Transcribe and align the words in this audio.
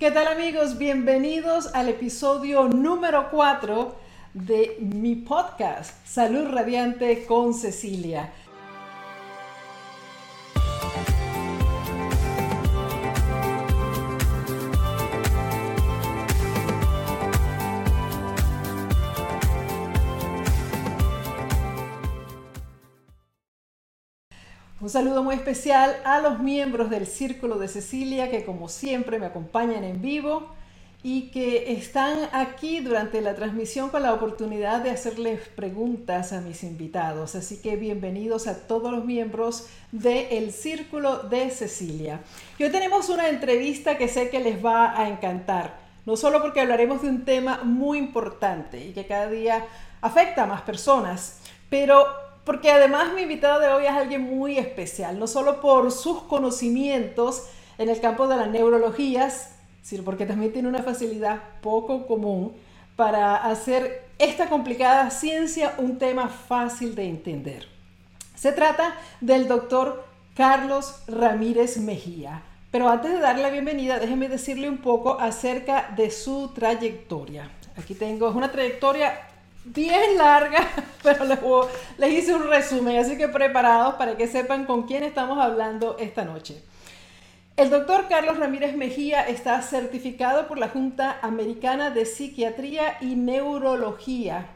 ¿Qué 0.00 0.10
tal 0.10 0.28
amigos? 0.28 0.78
Bienvenidos 0.78 1.74
al 1.74 1.90
episodio 1.90 2.68
número 2.68 3.28
4 3.30 3.94
de 4.32 4.78
mi 4.80 5.14
podcast 5.14 5.94
Salud 6.06 6.46
Radiante 6.50 7.26
con 7.26 7.52
Cecilia. 7.52 8.32
Un 24.90 24.94
saludo 24.94 25.22
muy 25.22 25.36
especial 25.36 25.98
a 26.04 26.18
los 26.18 26.40
miembros 26.40 26.90
del 26.90 27.06
Círculo 27.06 27.58
de 27.60 27.68
Cecilia 27.68 28.28
que 28.28 28.44
como 28.44 28.68
siempre 28.68 29.20
me 29.20 29.26
acompañan 29.26 29.84
en 29.84 30.02
vivo 30.02 30.48
y 31.04 31.30
que 31.30 31.74
están 31.74 32.28
aquí 32.32 32.80
durante 32.80 33.20
la 33.20 33.36
transmisión 33.36 33.90
con 33.90 34.02
la 34.02 34.12
oportunidad 34.12 34.80
de 34.80 34.90
hacerles 34.90 35.46
preguntas 35.46 36.32
a 36.32 36.40
mis 36.40 36.64
invitados. 36.64 37.36
Así 37.36 37.58
que 37.62 37.76
bienvenidos 37.76 38.48
a 38.48 38.66
todos 38.66 38.90
los 38.90 39.04
miembros 39.04 39.68
del 39.92 40.50
Círculo 40.50 41.18
de 41.18 41.50
Cecilia. 41.50 42.22
Y 42.58 42.64
hoy 42.64 42.70
tenemos 42.70 43.10
una 43.10 43.28
entrevista 43.28 43.96
que 43.96 44.08
sé 44.08 44.28
que 44.28 44.40
les 44.40 44.60
va 44.60 45.00
a 45.00 45.08
encantar, 45.08 45.78
no 46.04 46.16
solo 46.16 46.42
porque 46.42 46.62
hablaremos 46.62 47.02
de 47.02 47.10
un 47.10 47.24
tema 47.24 47.60
muy 47.62 47.98
importante 47.98 48.84
y 48.84 48.92
que 48.92 49.06
cada 49.06 49.30
día 49.30 49.66
afecta 50.00 50.42
a 50.42 50.46
más 50.46 50.62
personas, 50.62 51.38
pero 51.68 52.29
porque 52.50 52.72
además 52.72 53.12
mi 53.14 53.22
invitado 53.22 53.60
de 53.60 53.68
hoy 53.68 53.84
es 53.84 53.92
alguien 53.92 54.22
muy 54.22 54.58
especial, 54.58 55.20
no 55.20 55.28
solo 55.28 55.60
por 55.60 55.92
sus 55.92 56.24
conocimientos 56.24 57.44
en 57.78 57.88
el 57.88 58.00
campo 58.00 58.26
de 58.26 58.36
las 58.36 58.50
neurologías, 58.50 59.52
sino 59.82 60.02
porque 60.02 60.26
también 60.26 60.52
tiene 60.52 60.66
una 60.66 60.82
facilidad 60.82 61.44
poco 61.60 62.08
común 62.08 62.52
para 62.96 63.36
hacer 63.36 64.04
esta 64.18 64.48
complicada 64.48 65.10
ciencia 65.10 65.76
un 65.78 65.96
tema 65.98 66.26
fácil 66.26 66.96
de 66.96 67.08
entender. 67.08 67.68
Se 68.34 68.50
trata 68.50 68.96
del 69.20 69.46
doctor 69.46 70.02
Carlos 70.34 71.04
Ramírez 71.06 71.76
Mejía. 71.76 72.42
Pero 72.72 72.88
antes 72.88 73.12
de 73.12 73.20
darle 73.20 73.42
la 73.42 73.50
bienvenida, 73.50 74.00
déjenme 74.00 74.28
decirle 74.28 74.68
un 74.68 74.78
poco 74.78 75.20
acerca 75.20 75.92
de 75.94 76.10
su 76.10 76.48
trayectoria. 76.48 77.48
Aquí 77.76 77.94
tengo, 77.94 78.28
es 78.28 78.34
una 78.34 78.50
trayectoria 78.50 79.29
bien 79.64 80.16
larga, 80.16 80.66
pero 81.02 81.68
les, 81.98 82.12
hice 82.12 82.34
un 82.34 82.48
resumen, 82.48 82.98
así 82.98 83.16
que 83.16 83.28
preparados 83.28 83.94
para 83.94 84.16
que 84.16 84.26
sepan 84.26 84.64
con 84.64 84.86
quién 84.86 85.04
estamos 85.04 85.38
hablando 85.38 85.96
esta 85.98 86.24
noche. 86.24 86.62
El 87.56 87.68
doctor 87.68 88.06
Carlos 88.08 88.38
Ramírez 88.38 88.74
Mejía 88.74 89.22
está 89.22 89.60
certificado 89.60 90.48
por 90.48 90.58
la 90.58 90.68
Junta 90.68 91.18
Americana 91.20 91.90
de 91.90 92.06
Psiquiatría 92.06 92.96
y 93.02 93.16
Neurología. 93.16 94.46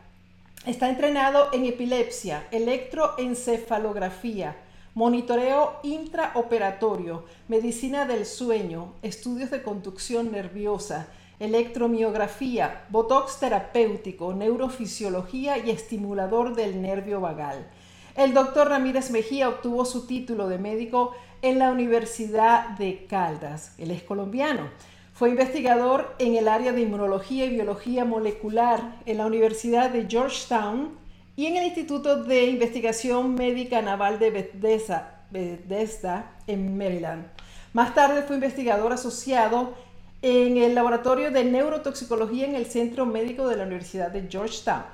Está 0.64 0.88
entrenado 0.88 1.50
en 1.52 1.66
epilepsia, 1.66 2.46
electroencefalografía, 2.50 4.56
monitoreo 4.94 5.80
intraoperatorio, 5.82 7.26
medicina 7.48 8.06
del 8.06 8.24
sueño, 8.24 8.94
estudios 9.02 9.50
de 9.50 9.62
conducción 9.62 10.32
nerviosa, 10.32 11.08
electromiografía, 11.38 12.84
botox 12.88 13.38
terapéutico, 13.40 14.34
neurofisiología 14.34 15.58
y 15.58 15.70
estimulador 15.70 16.54
del 16.54 16.80
nervio 16.80 17.20
vagal. 17.20 17.66
El 18.16 18.32
doctor 18.32 18.68
Ramírez 18.68 19.10
Mejía 19.10 19.48
obtuvo 19.48 19.84
su 19.84 20.06
título 20.06 20.48
de 20.48 20.58
médico 20.58 21.12
en 21.42 21.58
la 21.58 21.70
Universidad 21.72 22.70
de 22.78 23.06
Caldas. 23.06 23.74
Él 23.78 23.90
es 23.90 24.02
colombiano. 24.02 24.70
Fue 25.12 25.30
investigador 25.30 26.14
en 26.18 26.36
el 26.36 26.48
área 26.48 26.72
de 26.72 26.80
inmunología 26.80 27.44
y 27.44 27.50
biología 27.50 28.04
molecular 28.04 29.00
en 29.06 29.18
la 29.18 29.26
Universidad 29.26 29.90
de 29.90 30.06
Georgetown 30.08 30.96
y 31.36 31.46
en 31.46 31.56
el 31.56 31.66
Instituto 31.66 32.22
de 32.22 32.46
Investigación 32.46 33.34
Médica 33.34 33.82
Naval 33.82 34.18
de 34.18 34.30
Bethesda, 34.30 35.24
Bethesda 35.30 36.32
en 36.46 36.78
Maryland. 36.78 37.26
Más 37.72 37.94
tarde 37.94 38.22
fue 38.22 38.36
investigador 38.36 38.92
asociado 38.92 39.74
en 40.26 40.56
el 40.56 40.74
laboratorio 40.74 41.30
de 41.30 41.44
neurotoxicología 41.44 42.46
en 42.46 42.54
el 42.54 42.64
Centro 42.64 43.04
Médico 43.04 43.46
de 43.46 43.56
la 43.56 43.64
Universidad 43.64 44.10
de 44.10 44.26
Georgetown. 44.26 44.84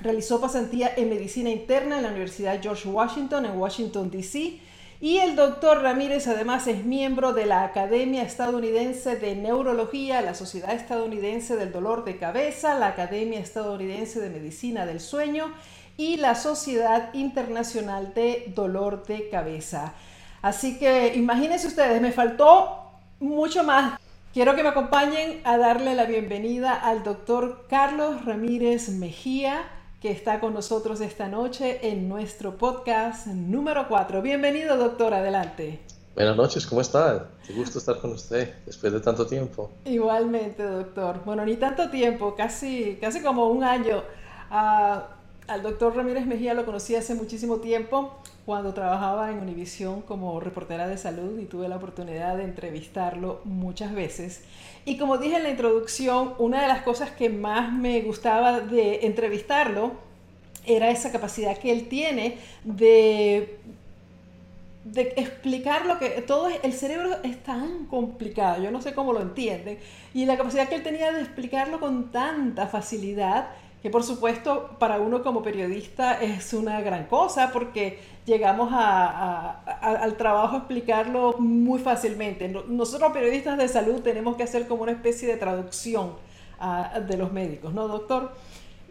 Realizó 0.00 0.40
pasantía 0.40 0.94
en 0.96 1.10
medicina 1.10 1.50
interna 1.50 1.98
en 1.98 2.04
la 2.04 2.08
Universidad 2.08 2.58
George 2.62 2.88
Washington 2.88 3.44
en 3.44 3.58
Washington, 3.58 4.10
D.C. 4.10 4.58
Y 4.98 5.18
el 5.18 5.36
doctor 5.36 5.82
Ramírez 5.82 6.26
además 6.26 6.66
es 6.68 6.86
miembro 6.86 7.34
de 7.34 7.44
la 7.44 7.64
Academia 7.64 8.22
Estadounidense 8.22 9.16
de 9.16 9.36
Neurología, 9.36 10.22
la 10.22 10.34
Sociedad 10.34 10.72
Estadounidense 10.72 11.56
del 11.56 11.70
Dolor 11.70 12.06
de 12.06 12.16
Cabeza, 12.16 12.74
la 12.76 12.86
Academia 12.86 13.40
Estadounidense 13.40 14.20
de 14.20 14.30
Medicina 14.30 14.86
del 14.86 15.00
Sueño 15.00 15.52
y 15.98 16.16
la 16.16 16.34
Sociedad 16.34 17.12
Internacional 17.12 18.14
de 18.14 18.50
Dolor 18.56 19.04
de 19.04 19.28
Cabeza. 19.28 19.92
Así 20.40 20.78
que 20.78 21.12
imagínense 21.14 21.66
ustedes, 21.66 22.00
me 22.00 22.12
faltó 22.12 22.86
mucho 23.20 23.62
más 23.64 24.00
Quiero 24.32 24.54
que 24.54 24.62
me 24.62 24.68
acompañen 24.68 25.40
a 25.42 25.58
darle 25.58 25.96
la 25.96 26.04
bienvenida 26.04 26.72
al 26.72 27.02
doctor 27.02 27.64
Carlos 27.68 28.24
Ramírez 28.24 28.88
Mejía, 28.90 29.68
que 30.00 30.12
está 30.12 30.38
con 30.38 30.54
nosotros 30.54 31.00
esta 31.00 31.26
noche 31.26 31.80
en 31.90 32.08
nuestro 32.08 32.56
podcast 32.56 33.26
número 33.26 33.88
4. 33.88 34.22
Bienvenido, 34.22 34.76
doctor, 34.76 35.14
adelante. 35.14 35.80
Buenas 36.14 36.36
noches, 36.36 36.64
¿cómo 36.64 36.80
está? 36.80 37.30
Qué 37.44 37.52
gusto 37.54 37.80
estar 37.80 38.00
con 38.00 38.12
usted 38.12 38.54
después 38.66 38.92
de 38.92 39.00
tanto 39.00 39.26
tiempo. 39.26 39.72
Igualmente, 39.84 40.62
doctor. 40.62 41.22
Bueno, 41.24 41.44
ni 41.44 41.56
tanto 41.56 41.90
tiempo, 41.90 42.36
casi, 42.36 42.98
casi 43.00 43.22
como 43.22 43.48
un 43.48 43.64
año. 43.64 44.04
Ah, 44.48 45.08
al 45.48 45.62
doctor 45.64 45.96
Ramírez 45.96 46.24
Mejía 46.24 46.54
lo 46.54 46.64
conocí 46.64 46.94
hace 46.94 47.16
muchísimo 47.16 47.56
tiempo 47.56 48.19
cuando 48.46 48.74
trabajaba 48.74 49.30
en 49.30 49.38
Univisión 49.38 50.02
como 50.02 50.40
reportera 50.40 50.88
de 50.88 50.98
salud 50.98 51.38
y 51.38 51.44
tuve 51.44 51.68
la 51.68 51.76
oportunidad 51.76 52.36
de 52.36 52.44
entrevistarlo 52.44 53.40
muchas 53.44 53.94
veces. 53.94 54.42
Y 54.84 54.96
como 54.96 55.18
dije 55.18 55.36
en 55.36 55.42
la 55.44 55.50
introducción, 55.50 56.34
una 56.38 56.62
de 56.62 56.68
las 56.68 56.82
cosas 56.82 57.10
que 57.10 57.28
más 57.28 57.72
me 57.72 58.00
gustaba 58.02 58.60
de 58.60 59.06
entrevistarlo 59.06 59.92
era 60.66 60.90
esa 60.90 61.12
capacidad 61.12 61.56
que 61.56 61.70
él 61.72 61.88
tiene 61.88 62.38
de 62.64 63.58
explicar 64.96 65.84
lo 65.86 65.98
que 65.98 66.08
todo 66.22 66.48
el 66.48 66.72
cerebro 66.72 67.18
es 67.22 67.42
tan 67.42 67.86
complicado, 67.86 68.62
yo 68.62 68.70
no 68.70 68.80
sé 68.80 68.94
cómo 68.94 69.12
lo 69.12 69.20
entienden, 69.20 69.78
y 70.14 70.24
la 70.24 70.36
capacidad 70.38 70.68
que 70.68 70.74
él 70.74 70.82
tenía 70.82 71.12
de 71.12 71.20
explicarlo 71.20 71.78
con 71.78 72.10
tanta 72.10 72.66
facilidad 72.66 73.50
que 73.82 73.90
por 73.90 74.02
supuesto 74.02 74.76
para 74.78 75.00
uno 75.00 75.22
como 75.22 75.42
periodista 75.42 76.20
es 76.20 76.52
una 76.52 76.80
gran 76.80 77.06
cosa 77.06 77.50
porque 77.52 77.98
llegamos 78.26 78.70
al 78.72 80.16
trabajo 80.16 80.58
explicarlo 80.58 81.36
muy 81.38 81.80
fácilmente. 81.80 82.48
Nosotros 82.48 83.12
periodistas 83.12 83.56
de 83.56 83.68
salud 83.68 84.00
tenemos 84.00 84.36
que 84.36 84.42
hacer 84.42 84.68
como 84.68 84.82
una 84.82 84.92
especie 84.92 85.26
de 85.28 85.36
traducción 85.36 86.12
ah, 86.58 87.00
de 87.00 87.16
los 87.16 87.32
médicos, 87.32 87.72
¿no, 87.72 87.88
doctor? 87.88 88.32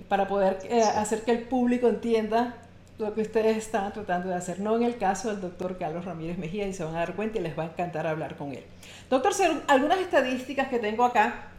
Para 0.08 0.28
poder 0.28 0.60
eh, 0.64 0.82
hacer 0.82 1.24
que 1.24 1.32
el 1.32 1.44
público 1.44 1.88
entienda 1.88 2.56
lo 2.98 3.14
que 3.14 3.22
ustedes 3.22 3.56
están 3.56 3.94
tratando 3.94 4.28
de 4.28 4.36
hacer, 4.36 4.60
no 4.60 4.76
en 4.76 4.84
el 4.84 4.98
caso 4.98 5.30
del 5.30 5.40
doctor 5.40 5.78
Carlos 5.78 6.04
Ramírez 6.04 6.38
Mejía, 6.38 6.68
y 6.68 6.74
se 6.74 6.84
van 6.84 6.96
a 6.96 7.00
dar 7.00 7.16
cuenta 7.16 7.40
y 7.40 7.42
les 7.42 7.58
va 7.58 7.64
a 7.64 7.66
encantar 7.68 8.06
hablar 8.06 8.36
con 8.36 8.52
él. 8.52 8.64
Doctor, 9.10 9.32
algunas 9.68 10.00
estadísticas 10.00 10.68
que 10.68 10.80
tengo 10.80 11.06
acá 11.06 11.50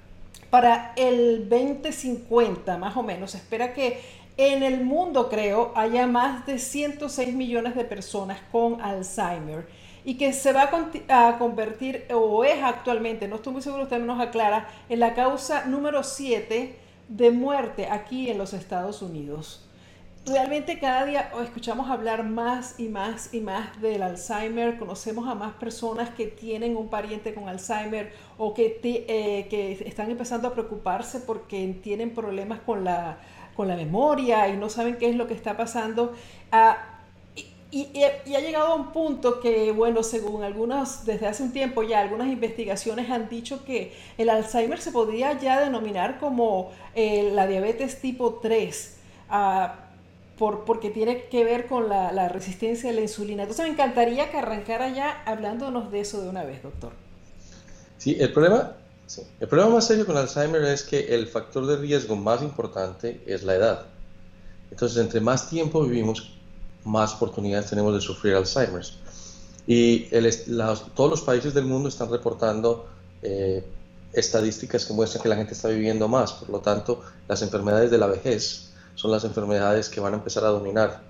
para 0.50 0.92
el 0.96 1.48
2050, 1.48 2.76
más 2.76 2.96
o 2.96 3.02
menos, 3.02 3.32
se 3.32 3.38
espera 3.38 3.72
que 3.72 4.00
en 4.36 4.62
el 4.62 4.84
mundo, 4.84 5.28
creo, 5.28 5.72
haya 5.74 6.06
más 6.06 6.46
de 6.46 6.58
106 6.58 7.34
millones 7.34 7.74
de 7.74 7.84
personas 7.84 8.38
con 8.50 8.80
Alzheimer 8.80 9.66
y 10.04 10.14
que 10.16 10.32
se 10.32 10.52
va 10.52 10.70
a, 11.08 11.38
convertir, 11.38 12.06
o 12.12 12.42
es 12.44 12.62
actualmente, 12.62 13.28
no 13.28 13.36
estoy 13.36 13.52
muy 13.52 13.62
seguro, 13.62 13.82
usted 13.82 14.00
nos 14.00 14.20
aclara, 14.20 14.68
en 14.88 15.00
la 15.00 15.14
causa 15.14 15.66
número 15.66 16.02
7 16.02 16.74
de 17.08 17.30
muerte 17.30 17.88
aquí 17.90 18.30
en 18.30 18.38
los 18.38 18.54
Estados 18.54 19.02
Unidos 19.02 19.69
realmente 20.26 20.78
cada 20.78 21.04
día 21.06 21.32
escuchamos 21.42 21.90
hablar 21.90 22.24
más 22.24 22.78
y 22.78 22.88
más 22.88 23.32
y 23.32 23.40
más 23.40 23.80
del 23.80 24.02
Alzheimer, 24.02 24.78
conocemos 24.78 25.28
a 25.28 25.34
más 25.34 25.54
personas 25.54 26.10
que 26.10 26.26
tienen 26.26 26.76
un 26.76 26.88
pariente 26.88 27.34
con 27.34 27.48
Alzheimer 27.48 28.12
o 28.36 28.52
que, 28.54 28.80
eh, 28.82 29.46
que 29.48 29.72
están 29.86 30.10
empezando 30.10 30.48
a 30.48 30.52
preocuparse 30.52 31.20
porque 31.20 31.78
tienen 31.82 32.14
problemas 32.14 32.60
con 32.60 32.84
la, 32.84 33.18
con 33.56 33.68
la 33.68 33.76
memoria 33.76 34.48
y 34.48 34.56
no 34.56 34.68
saben 34.68 34.96
qué 34.96 35.08
es 35.08 35.16
lo 35.16 35.26
que 35.26 35.34
está 35.34 35.56
pasando. 35.56 36.12
Ah, 36.52 36.78
y, 37.72 37.86
y, 37.94 38.02
ha 38.34 38.40
llegado 38.40 38.72
a 38.72 38.74
un 38.74 38.90
punto 38.90 39.38
que, 39.38 39.70
bueno, 39.70 40.02
según 40.02 40.42
algunos, 40.42 41.04
desde 41.06 41.28
hace 41.28 41.44
un 41.44 41.52
tiempo 41.52 41.84
ya, 41.84 42.00
algunas 42.00 42.26
investigaciones 42.26 43.08
han 43.10 43.28
dicho 43.28 43.64
que 43.64 43.94
el 44.18 44.28
Alzheimer 44.28 44.80
se 44.80 44.90
podría 44.90 45.38
ya 45.38 45.60
denominar 45.60 46.18
como 46.18 46.72
eh, 46.96 47.30
la 47.32 47.46
diabetes 47.46 48.00
tipo 48.00 48.40
3 48.42 48.96
porque 50.40 50.88
tiene 50.88 51.24
que 51.24 51.44
ver 51.44 51.66
con 51.66 51.88
la, 51.90 52.28
resistencia 52.28 52.90
a 52.90 52.92
la 52.94 53.02
insulina. 53.02 53.42
Entonces 53.42 53.66
me 53.66 53.72
encantaría 53.72 54.30
que 54.30 54.38
arrancara 54.38 54.88
ya 54.88 55.22
hablándonos 55.26 55.92
de 55.92 56.00
eso 56.00 56.22
de 56.22 56.30
una 56.30 56.44
vez, 56.44 56.62
doctor. 56.62 56.92
Sí, 57.98 58.16
el 58.18 58.32
problema 58.32 58.76
Sí. 59.06 59.22
El 59.40 59.48
problema 59.48 59.74
más 59.74 59.88
serio 59.88 60.06
con 60.06 60.16
Alzheimer 60.16 60.62
es 60.62 60.84
que 60.84 61.12
el 61.12 61.26
factor 61.26 61.66
de 61.66 61.76
riesgo 61.76 62.14
más 62.14 62.42
importante 62.42 63.20
es 63.26 63.42
la 63.42 63.56
edad. 63.56 63.86
Entonces, 64.70 64.98
entre 64.98 65.20
más 65.20 65.50
tiempo 65.50 65.82
vivimos, 65.82 66.30
más 66.84 67.14
oportunidades 67.14 67.68
tenemos 67.68 67.92
de 67.92 68.00
sufrir 68.00 68.36
Alzheimer. 68.36 68.84
Y 69.66 70.06
todos 70.94 71.10
los 71.10 71.22
países 71.22 71.52
del 71.54 71.64
mundo 71.64 71.88
están 71.88 72.08
reportando 72.08 72.86
eh, 73.20 73.64
estadísticas 74.12 74.84
que 74.84 74.92
muestran 74.92 75.24
que 75.24 75.28
la 75.28 75.34
gente 75.34 75.54
está 75.54 75.68
viviendo 75.70 76.06
más. 76.06 76.32
Por 76.34 76.50
lo 76.50 76.60
tanto, 76.60 77.02
las 77.26 77.42
enfermedades 77.42 77.90
de 77.90 77.98
la 77.98 78.06
vejez 78.06 78.69
son 78.94 79.10
las 79.10 79.24
enfermedades 79.24 79.88
que 79.88 80.00
van 80.00 80.14
a 80.14 80.16
empezar 80.16 80.44
a 80.44 80.48
dominar. 80.48 81.02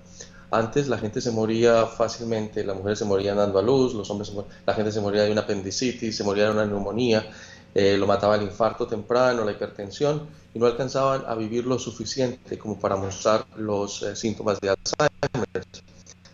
Antes 0.51 0.87
la 0.87 0.97
gente 0.97 1.21
se 1.21 1.31
moría 1.31 1.85
fácilmente, 1.85 2.63
las 2.63 2.75
mujeres 2.75 2.99
se 2.99 3.05
morían 3.05 3.37
dando 3.37 3.57
a 3.59 3.61
luz, 3.61 3.93
los 3.93 4.09
hombres 4.09 4.33
la 4.65 4.73
gente 4.73 4.91
se 4.91 4.99
moría 4.99 5.23
de 5.23 5.31
una 5.31 5.41
apendicitis, 5.41 6.17
se 6.17 6.23
moría 6.23 6.45
de 6.45 6.51
una 6.51 6.65
neumonía, 6.65 7.25
eh, 7.73 7.95
lo 7.97 8.05
mataba 8.05 8.35
el 8.35 8.43
infarto 8.43 8.85
temprano, 8.85 9.45
la 9.45 9.51
hipertensión, 9.51 10.27
y 10.53 10.59
no 10.59 10.65
alcanzaban 10.65 11.23
a 11.25 11.35
vivir 11.35 11.65
lo 11.65 11.79
suficiente 11.79 12.57
como 12.59 12.77
para 12.77 12.97
mostrar 12.97 13.45
los 13.55 14.03
eh, 14.03 14.15
síntomas 14.15 14.59
de 14.59 14.69
Alzheimer. 14.69 15.65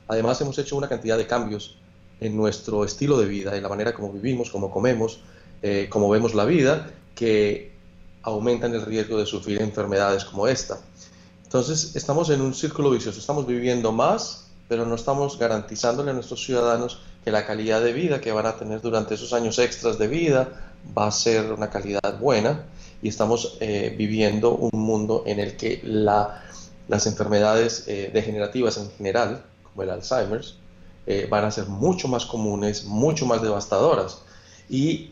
Además, 0.07 0.41
hemos 0.41 0.57
hecho 0.57 0.75
una 0.75 0.89
cantidad 0.89 1.17
de 1.17 1.27
cambios 1.27 1.77
en 2.19 2.35
nuestro 2.35 2.83
estilo 2.83 3.19
de 3.19 3.27
vida, 3.27 3.55
en 3.55 3.61
la 3.61 3.69
manera 3.69 3.93
como 3.93 4.11
vivimos, 4.11 4.49
como 4.49 4.71
comemos, 4.71 5.19
eh, 5.61 5.87
como 5.91 6.09
vemos 6.09 6.33
la 6.33 6.45
vida, 6.45 6.89
que 7.13 7.71
aumentan 8.23 8.73
el 8.73 8.81
riesgo 8.83 9.19
de 9.19 9.25
sufrir 9.25 9.61
enfermedades 9.61 10.25
como 10.25 10.47
esta. 10.47 10.79
Entonces, 11.47 11.95
estamos 11.95 12.29
en 12.29 12.41
un 12.41 12.53
círculo 12.53 12.89
vicioso, 12.89 13.21
estamos 13.21 13.47
viviendo 13.47 13.93
más, 13.93 14.47
pero 14.67 14.85
no 14.85 14.95
estamos 14.95 15.39
garantizándole 15.39 16.11
a 16.11 16.13
nuestros 16.13 16.43
ciudadanos 16.43 16.99
que 17.23 17.31
la 17.31 17.45
calidad 17.45 17.81
de 17.81 17.93
vida 17.93 18.19
que 18.19 18.33
van 18.33 18.45
a 18.45 18.57
tener 18.57 18.81
durante 18.81 19.13
esos 19.13 19.31
años 19.31 19.57
extras 19.57 19.97
de 19.97 20.09
vida 20.09 20.73
va 20.97 21.07
a 21.07 21.11
ser 21.11 21.53
una 21.53 21.69
calidad 21.69 22.19
buena 22.19 22.65
y 23.01 23.07
estamos 23.07 23.57
eh, 23.61 23.95
viviendo 23.97 24.55
un 24.55 24.77
mundo 24.77 25.23
en 25.25 25.39
el 25.39 25.55
que 25.55 25.79
las 25.85 27.07
enfermedades 27.07 27.85
eh, 27.87 28.11
degenerativas 28.13 28.75
en 28.75 28.91
general, 28.91 29.45
como 29.63 29.83
el 29.83 29.91
Alzheimer, 29.91 30.43
eh, 31.05 31.27
van 31.29 31.45
a 31.45 31.51
ser 31.51 31.67
mucho 31.67 32.09
más 32.09 32.25
comunes, 32.25 32.83
mucho 32.83 33.25
más 33.25 33.41
devastadoras. 33.41 34.21
Y 34.69 35.11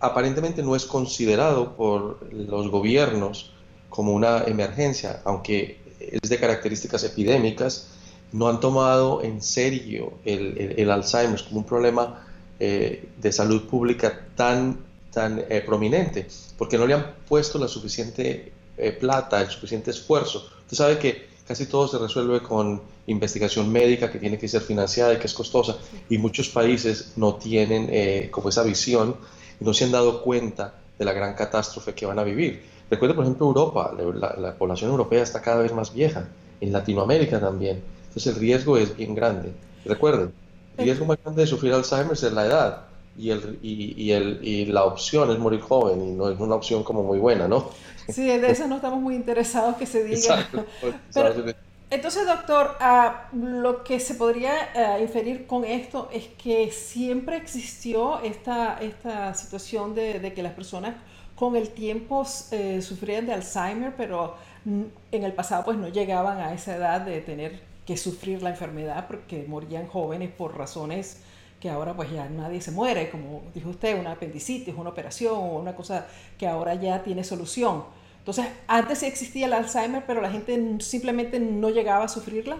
aparentemente 0.00 0.62
no 0.62 0.76
es 0.76 0.84
considerado 0.84 1.74
por 1.76 2.30
los 2.30 2.68
gobiernos 2.70 3.51
como 3.92 4.12
una 4.12 4.44
emergencia, 4.44 5.20
aunque 5.24 5.78
es 6.00 6.28
de 6.28 6.38
características 6.40 7.04
epidémicas, 7.04 7.88
no 8.32 8.48
han 8.48 8.58
tomado 8.58 9.22
en 9.22 9.40
serio 9.40 10.14
el, 10.24 10.90
Alzheimer 10.90 11.40
como 11.44 11.58
un 11.60 11.66
problema 11.66 12.26
de 12.58 13.32
salud 13.32 13.68
pública 13.68 14.26
tan 14.34 14.78
tan 15.12 15.44
eh, 15.48 15.62
prominente, 15.64 16.26
porque 16.58 16.78
no 16.78 16.86
le 16.86 16.94
han 16.94 17.14
puesto 17.28 17.58
la 17.58 17.68
suficiente 17.68 18.52
eh, 18.76 18.92
plata, 18.92 19.40
el 19.40 19.48
suficiente 19.48 19.90
esfuerzo. 19.90 20.48
Usted 20.62 20.76
sabe 20.76 20.98
que 20.98 21.28
casi 21.46 21.66
todo 21.66 21.86
se 21.86 21.98
resuelve 21.98 22.42
con 22.42 22.80
investigación 23.06 23.70
médica 23.70 24.10
que 24.10 24.18
tiene 24.18 24.38
que 24.38 24.48
ser 24.48 24.62
financiada 24.62 25.12
y 25.14 25.18
que 25.18 25.26
es 25.26 25.34
costosa, 25.34 25.76
y 26.08 26.18
muchos 26.18 26.48
países 26.48 27.12
no 27.16 27.34
tienen 27.34 27.88
eh, 27.90 28.28
como 28.30 28.48
esa 28.48 28.62
visión 28.62 29.16
no 29.60 29.72
se 29.74 29.84
han 29.84 29.92
dado 29.92 30.22
cuenta 30.22 30.74
de 30.98 31.04
la 31.04 31.12
gran 31.12 31.34
catástrofe 31.34 31.94
que 31.94 32.06
van 32.06 32.18
a 32.18 32.24
vivir. 32.24 32.64
Recuerde, 32.92 33.14
por 33.14 33.24
ejemplo, 33.24 33.46
Europa, 33.46 33.94
la, 33.96 34.34
la 34.38 34.54
población 34.54 34.90
europea 34.90 35.22
está 35.22 35.40
cada 35.40 35.62
vez 35.62 35.72
más 35.72 35.94
vieja, 35.94 36.28
en 36.60 36.74
Latinoamérica 36.74 37.40
también, 37.40 37.82
entonces 38.08 38.34
el 38.34 38.38
riesgo 38.38 38.76
es 38.76 38.94
bien 38.94 39.14
grande. 39.14 39.50
Recuerden, 39.86 40.30
el 40.76 40.84
riesgo 40.84 41.06
más 41.06 41.16
grande 41.24 41.40
de 41.40 41.46
sufrir 41.46 41.72
Alzheimer 41.72 42.12
es 42.12 42.22
la 42.24 42.44
edad, 42.44 42.82
y, 43.16 43.30
el, 43.30 43.58
y, 43.62 44.10
el, 44.10 44.40
y 44.42 44.66
la 44.66 44.84
opción 44.84 45.30
es 45.30 45.38
morir 45.38 45.62
joven 45.62 46.06
y 46.06 46.12
no 46.12 46.28
es 46.28 46.38
una 46.38 46.54
opción 46.54 46.84
como 46.84 47.02
muy 47.02 47.18
buena, 47.18 47.48
¿no? 47.48 47.70
Sí, 48.10 48.26
de 48.26 48.50
eso 48.50 48.66
no 48.68 48.76
estamos 48.76 49.00
muy 49.00 49.14
interesados 49.14 49.76
que 49.76 49.86
se 49.86 50.04
diga. 50.04 50.46
entonces, 51.88 52.26
doctor, 52.26 52.76
ah, 52.78 53.30
lo 53.32 53.84
que 53.84 54.00
se 54.00 54.16
podría 54.16 54.52
ah, 54.74 54.98
inferir 55.00 55.46
con 55.46 55.64
esto 55.64 56.10
es 56.12 56.26
que 56.36 56.70
siempre 56.70 57.38
existió 57.38 58.20
esta, 58.20 58.76
esta 58.82 59.32
situación 59.32 59.94
de, 59.94 60.20
de 60.20 60.34
que 60.34 60.42
las 60.42 60.52
personas 60.52 60.94
con 61.42 61.56
el 61.56 61.70
tiempo 61.70 62.24
eh, 62.52 62.80
sufrían 62.82 63.26
de 63.26 63.32
Alzheimer, 63.32 63.94
pero 63.96 64.36
en 64.64 65.24
el 65.24 65.32
pasado 65.32 65.64
pues 65.64 65.76
no 65.76 65.88
llegaban 65.88 66.38
a 66.38 66.54
esa 66.54 66.76
edad 66.76 67.00
de 67.00 67.20
tener 67.20 67.60
que 67.84 67.96
sufrir 67.96 68.44
la 68.44 68.50
enfermedad 68.50 69.08
porque 69.08 69.44
morían 69.48 69.88
jóvenes 69.88 70.30
por 70.30 70.56
razones 70.56 71.16
que 71.58 71.68
ahora 71.68 71.96
pues 71.96 72.12
ya 72.12 72.28
nadie 72.28 72.60
se 72.60 72.70
muere, 72.70 73.10
como 73.10 73.42
dijo 73.56 73.70
usted, 73.70 73.98
una 73.98 74.12
apendicitis, 74.12 74.72
una 74.76 74.90
operación 74.90 75.34
o 75.34 75.58
una 75.58 75.74
cosa 75.74 76.06
que 76.38 76.46
ahora 76.46 76.76
ya 76.76 77.02
tiene 77.02 77.24
solución. 77.24 77.86
Entonces, 78.20 78.46
antes 78.68 78.98
sí 78.98 79.06
existía 79.06 79.46
el 79.46 79.52
Alzheimer, 79.52 80.04
pero 80.06 80.20
la 80.20 80.30
gente 80.30 80.76
simplemente 80.78 81.40
no 81.40 81.70
llegaba 81.70 82.04
a 82.04 82.08
sufrirla. 82.08 82.56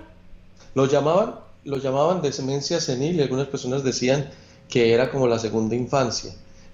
Lo 0.74 0.86
llamaban, 0.86 1.36
lo 1.62 1.76
llamaban 1.76 2.20
demencia 2.20 2.80
senil 2.80 3.14
y 3.14 3.22
algunas 3.22 3.46
personas 3.46 3.84
decían 3.84 4.28
que 4.68 4.92
era 4.92 5.08
como 5.08 5.28
la 5.28 5.38
segunda 5.38 5.76
infancia. 5.76 6.32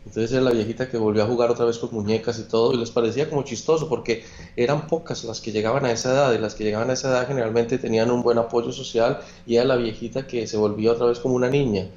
Entonces 0.08 0.32
era 0.32 0.40
la 0.40 0.52
viejita 0.52 0.88
que 0.88 0.96
volvió 0.96 1.22
a 1.22 1.26
jugar 1.26 1.50
otra 1.50 1.66
vez 1.66 1.76
con 1.76 1.90
muñecas 1.92 2.38
y 2.38 2.44
todo, 2.44 2.72
y 2.72 2.78
les 2.78 2.90
parecía 2.90 3.28
como 3.28 3.42
chistoso 3.42 3.90
porque 3.90 4.24
eran 4.56 4.86
pocas 4.86 5.22
las 5.24 5.42
que 5.42 5.52
llegaban 5.52 5.84
a 5.84 5.92
esa 5.92 6.12
edad, 6.12 6.32
y 6.32 6.38
las 6.38 6.54
que 6.54 6.64
llegaban 6.64 6.88
a 6.88 6.94
esa 6.94 7.10
edad 7.10 7.26
generalmente 7.28 7.76
tenían 7.76 8.10
un 8.10 8.22
buen 8.22 8.38
apoyo 8.38 8.72
social, 8.72 9.20
y 9.46 9.56
era 9.56 9.66
la 9.66 9.76
viejita 9.76 10.26
que 10.26 10.46
se 10.46 10.56
volvía 10.56 10.92
otra 10.92 11.04
vez 11.04 11.18
como 11.18 11.34
una 11.34 11.50
niña. 11.50 11.88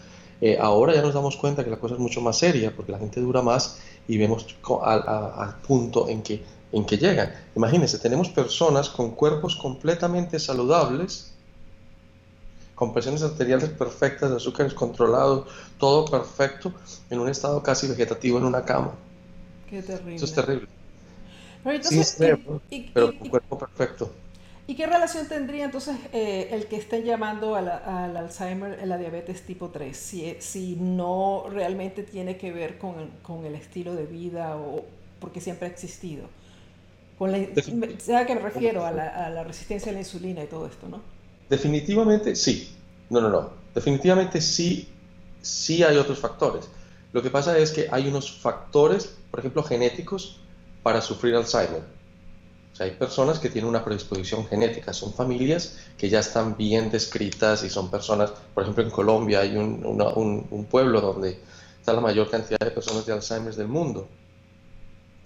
Eh, 0.42 0.58
ahora 0.60 0.94
ya 0.94 1.02
nos 1.02 1.14
damos 1.14 1.38
cuenta 1.38 1.64
que 1.64 1.70
la 1.70 1.80
cosa 1.80 1.94
es 1.94 2.02
mucho 2.02 2.20
más 2.20 2.38
seria 2.38 2.76
porque 2.76 2.92
la 2.92 3.00
gente 3.00 3.22
dura 3.22 3.42
más 3.42 3.78
y 4.08 4.18
vemos 4.18 4.46
al, 4.84 5.56
punto 5.66 6.10
en 6.10 6.22
que, 6.22 6.44
en 6.74 6.84
que 6.86 6.98
llegan. 6.98 7.32
Imagínense, 7.56 7.98
tenemos 7.98 8.28
personas 8.28 8.90
con 8.90 9.12
cuerpos 9.12 9.56
completamente 9.56 10.38
saludables, 10.38 11.32
con 12.82 12.94
presiones 12.94 13.22
arteriales 13.22 13.70
perfectas, 13.70 14.32
azúcares 14.32 14.74
controlados, 14.74 15.48
todo 15.78 16.04
perfecto, 16.04 16.74
en 17.12 17.20
un 17.20 17.30
estado 17.30 17.62
casi 17.62 17.88
vegetativo 17.88 18.40
en 18.40 18.46
una 18.46 18.66
cama. 18.66 18.96
Qué 19.70 19.84
terrible. 19.84 20.16
Eso 20.16 20.26
es 20.26 20.34
terrible. 20.34 20.68
Pero, 21.64 21.84
sí, 22.72 22.92
pero 22.92 23.20
con 23.20 23.30
cuerpo 23.30 23.60
perfecto. 23.60 24.12
¿Y 24.66 24.74
qué 24.74 24.88
relación 24.88 25.28
tendría 25.28 25.66
entonces 25.66 25.96
eh, 26.12 26.50
el 26.54 26.66
que 26.66 26.78
estén 26.78 27.04
llamando 27.04 27.54
al, 27.54 27.70
Alzheimer, 27.70 28.88
la 28.88 28.98
diabetes 28.98 29.44
tipo 29.44 29.70
3, 29.70 29.96
si, 29.96 30.36
si 30.40 30.76
no 30.76 31.46
realmente 31.52 32.02
tiene 32.02 32.38
que 32.38 32.52
ver 32.52 32.80
con, 32.80 33.12
con, 33.22 33.46
el 33.46 33.54
estilo 33.54 33.94
de 33.94 34.08
vida 34.08 34.58
o 34.58 34.86
porque 35.20 35.40
siempre 35.40 35.68
ha 35.68 35.70
existido? 35.70 36.24
Con 37.20 37.32
la, 37.32 37.46
¿Sabe 38.00 38.18
a 38.18 38.26
qué 38.26 38.34
me 38.34 38.42
refiero? 38.42 38.84
A 38.84 38.92
la, 38.92 39.28
a 39.28 39.30
la, 39.30 39.44
resistencia 39.44 39.92
a 39.92 39.94
la 39.94 40.00
insulina 40.00 40.44
y 40.44 40.48
todo 40.48 40.66
esto, 40.66 40.90
¿no? 40.90 41.00
Definitivamente 41.48 42.36
sí. 42.36 42.78
No, 43.12 43.22
no, 43.22 43.30
no. 43.30 43.52
Definitivamente 43.76 44.42
sí, 44.42 44.90
sí 45.42 45.84
hay 45.84 45.98
otros 45.98 46.18
factores. 46.18 46.68
Lo 47.14 47.22
que 47.22 47.30
pasa 47.30 47.58
es 47.58 47.72
que 47.72 47.88
hay 47.92 48.08
unos 48.08 48.32
factores, 48.32 49.16
por 49.30 49.40
ejemplo, 49.42 49.64
genéticos 49.64 50.40
para 50.82 51.02
sufrir 51.02 51.36
Alzheimer 51.36 51.84
hay 52.82 52.92
personas 52.92 53.40
que 53.40 53.50
tienen 53.50 53.70
una 53.70 53.84
predisposición 53.84 54.46
genética, 54.48 54.92
son 54.94 55.14
familias 55.14 55.78
que 55.98 56.10
ya 56.10 56.20
están 56.20 56.58
bien 56.58 56.90
descritas 56.90 57.64
y 57.64 57.70
son 57.70 57.92
personas, 57.92 58.34
por 58.54 58.64
ejemplo 58.64 58.84
en 58.84 58.90
Colombia 58.90 59.42
hay 59.42 59.56
un, 59.56 59.84
un, 59.86 60.66
pueblo 60.66 61.00
donde 61.00 61.40
está 61.80 61.94
la 61.94 62.02
mayor 62.02 62.30
cantidad 62.30 62.60
de 62.60 62.72
personas 62.72 63.06
de 63.06 63.14
Alzheimer 63.14 63.54
del 63.54 63.68
mundo 63.68 64.08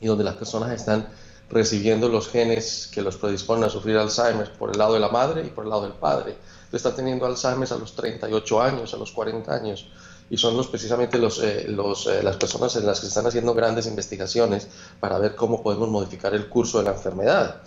y 0.01 0.07
donde 0.07 0.23
las 0.23 0.35
personas 0.35 0.71
están 0.71 1.07
recibiendo 1.49 2.09
los 2.09 2.27
genes 2.27 2.89
que 2.93 3.01
los 3.01 3.17
predisponen 3.17 3.63
a 3.63 3.69
sufrir 3.69 3.97
Alzheimer 3.97 4.51
por 4.53 4.71
el 4.71 4.77
lado 4.77 4.95
de 4.95 4.99
la 4.99 5.09
madre 5.09 5.45
y 5.45 5.49
por 5.49 5.63
el 5.63 5.69
lado 5.69 5.83
del 5.83 5.93
padre. 5.93 6.35
Están 6.71 6.95
teniendo 6.95 7.25
Alzheimer 7.25 7.71
a 7.71 7.77
los 7.77 7.93
38 7.95 8.61
años, 8.61 8.93
a 8.93 8.97
los 8.97 9.11
40 9.11 9.53
años 9.53 9.87
y 10.29 10.37
son 10.37 10.57
los, 10.57 10.67
precisamente 10.67 11.19
los, 11.19 11.41
eh, 11.41 11.65
los, 11.69 12.07
eh, 12.07 12.23
las 12.23 12.37
personas 12.37 12.75
en 12.75 12.85
las 12.85 12.99
que 12.99 13.07
están 13.07 13.27
haciendo 13.27 13.53
grandes 13.53 13.85
investigaciones 13.85 14.67
para 14.99 15.19
ver 15.19 15.35
cómo 15.35 15.61
podemos 15.61 15.89
modificar 15.89 16.33
el 16.33 16.47
curso 16.49 16.79
de 16.79 16.85
la 16.85 16.91
enfermedad. 16.91 17.61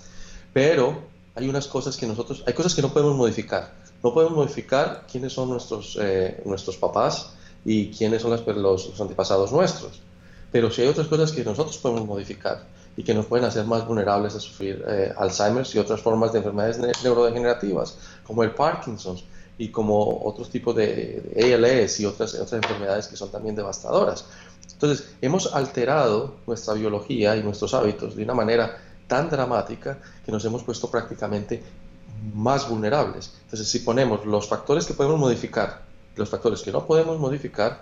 Pero 0.52 1.02
hay 1.35 1.49
unas 1.49 1.69
cosas 1.69 1.97
que 1.97 2.07
nosotros, 2.07 2.43
hay 2.47 2.55
cosas 2.55 2.75
que 2.75 2.83
no 2.83 2.93
podemos 2.93 3.14
modificar. 3.14 3.75
No 4.02 4.12
podemos 4.12 4.37
modificar 4.37 5.07
quiénes 5.11 5.33
son 5.33 5.50
nuestros, 5.50 5.97
eh, 6.00 6.43
nuestros 6.45 6.76
papás 6.76 7.35
y 7.64 7.90
quiénes 7.90 8.23
son 8.23 8.33
los, 8.33 8.47
los, 8.47 9.00
antepasados 9.00 9.52
nuestros. 9.52 10.00
Pero 10.50 10.71
sí 10.71 10.83
hay 10.83 10.88
otras 10.88 11.07
cosas 11.07 11.31
que 11.33 11.45
nosotros 11.45 11.78
podemos 11.78 12.07
modificar 12.07 12.64
y 12.99 13.05
que 13.05 13.14
nos 13.14 13.26
pueden 13.26 13.47
hacer 13.47 13.64
más 13.64 13.87
vulnerables 13.87 14.35
a 14.35 14.40
sufrir 14.40 14.85
Alzheimer 15.17 15.64
y 15.73 15.78
otras 15.78 16.00
formas 16.00 16.33
de 16.33 16.38
enfermedades 16.38 16.81
neurodegenerativas, 17.05 17.97
como 18.25 18.43
el 18.43 18.50
Parkinson's 18.50 19.23
y 19.57 19.69
como 19.69 20.21
otros 20.25 20.50
tipos 20.50 20.75
de, 20.75 21.23
ALS 21.37 22.00
y 22.00 22.07
otras, 22.07 22.35
otras 22.35 22.55
enfermedades 22.55 23.07
que 23.07 23.17
son 23.17 23.31
también 23.31 23.55
devastadoras. 23.55 24.25
Entonces, 24.73 25.11
hemos 25.23 25.55
alterado 25.55 26.35
nuestra 26.45 26.75
biología 26.75 27.37
y 27.37 27.43
nuestros 27.45 27.73
hábitos 27.73 28.17
de 28.17 28.25
una 28.25 28.35
manera 28.35 28.76
tan 29.07 29.31
dramática 29.31 29.99
que 30.26 30.33
nos 30.33 30.45
hemos 30.45 30.64
puesto 30.64 30.90
prácticamente 30.90 31.62
más 32.35 32.69
vulnerables. 32.69 33.33
Entonces, 33.45 33.69
si 33.69 33.78
ponemos 33.78 34.26
los 34.26 34.49
factores 34.49 34.87
que 34.87 34.95
podemos 34.95 35.21
modificar 35.21 35.87
los 36.17 36.28
factores 36.28 36.62
que 36.62 36.73
no 36.73 36.85
podemos 36.85 37.17
modificar, 37.21 37.81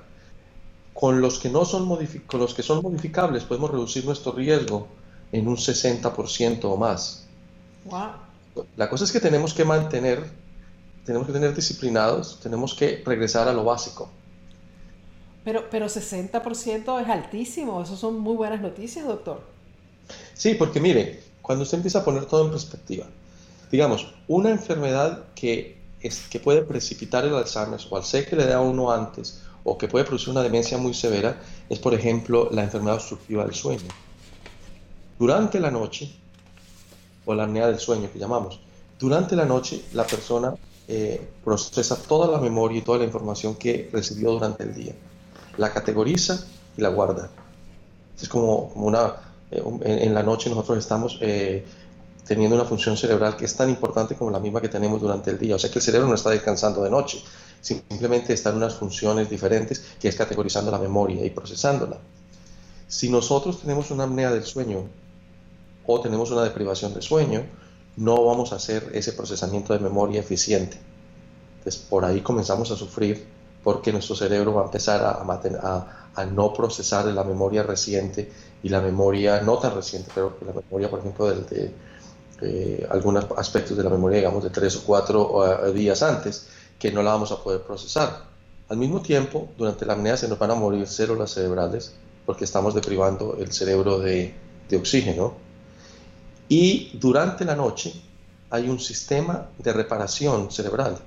con 0.93 1.21
los 1.21 1.39
que 1.39 1.51
no 1.51 1.65
son 1.65 1.89
con 2.27 2.41
los 2.41 2.55
que 2.55 2.63
son 2.63 2.83
modificables 2.83 3.45
podemos 3.45 3.71
reducir 3.71 4.05
nuestro 4.05 4.33
riesgo 4.33 4.89
en 5.33 5.49
un 5.49 5.57
60% 5.57 6.65
o 6.65 6.77
más. 6.77 7.27
La 8.77 8.89
cosa 8.89 9.05
es 9.05 9.13
que 9.13 9.21
tenemos 9.21 9.55
que 9.55 9.65
mantener, 9.65 10.25
tenemos 11.05 11.27
que 11.27 11.33
tener 11.33 11.55
disciplinados, 11.55 12.41
tenemos 12.41 12.75
que 12.75 13.03
regresar 13.05 13.49
a 13.49 13.53
lo 13.53 13.65
básico. 13.65 14.09
Pero, 15.45 15.71
pero 15.71 15.87
60% 15.87 17.03
es 17.03 17.09
altísimo, 17.09 17.83
eso 17.83 17.97
son 17.97 18.19
muy 18.19 18.35
buenas 18.35 18.61
noticias, 18.61 19.07
doctor. 19.07 19.41
Sí, 20.35 20.55
porque 20.55 20.81
mire, 20.81 21.23
cuando 21.43 21.63
usted 21.63 21.79
empieza 21.79 22.01
a 22.01 22.05
poner 22.05 22.27
todo 22.27 22.45
en 22.45 22.51
perspectiva, 22.51 23.07
digamos, 23.71 24.13
una 24.27 24.51
enfermedad 24.51 25.25
que, 25.35 25.79
es, 26.01 26.21
que 26.29 26.41
puede 26.41 26.63
precipitar 26.63 27.25
el 27.25 27.35
Alzheimer 27.35 27.81
o 27.89 27.97
al 27.97 28.05
ser 28.05 28.29
que 28.29 28.37
le 28.37 28.47
da 28.47 28.57
a 28.57 28.61
uno 28.61 28.91
antes 28.91 29.43
o 29.63 29.77
que 29.77 29.89
puede 29.89 30.05
producir 30.05 30.31
una 30.31 30.43
demencia 30.43 30.79
muy 30.79 30.95
severa 30.95 31.41
es, 31.69 31.79
por 31.79 31.95
ejemplo, 31.95 32.49
la 32.53 32.63
enfermedad 32.63 32.97
obstructiva 32.97 33.45
del 33.45 33.55
sueño. 33.55 33.89
Durante 35.19 35.61
la 35.61 35.71
noche, 35.71 36.11
o 37.25 37.35
la 37.35 37.45
apnea 37.45 37.67
del 37.67 37.79
sueño 37.79 38.11
que 38.13 38.19
llamamos, 38.19 38.61
durante 38.99 39.35
la 39.37 39.45
noche 39.45 39.83
la 39.93 40.07
persona 40.07 40.55
eh, 40.89 41.21
procesa 41.45 41.97
toda 41.97 42.31
la 42.31 42.39
memoria 42.39 42.79
y 42.79 42.83
toda 42.83 42.99
la 42.99 43.05
información 43.05 43.57
que 43.57 43.89
recibió 43.93 44.33
durante 44.33 44.63
el 44.63 44.75
día, 44.75 44.95
la 45.57 45.73
categoriza 45.73 46.45
y 46.77 46.81
la 46.81 46.91
guarda. 46.91 47.31
Es 48.21 48.29
como, 48.29 48.73
una, 48.75 49.15
eh, 49.51 49.63
en, 49.83 50.15
la 50.15 50.23
noche 50.23 50.49
nosotros 50.49 50.79
estamos 50.79 51.19
eh, 51.21 51.65
teniendo 52.27 52.57
una 52.57 52.65
función 52.65 52.97
cerebral 52.97 53.37
que 53.37 53.47
es 53.47 53.57
tan 53.57 53.69
importante 53.71 54.15
como 54.15 54.31
la 54.31 54.39
misma 54.39 54.61
que 54.61 54.69
tenemos 54.69 55.01
durante 55.01 55.31
el 55.31 55.39
día. 55.39 55.57
O 55.57 55.59
sea 55.59 55.71
que 55.71 55.79
el 55.79 55.83
cerebro 55.83 56.09
no 56.09 56.15
está 56.15 56.31
descansando 56.31 56.83
de 56.83 56.91
noche, 56.91 57.23
simplemente 57.61 58.33
está 58.33 58.51
en 58.51 58.57
unas 58.57 58.75
funciones 58.75 59.29
diferentes 59.29 59.85
que 60.01 60.09
es 60.09 60.15
categorizando 60.15 60.71
la 60.71 60.79
memoria 60.79 61.25
y 61.25 61.31
procesándola. 61.31 61.99
Si 62.89 63.09
nosotros 63.09 63.61
tenemos 63.61 63.91
una 63.91 64.05
apnea 64.05 64.31
del 64.31 64.45
sueño 64.45 64.85
o 65.87 66.01
tenemos 66.01 66.31
una 66.31 66.43
deprivación 66.43 66.95
de 66.95 67.03
sueño, 67.03 67.45
no 67.97 68.25
vamos 68.25 68.53
a 68.53 68.57
hacer 68.57 68.91
ese 68.93 69.13
procesamiento 69.13 69.73
de 69.73 69.79
memoria 69.79 70.21
eficiente. 70.21 70.79
Entonces 71.59 71.83
por 71.83 72.05
ahí 72.05 72.21
comenzamos 72.21 72.71
a 72.71 72.77
sufrir 72.77 73.27
porque 73.65 73.93
nuestro 73.93 74.15
cerebro 74.15 74.55
va 74.55 74.63
a 74.63 74.65
empezar 74.67 75.03
a, 75.03 76.25
no 76.33 76.53
procesar 76.53 77.05
la 77.07 77.25
memoria 77.25 77.63
reciente 77.63 78.31
y 78.63 78.69
la 78.69 78.81
memoria 78.81 79.41
no 79.43 79.59
tan 79.59 79.75
reciente, 79.75 80.11
pero 80.15 80.37
la 80.47 80.53
memoria, 80.53 80.89
por 80.89 81.01
ejemplo, 81.01 81.29
de, 81.29 81.75
eh, 82.41 82.87
algunos 82.91 83.27
aspectos 83.37 83.77
de 83.77 83.83
la 83.83 83.91
memoria, 83.91 84.19
digamos, 84.19 84.45
de 84.45 84.51
tres 84.51 84.77
o 84.77 84.85
cuatro 84.85 85.73
días 85.73 86.03
antes, 86.03 86.47
que 86.79 86.91
no 86.91 87.03
la 87.03 87.13
vamos 87.13 87.33
a 87.33 87.43
poder 87.43 87.63
procesar. 87.63 88.25
Al 88.69 88.79
mismo 88.79 89.01
tiempo, 89.01 89.49
durante 89.57 89.85
la 89.87 89.93
apnea 89.93 90.17
se 90.17 90.27
nos 90.29 90.39
van 90.39 90.51
a 90.51 90.55
morir 90.55 90.87
células 90.87 91.31
cerebrales 91.33 91.95
porque 92.27 92.45
estamos 92.45 92.75
deprivando 92.75 93.37
el 93.39 93.53
cerebro 93.53 94.01
de, 94.01 94.35
oxígeno. 94.77 95.35
Y 96.49 96.97
durante 96.99 97.45
la 97.45 97.57
noche 97.57 97.93
hay 98.51 98.69
un 98.69 98.79
sistema 98.79 99.49
de 99.59 99.73
reparación 99.73 100.51
cerebral. 100.51 100.99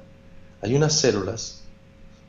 Hay 0.61 0.75
unas 0.75 0.93
células 0.93 1.61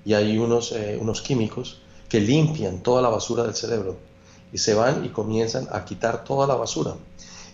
y 0.05 0.15
hay 0.15 0.39
unos, 0.39 0.73
eh, 0.73 0.97
unos 1.01 1.21
químicos 1.21 1.79
que 2.09 2.21
limpian 2.21 2.83
toda 2.83 3.03
la 3.03 3.09
basura 3.09 3.43
del 3.45 3.55
cerebro 3.55 3.97
y 4.53 4.59
se 4.59 4.75
van 4.75 5.05
y 5.05 5.11
comienzan 5.11 5.69
a 5.73 5.85
quitar 5.85 6.25
toda 6.25 6.47
la 6.47 6.55
basura. 6.55 6.95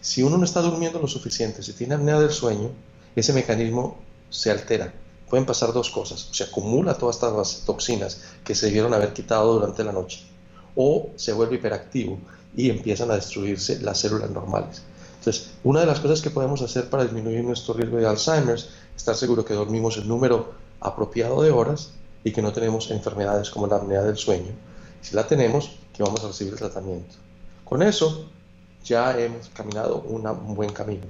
Si 0.00 0.22
uno 0.22 0.38
no 0.38 0.44
está 0.44 0.60
durmiendo 0.60 1.00
lo 1.00 1.08
suficiente, 1.08 1.62
si 1.62 1.72
tiene 1.72 1.94
apnea 1.94 2.20
del 2.20 2.30
sueño, 2.30 2.70
ese 3.14 3.32
mecanismo 3.32 3.98
se 4.30 4.50
altera. 4.50 4.92
Pueden 5.28 5.46
pasar 5.46 5.72
dos 5.72 5.90
cosas, 5.90 6.28
se 6.30 6.44
acumula 6.44 6.94
todas 6.94 7.16
estas 7.16 7.62
toxinas 7.66 8.20
que 8.44 8.54
se 8.54 8.66
debieron 8.66 8.94
haber 8.94 9.12
quitado 9.12 9.54
durante 9.54 9.82
la 9.82 9.92
noche, 9.92 10.24
o 10.76 11.10
se 11.16 11.32
vuelve 11.32 11.56
hiperactivo 11.56 12.18
y 12.56 12.70
empiezan 12.70 13.10
a 13.10 13.16
destruirse 13.16 13.80
las 13.80 13.98
células 13.98 14.30
normales. 14.30 14.82
Entonces, 15.26 15.50
una 15.64 15.80
de 15.80 15.86
las 15.86 15.98
cosas 15.98 16.22
que 16.22 16.30
podemos 16.30 16.62
hacer 16.62 16.88
para 16.88 17.02
disminuir 17.02 17.42
nuestro 17.42 17.74
riesgo 17.74 17.96
de 17.96 18.06
Alzheimer 18.06 18.54
es 18.54 18.68
estar 18.96 19.16
seguro 19.16 19.44
que 19.44 19.54
dormimos 19.54 19.96
el 19.96 20.06
número 20.06 20.54
apropiado 20.80 21.42
de 21.42 21.50
horas 21.50 21.94
y 22.22 22.30
que 22.30 22.40
no 22.40 22.52
tenemos 22.52 22.92
enfermedades 22.92 23.50
como 23.50 23.66
la 23.66 23.74
apnea 23.74 24.02
del 24.02 24.16
sueño. 24.16 24.52
Si 25.02 25.16
la 25.16 25.26
tenemos, 25.26 25.78
que 25.92 26.04
vamos 26.04 26.22
a 26.22 26.28
recibir 26.28 26.52
el 26.52 26.60
tratamiento. 26.60 27.16
Con 27.64 27.82
eso, 27.82 28.30
ya 28.84 29.18
hemos 29.18 29.48
caminado 29.48 29.96
un 30.02 30.54
buen 30.54 30.72
camino. 30.72 31.06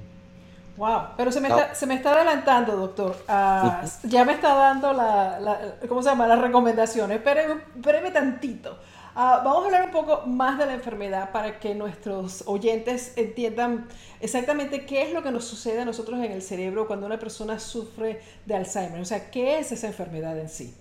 Wow, 0.77 1.09
pero 1.15 1.31
se 1.31 1.39
me, 1.39 1.49
está, 1.49 1.75
se 1.75 1.85
me 1.85 1.93
está 1.93 2.13
adelantando, 2.13 2.75
doctor. 2.75 3.17
Ah, 3.27 3.83
ya 4.01 4.25
me 4.25 4.33
está 4.33 4.55
dando 4.55 4.93
la, 4.93 5.77
¿cómo 5.87 6.01
se 6.01 6.09
llama? 6.09 6.25
las 6.25 6.41
recomendaciones. 6.41 7.17
Espéreme, 7.17 7.61
espéreme 7.75 8.09
tantito. 8.09 8.77
Ah, 9.19 9.41
vamos 9.43 9.63
a 9.63 9.65
hablar 9.65 9.85
un 9.85 9.91
poco 9.91 10.27
más 10.27 10.59
de 10.59 10.67
la 10.67 10.75
enfermedad 10.75 11.31
para 11.31 11.59
que 11.59 11.73
nuestros 11.73 12.43
oyentes 12.45 13.13
entiendan 13.15 13.87
exactamente 14.21 14.85
qué 14.85 15.01
es 15.01 15.11
lo 15.11 15.23
que 15.23 15.31
nos 15.31 15.43
sucede 15.43 15.81
a 15.81 15.85
nosotros 15.85 16.19
en 16.19 16.31
el 16.31 16.43
cerebro 16.43 16.85
cuando 16.85 17.07
una 17.07 17.17
persona 17.17 17.57
sufre 17.57 18.21
de 18.45 18.55
Alzheimer. 18.55 19.01
O 19.01 19.05
sea, 19.05 19.31
¿qué 19.31 19.57
es 19.57 19.71
esa 19.71 19.87
enfermedad 19.87 20.37
en 20.37 20.49
sí? 20.49 20.71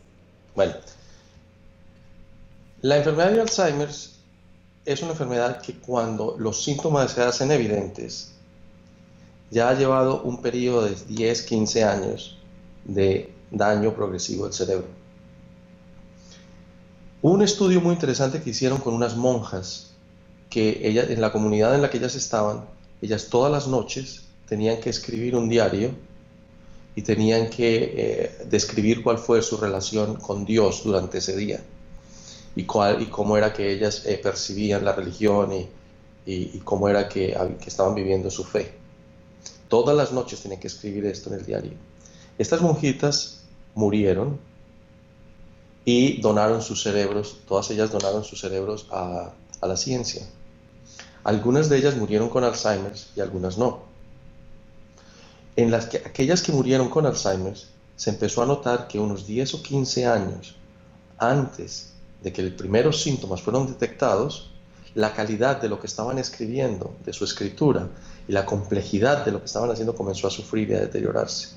Bueno, 0.55 0.75
la 2.83 2.99
enfermedad 2.99 3.33
de 3.33 3.41
Alzheimer 3.41 3.89
es 3.89 5.03
una 5.03 5.13
enfermedad 5.13 5.63
que 5.63 5.73
cuando 5.73 6.37
los 6.39 6.63
síntomas 6.63 7.13
se 7.13 7.23
hacen 7.23 7.51
evidentes, 7.51 8.35
ya 9.51 9.71
ha 9.71 9.73
llevado 9.73 10.21
un 10.25 10.43
periodo 10.43 10.83
de 10.83 10.95
10, 10.95 11.41
15 11.41 11.85
años 11.85 12.37
de 12.85 13.33
daño 13.51 13.95
progresivo 13.95 14.45
del 14.45 14.53
cerebro. 14.53 15.06
Un 17.29 17.43
estudio 17.43 17.81
muy 17.81 17.95
interesante 17.95 18.41
que 18.41 18.51
hicieron 18.51 18.79
con 18.79 18.95
unas 18.95 19.17
monjas, 19.17 19.91
que 20.49 20.87
ellas, 20.89 21.11
en 21.11 21.21
la 21.21 21.33
comunidad 21.33 21.75
en 21.75 21.83
la 21.83 21.91
que 21.91 21.99
ellas 21.99 22.15
estaban, 22.15 22.67
ellas 23.03 23.27
todas 23.31 23.51
las 23.51 23.67
noches 23.67 24.23
tenían 24.49 24.81
que 24.81 24.91
escribir 24.91 25.35
un 25.35 25.49
diario 25.49 25.91
y 26.95 27.03
tenían 27.03 27.51
que 27.51 27.95
eh, 27.97 28.47
describir 28.49 29.03
cuál 29.03 29.19
fue 29.19 29.43
su 29.43 29.57
relación 29.57 30.15
con 30.15 30.45
Dios 30.45 30.85
durante 30.85 31.19
ese 31.19 31.37
día 31.37 31.61
y, 32.55 32.63
cuál, 32.63 33.03
y 33.03 33.07
cómo 33.07 33.37
era 33.37 33.53
que 33.53 33.73
ellas 33.73 34.07
eh, 34.07 34.21
percibían 34.23 34.85
la 34.85 34.93
religión 34.93 35.53
y, 35.53 35.69
y, 36.27 36.61
cómo 36.61 36.89
era 36.89 37.09
que, 37.09 37.37
que, 37.61 37.69
estaban 37.69 37.97
viviendo 37.97 38.31
su 38.31 38.45
fe. 38.45 38.71
Todas 39.67 39.97
las 39.97 40.13
noches 40.13 40.43
tenían 40.43 40.61
que 40.61 40.69
escribir 40.69 41.05
esto 41.07 41.31
en 41.31 41.41
el 41.41 41.45
diario. 41.45 41.73
Estas 42.39 42.63
monjitas 42.63 43.41
murieron 43.75 44.39
y 45.87 46.21
donaron 46.21 46.61
sus 46.61 46.83
cerebros, 46.83 47.39
todas 47.47 47.71
ellas 47.71 47.93
donaron 47.93 48.25
sus 48.25 48.41
cerebros 48.41 48.89
a, 48.91 49.31
a 49.61 49.67
la 49.67 49.77
ciencia. 49.77 50.27
Algunas 51.25 51.69
de 51.69 51.79
ellas 51.79 51.97
murieron 51.97 52.29
con 52.29 52.45
Alzheimer 52.45 52.93
y 53.15 53.21
algunas 53.21 53.57
no. 53.57 53.85
En 55.55 55.71
las 55.71 55.87
que, 55.87 55.99
aquellas 55.99 56.43
que 56.43 56.53
murieron 56.53 56.91
con 56.91 57.07
Alzheimer, 57.07 57.57
se 57.95 58.11
empezó 58.11 58.43
a 58.43 58.47
notar 58.47 58.89
que 58.89 58.99
unos 58.99 59.27
10 59.27 59.55
o 59.55 59.63
15 59.63 60.07
años 60.07 60.57
antes 61.19 61.93
de 62.23 62.33
que 62.33 62.43
los 62.43 62.53
primeros 62.53 63.01
síntomas 63.01 63.41
fueron 63.41 63.69
detectados, 63.69 64.51
la 64.97 65.15
calidad 65.15 65.61
de 65.61 65.69
lo 65.69 65.79
que 65.79 65.87
estaban 65.87 66.19
escribiendo, 66.19 66.97
de 67.05 67.13
su 67.13 67.25
escritura, 67.25 67.89
y 68.27 68.33
la 68.33 68.45
complejidad 68.45 69.25
de 69.25 69.31
lo 69.31 69.39
que 69.39 69.47
estaban 69.47 69.71
haciendo 69.71 69.95
comenzó 69.95 70.27
a 70.27 70.31
sufrir 70.31 70.71
y 70.71 70.75
a 70.75 70.81
deteriorarse. 70.81 71.51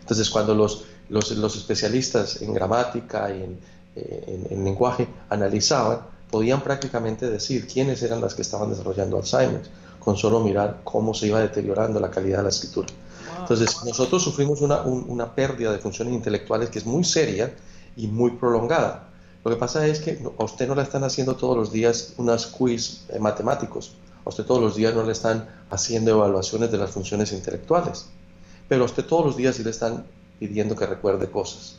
Entonces, 0.00 0.28
cuando 0.28 0.54
los, 0.54 0.84
los, 1.08 1.56
especialistas 1.56 2.42
en 2.42 2.54
gramática 2.54 3.30
y 3.30 3.42
en, 3.42 3.58
eh, 3.96 4.46
en, 4.50 4.64
lenguaje 4.64 5.06
analizaban, 5.28 6.00
podían 6.30 6.62
prácticamente 6.62 7.28
decir 7.28 7.66
quiénes 7.66 8.02
eran 8.02 8.20
las 8.20 8.34
que 8.34 8.42
estaban 8.42 8.70
desarrollando 8.70 9.18
Alzheimer, 9.18 9.62
con 10.00 10.16
solo 10.16 10.40
mirar 10.40 10.80
cómo 10.84 11.14
se 11.14 11.28
iba 11.28 11.40
deteriorando 11.40 12.00
la 12.00 12.10
calidad 12.10 12.38
de 12.38 12.42
la 12.44 12.48
escritura. 12.48 12.88
Entonces, 13.40 13.84
nosotros 13.84 14.22
sufrimos 14.22 14.60
una, 14.60 14.82
una 14.82 15.34
pérdida 15.34 15.70
de 15.70 15.78
funciones 15.78 16.14
intelectuales 16.14 16.70
que 16.70 16.78
es 16.78 16.86
muy 16.86 17.04
seria 17.04 17.54
y 17.96 18.06
muy 18.06 18.32
prolongada. 18.32 19.08
Lo 19.44 19.50
que 19.50 19.56
pasa 19.58 19.86
es 19.86 20.00
que 20.00 20.18
a 20.38 20.44
usted 20.44 20.66
no 20.66 20.74
le 20.74 20.82
están 20.82 21.04
haciendo 21.04 21.36
todos 21.36 21.56
los 21.56 21.70
días 21.70 22.14
unas 22.16 22.46
quiz 22.46 23.04
eh, 23.10 23.18
matemáticos, 23.18 23.94
a 24.24 24.30
usted 24.30 24.44
todos 24.44 24.62
los 24.62 24.74
días 24.74 24.94
no 24.94 25.02
le 25.02 25.12
están 25.12 25.46
haciendo 25.70 26.12
evaluaciones 26.12 26.72
de 26.72 26.78
las 26.78 26.90
funciones 26.90 27.32
intelectuales, 27.32 28.06
pero 28.68 28.82
a 28.82 28.86
usted 28.86 29.04
todos 29.04 29.26
los 29.26 29.36
días 29.36 29.56
sí 29.56 29.62
le 29.62 29.70
están 29.70 30.06
pidiendo 30.38 30.76
que 30.76 30.86
recuerde 30.86 31.30
cosas. 31.30 31.78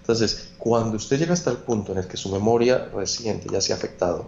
Entonces, 0.00 0.52
cuando 0.58 0.96
usted 0.96 1.18
llega 1.18 1.32
hasta 1.32 1.50
el 1.50 1.58
punto 1.58 1.92
en 1.92 1.98
el 1.98 2.08
que 2.08 2.16
su 2.16 2.30
memoria 2.30 2.86
reciente 2.92 3.48
ya 3.50 3.60
se 3.60 3.72
ha 3.72 3.76
afectado 3.76 4.26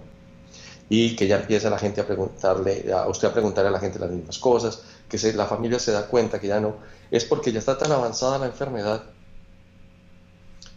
y 0.89 1.17
que 1.17 1.27
ya 1.27 1.41
empieza 1.41 1.71
la 1.71 1.79
gente 1.79 2.01
a 2.01 2.07
preguntarle, 2.07 2.93
a 2.93 3.09
usted 3.09 3.29
a 3.29 3.33
preguntarle 3.33 3.71
a 3.71 3.73
la 3.73 3.81
gente 3.81 3.99
las 3.99 4.11
mismas 4.11 4.39
cosas, 4.39 4.83
que 5.09 5.33
la 5.33 5.47
familia 5.47 5.79
se 5.79 5.93
da 5.93 6.07
cuenta 6.07 6.41
que 6.41 6.49
ya 6.49 6.61
no, 6.61 6.77
es 7.11 7.25
porque 7.25 7.51
ya 7.51 7.59
está 7.59 7.77
tan 7.77 7.91
avanzada 7.91 8.39
la 8.39 8.47
enfermedad 8.47 9.03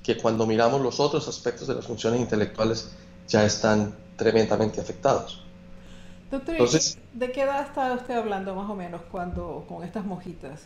que 0.02 0.18
cuando 0.18 0.48
miramos 0.48 0.82
los 0.82 1.00
otros 1.00 1.28
aspectos 1.28 1.68
de 1.68 1.76
las 1.76 1.86
funciones 1.86 2.20
intelectuales 2.20 2.92
ya 3.28 3.44
están 3.44 3.94
tremendamente 4.16 4.80
afectados. 4.80 5.44
Doctor, 6.32 6.56
Entonces, 6.56 6.98
¿de 7.14 7.32
qué 7.32 7.42
edad 7.42 7.62
está 7.62 7.94
usted 7.94 8.16
hablando 8.16 8.56
más 8.56 8.70
o 8.70 8.76
menos 8.76 9.02
cuando 9.12 9.66
con 9.68 9.84
estas 9.84 10.06
mojitas? 10.06 10.62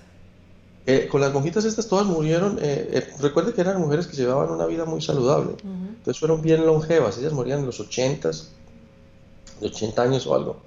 Eh, 0.86 1.08
con 1.10 1.22
las 1.22 1.32
monjitas 1.32 1.64
estas 1.66 1.88
todas 1.88 2.08
murieron, 2.08 2.58
eh, 2.60 2.90
eh, 2.92 3.14
recuerde 3.20 3.54
que 3.54 3.62
eran 3.62 3.80
mujeres 3.80 4.08
que 4.08 4.18
llevaban 4.18 4.50
una 4.50 4.66
vida 4.66 4.84
muy 4.86 5.02
saludable, 5.02 5.56
entonces 5.64 6.20
fueron 6.20 6.42
bien 6.42 6.66
longevas, 6.66 7.20
ellas 7.20 7.34
morían 7.34 7.60
en 7.60 7.68
los 7.68 7.80
80, 7.80 8.32
de 9.60 9.68
80 9.68 10.02
años 10.02 10.26
o 10.26 10.34
algo. 10.34 10.58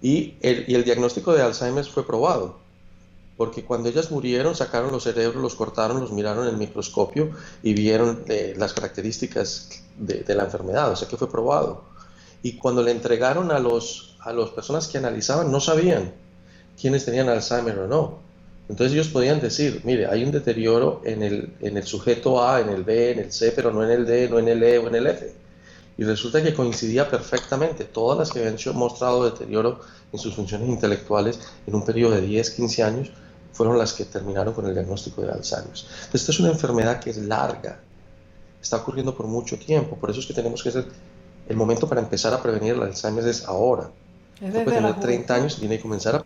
Y 0.00 0.34
el, 0.42 0.64
y 0.68 0.76
el 0.76 0.84
diagnóstico 0.84 1.32
de 1.32 1.42
Alzheimer 1.42 1.84
fue 1.84 2.06
probado, 2.06 2.56
porque 3.36 3.64
cuando 3.64 3.88
ellas 3.88 4.12
murieron 4.12 4.54
sacaron 4.54 4.92
los 4.92 5.02
cerebros, 5.02 5.42
los 5.42 5.56
cortaron, 5.56 6.00
los 6.00 6.12
miraron 6.12 6.44
en 6.46 6.50
el 6.50 6.56
microscopio 6.56 7.30
y 7.62 7.74
vieron 7.74 8.24
las 8.56 8.72
características 8.72 9.70
de, 9.96 10.22
de, 10.22 10.34
la 10.36 10.44
enfermedad, 10.44 10.92
o 10.92 10.96
sea 10.96 11.08
que 11.08 11.16
fue 11.16 11.28
probado. 11.28 11.82
Y 12.42 12.58
cuando 12.58 12.82
le 12.82 12.92
entregaron 12.92 13.50
a 13.50 13.58
los 13.58 14.08
a 14.20 14.32
las 14.32 14.50
personas 14.50 14.88
que 14.88 14.98
analizaban, 14.98 15.50
no 15.50 15.60
sabían 15.60 16.12
quiénes 16.80 17.04
tenían 17.04 17.28
Alzheimer 17.28 17.78
o 17.78 17.88
no. 17.88 18.27
Entonces 18.68 18.92
ellos 18.92 19.08
podían 19.08 19.40
decir, 19.40 19.80
mire, 19.84 20.06
hay 20.06 20.24
un 20.24 20.30
deterioro 20.30 21.00
en 21.04 21.22
el, 21.22 21.54
en 21.60 21.76
el 21.76 21.84
sujeto 21.84 22.42
A, 22.42 22.60
en 22.60 22.68
el 22.68 22.84
B, 22.84 23.12
en 23.12 23.18
el 23.20 23.32
C, 23.32 23.52
pero 23.52 23.72
no 23.72 23.82
en 23.82 23.90
el 23.90 24.06
D, 24.06 24.28
no 24.28 24.38
en 24.38 24.48
el 24.48 24.62
E 24.62 24.78
o 24.78 24.88
en 24.88 24.94
el 24.94 25.06
F. 25.06 25.32
Y 25.96 26.04
resulta 26.04 26.42
que 26.42 26.54
coincidía 26.54 27.08
perfectamente. 27.08 27.84
Todas 27.84 28.18
las 28.18 28.30
que 28.30 28.40
habían 28.40 28.56
mostrado 28.76 29.24
deterioro 29.24 29.80
en 30.12 30.18
sus 30.18 30.34
funciones 30.34 30.68
intelectuales 30.68 31.40
en 31.66 31.74
un 31.74 31.84
periodo 31.84 32.14
de 32.14 32.20
10, 32.20 32.50
15 32.50 32.82
años 32.82 33.10
fueron 33.52 33.78
las 33.78 33.94
que 33.94 34.04
terminaron 34.04 34.54
con 34.54 34.66
el 34.66 34.74
diagnóstico 34.74 35.22
de 35.22 35.32
Alzheimer. 35.32 35.66
Entonces, 35.68 36.20
esta 36.20 36.32
es 36.32 36.40
una 36.40 36.50
enfermedad 36.50 37.00
que 37.00 37.10
es 37.10 37.16
larga, 37.16 37.80
está 38.60 38.76
ocurriendo 38.76 39.16
por 39.16 39.26
mucho 39.26 39.58
tiempo. 39.58 39.96
Por 39.96 40.10
eso 40.10 40.20
es 40.20 40.26
que 40.26 40.34
tenemos 40.34 40.62
que 40.62 40.68
hacer 40.68 40.86
el 41.48 41.56
momento 41.56 41.88
para 41.88 42.00
empezar 42.00 42.34
a 42.34 42.42
prevenir 42.42 42.74
el 42.74 42.82
Alzheimer 42.82 43.26
es 43.26 43.44
ahora. 43.46 43.90
Usted 44.40 44.64
puede 44.64 44.76
tener 44.76 45.00
30 45.00 45.34
años 45.34 45.56
y 45.56 45.60
tiene 45.60 45.76
que 45.76 45.82
comenzar 45.82 46.16
a 46.16 46.24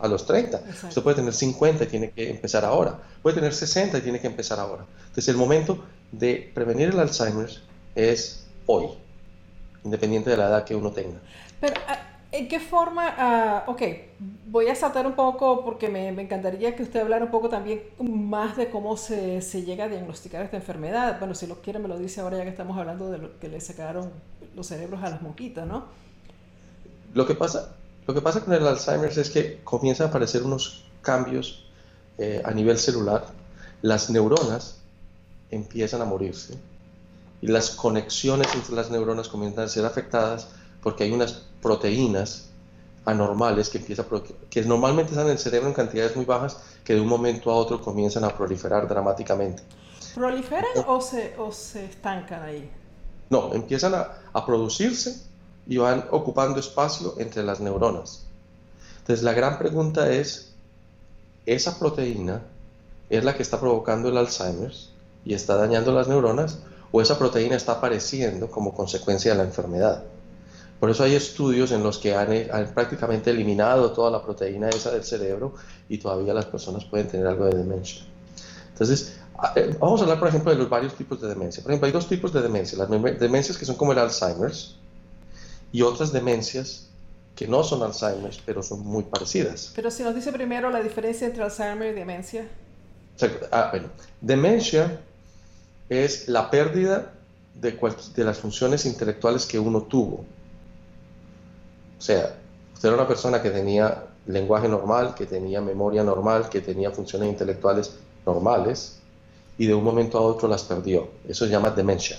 a 0.00 0.08
los 0.08 0.26
30. 0.26 0.62
Usted 0.88 1.02
puede 1.02 1.16
tener 1.16 1.32
50 1.32 1.84
y 1.84 1.86
tiene 1.86 2.10
que 2.10 2.30
empezar 2.30 2.64
ahora. 2.64 2.98
Puede 3.22 3.36
tener 3.36 3.54
60 3.54 3.98
y 3.98 4.00
tiene 4.00 4.20
que 4.20 4.26
empezar 4.26 4.58
ahora. 4.58 4.84
Entonces 5.00 5.28
el 5.28 5.36
momento 5.36 5.84
de 6.12 6.50
prevenir 6.54 6.88
el 6.88 6.98
Alzheimer 6.98 7.50
es 7.94 8.46
hoy, 8.66 8.86
independiente 9.84 10.30
de 10.30 10.36
la 10.36 10.48
edad 10.48 10.64
que 10.64 10.74
uno 10.74 10.90
tenga. 10.90 11.18
Pero, 11.60 11.74
ah, 11.86 11.98
¿en 12.32 12.48
qué 12.48 12.60
forma? 12.60 13.14
Ah, 13.16 13.64
ok, 13.66 13.82
voy 14.46 14.68
a 14.68 14.74
saltar 14.74 15.06
un 15.06 15.14
poco 15.14 15.64
porque 15.64 15.88
me, 15.88 16.08
encantaría 16.08 16.74
que 16.74 16.82
usted 16.82 17.00
hablara 17.00 17.24
un 17.24 17.30
poco 17.30 17.48
también 17.48 17.82
más 18.00 18.56
de 18.56 18.70
cómo 18.70 18.96
se, 18.96 19.42
se, 19.42 19.62
llega 19.62 19.84
a 19.84 19.88
diagnosticar 19.88 20.42
esta 20.42 20.56
enfermedad. 20.56 21.18
Bueno, 21.18 21.34
si 21.34 21.46
lo 21.46 21.60
quiere 21.60 21.78
me 21.78 21.88
lo 21.88 21.98
dice 21.98 22.20
ahora 22.20 22.38
ya 22.38 22.44
que 22.44 22.50
estamos 22.50 22.78
hablando 22.78 23.10
de 23.10 23.18
lo 23.18 23.38
que 23.38 23.48
le 23.48 23.60
sacaron 23.60 24.10
los 24.56 24.66
cerebros 24.66 25.02
a 25.02 25.10
las 25.10 25.22
monjitas, 25.22 25.66
¿no? 25.66 25.84
Lo 27.12 27.26
que 27.26 27.34
pasa, 27.34 27.74
lo 28.06 28.14
que 28.14 28.20
pasa 28.20 28.40
con 28.40 28.54
el 28.54 28.66
Alzheimer 28.66 29.10
es 29.16 29.30
que 29.30 29.60
comienzan 29.62 30.06
a 30.06 30.10
aparecer 30.10 30.42
unos 30.42 30.84
cambios 31.02 31.66
eh, 32.18 32.42
a 32.44 32.50
nivel 32.52 32.78
celular. 32.78 33.24
Las 33.82 34.10
neuronas 34.10 34.78
empiezan 35.50 36.02
a 36.02 36.04
morirse 36.04 36.54
y 37.40 37.46
las 37.46 37.70
conexiones 37.70 38.54
entre 38.54 38.74
las 38.74 38.90
neuronas 38.90 39.28
comienzan 39.28 39.64
a 39.64 39.68
ser 39.68 39.84
afectadas 39.84 40.48
porque 40.82 41.04
hay 41.04 41.12
unas 41.12 41.44
proteínas 41.62 42.48
anormales 43.04 43.70
que, 43.70 43.78
empieza 43.78 44.04
que 44.50 44.62
normalmente 44.62 45.12
están 45.12 45.26
en 45.26 45.32
el 45.32 45.38
cerebro 45.38 45.68
en 45.68 45.74
cantidades 45.74 46.16
muy 46.16 46.24
bajas 46.24 46.58
que 46.84 46.94
de 46.94 47.00
un 47.00 47.08
momento 47.08 47.50
a 47.50 47.54
otro 47.54 47.80
comienzan 47.80 48.24
a 48.24 48.36
proliferar 48.36 48.86
dramáticamente. 48.88 49.62
¿Proliferan 50.14 50.70
o, 50.86 51.00
se, 51.00 51.34
o 51.38 51.52
se 51.52 51.86
estancan 51.86 52.42
ahí? 52.42 52.70
No, 53.30 53.54
empiezan 53.54 53.94
a, 53.94 54.08
a 54.32 54.44
producirse 54.44 55.29
y 55.70 55.76
van 55.76 56.04
ocupando 56.10 56.58
espacio 56.58 57.14
entre 57.18 57.44
las 57.44 57.60
neuronas. 57.60 58.24
Entonces 58.98 59.22
la 59.24 59.32
gran 59.32 59.56
pregunta 59.56 60.10
es, 60.10 60.52
¿esa 61.46 61.78
proteína 61.78 62.42
es 63.08 63.22
la 63.22 63.36
que 63.36 63.44
está 63.44 63.60
provocando 63.60 64.08
el 64.08 64.16
Alzheimer 64.16 64.72
y 65.24 65.32
está 65.32 65.54
dañando 65.54 65.92
las 65.92 66.08
neuronas 66.08 66.58
o 66.90 67.00
esa 67.00 67.16
proteína 67.16 67.54
está 67.54 67.74
apareciendo 67.74 68.50
como 68.50 68.74
consecuencia 68.74 69.30
de 69.30 69.38
la 69.38 69.44
enfermedad? 69.44 70.02
Por 70.80 70.90
eso 70.90 71.04
hay 71.04 71.14
estudios 71.14 71.70
en 71.70 71.84
los 71.84 71.98
que 71.98 72.16
han, 72.16 72.30
prácticamente 72.74 73.30
eliminado 73.30 73.92
toda 73.92 74.10
la 74.10 74.24
proteína 74.24 74.70
esa 74.70 74.90
del 74.90 75.04
cerebro 75.04 75.54
y 75.88 75.98
todavía 75.98 76.34
las 76.34 76.46
personas 76.46 76.84
pueden 76.84 77.06
tener 77.06 77.28
algo 77.28 77.44
de 77.44 77.56
demencia. 77.56 78.02
Entonces, 78.72 79.18
eh, 79.54 79.76
vamos 79.78 80.00
a 80.00 80.02
hablar, 80.02 80.18
por 80.18 80.26
ejemplo, 80.26 80.50
de 80.50 80.58
los 80.58 80.68
varios 80.68 80.94
tipos 80.94 81.20
de 81.20 81.28
demencia. 81.28 81.62
Por 81.62 81.70
ejemplo, 81.70 81.86
hay 81.86 81.92
dos 81.92 82.08
tipos 82.08 82.32
de 82.32 82.42
demencia. 82.42 82.76
Las 82.76 82.90
demencias 83.20 83.56
que 83.56 83.64
son 83.64 83.76
como 83.76 83.92
el 83.92 83.98
Alzheimer's, 83.98 84.79
y 85.72 85.82
otras 85.82 86.12
demencias 86.12 86.88
que 87.36 87.46
no 87.46 87.62
son 87.62 87.82
Alzheimer, 87.82 88.36
pero 88.44 88.62
son 88.62 88.80
muy 88.80 89.04
parecidas. 89.04 89.72
Pero 89.74 89.90
si 89.90 90.02
nos 90.02 90.14
dice 90.14 90.32
primero 90.32 90.70
la 90.70 90.82
diferencia 90.82 91.26
entre 91.26 91.42
Alzheimer 91.42 91.92
y 91.92 91.98
demencia. 91.98 92.48
Ah, 93.50 93.68
bueno, 93.70 93.88
demencia 94.20 95.00
es 95.88 96.28
la 96.28 96.50
pérdida 96.50 97.12
de, 97.54 97.78
de 98.14 98.24
las 98.24 98.38
funciones 98.38 98.86
intelectuales 98.86 99.46
que 99.46 99.58
uno 99.58 99.82
tuvo. 99.82 100.24
O 101.98 102.02
sea, 102.02 102.36
usted 102.74 102.88
era 102.88 102.96
una 102.96 103.08
persona 103.08 103.42
que 103.42 103.50
tenía 103.50 104.06
lenguaje 104.26 104.68
normal, 104.68 105.14
que 105.14 105.26
tenía 105.26 105.60
memoria 105.60 106.02
normal, 106.02 106.48
que 106.48 106.60
tenía 106.60 106.90
funciones 106.90 107.28
intelectuales 107.28 107.94
normales, 108.24 109.00
y 109.58 109.66
de 109.66 109.74
un 109.74 109.84
momento 109.84 110.16
a 110.18 110.22
otro 110.22 110.48
las 110.48 110.62
perdió. 110.62 111.08
Eso 111.28 111.44
se 111.44 111.50
llama 111.50 111.70
demencia. 111.70 112.16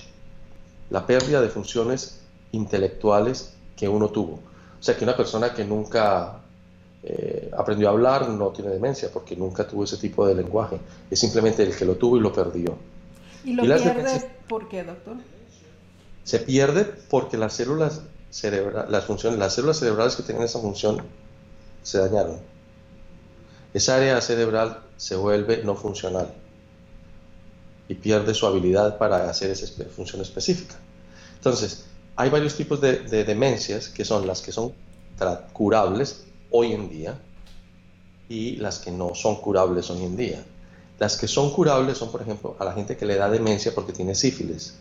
La 0.89 1.07
pérdida 1.07 1.41
de 1.41 1.49
funciones 1.49 2.20
intelectuales 2.51 3.53
que 3.75 3.87
uno 3.87 4.09
tuvo. 4.09 4.33
O 4.79 4.83
sea 4.83 4.97
que 4.97 5.03
una 5.03 5.15
persona 5.15 5.53
que 5.53 5.63
nunca 5.63 6.41
eh, 7.03 7.49
aprendió 7.57 7.89
a 7.89 7.91
hablar 7.91 8.29
no 8.29 8.49
tiene 8.49 8.71
demencia 8.71 9.09
porque 9.11 9.35
nunca 9.35 9.67
tuvo 9.67 9.83
ese 9.83 9.97
tipo 9.97 10.25
de 10.27 10.35
lenguaje. 10.35 10.77
Es 11.09 11.19
simplemente 11.19 11.63
el 11.63 11.75
que 11.75 11.85
lo 11.85 11.95
tuvo 11.95 12.17
y 12.17 12.19
lo 12.19 12.31
perdió. 12.31 12.75
¿Y 13.43 13.53
lo 13.53 13.63
pierde 13.63 14.29
por 14.47 14.69
qué, 14.69 14.83
doctor? 14.83 15.17
Se 16.23 16.39
pierde 16.39 16.85
porque 16.85 17.37
las 17.37 17.53
células 17.53 18.01
cerebrales, 18.29 18.91
las 18.91 19.05
funciones, 19.05 19.39
las 19.39 19.55
células 19.55 19.77
cerebrales 19.77 20.15
que 20.15 20.23
tienen 20.23 20.43
esa 20.43 20.59
función 20.59 21.01
se 21.81 21.97
dañaron. 21.97 22.39
Esa 23.73 23.95
área 23.95 24.21
cerebral 24.21 24.81
se 24.97 25.15
vuelve 25.15 25.63
no 25.63 25.75
funcional 25.75 26.33
y 27.87 27.95
pierde 27.95 28.33
su 28.33 28.45
habilidad 28.45 28.97
para 28.97 29.29
hacer 29.29 29.49
esa 29.49 29.83
función 29.85 30.21
específica. 30.21 30.75
Entonces, 31.35 31.85
hay 32.15 32.29
varios 32.29 32.55
tipos 32.55 32.81
de, 32.81 33.23
demencias 33.23 33.89
que 33.89 34.05
son 34.05 34.27
las 34.27 34.41
que 34.41 34.51
son 34.51 34.73
curables 35.53 36.25
hoy 36.49 36.73
en 36.73 36.89
día 36.89 37.19
y 38.27 38.55
las 38.57 38.79
que 38.79 38.91
no 38.91 39.13
son 39.15 39.35
curables 39.37 39.89
hoy 39.89 40.03
en 40.03 40.15
día. 40.15 40.43
Las 40.99 41.17
que 41.17 41.27
son 41.27 41.51
curables 41.51 41.97
son, 41.97 42.11
por 42.11 42.21
ejemplo, 42.21 42.55
a 42.59 42.65
la 42.65 42.73
gente 42.73 42.95
que 42.95 43.05
le 43.05 43.15
da 43.15 43.29
demencia 43.29 43.73
porque 43.73 43.91
tiene 43.91 44.13
sífilis, 44.13 44.75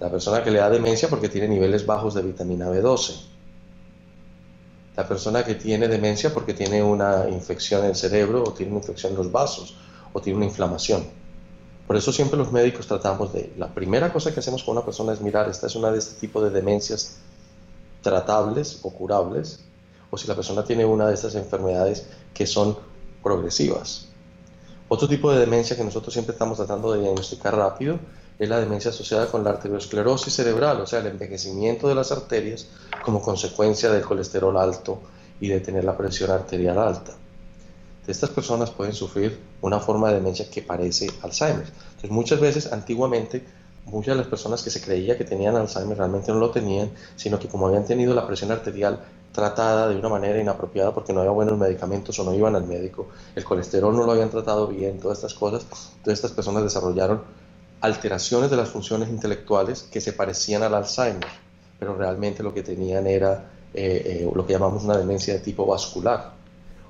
la 0.00 0.10
persona 0.10 0.42
que 0.42 0.50
le 0.50 0.58
da 0.58 0.68
demencia 0.68 1.08
porque 1.08 1.28
tiene 1.28 1.48
niveles 1.48 1.86
bajos 1.86 2.14
de 2.14 2.22
vitamina 2.22 2.68
B12, 2.68 3.14
la 4.96 5.06
persona 5.06 5.44
que 5.44 5.54
tiene 5.54 5.88
demencia 5.88 6.32
porque 6.32 6.54
tiene 6.54 6.82
una 6.82 7.28
infección 7.28 7.84
en 7.84 7.90
el 7.90 7.96
cerebro 7.96 8.44
o 8.44 8.52
tiene 8.52 8.72
una 8.72 8.80
infección 8.80 9.12
en 9.12 9.18
los 9.18 9.30
vasos 9.30 9.76
o 10.12 10.20
tiene 10.20 10.38
una 10.38 10.46
inflamación. 10.46 11.04
Por 11.86 11.96
eso 11.96 12.12
siempre 12.12 12.36
los 12.36 12.50
médicos 12.50 12.86
tratamos 12.86 13.32
de, 13.32 13.52
la 13.56 13.68
primera 13.68 14.12
cosa 14.12 14.34
que 14.34 14.40
hacemos 14.40 14.64
con 14.64 14.76
una 14.76 14.84
persona 14.84 15.12
es 15.12 15.20
mirar, 15.20 15.48
esta 15.48 15.68
es 15.68 15.76
una 15.76 15.92
de 15.92 15.98
este 15.98 16.20
tipo 16.20 16.42
de 16.42 16.50
demencias 16.50 17.18
tratables 18.02 18.80
o 18.82 18.90
curables, 18.90 19.60
o 20.10 20.18
si 20.18 20.26
la 20.26 20.34
persona 20.34 20.64
tiene 20.64 20.84
una 20.84 21.06
de 21.06 21.14
estas 21.14 21.36
enfermedades 21.36 22.06
que 22.34 22.46
son 22.46 22.76
progresivas. 23.22 24.08
Otro 24.88 25.08
tipo 25.08 25.32
de 25.32 25.38
demencia 25.38 25.76
que 25.76 25.84
nosotros 25.84 26.12
siempre 26.12 26.32
estamos 26.32 26.58
tratando 26.58 26.92
de 26.92 27.00
diagnosticar 27.00 27.56
rápido 27.56 27.98
es 28.38 28.48
la 28.48 28.58
demencia 28.58 28.90
asociada 28.90 29.26
con 29.26 29.44
la 29.44 29.50
arteriosclerosis 29.50 30.34
cerebral, 30.34 30.80
o 30.80 30.86
sea, 30.86 31.00
el 31.00 31.06
envejecimiento 31.06 31.88
de 31.88 31.94
las 31.94 32.10
arterias 32.10 32.66
como 33.04 33.22
consecuencia 33.22 33.90
del 33.90 34.02
colesterol 34.02 34.56
alto 34.56 35.00
y 35.40 35.48
de 35.48 35.60
tener 35.60 35.84
la 35.84 35.96
presión 35.96 36.30
arterial 36.30 36.78
alta 36.78 37.14
estas 38.06 38.30
personas 38.30 38.70
pueden 38.70 38.94
sufrir 38.94 39.38
una 39.60 39.80
forma 39.80 40.08
de 40.08 40.16
demencia 40.16 40.50
que 40.50 40.62
parece 40.62 41.10
Alzheimer. 41.22 41.66
Entonces, 41.66 42.10
muchas 42.10 42.40
veces, 42.40 42.72
antiguamente, 42.72 43.44
muchas 43.86 44.14
de 44.14 44.20
las 44.20 44.26
personas 44.26 44.62
que 44.62 44.70
se 44.70 44.80
creía 44.80 45.16
que 45.16 45.24
tenían 45.24 45.56
Alzheimer 45.56 45.96
realmente 45.96 46.32
no 46.32 46.38
lo 46.38 46.50
tenían, 46.50 46.90
sino 47.16 47.38
que 47.38 47.48
como 47.48 47.66
habían 47.66 47.84
tenido 47.84 48.14
la 48.14 48.26
presión 48.26 48.50
arterial 48.50 49.00
tratada 49.32 49.88
de 49.88 49.96
una 49.96 50.08
manera 50.08 50.40
inapropiada 50.40 50.94
porque 50.94 51.12
no 51.12 51.20
había 51.20 51.32
buenos 51.32 51.58
medicamentos 51.58 52.18
o 52.18 52.24
no 52.24 52.34
iban 52.34 52.56
al 52.56 52.66
médico, 52.66 53.08
el 53.34 53.44
colesterol 53.44 53.94
no 53.94 54.04
lo 54.04 54.12
habían 54.12 54.30
tratado 54.30 54.66
bien, 54.66 54.98
todas 54.98 55.18
estas 55.18 55.34
cosas, 55.34 55.66
todas 56.02 56.18
estas 56.18 56.32
personas 56.32 56.62
desarrollaron 56.62 57.22
alteraciones 57.80 58.50
de 58.50 58.56
las 58.56 58.70
funciones 58.70 59.08
intelectuales 59.10 59.82
que 59.82 60.00
se 60.00 60.12
parecían 60.12 60.62
al 60.62 60.74
Alzheimer, 60.74 61.28
pero 61.78 61.94
realmente 61.94 62.42
lo 62.42 62.54
que 62.54 62.62
tenían 62.62 63.06
era 63.06 63.50
eh, 63.74 64.22
eh, 64.24 64.30
lo 64.34 64.46
que 64.46 64.54
llamamos 64.54 64.84
una 64.84 64.96
demencia 64.96 65.34
de 65.34 65.40
tipo 65.40 65.66
vascular. 65.66 66.32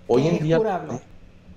Hoy 0.08 0.26
en 0.28 0.42
día, 0.42 0.60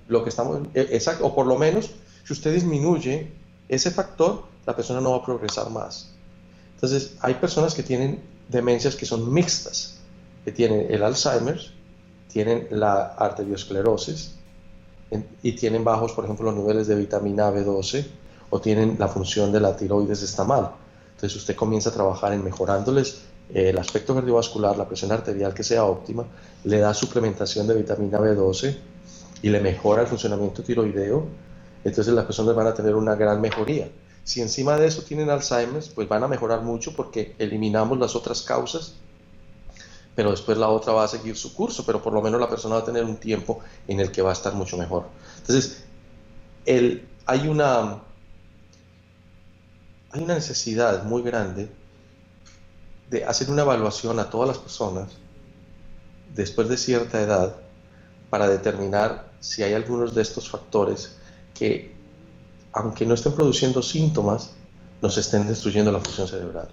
lo 0.08 0.22
que 0.22 0.28
estamos, 0.28 0.60
eh, 0.74 0.88
exacto, 0.90 1.26
o 1.26 1.34
por 1.34 1.46
lo 1.46 1.56
menos, 1.56 1.90
si 2.24 2.32
usted 2.32 2.52
disminuye 2.52 3.30
ese 3.68 3.90
factor, 3.90 4.44
la 4.66 4.74
persona 4.74 5.00
no 5.00 5.12
va 5.12 5.18
a 5.18 5.24
progresar 5.24 5.70
más. 5.70 6.12
Entonces, 6.74 7.16
hay 7.20 7.34
personas 7.34 7.74
que 7.74 7.82
tienen 7.82 8.20
demencias 8.48 8.96
que 8.96 9.06
son 9.06 9.32
mixtas, 9.32 9.98
que 10.44 10.52
tienen 10.52 10.86
el 10.90 11.02
Alzheimer, 11.02 11.60
tienen 12.28 12.68
la 12.70 13.14
arteriosclerosis 13.14 14.34
y 15.42 15.52
tienen 15.52 15.84
bajos, 15.84 16.12
por 16.12 16.24
ejemplo, 16.24 16.46
los 16.46 16.54
niveles 16.54 16.86
de 16.86 16.94
vitamina 16.94 17.50
B12 17.50 18.06
o 18.50 18.60
tienen 18.60 18.96
la 18.98 19.08
función 19.08 19.52
de 19.52 19.60
la 19.60 19.76
tiroides 19.76 20.22
está 20.22 20.44
mal. 20.44 20.70
Entonces 21.14 21.36
usted 21.36 21.54
comienza 21.54 21.90
a 21.90 21.92
trabajar 21.92 22.32
en 22.32 22.42
mejorándoles 22.42 23.22
el 23.54 23.78
aspecto 23.78 24.14
cardiovascular, 24.14 24.76
la 24.76 24.86
presión 24.86 25.12
arterial 25.12 25.54
que 25.54 25.64
sea 25.64 25.84
óptima, 25.84 26.24
le 26.64 26.78
da 26.78 26.94
suplementación 26.94 27.66
de 27.66 27.74
vitamina 27.74 28.18
B12 28.18 28.76
y 29.42 29.48
le 29.48 29.60
mejora 29.60 30.02
el 30.02 30.08
funcionamiento 30.08 30.62
tiroideo, 30.62 31.26
entonces 31.84 32.12
las 32.12 32.24
personas 32.24 32.54
van 32.54 32.66
a 32.66 32.74
tener 32.74 32.94
una 32.94 33.14
gran 33.14 33.40
mejoría. 33.40 33.88
Si 34.22 34.40
encima 34.40 34.76
de 34.76 34.86
eso 34.86 35.02
tienen 35.02 35.30
Alzheimer, 35.30 35.82
pues 35.94 36.08
van 36.08 36.22
a 36.22 36.28
mejorar 36.28 36.62
mucho 36.62 36.94
porque 36.94 37.34
eliminamos 37.38 37.98
las 37.98 38.14
otras 38.14 38.42
causas, 38.42 38.94
pero 40.14 40.30
después 40.30 40.58
la 40.58 40.68
otra 40.68 40.92
va 40.92 41.04
a 41.04 41.08
seguir 41.08 41.36
su 41.36 41.54
curso, 41.54 41.84
pero 41.86 42.02
por 42.02 42.12
lo 42.12 42.20
menos 42.20 42.40
la 42.40 42.48
persona 42.48 42.74
va 42.74 42.82
a 42.82 42.84
tener 42.84 43.04
un 43.04 43.16
tiempo 43.16 43.60
en 43.88 44.00
el 44.00 44.12
que 44.12 44.22
va 44.22 44.30
a 44.30 44.34
estar 44.34 44.52
mucho 44.54 44.76
mejor. 44.76 45.06
Entonces, 45.38 45.84
hay, 46.66 47.48
una, 47.48 48.02
hay 50.10 50.22
una 50.22 50.34
necesidad 50.34 51.04
muy 51.04 51.22
grande 51.22 51.70
de 53.10 53.24
hacer 53.24 53.50
una 53.50 53.62
evaluación 53.62 54.18
a 54.20 54.30
todas 54.30 54.48
las 54.48 54.58
personas 54.58 55.08
después 56.34 56.68
de 56.68 56.76
cierta 56.76 57.20
edad 57.20 57.56
para 58.30 58.48
determinar 58.48 59.28
si 59.40 59.64
hay 59.64 59.74
algunos 59.74 60.14
de 60.14 60.22
estos 60.22 60.48
factores 60.48 61.16
que, 61.52 61.92
aunque 62.72 63.04
no 63.04 63.14
estén 63.14 63.32
produciendo 63.32 63.82
síntomas, 63.82 64.52
nos 65.02 65.18
estén 65.18 65.48
destruyendo 65.48 65.90
la 65.90 65.98
función 65.98 66.28
cerebral. 66.28 66.68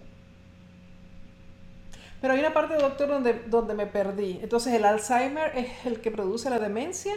Pero 2.22 2.34
hay 2.34 2.40
una 2.40 2.54
parte, 2.54 2.76
doctor, 2.76 3.08
donde, 3.08 3.44
donde 3.48 3.74
me 3.74 3.88
perdí. 3.88 4.40
Entonces, 4.42 4.74
¿el 4.74 4.86
Alzheimer 4.86 5.58
es 5.58 5.86
el 5.86 6.02
que 6.02 6.12
produce 6.12 6.50
la 6.50 6.60
demencia? 6.60 7.14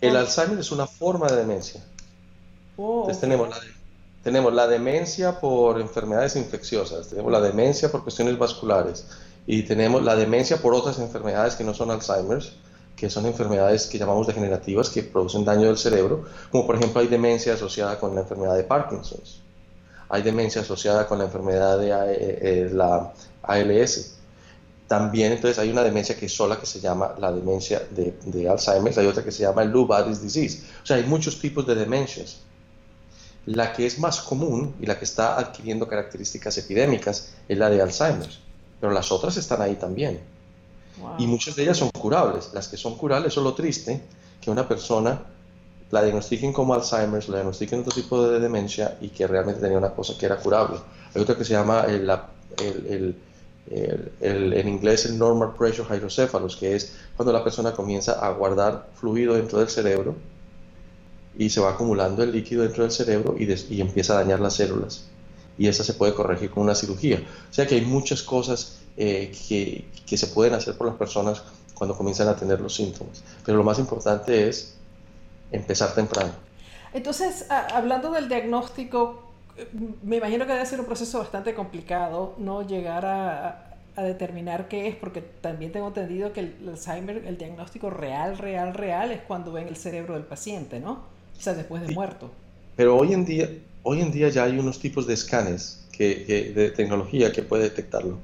El 0.00 0.16
Alzheimer 0.16 0.58
es 0.58 0.70
una 0.70 0.86
forma 0.86 1.26
de 1.28 1.36
demencia. 1.36 1.82
Oh, 2.76 3.00
Entonces 3.02 3.20
tenemos 3.20 3.48
la, 3.48 3.56
tenemos 4.22 4.52
la 4.52 4.66
demencia 4.66 5.40
por 5.40 5.80
enfermedades 5.80 6.36
infecciosas, 6.36 7.08
tenemos 7.08 7.32
la 7.32 7.40
demencia 7.40 7.90
por 7.90 8.02
cuestiones 8.02 8.38
vasculares 8.38 9.06
y 9.46 9.62
tenemos 9.62 10.02
la 10.02 10.14
demencia 10.14 10.58
por 10.58 10.74
otras 10.74 10.98
enfermedades 10.98 11.54
que 11.54 11.64
no 11.64 11.72
son 11.72 11.90
Alzheimer's, 11.90 12.52
que 12.96 13.08
son 13.08 13.24
enfermedades 13.24 13.86
que 13.86 13.98
llamamos 13.98 14.26
degenerativas 14.26 14.90
que 14.90 15.02
producen 15.02 15.44
daño 15.44 15.68
del 15.68 15.78
cerebro, 15.78 16.24
como 16.50 16.66
por 16.66 16.76
ejemplo 16.76 17.00
hay 17.00 17.08
demencia 17.08 17.54
asociada 17.54 17.98
con 17.98 18.14
la 18.14 18.20
enfermedad 18.20 18.56
de 18.56 18.64
Parkinson, 18.64 19.20
hay 20.10 20.22
demencia 20.22 20.60
asociada 20.60 21.06
con 21.06 21.18
la 21.18 21.24
enfermedad 21.24 21.78
de 21.78 21.90
eh, 21.90 22.38
eh, 22.42 22.70
la 22.72 23.12
ALS. 23.42 24.16
También 24.86 25.30
entonces 25.32 25.56
hay 25.60 25.70
una 25.70 25.84
demencia 25.84 26.16
que 26.16 26.26
es 26.26 26.34
sola 26.34 26.58
que 26.58 26.66
se 26.66 26.80
llama 26.80 27.14
la 27.18 27.30
demencia 27.30 27.80
de, 27.90 28.18
de 28.24 28.48
Alzheimer, 28.48 28.92
hay 28.98 29.06
otra 29.06 29.22
que 29.22 29.30
se 29.30 29.44
llama 29.44 29.62
el 29.62 29.70
Lewy 29.70 29.86
bodies 29.86 30.20
disease. 30.20 30.64
O 30.82 30.86
sea, 30.86 30.96
hay 30.96 31.04
muchos 31.04 31.40
tipos 31.40 31.64
de 31.64 31.76
demencias. 31.76 32.40
La 33.46 33.72
que 33.72 33.86
es 33.86 33.98
más 33.98 34.20
común 34.20 34.74
y 34.80 34.86
la 34.86 34.98
que 34.98 35.04
está 35.04 35.38
adquiriendo 35.38 35.88
características 35.88 36.58
epidémicas 36.58 37.32
es 37.48 37.58
la 37.58 37.70
de 37.70 37.80
Alzheimer, 37.80 38.28
pero 38.80 38.92
las 38.92 39.10
otras 39.10 39.36
están 39.36 39.62
ahí 39.62 39.76
también. 39.76 40.20
Y 41.18 41.26
muchas 41.26 41.56
de 41.56 41.62
ellas 41.62 41.78
son 41.78 41.90
curables. 41.90 42.50
Las 42.52 42.68
que 42.68 42.76
son 42.76 42.96
curables 42.96 43.32
son 43.32 43.44
lo 43.44 43.54
triste, 43.54 44.02
que 44.40 44.50
una 44.50 44.68
persona 44.68 45.22
la 45.90 46.02
diagnostiquen 46.02 46.52
como 46.52 46.74
Alzheimer, 46.74 47.26
la 47.28 47.36
diagnostiquen 47.36 47.80
otro 47.80 47.92
tipo 47.92 48.28
de 48.28 48.38
demencia 48.38 48.98
y 49.00 49.08
que 49.08 49.26
realmente 49.26 49.60
tenía 49.60 49.78
una 49.78 49.90
cosa 49.90 50.16
que 50.16 50.26
era 50.26 50.36
curable. 50.36 50.78
Hay 51.14 51.22
otra 51.22 51.36
que 51.36 51.44
se 51.44 51.54
llama 51.54 51.84
el, 51.88 52.08
el, 52.58 53.16
en 54.20 54.68
inglés 54.68 55.06
el 55.06 55.18
normal 55.18 55.54
pressure 55.56 55.88
hydrocephalus, 55.88 56.56
que 56.56 56.76
es 56.76 56.96
cuando 57.16 57.32
la 57.32 57.42
persona 57.42 57.72
comienza 57.72 58.24
a 58.24 58.30
guardar 58.32 58.88
fluido 58.94 59.34
dentro 59.34 59.58
del 59.58 59.68
cerebro 59.68 60.14
y 61.38 61.50
se 61.50 61.60
va 61.60 61.70
acumulando 61.70 62.22
el 62.22 62.32
líquido 62.32 62.62
dentro 62.62 62.82
del 62.82 62.92
cerebro 62.92 63.36
y, 63.38 63.44
y, 63.72 63.80
empieza 63.80 64.14
a 64.14 64.16
dañar 64.16 64.40
las 64.40 64.54
células. 64.54 65.04
Y 65.58 65.68
esa 65.68 65.84
se 65.84 65.94
puede 65.94 66.14
corregir 66.14 66.50
con 66.50 66.62
una 66.64 66.74
cirugía. 66.74 67.22
O 67.50 67.52
sea 67.52 67.66
que 67.66 67.76
hay 67.76 67.82
muchas 67.82 68.22
cosas 68.22 68.78
eh, 68.96 69.32
que, 69.48 69.84
que, 70.06 70.16
se 70.16 70.28
pueden 70.28 70.54
hacer 70.54 70.76
por 70.76 70.86
las 70.86 70.96
personas 70.96 71.42
cuando 71.74 71.96
comienzan 71.96 72.28
a 72.28 72.36
tener 72.36 72.60
los 72.60 72.74
síntomas. 72.74 73.22
Pero 73.44 73.58
lo 73.58 73.64
más 73.64 73.78
importante 73.78 74.48
es 74.48 74.74
empezar 75.52 75.94
temprano. 75.94 76.32
Entonces, 76.92 77.46
hablando 77.50 78.10
del 78.10 78.28
diagnóstico, 78.28 79.22
me 80.02 80.16
imagino 80.16 80.46
que 80.46 80.52
debe 80.52 80.66
ser 80.66 80.80
un 80.80 80.86
proceso 80.86 81.18
bastante 81.18 81.54
complicado, 81.54 82.34
¿no? 82.38 82.66
Llegar 82.66 83.06
a, 83.06 83.76
a 83.96 84.02
determinar 84.02 84.68
qué 84.68 84.88
es, 84.88 84.96
porque 84.96 85.20
también 85.20 85.72
tengo 85.72 85.88
entendido 85.88 86.32
que 86.32 86.40
el 86.40 86.68
Alzheimer, 86.68 87.24
el 87.26 87.38
diagnóstico 87.38 87.90
real, 87.90 88.38
real, 88.38 88.74
real, 88.74 89.12
es 89.12 89.22
cuando 89.22 89.52
ven 89.52 89.68
el 89.68 89.76
cerebro 89.76 90.14
del 90.14 90.24
paciente, 90.24 90.80
¿no? 90.80 91.19
O 91.40 91.42
sea, 91.42 91.54
después 91.54 91.80
de 91.86 91.94
muerto. 91.94 92.30
Pero 92.76 92.98
hoy 92.98 93.14
en 93.14 93.24
día, 93.24 93.48
hoy 93.82 94.02
en 94.02 94.12
día 94.12 94.28
ya 94.28 94.44
hay 94.44 94.58
unos 94.58 94.78
tipos 94.78 95.06
de 95.06 95.14
escanes 95.14 95.86
que, 95.90 96.52
de 96.54 96.70
tecnología 96.70 97.32
que 97.32 97.42
puede 97.42 97.62
detectarlo 97.62 98.18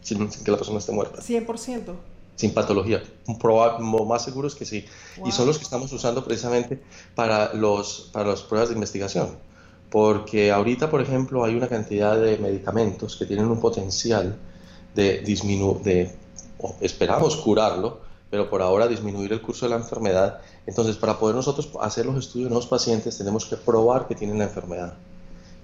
sin, 0.00 0.28
que 0.30 0.50
la 0.50 0.56
persona 0.56 0.78
esté 0.78 0.92
muerta. 0.92 1.20
100%. 1.20 1.94
Sin 2.36 2.54
patología. 2.54 3.02
Probar, 3.38 3.80
más 3.80 4.24
seguro 4.24 4.48
es 4.48 4.54
que 4.54 4.64
sí. 4.64 4.86
Y 5.26 5.30
son 5.30 5.46
los 5.46 5.58
que 5.58 5.64
estamos 5.64 5.92
usando 5.92 6.24
precisamente 6.24 6.80
para, 7.14 7.52
los, 7.52 8.08
para 8.12 8.30
las 8.30 8.42
pruebas 8.42 8.70
de 8.70 8.76
investigación. 8.76 9.36
Porque 9.90 10.50
ahorita, 10.50 10.88
por 10.88 11.02
ejemplo, 11.02 11.44
hay 11.44 11.54
una 11.54 11.68
cantidad 11.68 12.18
de 12.18 12.38
medicamentos 12.38 13.16
que 13.16 13.26
tienen 13.26 13.46
un 13.46 13.60
potencial 13.60 14.36
de 14.94 15.18
disminuir, 15.20 15.82
de, 15.82 16.12
esperamos 16.80 17.36
curarlo, 17.36 18.07
pero 18.30 18.50
por 18.50 18.62
ahora 18.62 18.86
disminuir 18.86 19.32
el 19.32 19.40
curso 19.40 19.66
de 19.66 19.70
la 19.70 19.76
enfermedad. 19.76 20.40
Entonces, 20.66 20.96
para 20.96 21.18
poder 21.18 21.36
nosotros 21.36 21.70
hacer 21.80 22.06
los 22.06 22.16
estudios 22.16 22.48
en 22.48 22.54
los 22.54 22.66
pacientes, 22.66 23.16
tenemos 23.16 23.46
que 23.46 23.56
probar 23.56 24.06
que 24.06 24.14
tienen 24.14 24.38
la 24.38 24.44
enfermedad. 24.44 24.94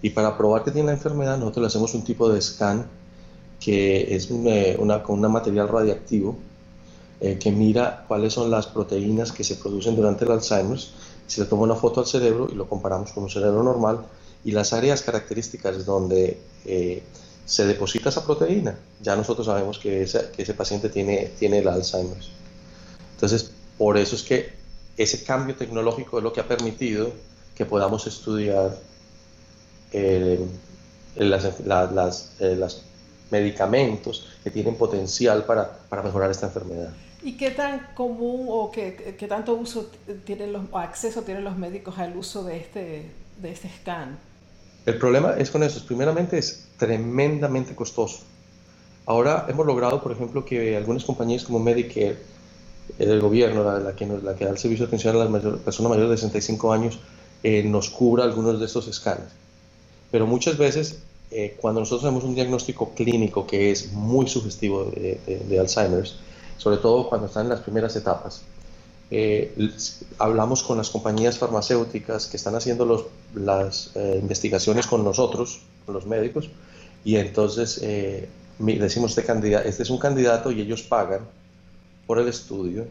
Y 0.03 0.11
para 0.11 0.37
probar 0.37 0.65
que 0.65 0.71
tienen 0.71 0.87
la 0.87 0.93
enfermedad, 0.93 1.39
nosotros 1.39 1.63
le 1.63 1.67
hacemos 1.69 1.95
un 1.95 2.05
tipo 2.05 2.29
de 2.29 2.41
scan 2.41 2.87
que 3.61 4.15
es 4.15 4.31
una, 4.31 5.03
con 5.03 5.25
un 5.25 5.33
material 5.33 5.69
radiactivo 5.69 6.37
eh, 7.21 7.39
que 7.39 7.51
mira 7.51 8.05
cuáles 8.07 8.35
son 8.35 8.51
las 8.51 8.67
proteínas 8.67 9.33
que 9.33 9.45
se 9.45 9.57
producen 9.57 9.97
durante 9.97 10.25
el 10.25 10.33
Alzheimer. 10.33 10.79
Se 11.27 11.41
le 11.41 11.47
toma 11.47 11.63
una 11.63 11.75
foto 11.75 12.01
al 12.01 12.07
cerebro 12.07 12.49
y 12.51 12.55
lo 12.55 12.69
comparamos 12.69 13.13
con 13.13 13.25
un 13.25 13.31
cerebro 13.31 13.63
normal 13.63 14.01
y 14.45 14.51
las 14.51 14.75
áreas 14.75 15.01
características 15.01 15.87
donde 15.87 16.39
eh, 16.67 17.03
se 17.47 17.67
deposita 17.67 18.11
esa 18.11 18.25
proteína, 18.25 18.79
ya 19.01 19.17
nosotros 19.17 19.47
sabemos 19.47 19.79
que, 19.79 20.07
que 20.35 20.43
ese 20.43 20.55
paciente 20.55 20.89
tiene, 20.89 21.33
tiene 21.39 21.59
el 21.59 21.69
Alzheimer. 21.69 22.19
Entonces, 23.15 23.53
por 23.79 23.97
eso 23.97 24.17
es 24.17 24.23
que 24.23 24.53
ese 24.97 25.25
cambio 25.25 25.57
tecnológico 25.57 26.19
es 26.19 26.25
lo 26.25 26.33
que 26.33 26.41
ha 26.41 26.49
permitido 26.49 27.13
que 27.57 27.65
podamos 27.65 28.07
estudiar 28.07 28.77
eh, 29.93 30.45
las, 31.17 32.33
eh, 32.41 32.69
medicamentos 33.31 34.27
que 34.43 34.51
tienen 34.51 34.77
potencial 34.77 35.45
para, 35.45 35.79
mejorar 36.03 36.31
esta 36.31 36.47
enfermedad. 36.47 36.91
¿Y 37.23 37.37
qué 37.37 37.51
tan 37.51 37.89
común 37.95 38.47
o 38.51 38.71
qué, 38.71 39.15
tanto 39.29 39.55
uso 39.55 39.91
tienen 40.25 40.53
los, 40.53 40.63
acceso 40.75 41.23
tienen 41.23 41.45
los 41.45 41.57
médicos 41.57 41.99
al 41.99 42.17
uso 42.17 42.45
de 42.45 42.59
este, 42.59 43.11
de 43.41 43.51
este 43.51 43.71
scan? 43.81 44.19
El 44.85 44.99
problema 44.99 45.35
es 45.39 45.51
con 45.51 45.63
eso. 45.63 45.85
Primeramente 45.87 46.37
es 46.37 46.69
tremendamente 46.77 47.75
costoso. 47.75 48.21
Ahora 49.07 49.47
hemos 49.49 49.65
logrado, 49.67 50.03
por 50.03 50.13
ejemplo, 50.13 50.45
que 50.45 50.77
algunas 50.77 51.05
compañías 51.05 51.45
como 51.45 51.59
Medicare 51.59 52.19
el 52.99 53.21
gobierno, 53.21 53.65
la, 53.65 53.79
la, 53.79 53.97
que 53.97 54.07
la 54.07 54.35
que 54.35 54.45
da 54.45 54.51
el 54.51 54.59
servicio 54.59 54.87
de 54.87 54.89
atención 54.89 55.17
a 55.17 55.25
las 55.25 55.61
personas 55.61 55.91
mayores 55.91 56.11
de 56.11 56.17
65 56.17 56.73
años, 56.73 56.99
eh, 57.45 57.63
nos 57.63 57.91
cubra 57.91 58.25
algunos 58.25 58.59
de 58.59 58.65
estos 58.65 58.89
escáneres. 58.89 59.31
Pero 60.11 60.27
muchas 60.27 60.57
veces, 60.57 61.01
eh, 61.31 61.57
cuando 61.61 61.81
nosotros 61.81 62.05
hacemos 62.05 62.25
un 62.25 62.35
diagnóstico 62.35 62.95
clínico 62.95 63.47
que 63.47 63.71
es 63.71 63.93
muy 63.93 64.27
sugestivo 64.29 64.85
de, 64.87 65.21
de, 65.47 65.61
Alzheimer, 65.61 66.09
sobre 66.57 66.79
todo 66.79 67.07
cuando 67.09 67.27
están 67.27 67.45
en 67.45 67.51
las 67.51 67.61
primeras 67.61 67.95
etapas, 67.97 68.43
eh, 69.11 69.53
hablamos 70.19 70.63
con 70.63 70.79
las 70.79 70.89
compañías 70.89 71.37
farmacéuticas 71.37 72.29
que 72.29 72.39
están 72.39 72.55
haciendo 72.55 72.87
los, 72.87 73.05
las 73.35 73.91
investigaciones 73.95 74.87
con 74.87 75.05
nosotros, 75.05 75.61
con 75.85 75.95
los 75.95 76.07
médicos, 76.07 76.49
y 77.05 77.17
entonces 77.17 77.83
decimos, 78.59 79.11
este, 79.11 79.25
candidato, 79.25 79.69
este 79.69 79.83
es 79.83 79.91
un 79.91 79.99
candidato 79.99 80.51
y 80.51 80.63
ellos 80.63 80.83
pagan 80.83 81.21
por 82.07 82.19
el 82.19 82.29
estudio, 82.29 82.87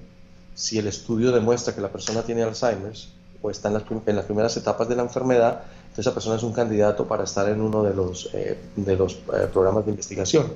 si 0.56 0.78
el 0.78 0.88
estudio 0.88 1.32
demuestra 1.32 1.74
que 1.74 1.82
la 1.82 1.90
persona 1.90 2.24
tiene 2.24 2.44
Alzheimer 2.44 2.94
o 3.42 3.50
está 3.50 3.68
en 3.70 3.74
las, 3.76 3.84
en 4.06 4.16
las 4.16 4.26
primeras 4.26 4.56
etapas 4.58 4.88
de 4.88 4.96
la 4.96 5.04
enfermedad, 5.04 5.64
entonces 5.84 6.08
esa 6.08 6.14
persona 6.14 6.36
es 6.38 6.44
un 6.44 6.54
candidato 6.54 7.08
para 7.08 7.24
estar 7.24 7.50
en 7.50 7.62
uno 7.62 7.84
de 7.84 7.94
los, 7.94 8.30
eh, 8.34 8.58
de 8.76 8.96
los 8.96 9.16
eh, 9.16 9.48
programas 9.52 9.86
de 9.86 9.92
investigación. 9.92 10.54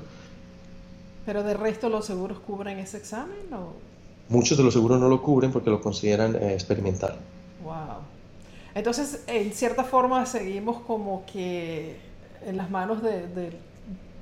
¿Pero 1.25 1.43
de 1.43 1.53
resto 1.53 1.89
los 1.89 2.05
seguros 2.05 2.39
cubren 2.39 2.79
ese 2.79 2.97
examen? 2.97 3.53
O? 3.53 3.73
Muchos 4.29 4.57
de 4.57 4.63
los 4.63 4.73
seguros 4.73 4.99
no 4.99 5.09
lo 5.09 5.21
cubren 5.21 5.51
porque 5.51 5.69
lo 5.69 5.81
consideran 5.81 6.35
eh, 6.35 6.53
experimental. 6.53 7.17
Wow. 7.63 7.97
Entonces, 8.73 9.23
en 9.27 9.51
cierta 9.51 9.83
forma, 9.83 10.25
seguimos 10.25 10.81
como 10.81 11.25
que 11.25 11.97
en 12.45 12.57
las 12.57 12.69
manos 12.69 13.01
de, 13.01 13.27
de 13.27 13.51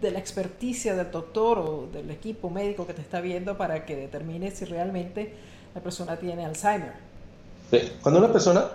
la 0.02 0.20
experticia 0.20 0.96
del 0.96 1.12
doctor 1.12 1.60
o 1.60 1.88
del 1.92 2.10
equipo 2.12 2.50
médico 2.50 2.86
que 2.86 2.94
te 2.94 3.02
está 3.02 3.22
viendo 3.22 3.58
para 3.58 3.86
que 3.86 3.96
determine 3.96 4.52
si 4.52 4.66
realmente 4.66 5.34
la 5.74 5.82
persona 5.82 6.18
tiene 6.18 6.46
Alzheimer. 6.46 6.94
Cuando 8.02 8.20
una 8.20 8.32
persona, 8.32 8.70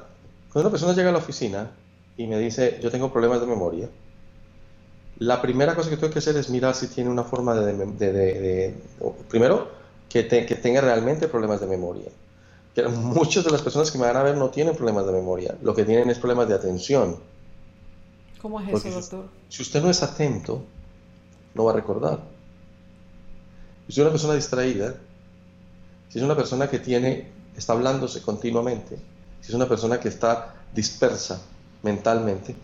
cuando 0.53 0.69
una 0.69 0.71
persona 0.71 0.93
llega 0.93 1.11
a 1.11 1.13
la 1.13 1.19
oficina 1.19 1.71
y 2.17 2.27
me 2.27 2.39
dice, 2.39 2.79
yo 2.83 2.91
tengo 2.91 3.13
problemas 3.13 3.41
de 3.41 3.47
memoria, 3.47 3.89
la 5.19 5.41
primera 5.41 5.75
cosa 5.75 5.91
que 5.91 5.97
tengo 5.97 6.13
que 6.13 6.19
hacer 6.19 6.37
es 6.37 6.49
mirar 6.51 6.75
si 6.75 6.89
tiene 6.89 7.11
una 7.11 7.25
forma 7.25 7.55
de... 7.55 8.75
primero, 9.29 9.69
que, 10.09 10.27
que, 10.27 10.55
tenga 10.57 10.81
realmente 10.81 11.29
problemas 11.29 11.61
de 11.61 11.67
memoria. 11.67 12.09
Que 12.75 12.89
muchas 12.89 13.45
de 13.45 13.51
las 13.51 13.63
personas 13.63 13.91
que 13.91 13.99
me 13.99 14.07
van 14.07 14.17
a 14.17 14.23
ver 14.23 14.37
no 14.37 14.49
tienen 14.49 14.75
problemas 14.75 15.07
de 15.07 15.13
memoria, 15.13 15.57
lo 15.63 15.75
que 15.75 15.85
tienen 15.85 16.09
es 16.11 16.19
problemas 16.19 16.49
de 16.49 16.55
atención. 16.55 17.19
¿Cómo 18.41 18.61
es 18.61 18.85
eso, 18.85 18.91
doctor? 18.91 19.25
Si 19.51 19.63
usted 19.63 19.83
no 19.83 19.91
es 19.91 20.03
atento, 20.03 20.65
no 21.55 21.65
va 21.65 21.73
a 21.73 21.75
recordar. 21.75 22.21
Si 23.89 23.93
es 23.93 23.99
una 23.99 24.11
persona 24.11 24.35
distraída, 24.35 24.95
si 26.09 26.19
es 26.19 26.25
una 26.25 26.37
persona 26.37 26.69
que 26.69 26.79
tiene, 26.79 27.29
está 27.57 27.73
hablándose 27.73 28.23
continuamente, 28.23 28.97
si 29.41 29.49
es 29.49 29.55
una 29.55 29.69
persona 29.69 29.99
que 29.99 30.09
está 30.09 30.55
dispersa 30.73 31.41
mentalmente, 31.83 32.55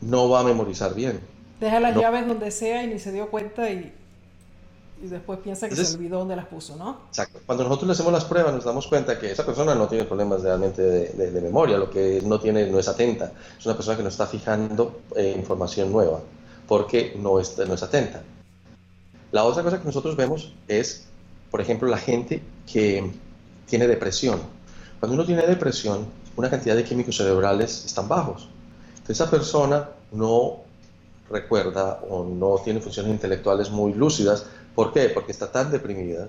no 0.00 0.28
va 0.28 0.40
a 0.40 0.44
memorizar 0.44 0.94
bien. 0.94 1.20
Deja 1.60 1.78
las 1.78 1.96
llaves 1.96 2.26
donde 2.26 2.50
sea 2.50 2.82
y 2.82 2.88
ni 2.88 2.98
se 2.98 3.12
dio 3.12 3.30
cuenta 3.30 3.70
y, 3.70 3.92
y 5.02 5.06
después 5.06 5.38
piensa 5.38 5.68
que 5.68 5.76
se 5.76 5.96
olvidó 5.96 6.18
dónde 6.18 6.34
las 6.34 6.46
puso, 6.46 6.74
¿no? 6.74 6.98
Exacto. 7.08 7.38
Cuando 7.46 7.64
nosotros 7.64 7.86
le 7.88 7.92
hacemos 7.92 8.12
las 8.12 8.24
pruebas 8.24 8.54
nos 8.54 8.64
damos 8.64 8.88
cuenta 8.88 9.18
que 9.18 9.30
esa 9.30 9.46
persona 9.46 9.74
no 9.74 9.86
tiene 9.86 10.04
problemas 10.04 10.42
realmente 10.42 10.82
de, 10.82 11.40
memoria, 11.40 11.78
lo 11.78 11.90
que 11.90 12.20
no 12.24 12.40
tiene 12.40 12.66
no 12.66 12.78
es 12.78 12.88
atenta, 12.88 13.32
es 13.56 13.64
una 13.64 13.76
persona 13.76 13.96
que 13.96 14.02
no 14.02 14.08
está 14.08 14.26
fijando 14.26 15.00
eh, 15.14 15.32
información 15.36 15.92
nueva 15.92 16.20
porque 16.68 17.14
no 17.18 17.40
es, 17.40 17.56
no 17.58 17.74
es 17.74 17.82
atenta. 17.82 18.22
La 19.32 19.44
otra 19.44 19.62
cosa 19.62 19.78
que 19.80 19.84
nosotros 19.84 20.16
vemos 20.16 20.52
es, 20.68 21.06
por 21.50 21.60
ejemplo, 21.60 21.88
la 21.88 21.98
gente 21.98 22.42
que 22.70 23.10
tiene 23.66 23.86
depresión. 23.86 24.40
Cuando 25.00 25.16
uno 25.16 25.26
tiene 25.26 25.46
depresión, 25.46 26.06
una 26.36 26.50
cantidad 26.50 26.76
de 26.76 26.84
químicos 26.84 27.16
cerebrales 27.16 27.84
están 27.84 28.08
bajos. 28.08 28.48
Entonces 28.90 29.20
esa 29.20 29.30
persona 29.30 29.88
no 30.12 30.60
recuerda 31.30 32.00
o 32.08 32.24
no 32.24 32.58
tiene 32.64 32.80
funciones 32.80 33.12
intelectuales 33.12 33.70
muy 33.70 33.92
lúcidas. 33.92 34.46
¿Por 34.74 34.92
qué? 34.92 35.08
Porque 35.08 35.32
está 35.32 35.50
tan 35.50 35.70
deprimida 35.70 36.28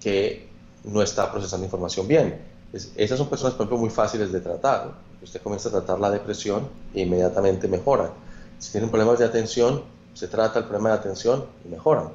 que 0.00 0.48
no 0.84 1.02
está 1.02 1.30
procesando 1.30 1.64
información 1.64 2.06
bien. 2.06 2.40
esas 2.72 3.18
son 3.18 3.28
personas, 3.28 3.54
por 3.54 3.62
ejemplo, 3.62 3.78
muy 3.78 3.90
fáciles 3.90 4.32
de 4.32 4.40
tratar. 4.40 4.92
Usted 5.22 5.40
comienza 5.40 5.68
a 5.68 5.72
tratar 5.72 5.98
la 5.98 6.10
depresión 6.10 6.68
e 6.92 7.02
inmediatamente 7.02 7.68
mejora. 7.68 8.10
Si 8.58 8.72
tienen 8.72 8.90
problemas 8.90 9.18
de 9.18 9.24
atención, 9.24 9.82
se 10.14 10.28
trata 10.28 10.58
el 10.58 10.64
problema 10.64 10.90
de 10.90 10.96
atención 10.96 11.44
y 11.64 11.68
mejoran. 11.68 12.08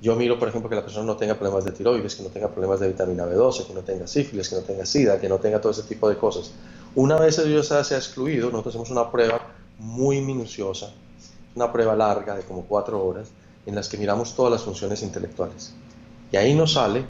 Yo 0.00 0.14
miro, 0.14 0.38
por 0.38 0.48
ejemplo, 0.48 0.68
que 0.68 0.76
la 0.76 0.82
persona 0.82 1.06
no 1.06 1.16
tenga 1.16 1.34
problemas 1.34 1.64
de 1.64 1.72
tiroides, 1.72 2.14
que 2.14 2.22
no 2.22 2.28
tenga 2.28 2.48
problemas 2.48 2.80
de 2.80 2.88
vitamina 2.88 3.26
B12, 3.26 3.66
que 3.66 3.74
no 3.74 3.80
tenga 3.80 4.06
sífilis, 4.06 4.48
que 4.48 4.56
no 4.56 4.62
tenga 4.62 4.86
sida, 4.86 5.20
que 5.20 5.28
no 5.28 5.38
tenga 5.38 5.60
todo 5.60 5.72
ese 5.72 5.82
tipo 5.82 6.08
de 6.08 6.16
cosas. 6.16 6.52
Una 6.94 7.16
vez 7.18 7.38
ello 7.38 7.62
se 7.62 7.74
ha 7.74 7.98
excluido, 7.98 8.50
nosotros 8.50 8.74
hacemos 8.74 8.90
una 8.90 9.10
prueba 9.10 9.40
muy 9.78 10.20
minuciosa, 10.20 10.92
una 11.56 11.72
prueba 11.72 11.96
larga 11.96 12.36
de 12.36 12.42
como 12.42 12.64
cuatro 12.64 13.04
horas, 13.04 13.28
en 13.66 13.74
las 13.74 13.88
que 13.88 13.96
miramos 13.96 14.34
todas 14.34 14.52
las 14.52 14.62
funciones 14.62 15.02
intelectuales. 15.02 15.74
Y 16.30 16.36
ahí 16.36 16.54
nos 16.54 16.74
sale 16.74 17.04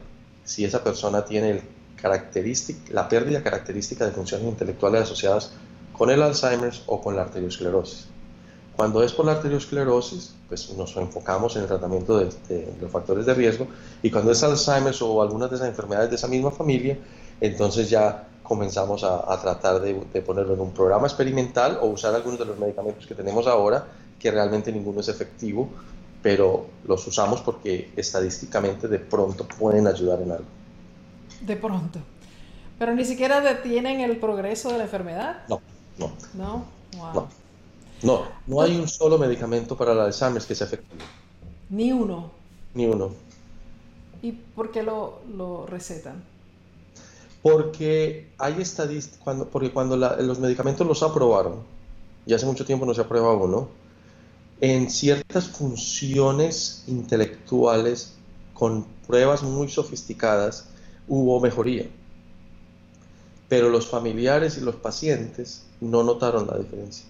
si 0.44 0.64
esa 0.64 0.82
persona 0.82 1.24
tiene 1.24 1.50
el 1.50 1.62
la 2.90 3.08
pérdida 3.08 3.42
característica 3.42 4.04
de 4.04 4.12
funciones 4.12 4.46
intelectuales 4.46 5.02
asociadas 5.02 5.52
con 5.92 6.10
el 6.10 6.22
Alzheimer 6.22 6.72
o 6.86 7.00
con 7.00 7.16
la 7.16 7.22
arteriosclerosis. 7.22 8.06
Cuando 8.78 9.02
es 9.02 9.12
por 9.12 9.26
la 9.26 9.32
arteriosclerosis, 9.32 10.36
pues 10.48 10.72
nos 10.76 10.96
enfocamos 10.96 11.56
en 11.56 11.62
el 11.62 11.66
tratamiento 11.66 12.16
de, 12.16 12.74
los 12.80 12.92
factores 12.92 13.26
de 13.26 13.34
riesgo 13.34 13.66
y 14.04 14.08
cuando 14.08 14.30
es 14.30 14.40
Alzheimer 14.44 14.94
o 15.00 15.20
algunas 15.20 15.50
de 15.50 15.56
esas 15.56 15.66
enfermedades 15.66 16.10
de 16.10 16.14
esa 16.14 16.28
misma 16.28 16.52
familia, 16.52 16.96
entonces 17.40 17.90
ya 17.90 18.28
comenzamos 18.44 19.02
a, 19.02 19.36
tratar 19.40 19.80
de, 19.80 19.94
ponerlo 20.22 20.54
en 20.54 20.60
un 20.60 20.70
programa 20.70 21.08
experimental 21.08 21.80
o 21.82 21.86
usar 21.86 22.14
algunos 22.14 22.38
de 22.38 22.44
los 22.44 22.56
medicamentos 22.56 23.04
que 23.04 23.16
tenemos 23.16 23.48
ahora, 23.48 23.84
que 24.16 24.30
realmente 24.30 24.70
ninguno 24.70 25.00
es 25.00 25.08
efectivo, 25.08 25.68
pero 26.22 26.66
los 26.86 27.04
usamos 27.04 27.40
porque 27.40 27.90
estadísticamente 27.96 28.86
de 28.86 29.00
pronto 29.00 29.44
pueden 29.58 29.88
ayudar 29.88 30.22
en 30.22 30.30
algo. 30.30 30.46
De 31.40 31.56
pronto. 31.56 31.98
Pero 32.78 32.94
ni 32.94 33.04
siquiera 33.04 33.40
detienen 33.40 34.02
el 34.02 34.18
progreso 34.18 34.70
de 34.70 34.78
la 34.78 34.84
enfermedad. 34.84 35.38
No, 35.48 35.60
no. 35.98 36.12
No, 36.34 36.64
no. 37.12 37.47
No, 38.02 38.22
no 38.46 38.60
hay 38.60 38.76
un 38.76 38.88
solo 38.88 39.18
medicamento 39.18 39.76
para 39.76 39.94
la 39.94 40.04
Alzheimer 40.04 40.42
que 40.42 40.54
sea 40.54 40.66
efectivo. 40.66 41.04
Ni 41.70 41.92
uno. 41.92 42.30
Ni 42.74 42.86
uno. 42.86 43.10
¿Y 44.22 44.32
por 44.32 44.70
qué 44.70 44.82
lo, 44.82 45.20
lo 45.36 45.66
recetan? 45.66 46.22
Porque 47.42 48.30
hay 48.38 48.60
estadísticas, 48.60 49.20
cuando, 49.22 49.48
porque 49.48 49.72
cuando 49.72 49.96
los 49.96 50.38
medicamentos 50.38 50.86
los 50.86 51.02
aprobaron, 51.02 51.62
y 52.26 52.34
hace 52.34 52.46
mucho 52.46 52.64
tiempo 52.64 52.84
no 52.84 52.94
se 52.94 53.00
aprueba 53.00 53.32
uno, 53.34 53.68
en 54.60 54.90
ciertas 54.90 55.48
funciones 55.48 56.84
intelectuales 56.88 58.14
con 58.54 58.84
pruebas 59.06 59.42
muy 59.42 59.68
sofisticadas 59.68 60.66
hubo 61.06 61.40
mejoría. 61.40 61.86
Pero 63.48 63.70
los 63.70 63.86
familiares 63.86 64.58
y 64.58 64.60
los 64.60 64.76
pacientes 64.76 65.64
no 65.80 66.02
notaron 66.02 66.46
la 66.46 66.58
diferencia. 66.58 67.06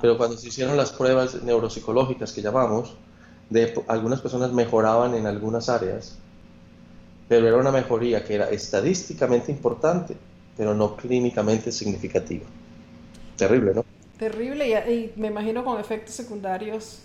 Pero 0.00 0.16
cuando 0.16 0.36
se 0.36 0.48
hicieron 0.48 0.76
las 0.76 0.92
pruebas 0.92 1.42
neuropsicológicas 1.42 2.32
que 2.32 2.42
llamamos, 2.42 2.94
de 3.50 3.74
algunas 3.88 4.20
personas 4.20 4.52
mejoraban 4.52 5.14
en 5.14 5.26
algunas 5.26 5.68
áreas, 5.68 6.16
pero 7.28 7.48
era 7.48 7.56
una 7.56 7.72
mejoría 7.72 8.24
que 8.24 8.34
era 8.34 8.50
estadísticamente 8.50 9.50
importante, 9.50 10.16
pero 10.56 10.74
no 10.74 10.96
clínicamente 10.96 11.72
significativa. 11.72 12.44
Terrible, 13.36 13.74
¿no? 13.74 13.84
Terrible 14.18 14.68
y, 14.68 15.18
me 15.18 15.28
imagino 15.28 15.64
con 15.64 15.80
efectos 15.80 16.14
secundarios 16.14 17.00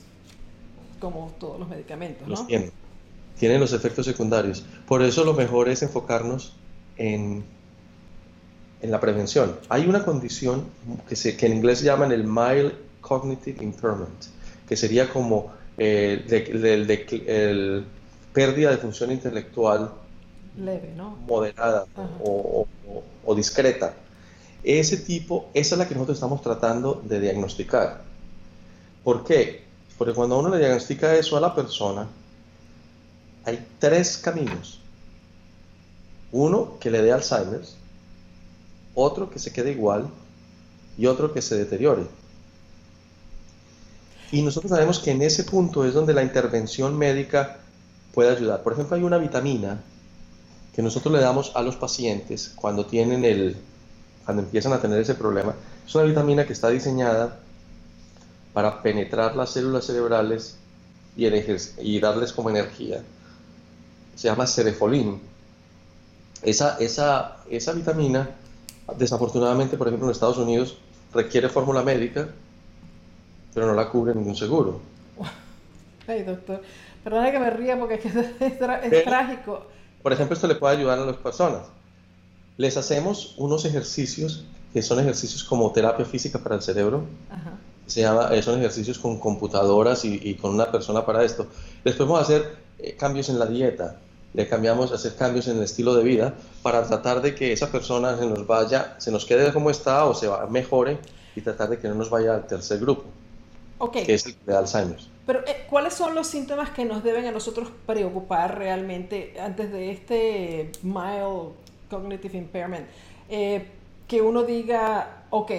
como 0.99 1.31
todos 1.39 1.59
los 1.59 1.69
medicamentos, 1.69 2.27
¿no? 2.27 2.35
Los 2.35 2.47
tienen. 2.47 2.71
Tienen 3.39 3.59
los 3.61 3.71
efectos 3.71 4.05
secundarios. 4.05 4.65
Por 4.85 5.01
eso 5.01 5.23
lo 5.23 5.33
mejor 5.33 5.69
es 5.69 5.81
enfocarnos 5.81 6.57
en 6.97 7.45
en 8.81 8.91
la 8.91 8.99
prevención. 8.99 9.57
Hay 9.69 9.87
una 9.87 10.03
condición 10.03 10.65
que, 11.07 11.15
se, 11.15 11.35
que 11.35 11.45
en 11.45 11.53
inglés 11.53 11.81
llaman 11.81 12.11
el 12.11 12.23
mild 12.23 12.73
cognitive 13.01 13.63
impairment, 13.63 14.25
que 14.67 14.75
sería 14.75 15.09
como 15.09 15.51
eh, 15.77 16.23
de, 16.27 17.83
pérdida 18.33 18.71
de 18.71 18.77
función 18.77 19.11
intelectual 19.11 19.91
leve, 20.57 20.93
¿no? 20.95 21.15
moderada 21.27 21.85
o, 22.21 22.67
o, 23.25 23.35
discreta. 23.35 23.93
Ese 24.63 24.97
tipo, 24.97 25.49
esa 25.53 25.75
es 25.75 25.79
la 25.79 25.87
que 25.87 25.93
nosotros 25.93 26.17
estamos 26.17 26.41
tratando 26.41 27.01
de 27.05 27.19
diagnosticar. 27.21 28.01
¿Por 29.03 29.23
qué? 29.23 29.63
Porque 29.97 30.13
cuando 30.13 30.37
uno 30.37 30.49
le 30.49 30.57
diagnostica 30.57 31.15
eso 31.15 31.37
a 31.37 31.39
la 31.39 31.55
persona, 31.55 32.07
hay 33.45 33.65
tres 33.79 34.17
caminos. 34.17 34.81
Uno 36.31 36.77
que 36.79 36.91
le 36.91 37.01
dé 37.01 37.11
Alzheimer, 37.11 37.61
otro 39.01 39.29
que 39.29 39.39
se 39.39 39.51
quede 39.51 39.71
igual 39.71 40.07
y 40.97 41.07
otro 41.07 41.33
que 41.33 41.41
se 41.41 41.57
deteriore. 41.57 42.03
Y 44.31 44.41
nosotros 44.41 44.69
sabemos 44.69 44.99
que 44.99 45.11
en 45.11 45.21
ese 45.21 45.43
punto 45.43 45.85
es 45.85 45.93
donde 45.93 46.13
la 46.13 46.23
intervención 46.23 46.97
médica 46.97 47.57
puede 48.13 48.29
ayudar. 48.29 48.61
Por 48.63 48.73
ejemplo, 48.73 48.95
hay 48.95 49.03
una 49.03 49.17
vitamina 49.17 49.81
que 50.75 50.83
nosotros 50.83 51.13
le 51.13 51.19
damos 51.19 51.51
a 51.55 51.61
los 51.61 51.75
pacientes 51.75 52.51
cuando 52.55 52.85
tienen 52.85 53.25
el 53.25 53.57
cuando 54.25 54.43
empiezan 54.43 54.73
a 54.73 54.79
tener 54.79 54.99
ese 54.99 55.15
problema. 55.15 55.55
Es 55.87 55.95
una 55.95 56.03
vitamina 56.03 56.45
que 56.45 56.53
está 56.53 56.69
diseñada 56.69 57.39
para 58.53 58.83
penetrar 58.83 59.35
las 59.35 59.51
células 59.51 59.85
cerebrales 59.85 60.57
y, 61.15 61.99
darles 61.99 62.31
como 62.31 62.51
energía. 62.51 63.01
Se 64.15 64.27
llama 64.27 64.45
cerefolín. 64.45 65.19
Esa, 66.43 66.77
esa, 66.77 67.37
esa 67.49 67.73
vitamina 67.73 68.29
Desafortunadamente, 68.97 69.77
por 69.77 69.87
ejemplo, 69.87 70.07
en 70.07 70.11
Estados 70.11 70.37
Unidos 70.37 70.77
requiere 71.13 71.49
fórmula 71.49 71.81
médica, 71.81 72.29
pero 73.53 73.67
no 73.67 73.73
la 73.73 73.89
cubre 73.89 74.13
ningún 74.15 74.35
seguro. 74.35 74.79
Ay, 76.07 76.23
doctor, 76.23 76.61
perdona 77.03 77.31
que 77.31 77.39
me 77.39 77.49
ría 77.49 77.77
porque 77.79 77.95
es, 77.95 78.05
es, 78.39 79.03
trágico. 79.03 79.65
Por 80.01 80.13
ejemplo, 80.13 80.33
esto 80.33 80.47
le 80.47 80.55
puede 80.55 80.77
ayudar 80.77 80.99
a 80.99 81.05
las 81.05 81.17
personas. 81.17 81.63
Les 82.57 82.77
hacemos 82.77 83.35
unos 83.37 83.65
ejercicios 83.65 84.45
que 84.73 84.81
son 84.81 84.99
ejercicios 84.99 85.43
como 85.43 85.71
terapia 85.71 86.05
física 86.05 86.39
para 86.39 86.55
el 86.55 86.61
cerebro. 86.61 87.03
Se 87.87 88.01
llama, 88.01 88.29
eh, 88.33 88.43
son 88.43 88.59
ejercicios 88.59 88.99
con 88.99 89.19
computadoras 89.19 90.05
y, 90.05 90.35
con 90.35 90.53
una 90.53 90.71
persona 90.71 91.05
para 91.05 91.23
esto. 91.23 91.47
Les 91.83 91.95
podemos 91.95 92.21
hacer 92.21 92.57
eh, 92.77 92.95
cambios 92.95 93.29
en 93.29 93.39
la 93.39 93.47
dieta, 93.47 93.97
le 94.33 94.47
cambiamos, 94.47 94.91
hacer 94.91 95.15
cambios 95.15 95.47
en 95.47 95.57
el 95.57 95.63
estilo 95.63 95.95
de 95.95 96.03
vida 96.03 96.35
para 96.61 96.83
tratar 96.83 97.21
de 97.21 97.33
que 97.35 97.51
esa 97.51 97.71
persona 97.71 98.17
se 98.17 98.25
nos 98.25 98.45
vaya, 98.45 98.95
se 98.99 99.11
nos 99.11 99.25
quede 99.25 99.51
como 99.51 99.69
está 99.69 100.05
o 100.05 100.13
se 100.13 100.27
va, 100.27 100.45
mejore 100.47 100.99
y 101.35 101.41
tratar 101.41 101.69
de 101.69 101.79
que 101.79 101.87
no 101.87 101.95
nos 101.95 102.09
vaya 102.09 102.35
al 102.35 102.47
tercer 102.47 102.79
grupo. 102.79 103.05
que 103.91 104.13
es 104.13 104.25
el 104.25 104.35
de 104.45 104.55
Alzheimer. 104.55 104.99
Pero, 105.25 105.39
eh, 105.47 105.65
¿cuáles 105.69 105.93
son 105.93 106.15
los 106.15 106.27
síntomas 106.27 106.71
que 106.71 106.85
nos 106.85 107.03
deben 107.03 107.25
a 107.25 107.31
nosotros 107.31 107.69
preocupar 107.85 108.57
realmente 108.57 109.35
antes 109.39 109.71
de 109.71 109.91
este 109.91 110.71
mild 110.83 111.53
cognitive 111.89 112.37
impairment? 112.37 112.87
Eh, 113.29 113.65
que 114.07 114.21
uno 114.21 114.43
diga, 114.43 115.25
ok, 115.29 115.51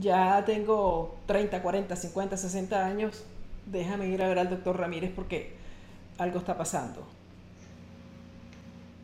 ya 0.00 0.42
tengo 0.46 1.16
30, 1.26 1.62
40, 1.62 1.94
50, 1.94 2.36
60 2.36 2.86
años, 2.86 3.24
déjame 3.66 4.08
ir 4.08 4.22
a 4.22 4.28
ver 4.28 4.38
al 4.38 4.50
doctor 4.50 4.78
Ramírez 4.78 5.12
porque 5.14 5.52
algo 6.18 6.38
está 6.38 6.56
pasando. 6.56 7.06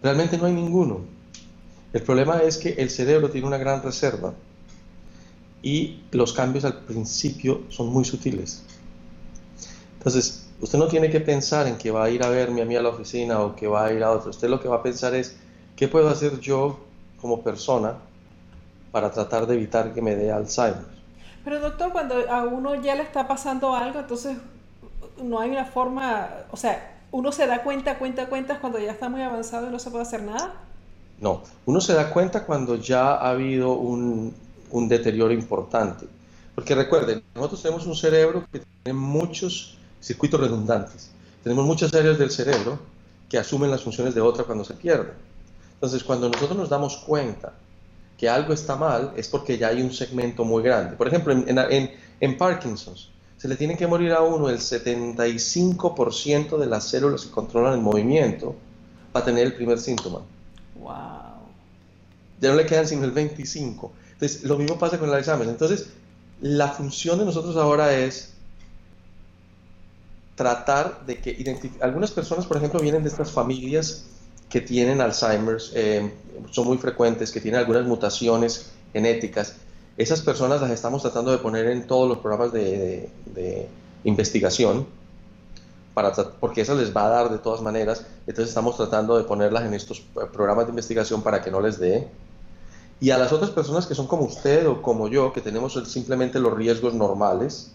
Realmente 0.03 0.39
no 0.39 0.47
hay 0.47 0.53
ninguno. 0.53 1.01
El 1.93 2.03
problema 2.03 2.39
es 2.39 2.59
que 2.59 2.71
el 2.75 2.91
cerebro 2.91 3.31
tiene 3.31 3.47
una 3.47 3.57
gran 3.57 3.83
reserva 3.83 4.35
y 5.63 6.03
los 6.13 6.33
cambios 6.33 6.65
al 6.65 6.75
principio 6.81 7.63
son 7.69 7.89
muy 7.89 8.05
sutiles. 8.05 8.63
Entonces, 9.97 10.47
usted 10.61 10.79
no 10.79 10.87
tiene 10.87 11.11
que 11.11 11.21
pensar 11.21 11.67
en 11.67 11.77
que 11.77 11.91
va 11.91 12.05
a 12.05 12.11
ir 12.11 12.23
a 12.23 12.29
verme 12.29 12.63
a 12.63 12.65
mí 12.65 12.77
a 12.77 12.83
la 12.83 12.91
oficina 12.91 13.41
o 13.41 13.57
que 13.57 13.67
va 13.67 13.87
a 13.87 13.93
ir 13.93 14.03
a 14.03 14.11
otro. 14.11 14.31
Usted 14.31 14.49
lo 14.49 14.61
que 14.61 14.69
va 14.69 14.77
a 14.77 14.83
pensar 14.83 15.15
es, 15.15 15.37
¿qué 15.77 15.89
puedo 15.89 16.09
hacer 16.09 16.39
yo 16.41 16.79
como 17.21 17.43
persona 17.43 17.97
para 18.93 19.11
tratar 19.11 19.47
de 19.47 19.55
evitar 19.55 19.93
que 19.93 20.03
me 20.03 20.15
dé 20.15 20.31
Alzheimer? 20.31 20.87
Pero 21.45 21.61
doctor, 21.61 21.91
cuando 21.91 22.31
a 22.31 22.45
uno 22.45 22.75
ya 22.81 22.95
le 22.95 23.03
está 23.03 23.27
pasando 23.27 23.75
algo, 23.75 24.01
entonces 24.01 24.37
no 25.23 25.41
hay 25.41 25.51
una 25.51 25.65
forma, 25.65 26.29
o 26.51 26.57
sea, 26.57 26.98
uno 27.11 27.33
se 27.33 27.47
da 27.47 27.63
cuenta, 27.63 27.99
cuenta, 27.99 28.27
cuenta 28.27 28.61
cuando 28.61 28.79
ya 28.79 28.93
está 28.93 29.09
muy 29.09 29.23
avanzado 29.23 29.69
y 29.69 29.71
no 29.71 29.79
se 29.79 29.91
puede 29.91 30.03
hacer 30.03 30.23
nada. 30.23 30.55
No, 31.21 31.43
uno 31.67 31.81
se 31.81 31.95
da 31.95 32.11
cuenta 32.11 32.45
cuando 32.45 32.77
ya 32.77 33.15
ha 33.15 33.31
habido 33.31 33.73
un, 33.73 34.35
un 34.71 34.89
deterioro 34.89 35.33
importante. 35.33 36.07
Porque 36.55 36.75
recuerden, 36.75 37.23
nosotros 37.35 37.63
tenemos 37.63 37.87
un 37.87 37.97
cerebro 37.97 38.45
que 38.53 38.61
tiene 38.61 38.99
muchos 38.99 39.79
circuitos 40.01 40.41
redundantes. 40.41 41.11
Tenemos 41.43 41.65
muchas 41.65 41.95
áreas 41.95 42.19
del 42.19 42.31
cerebro 42.31 42.79
que 43.29 43.39
asumen 43.39 43.71
las 43.71 43.83
funciones 43.83 44.15
de 44.15 44.21
otra 44.21 44.45
cuando 44.45 44.65
se 44.65 44.75
pierde. 44.75 45.13
Entonces, 45.75 46.03
cuando 46.03 46.29
nosotros 46.29 46.59
nos 46.59 46.69
damos 46.69 46.97
cuenta 46.97 47.53
que 48.17 48.29
algo 48.29 48.53
está 48.53 48.75
mal, 48.75 49.13
es 49.17 49.29
porque 49.29 49.57
ya 49.57 49.69
hay 49.69 49.81
un 49.81 49.93
segmento 49.93 50.45
muy 50.45 50.63
grande. 50.63 50.97
Por 50.97 51.07
ejemplo, 51.07 51.33
en, 51.33 51.47
en, 51.57 51.91
en 52.21 52.37
Parkinson's, 52.37 53.11
se 53.39 53.49
le 53.49 53.57
tiene 53.57 53.77
que 53.77 53.87
morir 53.87 54.13
a 54.13 54.23
uno 54.23 54.51
el 54.51 54.59
75% 54.59 56.59
de 56.59 56.67
las 56.67 56.89
células 56.89 57.25
que 57.25 57.31
controlan 57.31 57.75
el 57.75 57.81
movimiento 57.81 58.57
para 59.13 59.25
tener 59.25 59.47
el 59.47 59.55
primer 59.55 59.79
síntoma. 59.79 60.23
Wow. 60.81 61.39
Ya 62.41 62.51
no 62.51 62.57
le 62.57 62.67
quedan 62.67 62.87
sino 62.87 63.05
el 63.05 63.13
25. 63.13 63.93
Entonces, 64.13 64.43
lo 64.43 64.59
mismo 64.59 64.77
pasa 64.77 64.99
con 64.99 65.09
el 65.09 65.15
Alzheimer. 65.15 65.49
Entonces, 65.49 65.87
la 66.41 66.69
función 66.69 67.21
de 67.21 67.25
nosotros 67.25 67.57
ahora 67.57 67.95
es 67.95 68.33
tratar 70.35 71.07
de 71.07 71.21
que. 71.21 71.71
Algunas 71.81 72.11
personas, 72.11 72.45
por 72.45 72.57
ejemplo, 72.57 72.81
vienen 72.81 73.05
de 73.05 73.09
estas 73.09 73.31
familias 73.31 74.07
que 74.49 74.61
tienen 74.61 75.01
Alzheimer, 75.01 75.59
eh, 75.75 76.13
son 76.51 76.67
muy 76.67 76.79
frecuentes, 76.79 77.31
que 77.31 77.41
tienen 77.41 77.61
algunas 77.61 77.87
mutaciones 77.87 78.73
genéticas 78.93 79.55
esas 79.99 80.23
personas 80.23 80.61
las 80.61 80.71
estamos 80.71 81.03
tratando 81.03 81.33
de 81.33 81.39
poner 81.39 81.67
en 81.67 81.87
todos 81.87 82.09
los 82.09 82.19
programas 82.19 82.53
de, 82.53 83.11
investigación, 84.05 84.87
para, 85.93 86.13
porque 86.13 86.61
eso 86.61 86.77
les 86.77 86.97
va 86.97 87.07
a 87.07 87.09
dar 87.09 87.31
de 87.31 87.39
todas 87.39 87.61
maneras. 87.61 88.07
Entonces 88.21 88.51
estamos 88.51 88.77
tratando 88.77 89.19
de 89.19 89.25
ponerlas 89.25 89.65
en 89.65 89.75
estos 89.75 89.99
eh, 89.99 90.21
programas 90.33 90.67
de 90.67 90.71
investigación 90.71 91.23
para 91.23 91.43
que 91.43 91.51
no 91.51 91.61
les 91.61 91.81
dé. 91.81 92.07
Y 93.01 93.11
a 93.11 93.19
las 93.19 93.33
otras 93.33 93.51
personas 93.51 93.87
que 93.87 93.97
son 93.97 94.07
como 94.07 94.23
usted 94.23 94.69
o 94.69 94.83
como 94.83 95.09
yo, 95.09 95.33
que 95.33 95.41
tenemos 95.41 95.75
simplemente 95.91 96.39
los 96.39 96.55
riesgos 96.55 96.95
normales, 96.95 97.73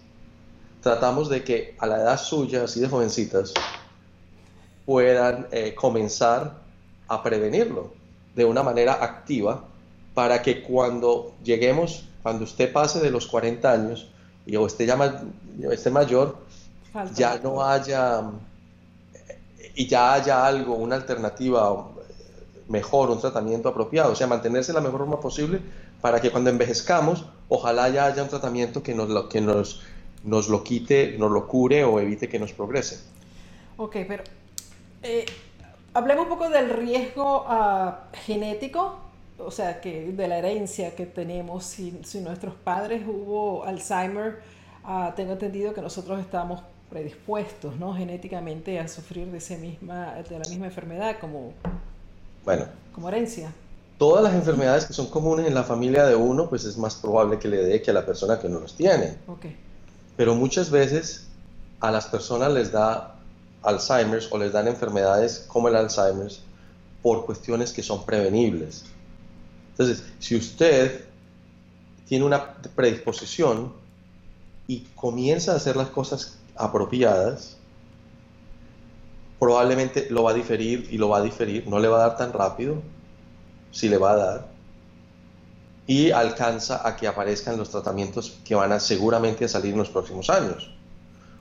tratamos 0.81 1.27
de 1.29 1.43
que 1.43 1.75
a 1.79 1.87
la 1.87 1.97
edad 1.97 2.19
suya, 2.19 2.63
así 2.63 2.79
de 2.79 2.87
jovencitas, 2.87 3.53
puedan 4.85 5.47
eh, 5.51 5.75
comenzar 5.75 6.55
a 7.09 7.21
prevenirlo 7.21 7.91
de 8.33 8.45
una 8.45 8.63
manera 8.63 8.93
activa 9.03 9.65
para 10.13 10.41
que 10.41 10.63
cuando 10.63 11.33
lleguemos 11.43 12.05
cuando 12.23 12.45
usted 12.45 12.71
pase 12.71 12.99
de 12.99 13.11
los 13.11 13.27
40 13.27 13.71
años 13.71 14.07
y 14.45 14.55
o 14.55 14.65
esté, 14.65 14.85
ya 14.85 14.97
esté 15.71 15.91
mayor, 15.91 16.37
ya 17.13 17.37
no 17.43 17.63
haya 17.63 18.23
y 19.75 19.87
ya 19.87 20.13
haya 20.13 20.45
algo, 20.45 20.75
una 20.75 20.95
alternativa 20.95 21.87
mejor, 22.69 23.09
un 23.09 23.19
tratamiento 23.19 23.69
apropiado, 23.69 24.13
o 24.13 24.15
sea, 24.15 24.27
mantenerse 24.27 24.71
la 24.73 24.81
mejor 24.81 25.01
forma 25.01 25.19
posible 25.19 25.59
para 26.01 26.19
que 26.21 26.31
cuando 26.31 26.49
envejezcamos, 26.49 27.25
ojalá 27.49 27.89
ya 27.89 28.05
haya 28.05 28.23
un 28.23 28.29
tratamiento 28.29 28.83
que 28.83 28.93
nos 28.93 29.09
lo, 29.09 29.29
que 29.29 29.41
nos, 29.41 29.81
nos 30.23 30.49
lo 30.49 30.63
quite, 30.63 31.17
nos 31.17 31.31
lo 31.31 31.47
cure 31.47 31.83
o 31.83 31.99
evite 31.99 32.29
que 32.29 32.39
nos 32.39 32.53
progrese. 32.53 32.99
Ok, 33.77 33.97
pero 34.07 34.23
eh, 35.01 35.25
hablemos 35.93 36.23
un 36.23 36.29
poco 36.29 36.49
del 36.49 36.69
riesgo 36.69 37.45
ah, 37.47 38.05
genético 38.25 38.97
o 39.45 39.51
sea, 39.51 39.81
que 39.81 40.11
de 40.11 40.27
la 40.27 40.37
herencia 40.37 40.95
que 40.95 41.05
tenemos, 41.05 41.65
si, 41.65 41.99
si 42.03 42.19
nuestros 42.21 42.55
padres 42.55 43.03
hubo 43.07 43.63
Alzheimer, 43.63 44.41
ah, 44.83 45.13
tengo 45.15 45.33
entendido 45.33 45.73
que 45.73 45.81
nosotros 45.81 46.19
estamos 46.19 46.61
predispuestos, 46.89 47.75
¿no? 47.77 47.95
Genéticamente 47.95 48.79
a 48.79 48.87
sufrir 48.87 49.27
de, 49.31 49.39
ese 49.39 49.57
misma, 49.57 50.13
de 50.29 50.37
la 50.39 50.47
misma 50.47 50.67
enfermedad 50.67 51.17
como, 51.19 51.53
bueno, 52.45 52.65
como 52.93 53.09
herencia. 53.09 53.51
Todas 53.97 54.23
las 54.23 54.33
enfermedades 54.33 54.85
que 54.85 54.93
son 54.93 55.07
comunes 55.07 55.47
en 55.47 55.55
la 55.55 55.63
familia 55.63 56.05
de 56.05 56.15
uno, 56.15 56.49
pues 56.49 56.65
es 56.65 56.77
más 56.77 56.95
probable 56.95 57.39
que 57.39 57.47
le 57.47 57.57
dé 57.57 57.81
que 57.81 57.91
a 57.91 57.93
la 57.93 58.05
persona 58.05 58.39
que 58.39 58.49
no 58.49 58.59
los 58.59 58.75
tiene. 58.75 59.17
Okay. 59.27 59.55
Pero 60.17 60.35
muchas 60.35 60.69
veces 60.69 61.27
a 61.79 61.89
las 61.89 62.05
personas 62.07 62.51
les 62.51 62.71
da 62.71 63.15
Alzheimer's 63.63 64.31
o 64.31 64.37
les 64.37 64.51
dan 64.51 64.67
enfermedades 64.67 65.45
como 65.47 65.69
el 65.69 65.75
Alzheimer's 65.75 66.41
por 67.01 67.25
cuestiones 67.25 67.73
que 67.73 67.81
son 67.81 68.05
prevenibles. 68.05 68.85
Entonces, 69.73 70.03
si 70.19 70.35
usted 70.35 71.05
tiene 72.07 72.25
una 72.25 72.53
predisposición 72.75 73.73
y 74.67 74.81
comienza 74.95 75.53
a 75.53 75.55
hacer 75.55 75.75
las 75.75 75.89
cosas 75.89 76.37
apropiadas, 76.55 77.57
probablemente 79.39 80.07
lo 80.09 80.23
va 80.23 80.31
a 80.31 80.33
diferir 80.33 80.87
y 80.91 80.97
lo 80.97 81.09
va 81.09 81.17
a 81.17 81.21
diferir, 81.21 81.67
no 81.67 81.79
le 81.79 81.87
va 81.87 81.97
a 81.97 82.07
dar 82.07 82.17
tan 82.17 82.33
rápido, 82.33 82.81
si 83.71 83.89
le 83.89 83.97
va 83.97 84.11
a 84.11 84.15
dar, 84.15 84.47
y 85.87 86.11
alcanza 86.11 86.87
a 86.87 86.95
que 86.95 87.07
aparezcan 87.07 87.57
los 87.57 87.69
tratamientos 87.69 88.37
que 88.45 88.55
van 88.55 88.71
a 88.71 88.79
seguramente 88.79 89.45
a 89.45 89.47
salir 89.47 89.73
en 89.73 89.79
los 89.79 89.89
próximos 89.89 90.29
años. 90.29 90.69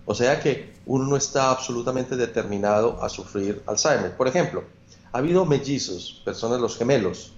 O 0.05 0.15
sea 0.15 0.41
que 0.41 0.73
uno 0.87 1.05
no 1.05 1.17
está 1.17 1.51
absolutamente 1.51 2.17
determinado 2.17 3.01
a 3.03 3.09
sufrir 3.09 3.63
Alzheimer. 3.67 4.17
Por 4.17 4.27
ejemplo, 4.27 4.65
ha 5.13 5.19
habido 5.19 5.45
mellizos, 5.45 6.23
personas, 6.25 6.61
los 6.61 6.77
gemelos, 6.77 7.33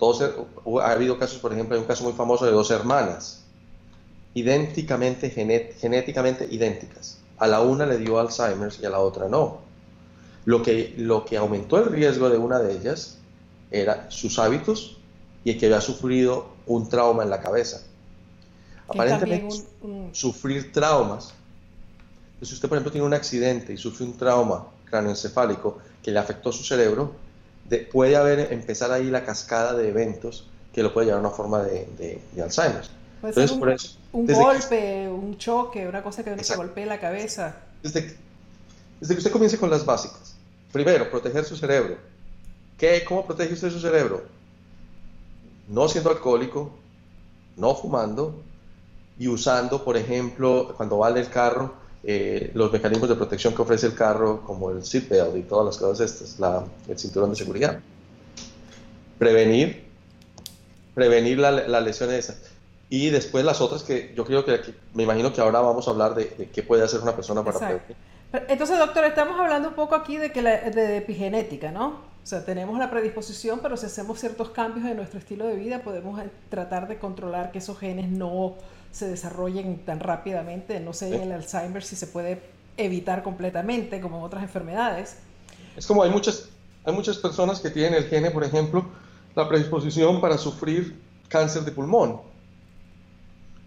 ha 0.00 0.90
habido 0.90 1.18
casos, 1.18 1.38
por 1.38 1.52
ejemplo, 1.52 1.74
hay 1.74 1.80
un 1.80 1.86
caso 1.86 2.04
muy 2.04 2.12
famoso 2.12 2.44
de 2.44 2.52
dos 2.52 2.70
hermanas, 2.70 3.44
idénticamente, 4.34 5.30
genéticamente 5.30 6.46
idénticas. 6.50 7.18
A 7.38 7.46
la 7.46 7.60
una 7.60 7.86
le 7.86 7.98
dio 7.98 8.18
Alzheimer 8.18 8.72
y 8.80 8.84
a 8.84 8.90
la 8.90 9.00
otra 9.00 9.28
no. 9.28 9.58
Lo 10.44 10.62
que, 10.62 10.94
lo 10.96 11.24
que 11.24 11.36
aumentó 11.36 11.78
el 11.78 11.86
riesgo 11.86 12.30
de 12.30 12.38
una 12.38 12.58
de 12.58 12.72
ellas 12.72 13.18
era 13.70 14.10
sus 14.10 14.38
hábitos 14.38 14.96
y 15.44 15.50
el 15.50 15.58
que 15.58 15.66
había 15.66 15.80
sufrido 15.80 16.46
un 16.66 16.88
trauma 16.88 17.22
en 17.22 17.30
la 17.30 17.40
cabeza. 17.40 17.82
Aparentemente, 18.88 19.64
sufrir 20.12 20.72
traumas. 20.72 21.34
Si 22.40 22.54
usted, 22.54 22.68
por 22.68 22.78
ejemplo, 22.78 22.92
tiene 22.92 23.06
un 23.06 23.14
accidente 23.14 23.72
y 23.72 23.76
sufre 23.76 24.06
un 24.06 24.16
trauma 24.16 24.66
cráneoencefálico 24.86 25.78
que 26.02 26.10
le 26.10 26.18
afectó 26.18 26.52
su 26.52 26.64
cerebro, 26.64 27.12
puede 27.76 28.16
haber, 28.16 28.52
empezar 28.52 28.92
ahí 28.92 29.10
la 29.10 29.24
cascada 29.24 29.74
de 29.74 29.88
eventos 29.88 30.48
que 30.72 30.82
lo 30.82 30.92
puede 30.92 31.06
llevar 31.06 31.24
a 31.24 31.28
una 31.28 31.36
forma 31.36 31.62
de, 31.62 32.20
de, 32.32 32.42
Alzheimer. 32.42 32.84
Entonces, 33.22 33.50
un, 33.50 33.58
por 33.58 33.70
eso, 33.70 33.96
un 34.12 34.26
golpe, 34.26 35.08
un 35.08 35.36
choque, 35.38 35.88
una 35.88 36.02
cosa 36.02 36.22
que 36.22 36.42
se 36.44 36.56
golpee 36.56 36.86
la 36.86 37.00
cabeza. 37.00 37.56
Desde, 37.82 38.16
desde, 39.00 39.14
que 39.14 39.18
usted 39.18 39.32
comience 39.32 39.58
con 39.58 39.70
las 39.70 39.84
básicas. 39.84 40.36
Primero, 40.72 41.10
proteger 41.10 41.44
su 41.44 41.56
cerebro. 41.56 41.96
¿Qué, 42.76 43.04
¿Cómo 43.06 43.26
protege 43.26 43.54
usted 43.54 43.70
su 43.70 43.80
cerebro? 43.80 44.22
No 45.66 45.88
siendo 45.88 46.10
alcohólico, 46.10 46.70
no 47.56 47.74
fumando 47.74 48.40
y 49.18 49.26
usando, 49.26 49.84
por 49.84 49.96
ejemplo, 49.96 50.74
cuando 50.76 50.98
va 50.98 51.10
en 51.10 51.16
el 51.16 51.28
carro, 51.28 51.74
eh, 52.10 52.52
los 52.54 52.72
mecanismos 52.72 53.06
de 53.06 53.16
protección 53.16 53.54
que 53.54 53.60
ofrece 53.60 53.86
el 53.86 53.94
carro, 53.94 54.40
como 54.40 54.70
el 54.70 54.82
seatbelt 54.82 55.36
y 55.36 55.42
todas 55.42 55.66
las 55.66 55.76
cosas 55.76 56.10
estas, 56.10 56.40
la, 56.40 56.64
el 56.88 56.98
cinturón 56.98 57.28
de 57.28 57.36
seguridad. 57.36 57.80
Prevenir, 59.18 59.84
prevenir 60.94 61.38
la, 61.38 61.50
la 61.50 61.82
lesión 61.82 62.10
esa. 62.10 62.34
Y 62.88 63.10
después 63.10 63.44
las 63.44 63.60
otras 63.60 63.82
que 63.82 64.14
yo 64.16 64.24
creo 64.24 64.42
que, 64.42 64.58
me 64.94 65.02
imagino 65.02 65.34
que 65.34 65.42
ahora 65.42 65.60
vamos 65.60 65.86
a 65.86 65.90
hablar 65.90 66.14
de, 66.14 66.48
qué 66.50 66.62
puede 66.62 66.82
hacer 66.82 67.02
una 67.02 67.14
persona 67.14 67.44
para 67.44 67.58
prevenir. 67.58 67.96
Entonces, 68.48 68.78
doctor, 68.78 69.04
estamos 69.04 69.38
hablando 69.38 69.68
un 69.68 69.74
poco 69.74 69.94
aquí 69.94 70.16
de, 70.16 70.32
que 70.32 70.40
la, 70.40 70.70
de 70.70 70.96
epigenética, 70.96 71.70
¿no? 71.70 71.88
O 71.88 72.26
sea, 72.26 72.42
tenemos 72.42 72.78
la 72.78 72.90
predisposición, 72.90 73.60
pero 73.62 73.76
si 73.76 73.84
hacemos 73.84 74.18
ciertos 74.18 74.48
cambios 74.48 74.86
en 74.86 74.96
nuestro 74.96 75.18
estilo 75.18 75.46
de 75.46 75.56
vida, 75.56 75.82
podemos 75.82 76.18
eh, 76.18 76.30
tratar 76.48 76.88
de 76.88 76.98
controlar 76.98 77.52
que 77.52 77.58
esos 77.58 77.78
genes 77.78 78.08
no 78.08 78.56
se 78.92 79.08
desarrollen 79.08 79.84
tan 79.84 80.00
rápidamente. 80.00 80.80
No 80.80 80.92
sé 80.92 81.14
en 81.14 81.22
el 81.22 81.32
Alzheimer 81.32 81.82
si 81.82 81.96
se 81.96 82.06
puede 82.06 82.42
evitar 82.76 83.22
completamente, 83.22 84.00
como 84.00 84.18
en 84.18 84.24
otras 84.24 84.42
enfermedades. 84.42 85.16
Es 85.76 85.86
como 85.86 86.02
hay 86.02 86.10
muchas, 86.10 86.48
hay 86.84 86.94
muchas 86.94 87.18
personas 87.18 87.60
que 87.60 87.70
tienen 87.70 87.94
el 87.94 88.04
gene, 88.04 88.30
por 88.30 88.44
ejemplo, 88.44 88.86
la 89.34 89.48
predisposición 89.48 90.20
para 90.20 90.38
sufrir 90.38 90.98
cáncer 91.28 91.62
de 91.64 91.72
pulmón, 91.72 92.20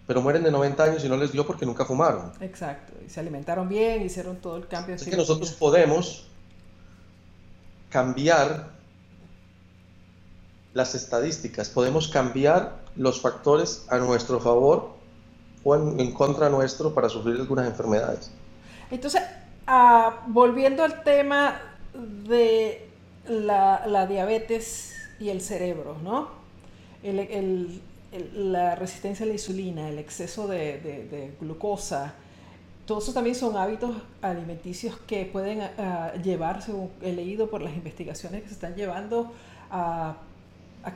pero 0.08 0.22
mueren 0.22 0.44
de 0.44 0.52
90 0.52 0.84
años 0.84 1.06
y 1.06 1.10
no 1.10 1.18
les 1.18 1.32
dio 1.32 1.46
porque 1.46 1.66
nunca 1.66 1.86
fumaron. 1.86 2.34
Exacto, 2.42 2.94
y 3.06 3.10
se 3.10 3.20
alimentaron 3.20 3.70
bien, 3.70 4.02
hicieron 4.02 4.38
todo 4.38 4.58
el 4.58 4.68
cambio. 4.68 4.96
Es 4.96 5.04
que 5.04 5.16
nosotros 5.16 5.52
podemos 5.52 6.28
cambiar 7.90 8.70
las 10.74 10.96
estadísticas, 10.96 11.70
podemos 11.70 12.08
cambiar 12.08 12.80
los 12.96 13.22
factores 13.22 13.86
a 13.90 13.98
nuestro 13.98 14.40
favor 14.40 15.01
o 15.64 15.76
en, 15.76 16.12
contra 16.14 16.50
nuestro 16.50 16.94
para 16.94 17.10
sufrir 17.10 17.40
algunas 17.40 17.68
enfermedades. 17.68 18.32
Entonces, 18.90 19.22
ah, 19.68 20.24
volviendo 20.28 20.84
al 20.84 21.04
tema 21.04 21.60
de 21.94 22.90
la, 23.28 24.06
diabetes 24.08 24.94
y 25.20 25.30
el 25.30 25.42
cerebro, 25.42 25.98
¿no? 26.04 26.42
la 28.36 28.76
resistencia 28.76 29.24
a 29.24 29.28
la 29.28 29.34
insulina, 29.34 29.90
el 29.90 29.98
exceso 29.98 30.48
de, 30.48 31.34
glucosa, 31.40 32.14
todos 32.86 33.04
esos 33.04 33.14
también 33.14 33.36
son 33.36 33.56
hábitos 33.56 33.96
alimenticios 34.22 34.98
que 35.08 35.26
pueden 35.26 35.62
ah, 35.62 36.12
llevar, 36.22 36.62
según 36.62 36.90
he 37.02 37.14
leído 37.14 37.50
por 37.50 37.62
las 37.62 37.74
investigaciones 37.74 38.42
que 38.42 38.50
se 38.50 38.56
están 38.56 38.76
llevando, 38.76 39.32
a, 39.70 40.18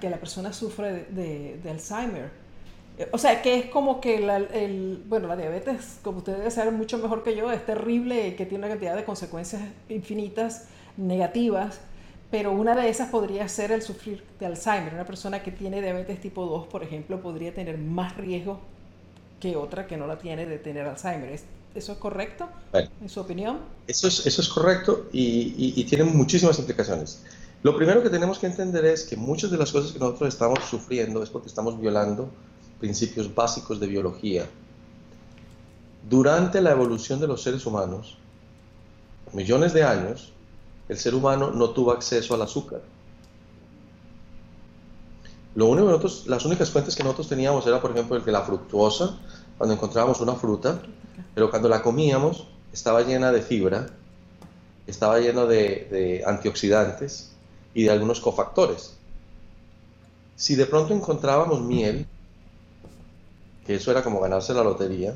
que 0.02 0.10
la 0.10 0.18
persona 0.18 0.52
sufre 0.52 1.06
de, 1.10 1.60
Alzheimer. 1.70 2.32
O 3.12 3.18
sea, 3.18 3.42
que 3.42 3.60
es 3.60 3.66
como 3.66 4.00
que 4.00 4.20
la, 4.20 4.38
el, 4.38 5.04
bueno, 5.08 5.28
la 5.28 5.36
diabetes, 5.36 6.00
como 6.02 6.20
usted 6.20 6.38
debe 6.38 6.52
saber 6.52 6.74
mucho 6.74 6.98
mejor 6.98 7.24
que 7.24 7.36
yo, 7.36 7.52
es 7.52 7.66
terrible, 7.66 8.30
y 8.30 8.32
que 8.36 8.46
tiene 8.46 8.66
una 8.66 8.70
cantidad 8.74 8.96
de 8.96 9.04
consecuencias 9.04 9.62
infinitas 9.90 10.68
negativas, 10.98 11.80
pero 12.32 12.52
una 12.52 12.76
de 12.76 12.90
esas 12.90 13.10
podría 13.10 13.48
ser 13.50 13.72
el 13.72 13.82
sufrir 13.82 14.24
de 14.40 14.46
Alzheimer. 14.46 14.94
Una 14.94 15.06
persona 15.06 15.44
que 15.44 15.52
tiene 15.52 15.82
diabetes 15.82 16.20
tipo 16.22 16.46
2, 16.46 16.68
por 16.68 16.84
ejemplo, 16.84 17.22
podría 17.22 17.54
tener 17.54 17.78
más 17.78 18.16
riesgo 18.18 18.60
que 19.40 19.56
otra 19.56 19.88
que 19.88 19.98
no 19.98 20.08
la 20.08 20.18
tiene 20.18 20.46
de 20.46 20.58
tener 20.58 20.88
Alzheimer. 20.88 21.40
¿Eso 21.76 21.92
es 21.92 21.98
correcto? 21.98 22.48
¿En 22.74 23.10
su 23.10 23.20
opinión? 23.20 23.60
Eso 23.88 24.08
es, 24.08 24.26
eso 24.26 24.42
es 24.42 24.48
correcto 24.48 25.08
y, 25.12 25.74
y, 25.76 25.84
tiene 25.84 26.06
muchísimas 26.06 26.58
implicaciones. 26.58 27.22
Lo 27.64 27.76
primero 27.76 28.02
que 28.02 28.10
tenemos 28.10 28.40
que 28.40 28.48
entender 28.48 28.86
es 28.86 29.04
que 29.04 29.18
muchas 29.18 29.52
de 29.52 29.58
las 29.58 29.72
cosas 29.72 29.92
que 29.92 30.00
nosotros 30.00 30.34
estamos 30.34 30.60
sufriendo 30.64 31.22
es 31.22 31.30
porque 31.30 31.50
estamos 31.50 31.80
violando 31.80 32.30
principios 32.80 33.34
básicos 33.34 33.80
de 33.80 33.88
biología. 33.88 34.48
Durante 36.08 36.62
la 36.62 36.72
evolución 36.72 37.20
de 37.20 37.28
los 37.28 37.42
seres 37.42 37.66
humanos, 37.66 38.18
millones 39.34 39.74
de 39.74 39.84
años, 39.84 40.32
el 40.88 40.98
ser 40.98 41.16
humano 41.16 41.52
no 41.52 41.72
tuvo 41.72 41.92
acceso 41.92 42.36
al 42.36 42.42
azúcar. 42.44 42.82
Lo 45.56 45.68
único 45.68 46.02
las 46.26 46.46
únicas 46.46 46.70
fuentes 46.70 46.96
que 46.96 47.04
nosotros 47.04 47.30
teníamos 47.30 47.66
era, 47.66 47.82
por 47.82 47.92
ejemplo, 47.92 48.18
el 48.18 48.26
de 48.26 48.32
la 48.32 48.42
fructuosa, 48.42 49.18
cuando 49.58 49.74
encontrábamos 49.74 50.20
una 50.20 50.36
fruta, 50.36 50.82
pero 51.34 51.50
cuando 51.50 51.70
la 51.70 51.82
comíamos 51.82 52.46
estaba 52.74 53.02
llena 53.02 53.32
de 53.32 53.42
fibra, 53.42 53.88
estaba 54.86 55.20
lleno 55.20 55.48
de, 55.48 56.24
antioxidantes 56.26 57.32
y 57.74 57.84
de 57.84 57.92
algunos 57.92 58.20
cofactores. 58.20 58.96
Si 60.36 60.56
de 60.56 60.66
pronto 60.66 60.94
encontrábamos 60.94 61.62
miel, 61.62 62.06
que 63.66 63.76
eso 63.76 63.92
era 63.92 64.04
como 64.04 64.20
ganarse 64.20 64.54
la 64.54 64.64
lotería, 64.64 65.14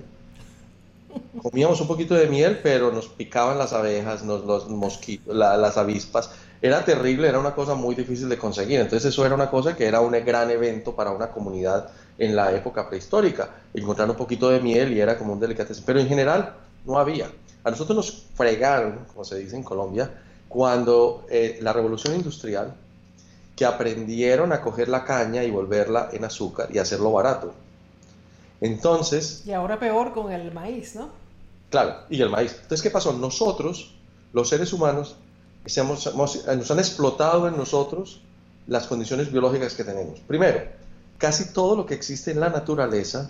comíamos 1.41 1.79
un 1.81 1.87
poquito 1.87 2.15
de 2.15 2.27
miel, 2.27 2.59
pero 2.61 2.91
nos 2.91 3.07
picaban 3.07 3.57
las 3.57 3.73
abejas, 3.73 4.23
los 4.23 4.69
mosquitos, 4.69 5.35
las 5.35 5.77
avispas. 5.77 6.31
Era 6.61 6.83
terrible, 6.83 7.27
era 7.27 7.39
una 7.39 7.55
cosa 7.55 7.73
muy 7.75 7.95
difícil 7.95 8.27
de 8.27 8.37
conseguir. 8.37 8.79
Entonces 8.79 9.13
eso 9.13 9.25
era 9.25 9.35
una 9.35 9.49
cosa 9.49 9.75
que 9.75 9.85
era 9.85 10.01
un 10.01 10.11
gran 10.11 10.49
evento 10.51 10.95
para 10.95 11.11
una 11.11 11.31
comunidad 11.31 11.89
en 12.17 12.35
la 12.35 12.53
época 12.53 12.89
prehistórica. 12.89 13.49
Encontrar 13.73 14.09
un 14.09 14.17
poquito 14.17 14.49
de 14.49 14.59
miel 14.59 14.91
y 14.93 14.99
era 14.99 15.17
como 15.17 15.33
un 15.33 15.39
delicatessen. 15.39 15.83
Pero 15.85 15.99
en 15.99 16.07
general 16.07 16.53
no 16.85 16.99
había. 16.99 17.31
A 17.63 17.71
nosotros 17.71 17.95
nos 17.95 18.23
fregaron, 18.35 19.05
como 19.07 19.23
se 19.23 19.37
dice 19.37 19.55
en 19.55 19.63
Colombia, 19.63 20.11
cuando 20.49 21.25
eh, 21.29 21.59
la 21.61 21.71
revolución 21.71 22.15
industrial, 22.15 22.73
que 23.55 23.65
aprendieron 23.65 24.51
a 24.53 24.61
coger 24.61 24.89
la 24.89 25.03
caña 25.03 25.43
y 25.43 25.51
volverla 25.51 26.09
en 26.11 26.23
azúcar 26.23 26.69
y 26.73 26.77
hacerlo 26.77 27.11
barato. 27.11 27.53
Entonces... 28.61 29.43
Y 29.45 29.51
ahora 29.51 29.79
peor 29.79 30.13
con 30.13 30.31
el 30.31 30.51
maíz, 30.51 30.95
¿no? 30.95 31.09
Claro, 31.69 31.97
y 32.09 32.21
el 32.21 32.29
maíz. 32.29 32.53
Entonces, 32.53 32.81
¿qué 32.81 32.89
pasó? 32.89 33.13
Nosotros, 33.13 33.93
los 34.33 34.49
seres 34.49 34.73
humanos, 34.73 35.15
nos 35.65 36.71
han 36.71 36.79
explotado 36.79 37.47
en 37.47 37.57
nosotros 37.57 38.21
las 38.67 38.87
condiciones 38.87 39.31
biológicas 39.31 39.73
que 39.73 39.83
tenemos. 39.83 40.19
Primero, 40.21 40.61
casi 41.17 41.53
todo 41.53 41.75
lo 41.75 41.85
que 41.85 41.93
existe 41.93 42.31
en 42.31 42.39
la 42.39 42.49
naturaleza 42.49 43.29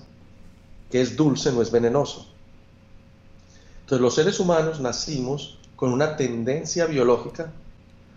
que 0.90 1.02
es 1.02 1.16
dulce 1.16 1.52
no 1.52 1.62
es 1.62 1.72
venenoso. 1.72 2.28
Entonces 3.82 4.02
los 4.02 4.16
seres 4.16 4.40
humanos 4.40 4.80
nacimos 4.80 5.58
con 5.76 5.92
una 5.92 6.16
tendencia 6.16 6.86
biológica 6.86 7.52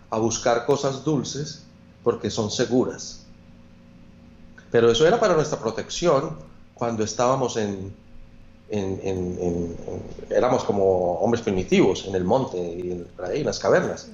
a 0.09 0.17
buscar 0.17 0.65
cosas 0.65 1.03
dulces 1.03 1.63
porque 2.03 2.29
son 2.29 2.51
seguras. 2.51 3.25
Pero 4.71 4.91
eso 4.91 5.07
era 5.07 5.19
para 5.19 5.35
nuestra 5.35 5.59
protección 5.59 6.37
cuando 6.73 7.03
estábamos 7.03 7.57
en, 7.57 7.93
éramos 10.29 10.63
como 10.63 11.13
hombres 11.19 11.43
primitivos 11.43 12.05
en 12.07 12.15
el 12.15 12.23
monte 12.23 12.57
y 12.57 12.91
en, 12.91 13.07
en 13.31 13.45
las 13.45 13.59
cavernas. 13.59 14.09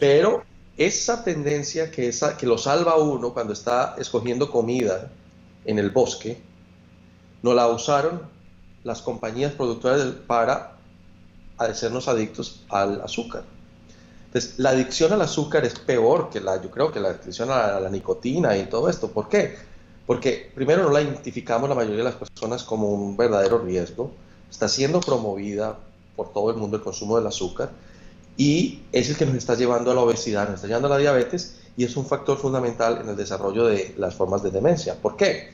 Pero 0.00 0.42
esa 0.76 1.22
tendencia 1.22 1.90
que, 1.90 2.08
esa, 2.08 2.36
que 2.36 2.46
lo 2.46 2.58
salva 2.58 2.96
uno 2.96 3.32
cuando 3.32 3.52
está 3.52 3.94
escogiendo 3.98 4.50
comida 4.50 5.10
en 5.64 5.78
el 5.78 5.90
bosque, 5.90 6.40
no 7.42 7.54
la 7.54 7.68
usaron 7.68 8.22
las 8.82 9.02
compañías 9.02 9.52
productoras 9.52 10.02
para 10.26 10.76
hacernos 11.58 12.08
adictos 12.08 12.64
al 12.68 13.02
azúcar. 13.02 13.44
Entonces, 14.26 14.58
la 14.58 14.70
adicción 14.70 15.12
al 15.12 15.22
azúcar 15.22 15.64
es 15.64 15.78
peor 15.78 16.30
que 16.30 16.40
la, 16.40 16.60
yo 16.62 16.70
creo 16.70 16.92
que 16.92 17.00
la 17.00 17.10
adicción 17.10 17.50
a 17.50 17.78
la 17.80 17.90
nicotina 17.90 18.56
y 18.56 18.66
todo 18.66 18.88
esto. 18.88 19.10
¿Por 19.10 19.28
qué? 19.28 19.56
Porque 20.10 20.50
primero 20.56 20.82
no 20.82 20.90
la 20.90 21.02
identificamos 21.02 21.68
la 21.68 21.76
mayoría 21.76 21.98
de 21.98 22.02
las 22.02 22.16
personas 22.16 22.64
como 22.64 22.88
un 22.88 23.16
verdadero 23.16 23.58
riesgo. 23.58 24.10
Está 24.50 24.68
siendo 24.68 24.98
promovida 24.98 25.78
por 26.16 26.32
todo 26.32 26.50
el 26.50 26.56
mundo 26.56 26.78
el 26.78 26.82
consumo 26.82 27.16
del 27.16 27.28
azúcar 27.28 27.70
y 28.36 28.80
es 28.90 29.08
el 29.08 29.16
que 29.16 29.24
nos 29.24 29.36
está 29.36 29.54
llevando 29.54 29.92
a 29.92 29.94
la 29.94 30.00
obesidad, 30.00 30.48
nos 30.48 30.56
está 30.56 30.66
llevando 30.66 30.88
a 30.88 30.90
la 30.90 30.98
diabetes 30.98 31.60
y 31.76 31.84
es 31.84 31.96
un 31.96 32.06
factor 32.06 32.38
fundamental 32.38 32.98
en 33.00 33.08
el 33.08 33.14
desarrollo 33.14 33.66
de 33.66 33.94
las 33.98 34.16
formas 34.16 34.42
de 34.42 34.50
demencia. 34.50 34.96
¿Por 35.00 35.16
qué? 35.16 35.52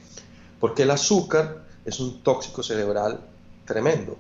Porque 0.59 0.85
el 0.85 0.91
azúcar 0.91 1.59
es 1.85 2.01
un 2.01 2.23
tóxico 2.23 2.63
cerebral 2.63 3.21
tremendo. 3.67 4.17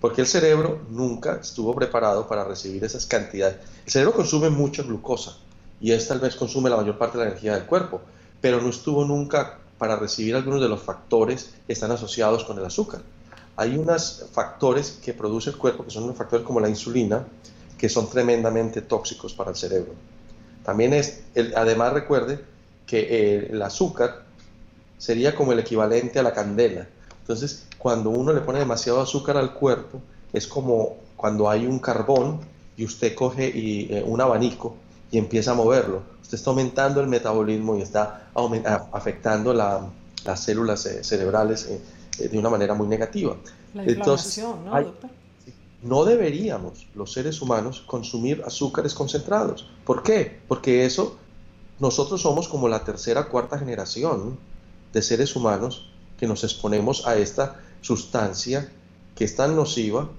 Porque 0.00 0.22
el 0.22 0.26
cerebro 0.26 0.80
nunca 0.88 1.38
estuvo 1.38 1.74
preparado 1.74 2.26
para 2.26 2.44
recibir 2.44 2.82
esas 2.82 3.04
cantidades. 3.04 3.58
El 3.84 3.92
cerebro 3.92 4.14
consume 4.14 4.48
mucha 4.48 4.82
glucosa 4.84 5.36
y 5.82 5.92
es 5.92 6.08
tal 6.08 6.20
vez 6.20 6.34
consume 6.34 6.70
la 6.70 6.78
mayor 6.78 6.96
parte 6.96 7.18
de 7.18 7.24
la 7.24 7.30
energía 7.32 7.56
del 7.56 7.66
cuerpo, 7.66 8.00
pero 8.40 8.60
no 8.60 8.70
estuvo 8.70 9.04
nunca 9.04 9.58
para 9.78 9.96
recibir 9.96 10.34
algunos 10.34 10.60
de 10.60 10.68
los 10.68 10.82
factores 10.82 11.54
que 11.66 11.72
están 11.72 11.90
asociados 11.90 12.44
con 12.44 12.58
el 12.58 12.64
azúcar. 12.64 13.00
Hay 13.56 13.76
unos 13.76 14.26
factores 14.32 14.98
que 15.02 15.14
produce 15.14 15.50
el 15.50 15.56
cuerpo, 15.56 15.84
que 15.84 15.90
son 15.90 16.04
unos 16.04 16.16
factores 16.16 16.46
como 16.46 16.60
la 16.60 16.68
insulina, 16.68 17.26
que 17.78 17.88
son 17.88 18.08
tremendamente 18.08 18.82
tóxicos 18.82 19.32
para 19.32 19.50
el 19.50 19.56
cerebro. 19.56 19.94
También 20.64 20.92
es, 20.92 21.22
además 21.56 21.92
recuerde 21.92 22.44
que 22.86 23.00
eh, 23.00 23.48
el 23.52 23.62
azúcar 23.62 24.24
sería 24.98 25.34
como 25.34 25.52
el 25.52 25.58
equivalente 25.58 26.18
a 26.18 26.22
la 26.22 26.34
candela. 26.34 26.86
Entonces, 27.20 27.66
cuando 27.78 28.10
uno 28.10 28.32
le 28.32 28.40
pone 28.40 28.58
demasiado 28.58 29.00
azúcar 29.00 29.36
al 29.36 29.54
cuerpo, 29.54 30.00
es 30.32 30.46
como 30.46 30.98
cuando 31.16 31.48
hay 31.48 31.66
un 31.66 31.78
carbón 31.78 32.40
y 32.76 32.84
usted 32.84 33.14
coge 33.14 33.52
eh, 33.54 34.02
un 34.06 34.20
abanico 34.20 34.76
y 35.10 35.18
empieza 35.18 35.52
a 35.52 35.54
moverlo. 35.54 36.02
Usted 36.22 36.36
está 36.36 36.50
aumentando 36.50 37.00
el 37.00 37.06
metabolismo 37.06 37.76
y 37.76 37.82
está 37.82 38.30
afectando 38.92 39.52
las 39.52 40.44
células 40.44 40.86
eh, 40.86 41.02
cerebrales 41.02 41.68
de 42.18 42.38
una 42.38 42.50
manera 42.50 42.74
muy 42.74 42.86
negativa. 42.86 43.36
La 43.74 43.84
Entonces, 43.84 44.44
¿no, 44.44 44.94
no 45.82 46.04
deberíamos 46.04 46.86
los 46.94 47.12
seres 47.12 47.40
humanos 47.40 47.82
consumir 47.86 48.42
azúcares 48.46 48.94
concentrados. 48.94 49.66
¿Por 49.84 50.02
qué? 50.02 50.40
Porque 50.46 50.84
eso, 50.84 51.16
nosotros 51.78 52.20
somos 52.20 52.48
como 52.48 52.68
la 52.68 52.84
tercera 52.84 53.28
cuarta 53.28 53.58
generación 53.58 54.38
de 54.92 55.02
seres 55.02 55.34
humanos 55.36 55.90
que 56.18 56.26
nos 56.26 56.44
exponemos 56.44 57.06
a 57.06 57.16
esta 57.16 57.60
sustancia 57.80 58.70
que 59.14 59.24
es 59.24 59.34
tan 59.36 59.56
nociva 59.56 60.10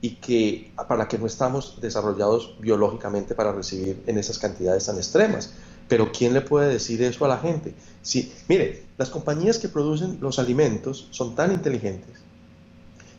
y 0.00 0.16
que 0.16 0.72
para 0.76 0.96
la 0.96 1.08
que 1.08 1.18
no 1.18 1.26
estamos 1.26 1.80
desarrollados 1.80 2.56
biológicamente 2.60 3.34
para 3.34 3.52
recibir 3.52 4.02
en 4.06 4.18
esas 4.18 4.38
cantidades 4.38 4.86
tan 4.86 4.96
extremas. 4.96 5.52
Pero 5.88 6.10
¿quién 6.12 6.34
le 6.34 6.40
puede 6.40 6.72
decir 6.72 7.02
eso 7.02 7.24
a 7.24 7.28
la 7.28 7.38
gente? 7.38 7.74
Si, 8.02 8.32
mire, 8.48 8.86
las 8.98 9.10
compañías 9.10 9.58
que 9.58 9.68
producen 9.68 10.18
los 10.20 10.38
alimentos 10.38 11.08
son 11.10 11.34
tan 11.34 11.52
inteligentes 11.52 12.20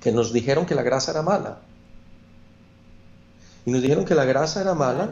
que 0.02 0.12
nos 0.12 0.32
dijeron 0.32 0.66
que 0.66 0.76
la 0.76 0.84
grasa 0.84 1.12
era 1.12 1.22
mala. 1.22 1.60
Y 3.66 3.72
nos 3.72 3.82
dijeron 3.82 4.06
que 4.06 4.16
la 4.16 4.26
grasa 4.26 4.62
era 4.62 4.74
mala 4.74 5.12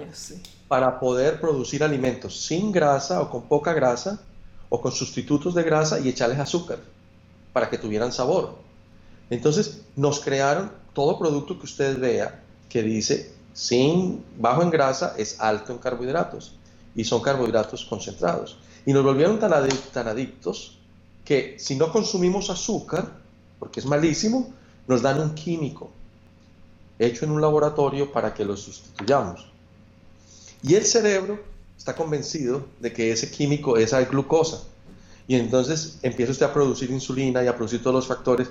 para 0.67 0.99
poder 0.99 1.41
producir 1.41 1.83
alimentos 1.83 2.45
sin 2.45 2.71
grasa 2.71 3.21
o 3.21 3.29
con 3.29 3.43
poca 3.43 3.73
grasa 3.73 4.19
o 4.69 4.81
con 4.81 4.91
sustitutos 4.91 5.53
de 5.55 5.63
grasa 5.63 5.99
y 5.99 6.09
echarles 6.09 6.39
azúcar 6.39 6.79
para 7.53 7.69
que 7.69 7.77
tuvieran 7.77 8.11
sabor. 8.11 8.57
Entonces 9.29 9.81
nos 9.95 10.19
crearon 10.19 10.71
todo 10.95 11.19
producto 11.19 11.59
que 11.59 11.65
usted 11.65 11.99
vea 11.99 12.41
que 12.69 12.81
dice 12.81 13.35
sin 13.53 14.25
bajo 14.37 14.63
en 14.63 14.71
grasa 14.71 15.13
es 15.17 15.39
alto 15.39 15.73
en 15.73 15.77
carbohidratos 15.77 16.55
y 16.95 17.03
son 17.03 17.21
carbohidratos 17.21 17.85
concentrados. 17.85 18.57
Y 18.85 18.93
nos 18.93 19.03
volvieron 19.03 19.39
tan, 19.39 19.53
adictos 19.53 20.77
que 21.23 21.57
si 21.59 21.75
no 21.75 21.91
consumimos 21.91 22.49
azúcar, 22.49 23.11
porque 23.59 23.81
es 23.81 23.85
malísimo, 23.85 24.53
nos 24.87 25.01
dan 25.01 25.19
un 25.19 25.35
químico 25.35 25.91
hecho 26.97 27.25
en 27.25 27.31
un 27.31 27.41
laboratorio 27.41 28.11
para 28.11 28.33
que 28.33 28.45
lo 28.45 28.55
sustituyamos. 28.55 29.47
Y 30.63 30.75
el 30.75 30.85
cerebro 30.85 31.39
está 31.77 31.93
convencido 31.95 32.65
de 32.79 32.93
que 32.93 33.11
ese 33.11 33.29
químico 33.29 33.77
es 33.77 33.91
la 33.91 34.03
glucosa. 34.05 34.61
Y 35.27 35.35
entonces 35.35 35.97
empieza 36.03 36.31
usted 36.31 36.45
a 36.45 36.53
producir 36.53 36.89
insulina 36.91 37.43
y 37.43 37.47
a 37.47 37.55
producir 37.55 37.81
todos 37.81 37.95
los 37.95 38.07
factores 38.07 38.47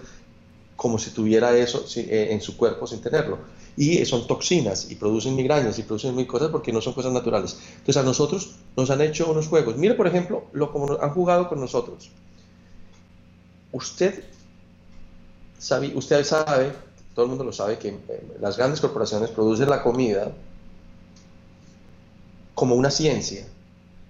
como 0.77 0.99
si 0.99 1.11
tuviera 1.11 1.57
eso 1.57 1.85
eh, 1.97 2.29
en 2.31 2.41
su 2.41 2.57
cuerpo 2.57 2.87
sin 2.87 3.01
tenerlo. 3.01 3.39
Y 3.77 4.05
son 4.05 4.27
toxinas 4.27 4.91
y 4.91 4.95
producen 4.95 5.35
migrañas 5.35 5.79
y 5.79 5.83
producen 5.83 6.15
mil 6.15 6.27
cosas 6.27 6.51
porque 6.51 6.73
no 6.73 6.81
son 6.81 6.93
cosas 6.93 7.13
naturales. 7.13 7.59
Entonces 7.79 7.97
a 7.97 8.03
nosotros 8.03 8.57
nos 8.77 8.91
han 8.91 9.01
hecho 9.01 9.31
unos 9.31 9.49
juegos. 9.49 9.77
Mire, 9.77 9.95
por 9.95 10.07
ejemplo, 10.07 10.45
lo 10.53 10.73
como 10.73 10.99
han 11.01 11.11
jugado 11.11 11.49
con 11.49 11.61
nosotros. 11.61 12.11
Usted 13.73 14.25
sabe, 15.59 15.93
usted 15.95 16.25
sabe, 16.25 16.73
todo 17.15 17.25
el 17.25 17.31
mundo 17.31 17.45
lo 17.45 17.53
sabe, 17.53 17.79
que 17.79 17.89
eh, 17.89 18.37
las 18.41 18.57
grandes 18.57 18.81
corporaciones 18.81 19.31
producen 19.31 19.69
la 19.69 19.83
comida 19.83 20.33
como 22.55 22.75
una 22.77 22.91
ciencia. 22.91 23.47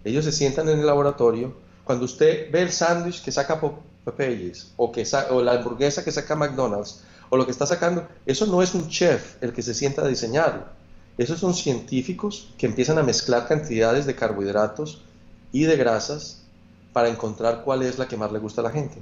Ellos 0.05 0.25
se 0.25 0.33
sientan 0.33 0.69
en 0.69 0.81
el 0.81 0.87
laboratorio. 0.87 1.55
Cuando 1.85 2.05
usted 2.05 2.51
ve 2.51 2.63
el 2.63 2.73
sándwich 2.73 3.23
que 3.23 3.33
saca 3.33 3.61
Popeyes 4.05 4.73
o, 4.77 4.93
que 4.93 5.07
o 5.31 5.43
la 5.43 5.53
hamburguesa 5.53 6.05
que 6.05 6.13
saca 6.13 6.37
McDonald's 6.37 7.03
o 7.31 7.37
lo 7.37 7.45
que 7.45 7.53
está 7.53 7.67
sacando, 7.67 8.07
eso 8.27 8.47
no 8.47 8.63
es 8.63 8.75
un 8.75 8.89
chef 8.89 9.43
el 9.43 9.53
que 9.53 9.63
se 9.63 9.75
sienta 9.75 10.03
a 10.03 10.09
diseñarlo. 10.09 10.65
Esos 11.17 11.41
son 11.41 11.55
científicos 11.55 12.53
que 12.59 12.67
empiezan 12.67 12.99
a 12.99 13.03
mezclar 13.03 13.47
cantidades 13.47 14.05
de 14.05 14.15
carbohidratos 14.15 15.03
y 15.53 15.65
de 15.65 15.77
grasas 15.77 16.43
para 16.93 17.09
encontrar 17.09 17.63
cuál 17.65 17.83
es 17.83 17.99
la 17.99 18.07
que 18.07 18.17
más 18.17 18.31
le 18.31 18.39
gusta 18.39 18.61
a 18.61 18.65
la 18.65 18.71
gente. 18.71 19.01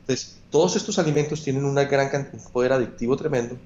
Entonces, 0.00 0.36
todos 0.50 0.76
estos 0.76 0.98
alimentos 0.98 1.42
tienen 1.42 1.64
un 1.64 1.74
gran 1.74 2.30
poder 2.52 2.72
adictivo 2.72 3.16
tremendo 3.16 3.56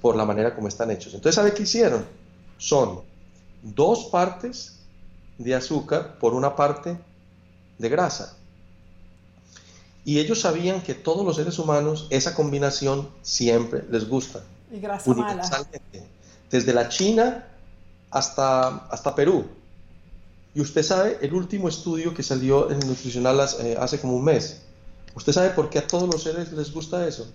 por 0.00 0.16
la 0.16 0.24
manera 0.24 0.54
como 0.54 0.68
están 0.68 0.90
hechos. 0.90 1.14
Entonces, 1.14 1.34
¿sabe 1.34 1.52
qué 1.52 1.64
hicieron? 1.64 2.04
Son 2.58 3.00
dos 3.62 4.06
partes 4.06 4.78
de 5.38 5.54
azúcar 5.54 6.18
por 6.18 6.34
una 6.34 6.54
parte 6.54 6.98
de 7.78 7.88
grasa. 7.88 8.36
Y 10.04 10.18
ellos 10.18 10.40
sabían 10.40 10.82
que 10.82 10.94
todos 10.94 11.24
los 11.24 11.36
seres 11.36 11.58
humanos 11.58 12.06
esa 12.10 12.34
combinación 12.34 13.08
siempre 13.22 13.84
les 13.90 14.08
gusta. 14.08 14.42
Y 14.72 14.80
grasa 14.80 15.12
mala. 15.14 15.66
Desde 16.50 16.72
la 16.72 16.88
China 16.88 17.46
hasta, 18.10 18.86
hasta 18.86 19.14
Perú. 19.14 19.46
Y 20.54 20.60
usted 20.60 20.82
sabe 20.82 21.18
el 21.20 21.32
último 21.34 21.68
estudio 21.68 22.12
que 22.12 22.22
salió 22.22 22.70
en 22.70 22.80
Nutricional 22.80 23.40
eh, 23.60 23.76
hace 23.78 24.00
como 24.00 24.16
un 24.16 24.24
mes. 24.24 24.62
¿Usted 25.14 25.32
sabe 25.32 25.50
por 25.50 25.70
qué 25.70 25.78
a 25.78 25.86
todos 25.86 26.08
los 26.08 26.22
seres 26.22 26.52
les 26.52 26.72
gusta 26.72 27.06
eso? 27.06 27.28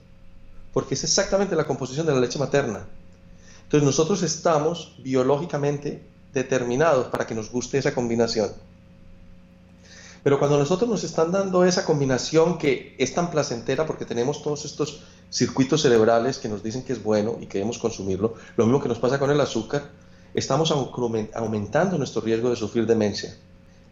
Porque 0.74 0.96
es 0.96 1.04
exactamente 1.04 1.56
la 1.56 1.66
composición 1.66 2.06
de 2.06 2.14
la 2.14 2.20
leche 2.20 2.40
materna. 2.40 2.86
Entonces 3.64 3.86
nosotros 3.86 4.22
estamos 4.24 4.96
biológicamente 5.00 6.04
determinados 6.34 7.08
para 7.08 7.26
que 7.26 7.36
nos 7.36 7.50
guste 7.50 7.78
esa 7.78 7.94
combinación. 7.94 8.52
Pero 10.26 10.40
cuando 10.40 10.58
nosotros 10.58 10.90
nos 10.90 11.04
están 11.04 11.32
dando 11.32 11.66
esa 11.66 11.86
combinación 11.86 12.58
que 12.58 12.96
es 12.98 13.14
tan 13.14 13.30
placentera 13.30 13.86
porque 13.86 14.06
tenemos 14.06 14.42
todos 14.42 14.66
estos 14.66 15.04
circuitos 15.30 15.84
cerebrales 15.84 16.40
que 16.40 16.50
nos 16.50 16.64
dicen 16.64 16.82
que 16.82 16.94
es 16.94 17.04
bueno 17.04 17.38
y 17.40 17.46
queremos 17.46 17.78
consumirlo, 17.78 18.34
lo 18.58 18.66
mismo 18.66 18.82
que 18.82 18.90
nos 18.90 18.98
pasa 18.98 19.20
con 19.20 19.30
el 19.30 19.40
azúcar, 19.40 19.84
estamos 20.34 20.72
aumentando 20.72 22.00
nuestro 22.00 22.22
riesgo 22.22 22.50
de 22.50 22.56
sufrir 22.56 22.88
demencia, 22.88 23.38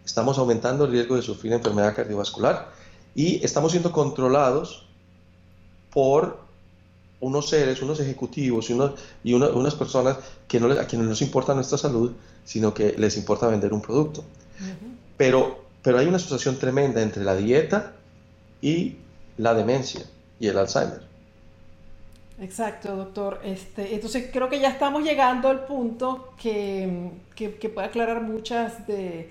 estamos 0.03 0.39
aumentando 0.39 0.85
el 0.85 0.91
riesgo 0.93 1.15
de 1.17 1.21
sufrir 1.21 1.53
enfermedad 1.53 1.95
cardiovascular 1.95 2.71
y 3.13 3.45
estamos 3.45 3.71
siendo 3.71 3.91
controlados 3.91 4.87
por 5.91 6.39
unos 7.19 7.47
seres, 7.47 7.79
unos 7.83 7.99
ejecutivos 7.99 8.71
y, 8.71 8.77
y 9.23 9.33
unas 9.35 9.75
personas 9.75 10.17
que 10.47 10.59
no, 10.59 10.71
a 10.71 10.85
quienes 10.85 11.05
no 11.05 11.11
les 11.11 11.21
importa 11.21 11.53
nuestra 11.53 11.77
salud, 11.77 12.11
sino 12.43 12.73
que 12.73 12.95
les 12.97 13.17
importa 13.17 13.45
vender 13.45 13.71
un 13.71 13.83
producto. 13.83 14.23
Pero 15.15 15.62
pero 15.83 15.99
hay 15.99 16.07
una 16.07 16.17
asociación 16.17 16.57
tremenda 16.57 17.01
entre 17.01 17.23
la 17.23 17.35
dieta 17.35 17.93
y 18.61 18.95
la 19.37 19.53
demencia 19.53 20.03
y 20.39 20.47
el 20.47 20.57
Alzheimer. 20.57 21.01
Exacto, 22.41 22.95
doctor. 22.95 23.39
Este, 23.43 23.93
entonces 23.93 24.29
creo 24.31 24.49
que 24.49 24.59
ya 24.59 24.69
estamos 24.69 25.03
llegando 25.03 25.49
al 25.49 25.65
punto 25.65 26.33
que, 26.41 27.11
puede 27.73 27.87
aclarar 27.87 28.21
muchas 28.21 28.87
de, 28.87 29.29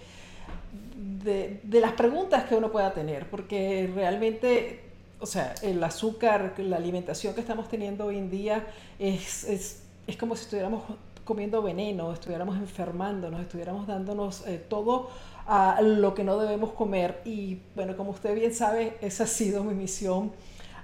de, 0.94 1.80
las 1.80 1.92
preguntas 1.92 2.44
que 2.44 2.54
uno 2.54 2.70
pueda 2.70 2.92
tener, 2.92 3.28
porque 3.28 3.90
realmente, 3.94 4.84
o 5.20 5.26
sea, 5.26 5.54
el 5.62 5.82
azúcar, 5.82 6.54
la 6.58 6.76
alimentación 6.76 7.34
que 7.34 7.40
estamos 7.40 7.68
teniendo 7.68 8.06
hoy 8.06 8.18
en 8.18 8.30
día 8.30 8.66
es, 8.98 9.44
es, 9.44 10.16
como 10.18 10.36
si 10.36 10.44
estuviéramos 10.44 10.84
comiendo 11.24 11.62
veneno, 11.62 12.12
estuviéramos 12.12 12.56
enfermándonos, 12.56 13.40
estuviéramos 13.40 13.86
dándonos 13.86 14.46
eh, 14.46 14.64
todo 14.68 15.10
a 15.46 15.80
lo 15.82 16.14
que 16.14 16.24
no 16.24 16.38
debemos 16.38 16.72
comer. 16.72 17.20
Y 17.24 17.60
bueno, 17.74 17.96
como 17.96 18.10
usted 18.10 18.34
bien 18.34 18.54
sabe, 18.54 18.96
esa 19.00 19.24
ha 19.24 19.26
sido 19.26 19.64
mi 19.64 19.74
misión 19.74 20.32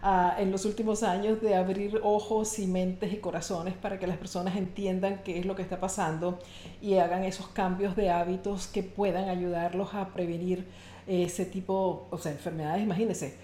ah, 0.02 0.36
en 0.38 0.50
los 0.50 0.64
últimos 0.64 1.02
años 1.02 1.40
de 1.40 1.54
abrir 1.54 2.00
ojos 2.02 2.58
y 2.58 2.66
mentes 2.66 3.12
y 3.12 3.16
corazones 3.16 3.74
para 3.74 3.98
que 3.98 4.06
las 4.06 4.16
personas 4.16 4.56
entiendan 4.56 5.22
qué 5.24 5.38
es 5.38 5.46
lo 5.46 5.54
que 5.54 5.62
está 5.62 5.80
pasando 5.80 6.38
y 6.80 6.94
hagan 6.94 7.24
esos 7.24 7.48
cambios 7.48 7.96
de 7.96 8.10
hábitos 8.10 8.66
que 8.66 8.82
puedan 8.82 9.28
ayudarlos 9.28 9.94
a 9.94 10.08
prevenir 10.08 10.66
ese 11.06 11.44
tipo, 11.46 12.06
o 12.10 12.18
sea, 12.18 12.32
enfermedades. 12.32 12.82
Imagínense 12.82 13.34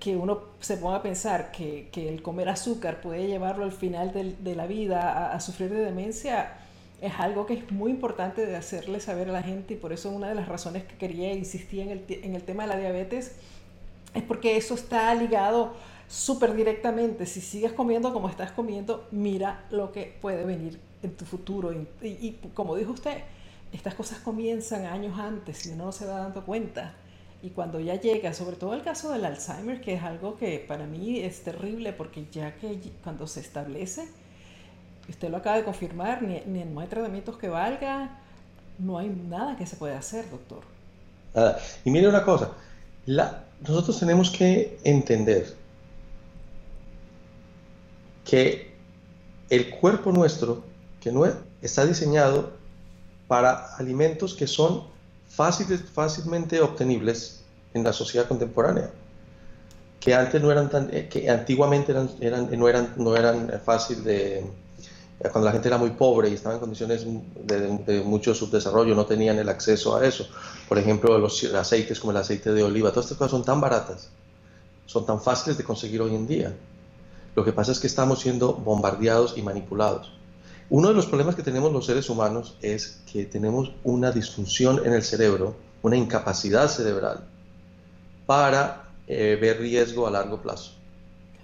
que 0.00 0.16
uno 0.16 0.42
se 0.60 0.76
ponga 0.76 0.96
a 0.96 1.02
pensar 1.02 1.52
que, 1.52 1.88
que 1.92 2.08
el 2.08 2.20
comer 2.20 2.48
azúcar 2.48 3.00
puede 3.00 3.26
llevarlo 3.26 3.64
al 3.64 3.72
final 3.72 4.12
de, 4.12 4.34
de 4.38 4.54
la 4.54 4.66
vida 4.66 5.32
a 5.32 5.40
sufrir 5.40 5.70
de 5.70 5.84
demencia 5.84 6.58
es 7.04 7.14
algo 7.18 7.46
que 7.46 7.54
es 7.54 7.70
muy 7.70 7.90
importante 7.90 8.46
de 8.46 8.56
hacerle 8.56 9.00
saber 9.00 9.28
a 9.28 9.32
la 9.32 9.42
gente 9.42 9.74
y 9.74 9.76
por 9.76 9.92
eso 9.92 10.10
una 10.10 10.28
de 10.28 10.34
las 10.34 10.48
razones 10.48 10.84
que 10.84 10.96
quería 10.96 11.32
insistir 11.32 11.80
en 11.80 11.90
el, 11.90 12.04
en 12.08 12.34
el 12.34 12.42
tema 12.42 12.64
de 12.64 12.70
la 12.70 12.76
diabetes 12.76 13.36
es 14.14 14.22
porque 14.22 14.56
eso 14.56 14.74
está 14.74 15.14
ligado 15.14 15.74
súper 16.08 16.54
directamente. 16.54 17.26
Si 17.26 17.40
sigues 17.40 17.72
comiendo 17.72 18.12
como 18.12 18.28
estás 18.28 18.52
comiendo, 18.52 19.06
mira 19.10 19.64
lo 19.70 19.92
que 19.92 20.16
puede 20.20 20.44
venir 20.44 20.80
en 21.02 21.16
tu 21.16 21.24
futuro. 21.24 21.72
Y, 22.02 22.38
como 22.54 22.76
dijo 22.76 22.92
usted, 22.92 23.22
estas 23.72 23.94
cosas 23.94 24.18
comienzan 24.20 24.86
años 24.86 25.18
antes 25.18 25.66
y 25.66 25.70
uno 25.70 25.86
no 25.86 25.92
se 25.92 26.06
va 26.06 26.20
dando 26.20 26.44
cuenta. 26.44 26.94
Y 27.42 27.50
cuando 27.50 27.78
ya 27.78 27.96
llega, 27.96 28.32
sobre 28.32 28.56
todo 28.56 28.72
el 28.72 28.82
caso 28.82 29.12
del 29.12 29.24
Alzheimer, 29.24 29.80
que 29.80 29.94
es 29.94 30.02
algo 30.02 30.36
que 30.36 30.64
para 30.66 30.86
mí 30.86 31.20
es 31.20 31.42
terrible 31.42 31.92
porque 31.92 32.26
ya 32.32 32.56
que 32.56 32.78
cuando 33.02 33.26
se 33.26 33.40
establece, 33.40 34.08
usted 35.08 35.30
lo 35.30 35.36
acaba 35.38 35.56
de 35.56 35.64
confirmar, 35.64 36.22
ni, 36.22 36.40
ni 36.46 36.64
no 36.64 36.80
hay 36.80 36.88
tratamientos 36.88 37.36
que 37.36 37.48
valga, 37.48 38.18
no 38.78 38.98
hay 38.98 39.08
nada 39.08 39.56
que 39.56 39.66
se 39.66 39.76
pueda 39.76 39.98
hacer, 39.98 40.28
doctor. 40.30 40.62
Nada. 41.34 41.58
Y 41.84 41.90
mire 41.90 42.08
una 42.08 42.24
cosa, 42.24 42.52
nosotros 43.06 43.98
tenemos 43.98 44.30
que 44.30 44.78
entender 44.84 45.54
que 48.24 48.74
el 49.50 49.70
cuerpo 49.70 50.10
nuestro, 50.12 50.64
que 51.00 51.12
no 51.12 51.24
está 51.60 51.84
diseñado 51.84 52.52
para 53.28 53.74
alimentos 53.76 54.34
que 54.34 54.46
son 54.46 54.84
fáciles, 55.28 55.82
fácilmente 55.92 56.60
obtenibles 56.60 57.42
en 57.74 57.84
la 57.84 57.92
sociedad 57.92 58.26
contemporánea, 58.26 58.90
que 60.00 60.14
antes 60.14 60.40
no 60.40 60.50
eran 60.50 60.70
tan, 60.70 60.88
eh, 60.92 61.08
que 61.08 61.28
antiguamente 61.30 61.92
eran, 61.92 62.48
no 62.58 62.68
eran, 62.68 62.92
no 62.96 63.16
eran 63.16 63.60
fácil 63.64 64.04
de, 64.04 64.44
cuando 65.18 65.46
la 65.46 65.52
gente 65.52 65.68
era 65.68 65.78
muy 65.78 65.90
pobre 65.90 66.28
y 66.28 66.34
estaba 66.34 66.54
en 66.54 66.60
condiciones 66.60 67.06
de, 67.44 68.02
mucho 68.04 68.34
subdesarrollo, 68.34 68.94
no 68.94 69.06
tenían 69.06 69.38
el 69.38 69.48
acceso 69.48 69.96
a 69.96 70.04
eso. 70.04 70.28
Por 70.68 70.78
ejemplo, 70.78 71.18
los 71.18 71.42
aceites 71.54 72.00
como 72.00 72.10
el 72.10 72.18
aceite 72.18 72.52
de 72.52 72.62
oliva, 72.62 72.90
todas 72.90 73.06
estas 73.06 73.18
cosas 73.18 73.30
son 73.30 73.44
tan 73.44 73.60
baratas, 73.60 74.10
son 74.86 75.06
tan 75.06 75.20
fáciles 75.20 75.56
de 75.56 75.64
conseguir 75.64 76.02
hoy 76.02 76.14
en 76.14 76.26
día. 76.26 76.54
Lo 77.34 77.44
que 77.44 77.52
pasa 77.52 77.72
es 77.72 77.80
que 77.80 77.86
estamos 77.86 78.20
siendo 78.20 78.52
bombardeados 78.54 79.36
y 79.36 79.42
manipulados. 79.42 80.12
Uno 80.70 80.88
de 80.88 80.94
los 80.94 81.06
problemas 81.06 81.34
que 81.34 81.42
tenemos 81.42 81.72
los 81.72 81.86
seres 81.86 82.08
humanos 82.08 82.56
es 82.62 83.00
que 83.10 83.24
tenemos 83.24 83.72
una 83.82 84.10
disfunción 84.12 84.80
en 84.84 84.92
el 84.94 85.02
cerebro, 85.02 85.54
una 85.82 85.96
incapacidad 85.96 86.68
cerebral 86.68 87.24
para 88.26 88.88
eh, 89.06 89.38
ver 89.40 89.58
riesgo 89.58 90.06
a 90.06 90.10
largo 90.10 90.40
plazo. 90.40 90.72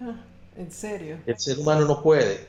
Ah, 0.00 0.16
¿En 0.56 0.70
serio? 0.70 1.18
El 1.26 1.38
ser 1.38 1.58
humano 1.58 1.84
no 1.84 2.02
puede, 2.02 2.46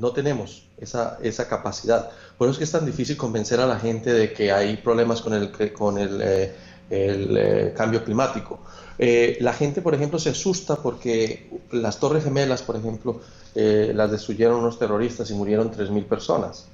no 0.00 0.12
tenemos 0.12 0.64
esa, 0.78 1.18
esa, 1.22 1.48
capacidad. 1.48 2.10
Por 2.38 2.48
eso 2.48 2.52
es 2.52 2.58
que 2.58 2.64
es 2.64 2.72
tan 2.72 2.86
difícil 2.86 3.16
convencer 3.16 3.60
a 3.60 3.66
la 3.66 3.78
gente 3.78 4.12
de 4.12 4.32
que 4.32 4.50
hay 4.50 4.76
problemas 4.78 5.20
con 5.20 5.34
el, 5.34 5.52
con 5.72 5.98
el, 5.98 6.20
eh, 6.22 6.54
el 6.88 7.36
eh, 7.36 7.74
cambio 7.76 8.02
climático. 8.02 8.60
la 8.98 9.52
gente, 9.52 9.82
por 9.82 9.94
ejemplo, 9.94 10.18
se 10.18 10.30
asusta 10.30 10.76
porque 10.76 11.50
las 11.70 11.98
torres 11.98 12.24
gemelas, 12.24 12.62
por 12.62 12.76
ejemplo, 12.76 13.20
eh, 13.54 13.92
las 13.94 14.10
destruyeron 14.10 14.60
unos 14.60 14.78
terroristas 14.78 15.30
y 15.30 15.34
murieron 15.34 15.72
3.000 15.72 16.06
personas. 16.06 16.66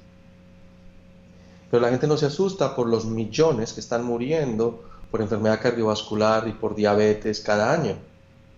Pero 1.71 1.81
la 1.81 1.89
gente 1.89 2.07
no 2.07 2.17
se 2.17 2.27
asusta 2.27 2.75
por 2.75 2.87
los 2.87 3.05
millones 3.05 3.73
que 3.73 3.79
están 3.79 4.03
muriendo 4.03 4.83
por 5.09 5.21
enfermedad 5.21 5.59
cardiovascular 5.61 6.47
y 6.47 6.51
por 6.51 6.75
diabetes 6.75 7.39
cada 7.39 7.73
año. 7.73 7.95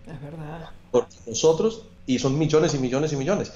Es 0.06 0.20
verdad. 0.22 0.70
Porque 0.90 1.16
nosotros, 1.26 1.84
y 2.06 2.18
son 2.18 2.38
millones 2.38 2.74
y 2.74 2.78
millones 2.78 3.12
y 3.12 3.16
millones, 3.16 3.52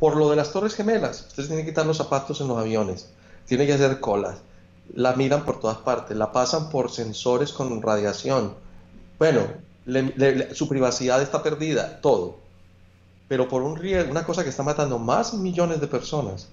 por 0.00 0.16
lo 0.16 0.28
de 0.30 0.36
las 0.36 0.50
Torres 0.50 0.74
Gemelas, 0.74 1.26
ustedes 1.28 1.48
tienen 1.48 1.64
que 1.64 1.70
quitar 1.70 1.86
los 1.86 1.98
zapatos 1.98 2.40
en 2.40 2.48
los 2.48 2.58
aviones, 2.58 3.10
tienen 3.46 3.68
que 3.68 3.74
hacer 3.74 4.00
colas, 4.00 4.38
la 4.92 5.12
miran 5.12 5.44
por 5.44 5.60
todas 5.60 5.78
partes, 5.78 6.16
la 6.16 6.32
pasan 6.32 6.70
por 6.70 6.90
sensores 6.90 7.52
con 7.52 7.80
radiación. 7.80 8.54
Bueno, 9.20 9.42
su 10.52 10.66
privacidad 10.68 11.22
está 11.22 11.42
perdida, 11.42 12.00
todo 12.00 12.40
pero 13.30 13.48
por 13.48 13.62
un 13.62 13.76
riesgo, 13.76 14.10
una 14.10 14.24
cosa 14.24 14.42
que 14.42 14.50
está 14.50 14.64
matando 14.64 14.98
más 14.98 15.34
millones 15.34 15.80
de 15.80 15.86
personas, 15.86 16.48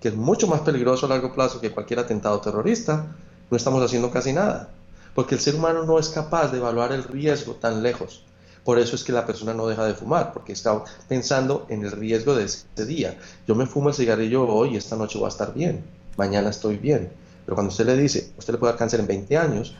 que 0.00 0.06
es 0.06 0.14
mucho 0.14 0.46
más 0.46 0.60
peligroso 0.60 1.06
a 1.06 1.08
largo 1.08 1.34
plazo 1.34 1.60
que 1.60 1.72
cualquier 1.72 1.98
atentado 1.98 2.40
terrorista, 2.40 3.06
no 3.50 3.56
estamos 3.56 3.82
haciendo 3.82 4.08
casi 4.12 4.32
nada, 4.32 4.68
porque 5.16 5.34
el 5.34 5.40
ser 5.40 5.56
humano 5.56 5.82
no 5.82 5.98
es 5.98 6.10
capaz 6.10 6.52
de 6.52 6.58
evaluar 6.58 6.92
el 6.92 7.02
riesgo 7.02 7.54
tan 7.54 7.82
lejos. 7.82 8.24
Por 8.64 8.78
eso 8.78 8.94
es 8.94 9.02
que 9.02 9.12
la 9.12 9.26
persona 9.26 9.54
no 9.54 9.66
deja 9.66 9.84
de 9.84 9.94
fumar, 9.94 10.32
porque 10.32 10.52
está 10.52 10.82
pensando 11.08 11.66
en 11.68 11.84
el 11.84 11.90
riesgo 11.90 12.34
de 12.34 12.44
ese 12.44 12.86
día. 12.86 13.18
Yo 13.46 13.54
me 13.54 13.66
fumo 13.66 13.88
el 13.88 13.94
cigarrillo 13.94 14.46
hoy 14.46 14.74
y 14.74 14.76
esta 14.76 14.96
noche 14.96 15.18
voy 15.18 15.26
a 15.26 15.30
estar 15.30 15.52
bien, 15.52 15.84
mañana 16.16 16.50
estoy 16.50 16.76
bien. 16.76 17.10
Pero 17.44 17.56
cuando 17.56 17.70
usted 17.70 17.86
le 17.86 17.96
dice, 17.96 18.32
usted 18.38 18.52
le 18.52 18.58
puede 18.58 18.72
dar 18.72 18.78
cáncer 18.78 19.00
en 19.00 19.08
20 19.08 19.36
años, 19.36 19.74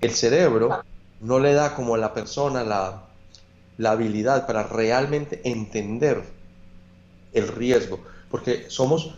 el 0.00 0.10
cerebro 0.12 0.82
no 1.20 1.38
le 1.38 1.52
da 1.52 1.74
como 1.74 1.94
a 1.94 1.98
la 1.98 2.14
persona 2.14 2.64
la, 2.64 3.02
la 3.76 3.90
habilidad 3.90 4.46
para 4.46 4.62
realmente 4.62 5.40
entender 5.44 6.22
el 7.32 7.48
riesgo, 7.48 8.00
porque 8.30 8.66
somos, 8.68 9.14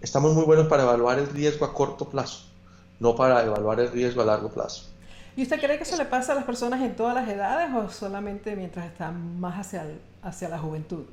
estamos 0.00 0.34
muy 0.34 0.44
buenos 0.44 0.68
para 0.68 0.84
evaluar 0.84 1.18
el 1.18 1.28
riesgo 1.28 1.64
a 1.64 1.74
corto 1.74 2.08
plazo, 2.08 2.44
no 2.98 3.14
para 3.14 3.44
evaluar 3.44 3.80
el 3.80 3.90
riesgo 3.90 4.22
a 4.22 4.26
largo 4.26 4.50
plazo. 4.50 4.93
¿Y 5.36 5.42
usted 5.42 5.58
cree 5.60 5.76
que 5.76 5.82
eso 5.82 5.96
le 5.96 6.04
pasa 6.04 6.32
a 6.32 6.34
las 6.36 6.44
personas 6.44 6.80
en 6.82 6.94
todas 6.94 7.14
las 7.14 7.28
edades 7.28 7.70
o 7.74 7.90
solamente 7.90 8.54
mientras 8.54 8.86
están 8.86 9.40
más 9.40 9.58
hacia, 9.58 9.84
hacia 10.22 10.48
la 10.48 10.58
juventud? 10.58 11.04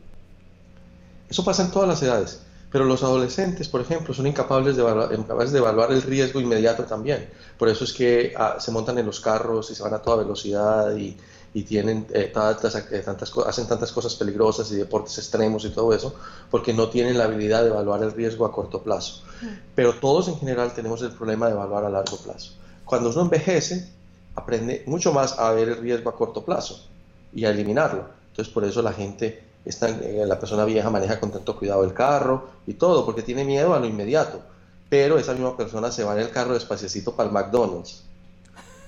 Eso 1.28 1.44
pasa 1.44 1.64
en 1.64 1.72
todas 1.72 1.90
las 1.90 2.04
edades, 2.04 2.42
pero 2.72 2.86
los 2.86 3.02
adolescentes, 3.04 3.68
por 3.68 3.82
ejemplo, 3.82 4.14
son 4.14 4.28
incapaces 4.28 4.76
de 4.76 4.82
evaluar, 4.82 5.14
incapaces 5.14 5.52
de 5.54 5.60
evaluar 5.60 5.92
el 5.92 6.02
riesgo 6.04 6.40
inmediato 6.40 6.84
también. 6.84 7.30
Por 7.58 7.70
eso 7.70 7.84
es 7.84 7.94
que 7.94 8.34
ah, 8.38 8.58
se 8.60 8.72
montan 8.72 8.98
en 9.00 9.06
los 9.06 9.20
carros 9.22 9.72
y 9.72 9.76
se 9.76 9.82
van 9.82 9.94
a 9.94 10.00
toda 10.00 10.18
velocidad 10.18 10.96
y, 10.96 11.18
y 11.54 11.64
tienen 11.64 12.06
eh, 12.14 12.32
tantas, 12.34 12.76
eh, 12.76 13.00
tantas, 13.00 13.32
hacen 13.48 13.68
tantas 13.68 13.92
cosas 13.92 14.16
peligrosas 14.16 14.72
y 14.72 14.76
deportes 14.76 15.18
extremos 15.18 15.66
y 15.66 15.70
todo 15.70 15.94
eso, 15.94 16.14
porque 16.50 16.74
no 16.74 16.90
tienen 16.90 17.18
la 17.18 17.26
habilidad 17.26 17.64
de 17.64 17.70
evaluar 17.70 18.04
el 18.04 18.12
riesgo 18.12 18.46
a 18.46 18.52
corto 18.52 18.84
plazo. 18.84 19.24
Mm. 19.42 19.48
Pero 19.74 19.94
todos 19.96 20.28
en 20.28 20.38
general 20.38 20.74
tenemos 20.74 21.02
el 21.02 21.12
problema 21.12 21.48
de 21.48 21.54
evaluar 21.54 21.86
a 21.86 21.90
largo 21.90 22.18
plazo. 22.18 22.54
Cuando 22.86 23.10
uno 23.10 23.22
envejece, 23.22 23.90
aprende 24.36 24.84
mucho 24.86 25.14
más 25.14 25.38
a 25.40 25.52
ver 25.52 25.70
el 25.70 25.78
riesgo 25.78 26.10
a 26.10 26.16
corto 26.16 26.44
plazo 26.46 26.88
y 27.34 27.46
a 27.46 27.50
eliminarlo. 27.50 28.06
Entonces 28.30 28.54
por 28.54 28.64
eso 28.64 28.82
la 28.82 28.94
gente, 28.94 29.44
está, 29.66 29.90
eh, 29.90 30.24
la 30.26 30.40
persona 30.40 30.66
vieja 30.66 30.90
maneja 30.90 31.20
con 31.20 31.32
tanto 31.32 31.58
cuidado 31.58 31.84
el 31.84 31.94
carro 31.94 32.50
y 32.66 32.74
todo, 32.74 33.06
porque 33.06 33.22
tiene 33.22 33.44
miedo 33.44 33.74
a 33.74 33.80
lo 33.80 33.86
inmediato. 33.86 34.42
Pero 34.90 35.18
esa 35.18 35.34
misma 35.34 35.56
persona 35.56 35.92
se 35.92 36.04
va 36.04 36.14
en 36.14 36.20
el 36.20 36.32
carro 36.32 36.54
despaciecito 36.54 37.16
para 37.16 37.28
el 37.28 37.34
McDonald's, 37.34 38.04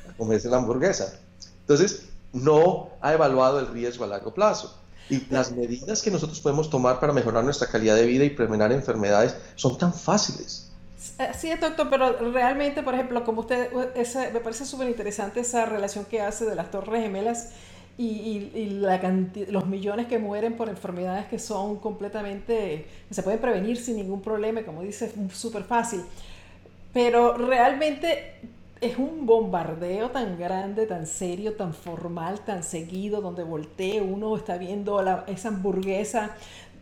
a 0.09 0.17
comerse 0.17 0.49
la 0.49 0.57
hamburguesa. 0.57 1.19
Entonces, 1.61 2.09
no 2.33 2.89
ha 2.99 3.13
evaluado 3.13 3.59
el 3.59 3.67
riesgo 3.67 4.03
a 4.03 4.07
largo 4.07 4.33
plazo. 4.33 4.75
Y 5.09 5.25
las 5.29 5.51
medidas 5.51 6.01
que 6.01 6.11
nosotros 6.11 6.39
podemos 6.39 6.69
tomar 6.69 6.99
para 6.99 7.13
mejorar 7.13 7.43
nuestra 7.43 7.67
calidad 7.67 7.95
de 7.95 8.05
vida 8.05 8.23
y 8.23 8.29
prevenir 8.29 8.71
enfermedades 8.71 9.35
son 9.55 9.77
tan 9.77 9.93
fáciles. 9.93 10.71
Eh, 11.19 11.31
sí, 11.37 11.49
doctor, 11.59 11.89
pero 11.89 12.31
realmente, 12.31 12.83
por 12.83 12.93
ejemplo, 12.93 13.23
como 13.23 13.41
usted, 13.41 13.71
me 14.33 14.39
parece 14.39 14.65
súper 14.65 14.87
interesante 14.87 15.41
esa 15.41 15.65
relación 15.65 16.05
que 16.05 16.21
hace 16.21 16.45
de 16.45 16.55
las 16.55 16.71
torres 16.71 17.03
gemelas 17.03 17.51
y, 17.97 18.79
la 18.79 18.99
los 19.49 19.67
millones 19.67 20.07
que 20.07 20.17
mueren 20.17 20.55
por 20.55 20.69
enfermedades 20.69 21.25
que 21.27 21.39
son 21.39 21.77
completamente, 21.77 22.87
que 23.07 23.13
se 23.13 23.21
pueden 23.21 23.39
prevenir 23.39 23.77
sin 23.77 23.97
ningún 23.97 24.21
problema, 24.21 24.63
como 24.63 24.81
dice, 24.81 25.11
súper 25.31 25.63
fácil. 25.63 26.01
Pero 26.93 27.37
realmente 27.37 28.35
es 28.83 28.97
un 28.97 29.25
bombardeo 29.25 30.09
tan 30.11 30.37
grande, 30.37 30.85
tan 30.85 31.07
serio, 31.07 31.53
tan 31.53 31.73
formal, 31.73 32.41
tan 32.41 32.63
seguido, 32.63 33.21
donde 33.21 33.43
voltee 33.43 34.01
uno 34.01 34.35
está 34.35 34.57
viendo 34.57 35.01
esa 35.27 35.47
hamburguesa, 35.47 36.35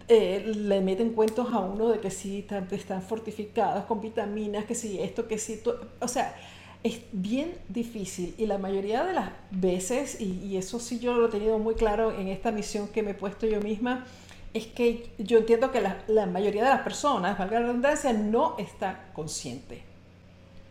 eh, 0.08 0.52
le 0.56 0.82
meten 0.82 1.14
cuentos 1.14 1.54
a 1.54 1.60
uno 1.60 1.90
de 1.90 2.00
que 2.00 2.12
sí, 2.12 2.40
están, 2.40 2.68
están 2.72 3.02
fortificados 3.02 3.86
con 3.86 4.02
vitaminas, 4.02 4.66
que 4.66 4.76
sí, 4.76 5.00
esto, 5.00 5.28
que 5.28 5.38
sí, 5.38 5.62
o 6.00 6.08
sea, 6.08 6.36
es 6.84 7.02
bien 7.12 7.54
difícil 7.70 8.34
y 8.38 8.46
la 8.46 8.58
mayoría 8.58 9.04
de 9.04 9.14
las 9.14 9.30
veces, 9.52 10.20
y, 10.20 10.58
eso 10.58 10.80
sí 10.80 11.00
yo 11.00 11.14
lo 11.14 11.28
he 11.28 11.30
tenido 11.30 11.60
muy 11.60 11.76
claro 11.76 12.12
en 12.12 12.28
esta 12.28 12.52
misión 12.52 12.88
que 12.88 13.04
me 13.04 13.12
he 13.12 13.14
puesto 13.14 13.46
yo 13.46 13.62
misma, 13.62 14.06
es 14.54 14.68
que 14.68 15.10
yo 15.18 15.38
entiendo 15.38 15.72
que 15.72 15.80
la, 15.80 16.04
la 16.08 16.26
mayoría 16.26 16.64
de 16.64 16.70
las 16.70 16.82
personas, 16.82 17.38
valga 17.38 17.60
la 17.60 17.68
redundancia, 17.68 18.12
no 18.12 18.56
está 18.58 19.12
consciente. 19.14 19.84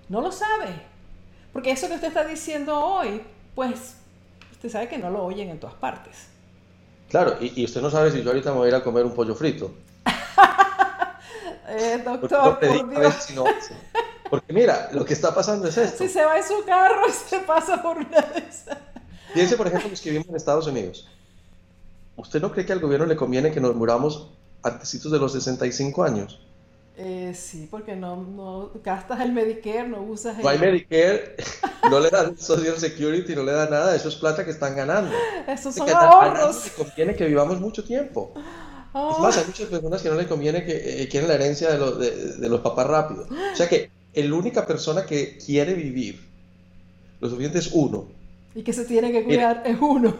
No 0.08 0.20
lo 0.20 0.32
sabe. 0.32 0.74
Porque 1.52 1.70
eso 1.70 1.88
que 1.88 1.94
usted 1.94 2.08
está 2.08 2.24
diciendo 2.24 2.78
hoy, 2.78 3.22
pues 3.54 3.96
usted 4.52 4.68
sabe 4.68 4.88
que 4.88 4.98
no 4.98 5.08
lo 5.10 5.24
oyen 5.24 5.48
en 5.48 5.58
todas 5.58 5.76
partes. 5.76 6.28
Claro, 7.10 7.36
y, 7.40 7.64
usted 7.64 7.82
no 7.82 7.90
sabe 7.90 8.12
si 8.12 8.22
yo 8.22 8.30
ahorita 8.30 8.52
me 8.52 8.58
voy 8.58 8.66
a 8.66 8.68
ir 8.68 8.74
a 8.76 8.84
comer 8.84 9.04
un 9.04 9.12
pollo 9.12 9.34
frito. 9.34 9.74
eh, 11.68 12.00
doctor, 12.04 12.60
por 12.60 12.88
Dios. 12.88 13.28
Porque 14.30 14.52
mira, 14.52 14.90
lo 14.92 15.04
que 15.04 15.14
está 15.14 15.34
pasando 15.34 15.66
es 15.66 15.76
esto. 15.76 16.04
Si 16.04 16.08
se 16.08 16.24
va 16.24 16.38
en 16.38 16.44
su 16.44 16.64
carro 16.64 17.02
y 17.08 17.10
se 17.28 17.40
pasa 17.40 17.82
por 17.82 17.98
una 17.98 18.20
de 18.20 18.38
esas. 18.38 18.78
Piense, 19.34 19.56
por 19.56 19.66
ejemplo, 19.66 19.90
los 19.90 20.00
que 20.00 20.10
vivimos 20.10 20.28
en 20.28 20.36
Estados 20.36 20.68
Unidos. 20.68 21.08
¿Usted 22.14 22.40
no 22.40 22.52
cree 22.52 22.64
que 22.64 22.72
al 22.72 22.80
gobierno 22.80 23.06
le 23.06 23.16
conviene 23.16 23.50
que 23.50 23.60
nos 23.60 23.74
muramos 23.74 24.28
antes 24.62 25.02
de 25.02 25.18
los 25.18 25.32
65 25.32 26.04
años? 26.04 26.38
Eh, 27.02 27.32
sí, 27.34 27.66
porque 27.70 27.96
no, 27.96 28.14
no 28.16 28.72
gastas 28.84 29.20
el 29.20 29.32
Medicare, 29.32 29.88
no 29.88 30.02
usas 30.02 30.36
el... 30.36 30.42
No 30.42 30.50
hay 30.50 30.58
Medicare, 30.58 31.34
no 31.90 31.98
le 31.98 32.10
dan 32.10 32.36
Social 32.36 32.76
Security, 32.76 33.34
no 33.34 33.42
le 33.42 33.52
dan 33.52 33.70
nada, 33.70 33.96
eso 33.96 34.10
es 34.10 34.16
plata 34.16 34.44
que 34.44 34.50
están 34.50 34.76
ganando. 34.76 35.10
Esos 35.48 35.74
son 35.74 35.88
ahorros. 35.88 36.66
Le 36.66 36.84
conviene 36.84 37.16
que 37.16 37.24
vivamos 37.24 37.58
mucho 37.58 37.82
tiempo. 37.84 38.34
Es 38.36 39.18
más, 39.18 39.38
hay 39.38 39.46
muchas 39.46 39.68
personas 39.68 40.02
que 40.02 40.10
no 40.10 40.16
le 40.16 40.26
conviene 40.26 40.62
que 40.62 41.02
eh, 41.02 41.08
quieren 41.08 41.30
la 41.30 41.36
herencia 41.36 41.70
de, 41.70 41.78
los, 41.78 41.98
de, 41.98 42.48
los 42.50 42.60
papás 42.60 42.86
rápidos. 42.86 43.28
O 43.30 43.56
sea 43.56 43.66
que 43.66 43.90
la 44.12 44.34
única 44.34 44.66
persona 44.66 45.06
que 45.06 45.38
quiere 45.38 45.72
vivir 45.72 46.20
lo 47.18 47.30
suficiente 47.30 47.60
es 47.60 47.70
uno. 47.72 48.08
Y 48.54 48.62
que 48.62 48.74
se 48.74 48.84
tiene 48.84 49.10
que 49.10 49.24
cuidar 49.24 49.62
es 49.64 49.78
uno. 49.80 50.18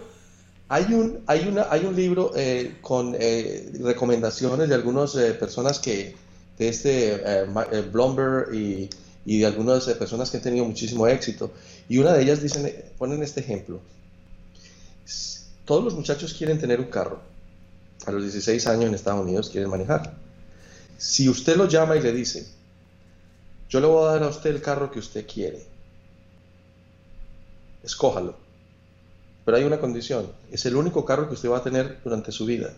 Hay 0.71 0.95
un, 0.95 1.21
hay 1.27 1.47
una, 1.47 1.67
hay 1.69 1.85
un 1.85 1.95
libro 1.95 2.33
eh, 2.35 2.77
con 2.81 3.13
recomendaciones 3.13 4.71
de 4.71 4.75
algunas 4.75 5.15
personas 5.39 5.79
que, 5.79 6.15
de 6.61 6.69
este 6.69 7.15
eh, 7.15 7.47
eh, 7.73 8.47
y, 8.53 8.91
y, 9.25 9.39
de 9.41 9.47
algunas 9.47 9.89
eh, 9.89 9.95
personas 9.95 10.31
que 10.31 10.37
han 10.37 10.43
tenido 10.43 10.67
muchísimo 10.67 11.07
éxito. 11.07 11.51
Y 11.89 11.97
una 11.97 12.13
de 12.13 12.23
ellas 12.23 12.43
dicen, 12.43 12.71
ponen 12.99 13.23
este 13.23 13.41
ejemplo. 13.41 13.81
Todos 15.65 15.83
los 15.83 15.95
muchachos 15.95 16.35
quieren 16.35 16.61
tener 16.61 16.79
un 16.79 16.91
carro. 16.91 17.23
A 18.05 18.13
los 18.13 18.23
16 18.25 18.67
años 18.67 18.85
en 18.85 18.95
Estados 18.95 19.23
Unidos 19.23 19.49
quieren 19.49 19.71
manejar. 19.71 20.13
Si 20.99 21.31
usted 21.31 21.57
lo 21.57 21.67
llama 21.67 21.97
y 21.97 22.03
le 22.03 22.13
dice, 22.13 22.47
yo 23.71 23.81
le 23.81 23.87
voy 23.87 24.07
a 24.07 24.13
dar 24.13 24.23
a 24.25 24.29
usted 24.29 24.51
el 24.51 24.61
carro 24.61 24.91
que 24.91 24.99
usted 24.99 25.27
quiere, 25.27 25.65
escójalo. 27.83 28.37
Pero 29.47 29.57
hay 29.57 29.65
una 29.65 29.81
condición, 29.81 30.31
es 30.53 30.67
el 30.67 30.77
único 30.77 31.07
carro 31.07 31.27
que 31.27 31.35
usted 31.35 31.49
va 31.49 31.59
a 31.59 31.63
tener 31.63 32.01
durante 32.05 32.33
su 32.33 32.45
vida. 32.45 32.75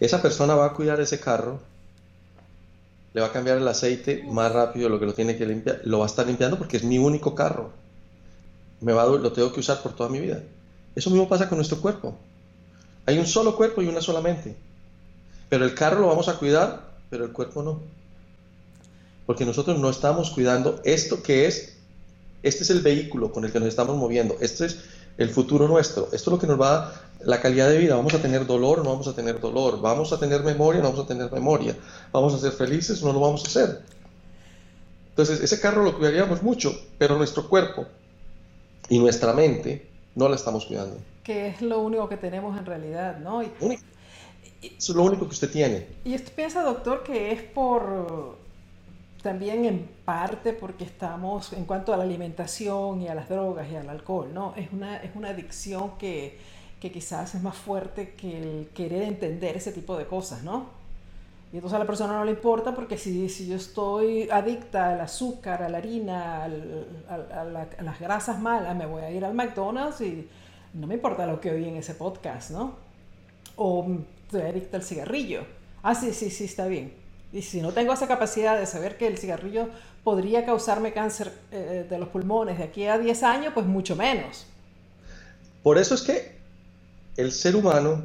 Esa 0.00 0.22
persona 0.22 0.54
va 0.54 0.66
a 0.66 0.72
cuidar 0.72 0.98
ese 1.00 1.20
carro 1.20 1.60
le 3.16 3.22
va 3.22 3.28
a 3.28 3.32
cambiar 3.32 3.56
el 3.56 3.66
aceite 3.66 4.22
más 4.28 4.52
rápido 4.52 4.84
de 4.84 4.90
lo 4.90 5.00
que 5.00 5.06
lo 5.06 5.14
tiene 5.14 5.38
que 5.38 5.46
limpiar. 5.46 5.80
Lo 5.84 6.00
va 6.00 6.04
a 6.04 6.06
estar 6.06 6.26
limpiando 6.26 6.58
porque 6.58 6.76
es 6.76 6.84
mi 6.84 6.98
único 6.98 7.34
carro. 7.34 7.70
Me 8.82 8.92
va 8.92 9.06
lo 9.06 9.32
tengo 9.32 9.54
que 9.54 9.60
usar 9.60 9.82
por 9.82 9.96
toda 9.96 10.10
mi 10.10 10.20
vida. 10.20 10.42
Eso 10.94 11.08
mismo 11.08 11.26
pasa 11.26 11.48
con 11.48 11.56
nuestro 11.56 11.80
cuerpo. 11.80 12.14
Hay 13.06 13.18
un 13.18 13.26
solo 13.26 13.56
cuerpo 13.56 13.80
y 13.80 13.88
una 13.88 14.02
sola 14.02 14.20
mente. 14.20 14.54
Pero 15.48 15.64
el 15.64 15.72
carro 15.72 16.02
lo 16.02 16.08
vamos 16.08 16.28
a 16.28 16.34
cuidar 16.38 16.92
pero 17.08 17.24
el 17.24 17.32
cuerpo 17.32 17.62
no. 17.62 17.80
Porque 19.24 19.46
nosotros 19.46 19.78
no 19.78 19.88
estamos 19.88 20.28
cuidando 20.28 20.82
esto 20.84 21.22
que 21.22 21.46
es, 21.46 21.78
este 22.42 22.64
es 22.64 22.68
el 22.68 22.82
vehículo 22.82 23.32
con 23.32 23.46
el 23.46 23.50
que 23.50 23.60
nos 23.60 23.68
estamos 23.68 23.96
moviendo, 23.96 24.36
este 24.42 24.66
es 24.66 24.80
el 25.18 25.30
futuro 25.30 25.66
nuestro, 25.66 26.04
esto 26.06 26.16
es 26.16 26.26
lo 26.26 26.38
que 26.38 26.46
nos 26.46 26.60
va 26.60 26.88
a 26.88 26.92
la 27.24 27.40
calidad 27.40 27.68
de 27.68 27.78
vida, 27.78 27.96
vamos 27.96 28.14
a 28.14 28.20
tener 28.20 28.46
dolor, 28.46 28.78
no 28.78 28.90
vamos 28.90 29.08
a 29.08 29.14
tener 29.14 29.40
dolor, 29.40 29.80
vamos 29.80 30.12
a 30.12 30.18
tener 30.18 30.42
memoria, 30.42 30.80
no 30.80 30.90
vamos 30.90 31.04
a 31.04 31.08
tener 31.08 31.32
memoria, 31.32 31.76
vamos 32.12 32.34
a 32.34 32.38
ser 32.38 32.52
felices, 32.52 33.02
no 33.02 33.12
lo 33.12 33.20
vamos 33.20 33.44
a 33.44 33.46
hacer. 33.48 33.82
Entonces, 35.10 35.40
ese 35.40 35.60
carro 35.60 35.82
lo 35.82 35.96
cuidaríamos 35.96 36.42
mucho, 36.42 36.78
pero 36.98 37.16
nuestro 37.16 37.48
cuerpo 37.48 37.86
y 38.88 38.98
nuestra 38.98 39.32
mente 39.32 39.88
no 40.14 40.28
la 40.28 40.36
estamos 40.36 40.66
cuidando. 40.66 40.98
Que 41.24 41.48
es 41.48 41.62
lo 41.62 41.80
único 41.80 42.08
que 42.08 42.16
tenemos 42.16 42.56
en 42.58 42.66
realidad, 42.66 43.18
¿no? 43.18 43.42
Y, 43.42 43.50
Eso 44.62 44.92
es 44.92 44.96
lo 44.96 45.02
único 45.02 45.24
que 45.24 45.32
usted 45.32 45.50
tiene. 45.50 45.86
Y 46.04 46.14
usted 46.14 46.32
piensa, 46.32 46.62
doctor, 46.62 47.02
que 47.02 47.32
es 47.32 47.42
por 47.42 48.36
también 49.26 49.64
en 49.64 49.88
parte 50.04 50.52
porque 50.52 50.84
estamos, 50.84 51.52
en 51.52 51.64
cuanto 51.64 51.92
a 51.92 51.96
la 51.96 52.04
alimentación 52.04 53.02
y 53.02 53.08
a 53.08 53.14
las 53.16 53.28
drogas 53.28 53.66
y 53.68 53.74
al 53.74 53.90
alcohol, 53.90 54.32
¿no? 54.32 54.54
Es 54.54 54.72
una, 54.72 54.98
es 54.98 55.16
una 55.16 55.30
adicción 55.30 55.98
que, 55.98 56.38
que 56.80 56.92
quizás 56.92 57.34
es 57.34 57.42
más 57.42 57.56
fuerte 57.56 58.14
que 58.14 58.40
el 58.40 58.68
querer 58.72 59.02
entender 59.02 59.56
ese 59.56 59.72
tipo 59.72 59.98
de 59.98 60.06
cosas, 60.06 60.44
¿no? 60.44 60.66
Y 61.52 61.56
entonces 61.56 61.74
a 61.74 61.80
la 61.80 61.86
persona 61.86 62.12
no 62.12 62.24
le 62.24 62.30
importa 62.30 62.72
porque 62.72 62.96
si, 62.96 63.28
si 63.28 63.48
yo 63.48 63.56
estoy 63.56 64.30
adicta 64.30 64.90
al 64.90 65.00
azúcar, 65.00 65.60
a 65.64 65.68
la 65.68 65.78
harina, 65.78 66.44
a, 66.44 66.48
las 67.82 67.98
grasas 67.98 68.38
malas, 68.38 68.76
me 68.76 68.86
voy 68.86 69.02
a 69.02 69.10
ir 69.10 69.24
al 69.24 69.34
McDonald's 69.34 70.02
y 70.02 70.28
no 70.72 70.86
me 70.86 70.94
importa 70.94 71.26
lo 71.26 71.40
que 71.40 71.50
oí 71.50 71.66
en 71.66 71.74
ese 71.74 71.94
podcast, 71.94 72.52
¿no? 72.52 72.76
O 73.56 73.84
estoy 74.22 74.42
adicta 74.42 74.76
al 74.76 74.84
cigarrillo. 74.84 75.40
Ah, 75.82 75.96
sí, 75.96 76.12
sí, 76.12 76.30
sí, 76.30 76.44
está 76.44 76.68
bien. 76.68 77.05
Y 77.32 77.42
si 77.42 77.60
no 77.60 77.72
tengo 77.72 77.92
esa 77.92 78.06
capacidad 78.06 78.58
de 78.58 78.66
saber 78.66 78.96
que 78.96 79.06
el 79.06 79.18
cigarrillo 79.18 79.68
podría 80.04 80.46
causarme 80.46 80.92
cáncer 80.92 81.32
eh, 81.50 81.86
de 81.88 81.98
los 81.98 82.08
pulmones 82.08 82.58
de 82.58 82.64
aquí 82.64 82.86
a 82.86 82.98
10 82.98 83.22
años, 83.22 83.52
pues 83.54 83.66
mucho 83.66 83.96
menos. 83.96 84.46
Por 85.62 85.78
eso 85.78 85.94
es 85.94 86.02
que 86.02 86.36
el 87.16 87.32
ser 87.32 87.56
humano 87.56 88.02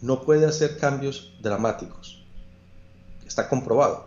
no 0.00 0.22
puede 0.22 0.46
hacer 0.46 0.78
cambios 0.78 1.32
dramáticos 1.40 2.22
está 3.32 3.48
comprobado. 3.48 4.04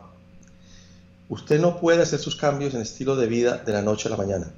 Usted 1.29 1.59
no 1.59 1.79
puede 1.79 2.03
hacer 2.03 2.19
sus 2.19 2.35
cambios 2.35 2.73
en 2.73 2.81
estilo 2.81 3.15
de 3.15 3.27
vida 3.27 3.57
de 3.57 3.73
la 3.73 3.81
noche 3.81 4.07
a 4.07 4.11
la 4.11 4.17
mañana. 4.17 4.51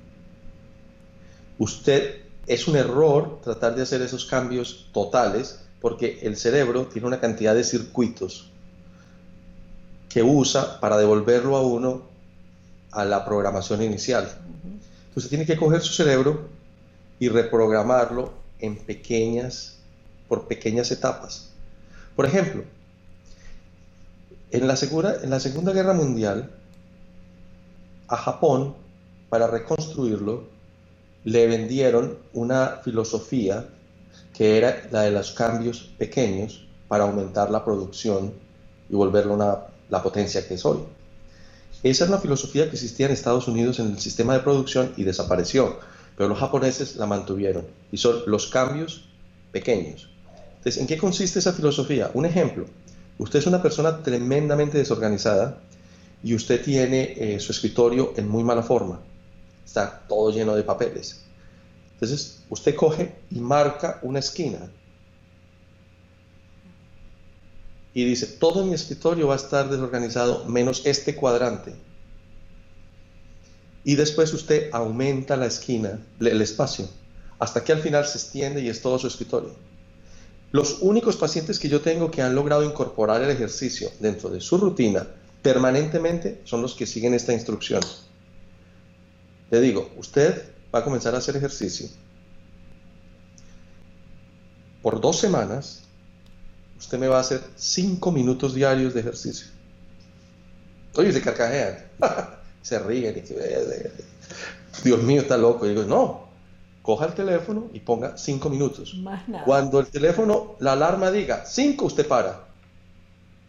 Usted 1.57 2.21
es 2.45 2.67
un 2.67 2.75
error 2.75 3.39
tratar 3.41 3.75
de 3.75 3.83
hacer 3.83 4.01
esos 4.01 4.25
cambios 4.25 4.89
totales 4.93 5.61
porque 5.79 6.19
el 6.21 6.35
cerebro 6.35 6.87
tiene 6.87 7.07
una 7.07 7.19
cantidad 7.19 7.55
de 7.55 7.63
circuitos 7.63 8.51
que 10.09 10.23
usa 10.23 10.79
para 10.79 10.97
devolverlo 10.97 11.55
a 11.55 11.61
uno 11.61 12.03
a 12.91 13.05
la 13.05 13.25
programación 13.25 13.81
inicial. 13.83 14.29
Entonces 15.07 15.29
tiene 15.29 15.45
que 15.45 15.57
coger 15.57 15.81
su 15.81 15.93
cerebro 15.93 16.47
y 17.19 17.29
reprogramarlo 17.29 18.31
en 18.59 18.77
pequeñas, 18.77 19.77
por 20.27 20.47
pequeñas 20.47 20.91
etapas. 20.91 21.49
Por 22.15 22.25
ejemplo, 22.25 22.63
en 24.51 24.67
la, 24.67 24.75
Segunda 24.75 25.73
Guerra 25.73 25.93
Mundial, 25.93 26.49
a 28.07 28.17
Japón, 28.17 28.75
para 29.29 29.47
reconstruirlo, 29.47 30.45
le 31.25 31.47
vendieron 31.47 32.17
una 32.33 32.79
filosofía 32.83 33.65
que 34.33 34.57
era 34.57 34.87
la 34.91 35.01
de 35.01 35.11
los 35.11 35.31
cambios 35.31 35.93
pequeños 35.97 36.65
para 36.87 37.03
aumentar 37.03 37.51
la 37.51 37.65
producción 37.65 38.33
y 38.89 38.95
volverlo 38.95 39.33
una, 39.33 39.57
la 39.89 40.03
potencia 40.03 40.47
que 40.47 40.55
es 40.55 40.65
hoy. 40.65 40.79
Esa 41.83 42.05
es 42.05 42.09
la 42.09 42.19
filosofía 42.19 42.65
que 42.65 42.75
existía 42.75 43.05
en 43.05 43.11
Estados 43.11 43.47
Unidos 43.47 43.79
en 43.79 43.91
el 43.91 43.99
sistema 43.99 44.33
de 44.33 44.39
producción 44.39 44.93
y 44.97 45.03
desapareció, 45.03 45.79
pero 46.15 46.29
los 46.29 46.39
japoneses 46.39 46.95
la 46.95 47.05
mantuvieron 47.05 47.65
y 47.91 47.97
son 47.97 48.23
los 48.25 48.47
cambios 48.47 49.09
pequeños. 49.51 50.09
Entonces, 50.57 50.77
¿en 50.81 50.87
qué 50.87 50.97
consiste 50.97 51.39
esa 51.39 51.53
filosofía? 51.53 52.09
Un 52.13 52.25
ejemplo, 52.25 52.65
Usted 53.19 53.39
es 53.39 53.47
una 53.47 53.61
persona 53.61 54.03
tremendamente 54.03 54.77
desorganizada 54.77 55.57
y 56.23 56.35
usted 56.35 56.63
tiene 56.63 57.13
eh, 57.17 57.39
su 57.39 57.51
escritorio 57.51 58.13
en 58.15 58.27
muy 58.27 58.43
mala 58.43 58.61
forma. 58.61 58.99
Está 59.65 60.03
todo 60.07 60.31
lleno 60.31 60.55
de 60.55 60.63
papeles. 60.63 61.21
Entonces, 61.93 62.43
usted 62.49 62.75
coge 62.75 63.15
y 63.31 63.39
marca 63.39 63.99
una 64.03 64.19
esquina 64.19 64.59
y 67.97 68.05
dice, 68.05 68.27
todo 68.27 68.63
mi 68.63 68.75
escritorio 68.75 69.27
va 69.27 69.33
a 69.33 69.37
estar 69.37 69.71
desorganizado 69.71 70.45
menos 70.45 70.83
este 70.85 71.15
cuadrante. 71.15 71.73
Y 73.83 73.95
después 73.95 74.31
usted 74.35 74.69
aumenta 74.71 75.35
la 75.35 75.47
esquina, 75.47 75.99
el 76.19 76.39
espacio, 76.43 76.87
hasta 77.39 77.63
que 77.63 77.71
al 77.71 77.79
final 77.79 78.05
se 78.05 78.19
extiende 78.19 78.61
y 78.61 78.69
es 78.69 78.83
todo 78.83 78.99
su 78.99 79.07
escritorio. 79.07 79.55
Los 80.51 80.77
únicos 80.81 81.17
pacientes 81.17 81.57
que 81.57 81.69
yo 81.69 81.81
tengo 81.81 82.11
que 82.11 82.21
han 82.21 82.35
logrado 82.35 82.63
incorporar 82.63 83.23
el 83.23 83.31
ejercicio 83.31 83.89
dentro 83.99 84.29
de 84.29 84.41
su 84.41 84.59
rutina 84.59 85.07
permanentemente 85.41 86.41
son 86.43 86.61
los 86.61 86.75
que 86.75 86.85
siguen 86.85 87.15
esta 87.15 87.33
instrucción. 87.33 87.81
Le 89.49 89.59
digo, 89.59 89.89
usted 89.97 90.51
va 90.71 90.81
a 90.81 90.83
comenzar 90.83 91.15
a 91.15 91.17
hacer 91.17 91.35
ejercicio. 91.35 91.87
Por 94.83 95.01
dos 95.01 95.17
semanas, 95.17 95.86
usted 96.79 96.99
me 96.99 97.07
va 97.07 97.17
a 97.17 97.21
hacer 97.21 97.41
cinco 97.55 98.11
minutos 98.11 98.53
diarios 98.53 98.93
de 98.93 98.99
ejercicio. 98.99 99.47
Oye, 100.95 101.11
se 101.11 101.21
carcajean, 101.21 101.85
se 102.61 102.79
ríen. 102.79 103.17
Y, 103.17 104.83
Dios 104.83 105.03
mío, 105.03 105.21
está 105.21 105.37
loco. 105.37 105.65
Y 105.65 105.69
digo, 105.69 105.83
no, 105.83 106.27
coja 106.81 107.05
el 107.05 107.13
teléfono 107.13 107.69
y 107.73 107.79
ponga 107.79 108.17
cinco 108.17 108.49
minutos. 108.49 108.95
Más 108.95 109.27
nada. 109.27 109.45
Cuando 109.45 109.79
el 109.79 109.87
teléfono, 109.87 110.55
la 110.59 110.73
alarma 110.73 111.11
diga 111.11 111.45
cinco, 111.45 111.85
usted 111.85 112.07
para. 112.07 112.45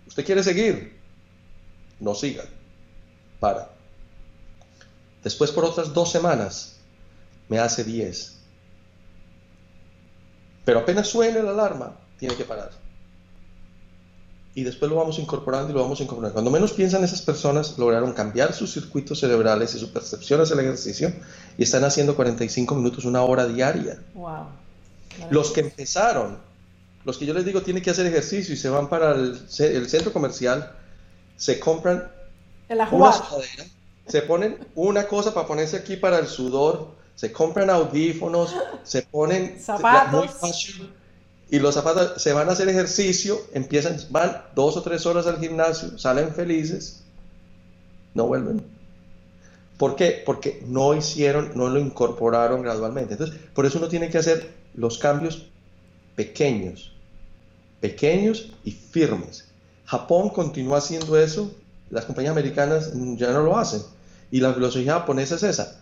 ¿Usted 0.06 0.24
quiere 0.24 0.42
seguir? 0.42 0.98
No 2.00 2.14
siga. 2.14 2.44
Para. 3.40 3.70
Después 5.22 5.50
por 5.50 5.64
otras 5.64 5.92
dos 5.92 6.10
semanas 6.10 6.76
me 7.48 7.58
hace 7.58 7.84
diez. 7.84 8.36
Pero 10.64 10.80
apenas 10.80 11.08
suene 11.08 11.42
la 11.42 11.50
alarma, 11.50 11.96
tiene 12.18 12.34
que 12.34 12.44
parar 12.44 12.87
y 14.58 14.64
después 14.64 14.90
lo 14.90 14.96
vamos 14.96 15.20
incorporando 15.20 15.70
y 15.70 15.72
lo 15.72 15.82
vamos 15.82 16.00
incorporando. 16.00 16.32
Cuando 16.32 16.50
menos 16.50 16.72
piensan 16.72 17.04
esas 17.04 17.22
personas, 17.22 17.78
lograron 17.78 18.12
cambiar 18.12 18.52
sus 18.52 18.72
circuitos 18.72 19.20
cerebrales 19.20 19.72
y 19.76 19.78
su 19.78 19.92
percepción 19.92 20.40
hacia 20.40 20.54
el 20.54 20.60
ejercicio 20.60 21.12
y 21.56 21.62
están 21.62 21.84
haciendo 21.84 22.16
45 22.16 22.74
minutos, 22.74 23.04
una 23.04 23.22
hora 23.22 23.46
diaria. 23.46 24.02
Wow. 24.14 24.46
Los 25.30 25.52
que 25.52 25.60
empezaron, 25.60 26.38
los 27.04 27.18
que 27.18 27.24
yo 27.24 27.34
les 27.34 27.44
digo 27.44 27.62
tienen 27.62 27.84
que 27.84 27.90
hacer 27.90 28.06
ejercicio 28.06 28.52
y 28.52 28.56
se 28.56 28.68
van 28.68 28.88
para 28.88 29.12
el, 29.12 29.48
centro 29.48 30.12
comercial, 30.12 30.72
se 31.36 31.60
compran 31.60 32.10
una 32.90 33.12
sudadera, 33.12 33.64
se 34.08 34.22
ponen 34.22 34.58
una 34.74 35.06
cosa 35.06 35.32
para 35.32 35.46
ponerse 35.46 35.76
aquí 35.76 35.94
para 35.94 36.18
el 36.18 36.26
sudor, 36.26 36.96
se 37.14 37.30
compran 37.30 37.70
audífonos, 37.70 38.56
se 38.82 39.02
ponen 39.02 39.60
zapatos 39.60 40.32
y 41.50 41.58
los 41.58 41.74
zapatos 41.74 42.22
se 42.22 42.32
van 42.32 42.48
a 42.48 42.52
hacer 42.52 42.68
ejercicio, 42.68 43.40
empiezan, 43.54 43.96
van 44.10 44.42
dos 44.54 44.76
o 44.76 44.82
tres 44.82 45.06
horas 45.06 45.26
al 45.26 45.38
gimnasio, 45.38 45.98
salen 45.98 46.34
felices, 46.34 47.02
no 48.14 48.26
vuelven. 48.26 48.62
¿Por 49.78 49.96
qué? 49.96 50.22
Porque 50.26 50.62
no 50.66 50.94
hicieron, 50.94 51.52
no 51.54 51.68
lo 51.68 51.78
incorporaron 51.78 52.62
gradualmente. 52.62 53.14
Entonces, 53.14 53.36
por 53.54 53.64
eso 53.64 53.78
uno 53.78 53.88
tiene 53.88 54.10
que 54.10 54.18
hacer 54.18 54.50
los 54.74 54.98
cambios 54.98 55.46
pequeños, 56.16 56.92
pequeños 57.80 58.52
y 58.64 58.72
firmes. 58.72 59.46
Japón 59.86 60.30
continúa 60.30 60.78
haciendo 60.78 61.16
eso, 61.18 61.50
las 61.90 62.04
compañías 62.04 62.32
americanas 62.32 62.92
ya 63.16 63.32
no 63.32 63.42
lo 63.42 63.56
hacen. 63.56 63.82
Y 64.30 64.40
la 64.40 64.52
filosofía 64.52 64.94
japonesa 64.94 65.36
es 65.36 65.44
esa, 65.44 65.80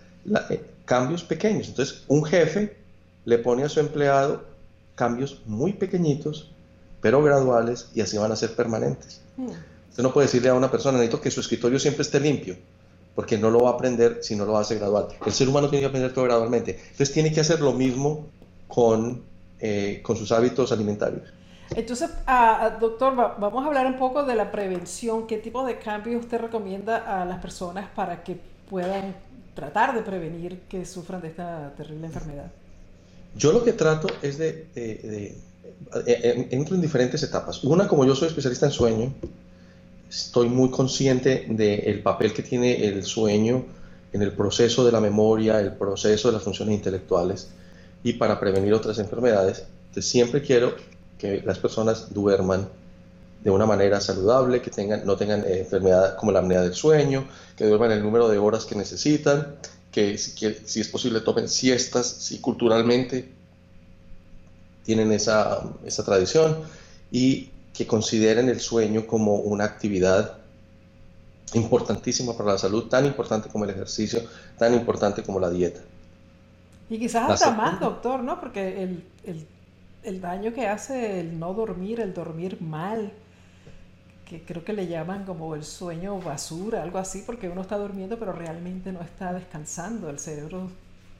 eh, 0.50 0.62
cambios 0.84 1.24
pequeños. 1.24 1.68
Entonces, 1.68 2.04
un 2.06 2.24
jefe 2.24 2.76
le 3.24 3.38
pone 3.38 3.64
a 3.64 3.68
su 3.68 3.80
empleado 3.80 4.55
cambios 4.96 5.42
muy 5.46 5.74
pequeñitos, 5.74 6.50
pero 7.00 7.22
graduales, 7.22 7.90
y 7.94 8.00
así 8.00 8.18
van 8.18 8.32
a 8.32 8.36
ser 8.36 8.56
permanentes. 8.56 9.20
Hmm. 9.36 9.50
Usted 9.90 10.02
no 10.02 10.12
puede 10.12 10.26
decirle 10.26 10.48
a 10.48 10.54
una 10.54 10.70
persona, 10.70 10.98
necesito 10.98 11.20
que 11.20 11.30
su 11.30 11.40
escritorio 11.40 11.78
siempre 11.78 12.02
esté 12.02 12.18
limpio, 12.18 12.56
porque 13.14 13.38
no 13.38 13.50
lo 13.50 13.60
va 13.60 13.70
a 13.70 13.72
aprender 13.74 14.18
si 14.22 14.34
no 14.34 14.44
lo 14.44 14.58
hace 14.58 14.74
gradual. 14.74 15.08
El 15.24 15.32
ser 15.32 15.48
humano 15.48 15.68
tiene 15.68 15.82
que 15.82 15.86
aprender 15.86 16.12
todo 16.12 16.24
gradualmente. 16.24 16.72
Entonces 16.72 17.12
tiene 17.12 17.32
que 17.32 17.40
hacer 17.40 17.60
lo 17.60 17.72
mismo 17.72 18.26
con, 18.66 19.22
eh, 19.60 20.00
con 20.02 20.16
sus 20.16 20.32
hábitos 20.32 20.72
alimentarios. 20.72 21.22
Entonces, 21.74 22.10
ah, 22.26 22.58
ah, 22.60 22.70
doctor, 22.78 23.14
vamos 23.14 23.64
a 23.64 23.68
hablar 23.68 23.86
un 23.86 23.96
poco 23.96 24.24
de 24.24 24.34
la 24.34 24.50
prevención. 24.52 25.26
¿Qué 25.26 25.38
tipo 25.38 25.64
de 25.64 25.78
cambios 25.78 26.24
usted 26.24 26.40
recomienda 26.40 27.22
a 27.22 27.24
las 27.24 27.40
personas 27.40 27.88
para 27.94 28.22
que 28.22 28.38
puedan 28.68 29.14
tratar 29.54 29.94
de 29.94 30.02
prevenir 30.02 30.60
que 30.68 30.84
sufran 30.84 31.20
de 31.20 31.28
esta 31.28 31.72
terrible 31.76 32.06
enfermedad? 32.06 32.50
Yo 33.36 33.52
lo 33.52 33.62
que 33.64 33.72
trato 33.72 34.08
es 34.22 34.38
de, 34.38 34.66
de, 34.74 35.36
entro 36.50 36.74
en 36.74 36.80
diferentes 36.80 37.22
etapas. 37.22 37.62
Una, 37.64 37.86
como 37.86 38.04
yo 38.04 38.14
soy 38.14 38.28
especialista 38.28 38.66
en 38.66 38.72
sueño, 38.72 39.14
estoy 40.08 40.48
muy 40.48 40.70
consciente 40.70 41.46
del 41.48 42.02
papel 42.02 42.32
que 42.32 42.42
tiene 42.42 42.86
el 42.86 43.04
sueño 43.04 43.64
en 44.12 44.22
el 44.22 44.32
proceso 44.32 44.84
de 44.84 44.92
la 44.92 45.00
memoria, 45.00 45.60
el 45.60 45.72
proceso 45.72 46.28
de 46.28 46.34
las 46.34 46.42
funciones 46.42 46.74
intelectuales 46.74 47.48
y 48.02 48.14
para 48.14 48.40
prevenir 48.40 48.72
otras 48.72 48.98
enfermedades. 48.98 49.64
Entonces 49.88 50.10
siempre 50.10 50.40
quiero 50.40 50.74
que 51.18 51.42
las 51.44 51.58
personas 51.58 52.12
duerman 52.14 52.68
de 53.42 53.50
una 53.50 53.66
manera 53.66 54.00
saludable, 54.00 54.60
que 54.60 54.70
tengan, 54.70 55.04
no 55.04 55.16
tengan 55.16 55.44
eh, 55.44 55.60
enfermedad 55.60 56.16
como 56.16 56.32
la 56.32 56.40
apnea 56.40 56.62
del 56.62 56.74
sueño, 56.74 57.26
que 57.56 57.66
duerman 57.66 57.92
el 57.92 58.02
número 58.02 58.28
de 58.28 58.38
horas 58.38 58.64
que 58.64 58.74
necesitan, 58.74 59.56
que 59.96 60.18
si, 60.18 60.32
si 60.66 60.80
es 60.82 60.88
posible 60.88 61.22
tomen 61.22 61.48
siestas, 61.48 62.06
si 62.06 62.38
culturalmente 62.38 63.30
tienen 64.84 65.10
esa, 65.10 65.62
esa 65.86 66.04
tradición, 66.04 66.64
y 67.10 67.48
que 67.72 67.86
consideren 67.86 68.50
el 68.50 68.60
sueño 68.60 69.06
como 69.06 69.36
una 69.36 69.64
actividad 69.64 70.36
importantísima 71.54 72.36
para 72.36 72.52
la 72.52 72.58
salud, 72.58 72.90
tan 72.90 73.06
importante 73.06 73.48
como 73.48 73.64
el 73.64 73.70
ejercicio, 73.70 74.20
tan 74.58 74.74
importante 74.74 75.22
como 75.22 75.40
la 75.40 75.48
dieta. 75.48 75.80
Y 76.90 76.98
quizás 76.98 77.30
hasta 77.30 77.52
más, 77.52 77.80
doctor, 77.80 78.22
¿no? 78.22 78.38
Porque 78.38 78.82
el, 78.82 79.02
el, 79.24 79.46
el, 80.02 80.20
daño 80.20 80.52
que 80.52 80.66
hace 80.66 81.20
el 81.20 81.38
no 81.38 81.54
dormir, 81.54 82.00
el 82.00 82.12
dormir 82.12 82.60
mal, 82.60 83.14
que 84.28 84.42
creo 84.42 84.64
que 84.64 84.72
le 84.72 84.88
llaman 84.88 85.24
como 85.24 85.54
el 85.54 85.64
sueño 85.64 86.20
basura, 86.20 86.82
algo 86.82 86.98
así, 86.98 87.22
porque 87.24 87.48
uno 87.48 87.62
está 87.62 87.78
durmiendo 87.78 88.18
pero 88.18 88.32
realmente 88.32 88.92
no 88.92 89.00
está 89.00 89.32
descansando, 89.32 90.10
el 90.10 90.18
cerebro 90.18 90.68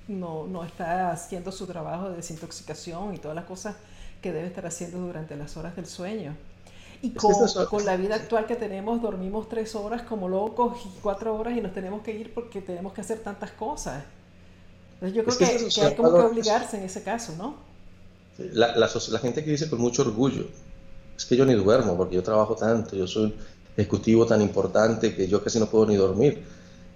no, 0.09 0.47
no 0.47 0.65
está 0.65 1.13
haciendo 1.13 1.53
su 1.53 1.67
trabajo 1.67 2.11
de 2.11 2.17
desintoxicación 2.17 3.15
y 3.15 3.19
todas 3.19 3.35
las 3.35 3.45
cosas 3.45 3.77
que 4.21 4.33
debe 4.33 4.49
estar 4.49 4.67
haciendo 4.67 4.99
durante 4.99 5.37
las 5.37 5.57
horas 5.57 5.77
del 5.77 5.87
sueño. 5.87 6.35
Y 7.03 7.11
con, 7.11 7.33
con, 7.69 7.85
la 7.85 7.97
vida 7.97 8.17
actual 8.17 8.47
que 8.47 8.57
tenemos, 8.57 9.03
dormimos 9.03 9.49
tres 9.49 9.75
horas 9.75 10.03
como 10.03 10.29
locos 10.29 10.79
y 10.87 10.99
cuatro 11.01 11.37
horas 11.37 11.57
y 11.57 11.61
nos 11.61 11.73
tenemos 11.73 12.03
que 12.03 12.13
ir 12.13 12.33
porque 12.33 12.63
tenemos 12.63 12.93
que 12.93 13.03
hacer 13.03 13.21
tantas 13.21 13.53
cosas. 13.53 14.03
Entonces 14.95 15.15
yo 15.15 15.25
creo 15.25 15.39
que, 15.39 15.69
que, 15.69 15.81
hay 15.83 15.95
como 15.95 16.13
que 16.13 16.21
obligarse 16.21 16.79
en 16.79 16.85
ese 16.85 17.03
caso, 17.03 17.35
¿no? 17.37 17.57
La, 18.39 18.75
la, 18.77 18.89
la, 19.11 19.19
gente 19.19 19.45
que 19.45 19.51
dice 19.51 19.69
con 19.69 19.81
mucho 19.81 20.03
orgullo, 20.03 20.47
es 21.17 21.25
que 21.25 21.37
yo 21.37 21.45
ni 21.45 21.55
duermo 21.55 21.97
porque 21.97 22.17
yo 22.17 22.23
trabajo 22.23 22.55
tanto, 22.55 22.97
yo 22.97 23.07
soy 23.07 23.25
un 23.25 23.35
ejecutivo 23.77 24.27
tan 24.27 24.43
importante 24.43 25.15
que 25.15 25.29
yo 25.29 25.43
casi 25.43 25.59
no 25.59 25.67
puedo 25.67 25.87
ni 25.87 25.97
dormir. 25.97 26.43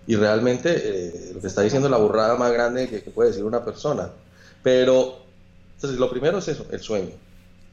Y 0.07 0.17
realmente 0.17 0.71
eh, 0.75 1.33
lo 1.35 1.41
que 1.41 1.47
está 1.47 1.63
diciendo 1.63 1.89
es 1.89 1.93
la 1.93 1.99
burrada 1.99 2.37
más 2.37 2.53
grande 2.53 2.89
que, 2.89 2.99
puede 3.11 3.31
decir 3.31 3.45
una 3.45 3.65
persona. 3.65 4.11
Pero, 4.63 5.19
entonces, 5.75 5.99
lo 5.99 6.11
primero 6.11 6.39
es 6.39 6.49
eso, 6.49 6.67
el 6.71 6.81
sueño. 6.81 7.13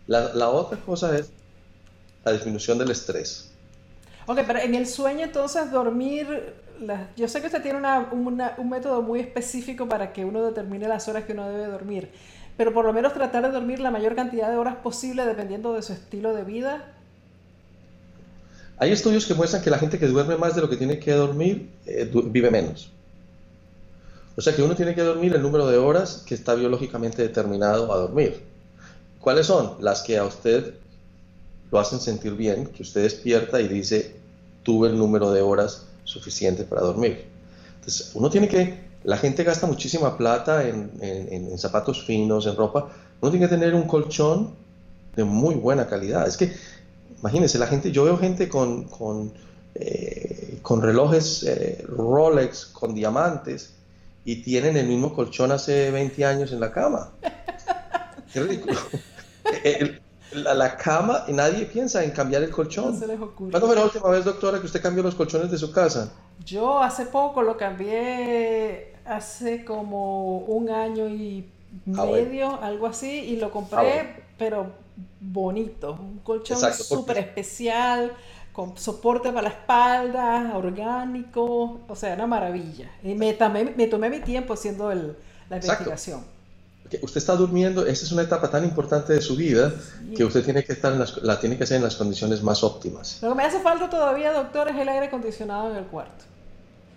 La, 0.07 0.49
otra 0.49 0.77
cosa 0.79 1.17
es 1.17 1.29
la 2.23 2.33
disminución 2.33 2.77
del 2.77 2.91
estrés. 2.91 3.49
Ok, 4.25 4.39
pero 4.45 4.59
en 4.59 4.75
el 4.75 4.87
sueño 4.87 5.23
entonces 5.23 5.71
dormir, 5.71 6.53
yo 7.15 7.27
sé 7.27 7.41
que 7.41 7.47
usted 7.47 7.61
tiene 7.61 7.79
un 8.11 8.69
método 8.69 9.01
muy 9.01 9.19
específico 9.19 9.87
para 9.87 10.13
que 10.13 10.23
uno 10.23 10.43
determine 10.43 10.87
las 10.87 11.07
horas 11.07 11.23
que 11.23 11.33
uno 11.33 11.49
debe 11.49 11.65
dormir, 11.65 12.09
pero 12.57 12.73
por 12.73 12.85
lo 12.85 12.91
menos 12.91 13.13
tratar 13.13 13.43
de 13.43 13.51
dormir 13.51 13.79
la 13.79 13.91
mayor 13.91 14.15
cantidad 14.15 14.49
de 14.49 14.57
horas 14.57 14.77
posible 14.77 15.25
dependiendo 15.25 15.73
de 15.73 15.83
su 15.83 15.93
estilo 15.93 16.33
de 16.33 16.43
vida. 16.43 16.93
Hay 18.79 18.91
estudios 18.91 19.25
que 19.25 19.35
muestran 19.35 19.61
que 19.61 19.69
la 19.69 19.79
gente 19.79 19.97
que 19.97 20.07
duerme 20.07 20.37
más 20.37 20.55
de 20.55 20.61
lo 20.61 20.69
que 20.69 20.75
tiene 20.75 20.99
que 20.99 21.13
dormir 21.13 21.69
eh, 21.85 22.09
vive 22.25 22.51
menos. 22.51 22.91
O 24.35 24.41
sea 24.41 24.55
que 24.55 24.61
uno 24.61 24.75
tiene 24.75 24.93
que 24.93 25.01
dormir 25.01 25.33
el 25.35 25.41
número 25.41 25.67
de 25.67 25.77
horas 25.77 26.23
que 26.27 26.35
está 26.35 26.53
biológicamente 26.53 27.21
determinado 27.21 27.91
a 27.93 27.97
dormir. 27.97 28.43
¿Cuáles 29.19 29.47
son? 29.47 29.77
Las 29.79 30.03
que 30.03 30.17
a 30.17 30.25
usted 30.25 30.75
lo 31.71 31.79
hacen 31.79 31.99
sentir 31.99 32.33
bien, 32.33 32.67
que 32.67 32.83
usted 32.83 33.01
despierta 33.01 33.59
y 33.61 33.67
dice, 33.67 34.15
tuve 34.63 34.89
el 34.89 34.97
número 34.97 35.31
de 35.31 35.41
horas 35.41 35.87
suficiente 36.03 36.63
para 36.63 36.81
dormir. 36.81 37.25
Entonces, 37.79 38.11
uno 38.13 38.29
tiene 38.29 38.47
que, 38.47 38.86
la 39.07 39.15
gente 39.15 39.45
gasta 39.45 39.65
muchísima 39.67 40.17
plata 40.17 40.67
en, 40.67 40.91
en, 40.99 41.57
zapatos 41.57 42.05
finos, 42.05 42.45
en 42.45 42.57
ropa, 42.57 42.89
uno 43.21 43.31
tiene 43.31 43.45
que 43.45 43.55
tener 43.55 43.73
un 43.73 43.83
colchón 43.83 44.49
de 45.15 45.23
muy 45.23 45.55
buena 45.55 45.87
calidad. 45.87 46.27
Es 46.27 46.35
que, 46.35 46.51
imagínense, 47.17 47.57
la 47.57 47.67
gente, 47.67 47.93
yo 47.93 48.03
veo 48.03 48.17
gente 48.17 48.49
con, 48.49 48.83
con, 48.83 49.31
eh, 49.75 50.59
con 50.61 50.81
relojes 50.81 51.43
eh, 51.43 51.85
Rolex, 51.87 52.65
con 52.65 52.93
diamantes, 52.93 53.75
y 54.25 54.41
tienen 54.41 54.75
el 54.75 54.85
mismo 54.85 55.15
colchón 55.15 55.53
hace 55.53 55.89
20 55.89 56.25
años 56.25 56.51
en 56.51 56.59
la 56.59 56.73
cama. 56.73 57.11
Qué 58.33 58.41
ridículo. 58.41 58.77
el, 59.63 60.01
la, 60.33 60.53
la, 60.53 60.75
cama 60.75 61.23
nadie 61.29 61.65
piensa 61.65 62.03
en 62.03 62.11
cambiar 62.11 62.43
el 62.43 62.49
colchón. 62.49 62.91
No 62.91 62.99
se 62.99 63.07
les 63.07 63.21
ocurre. 63.21 63.51
¿Cuándo 63.51 63.67
fue 63.67 63.75
la 63.77 63.85
última 63.85 64.09
vez, 64.09 64.25
doctora, 64.25 64.59
que 64.59 64.65
usted 64.65 64.81
cambió 64.81 65.01
los 65.01 65.15
colchones 65.15 65.49
de 65.49 65.57
su 65.57 65.71
casa? 65.71 66.11
Yo 66.45 66.83
hace 66.83 67.05
poco 67.05 67.41
lo 67.41 67.57
cambié, 67.57 68.96
hace 69.07 69.63
como 69.63 70.39
un 70.39 70.69
año 70.69 71.07
y 71.09 71.49
ah, 71.97 72.05
medio, 72.05 72.61
algo 72.61 72.87
así, 72.87 73.09
y 73.09 73.35
lo 73.37 73.51
compré, 73.51 73.99
ah, 73.99 74.19
pero 74.37 74.71
bonito. 75.19 75.97
Un 75.99 76.19
colchón 76.19 76.57
súper 76.73 77.17
especial, 77.19 78.13
con 78.53 78.77
soporte 78.77 79.29
para 79.29 79.43
la 79.43 79.49
espalda, 79.49 80.53
orgánico, 80.55 81.81
o 81.87 81.95
sea, 81.95 82.13
una 82.15 82.27
maravilla. 82.27 82.91
Y 83.03 83.13
me, 83.13 83.33
tomé, 83.33 83.73
me 83.75 83.87
tomé 83.87 84.09
mi 84.09 84.19
tiempo 84.19 84.53
haciendo 84.53 84.91
el, 84.91 85.15
la 85.49 85.57
investigación 85.57 86.37
usted 87.01 87.17
está 87.17 87.35
durmiendo, 87.35 87.85
esa 87.85 88.05
es 88.05 88.11
una 88.11 88.23
etapa 88.23 88.49
tan 88.49 88.63
importante 88.63 89.13
de 89.13 89.21
su 89.21 89.35
vida 89.35 89.73
que 90.15 90.23
usted 90.23 90.43
tiene 90.43 90.63
que 90.63 90.73
estar 90.73 90.93
la 91.21 91.39
tiene 91.39 91.57
que 91.57 91.63
hacer 91.63 91.77
en 91.77 91.83
las 91.83 91.95
condiciones 91.95 92.41
más 92.41 92.63
óptimas. 92.63 93.19
Lo 93.21 93.29
que 93.29 93.35
me 93.35 93.43
hace 93.43 93.59
falta 93.59 93.89
todavía, 93.89 94.31
doctor, 94.31 94.69
es 94.69 94.77
el 94.77 94.87
aire 94.87 95.07
acondicionado 95.07 95.71
en 95.71 95.77
el 95.77 95.85
cuarto. 95.85 96.25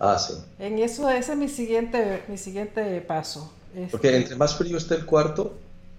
Ah. 0.03 0.17
En 0.57 0.79
eso, 0.79 1.07
ese 1.11 1.33
es 1.33 1.37
mi 1.37 1.47
siguiente, 1.47 2.23
mi 2.27 2.35
siguiente 2.35 3.01
paso. 3.01 3.53
Porque 3.91 4.07
este 4.07 4.17
entre 4.17 4.35
más 4.35 4.55
frío 4.55 4.75
esté 4.75 4.95
el 4.95 5.05
cuarto, 5.05 5.53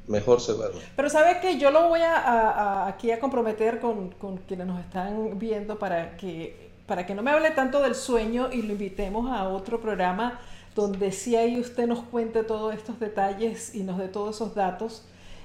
mejor 0.09 0.41
se 0.41 0.55
duerme. 0.55 0.81
Pero 0.97 1.09
sabe 1.09 1.39
que 1.41 1.57
yo 1.57 1.71
lo 1.71 1.89
voy 1.89 2.01
a, 2.01 2.17
a, 2.17 2.89
aquí 2.89 3.13
a 3.13 3.21
comprometer 3.21 3.79
con, 3.79 4.11
con, 4.11 4.39
quienes 4.39 4.67
nos 4.67 4.81
están 4.81 5.39
viendo 5.39 5.79
para 5.79 6.17
que, 6.17 6.71
para 6.87 7.07
que 7.07 7.15
no 7.15 7.23
me 7.23 7.31
hable 7.31 7.53
tanto 7.53 7.81
del 7.81 7.95
sueño 7.95 8.49
y 8.53 8.63
lo 8.63 8.73
invitemos 8.73 9.31
a 9.31 9.49
otro 9.49 9.81
programa 9.81 10.41
donde 10.75 11.13
sí 11.13 11.37
ahí 11.37 11.61
usted 11.61 11.87
nos 11.87 12.01
cuente 12.01 12.43
todos 12.43 12.75
estos 12.75 12.99
detalles 12.99 13.73
y 13.73 13.85
nos 13.85 13.99
dé 13.99 14.09
todos 14.09 14.35
esos 14.35 14.57
datos, 14.57 15.05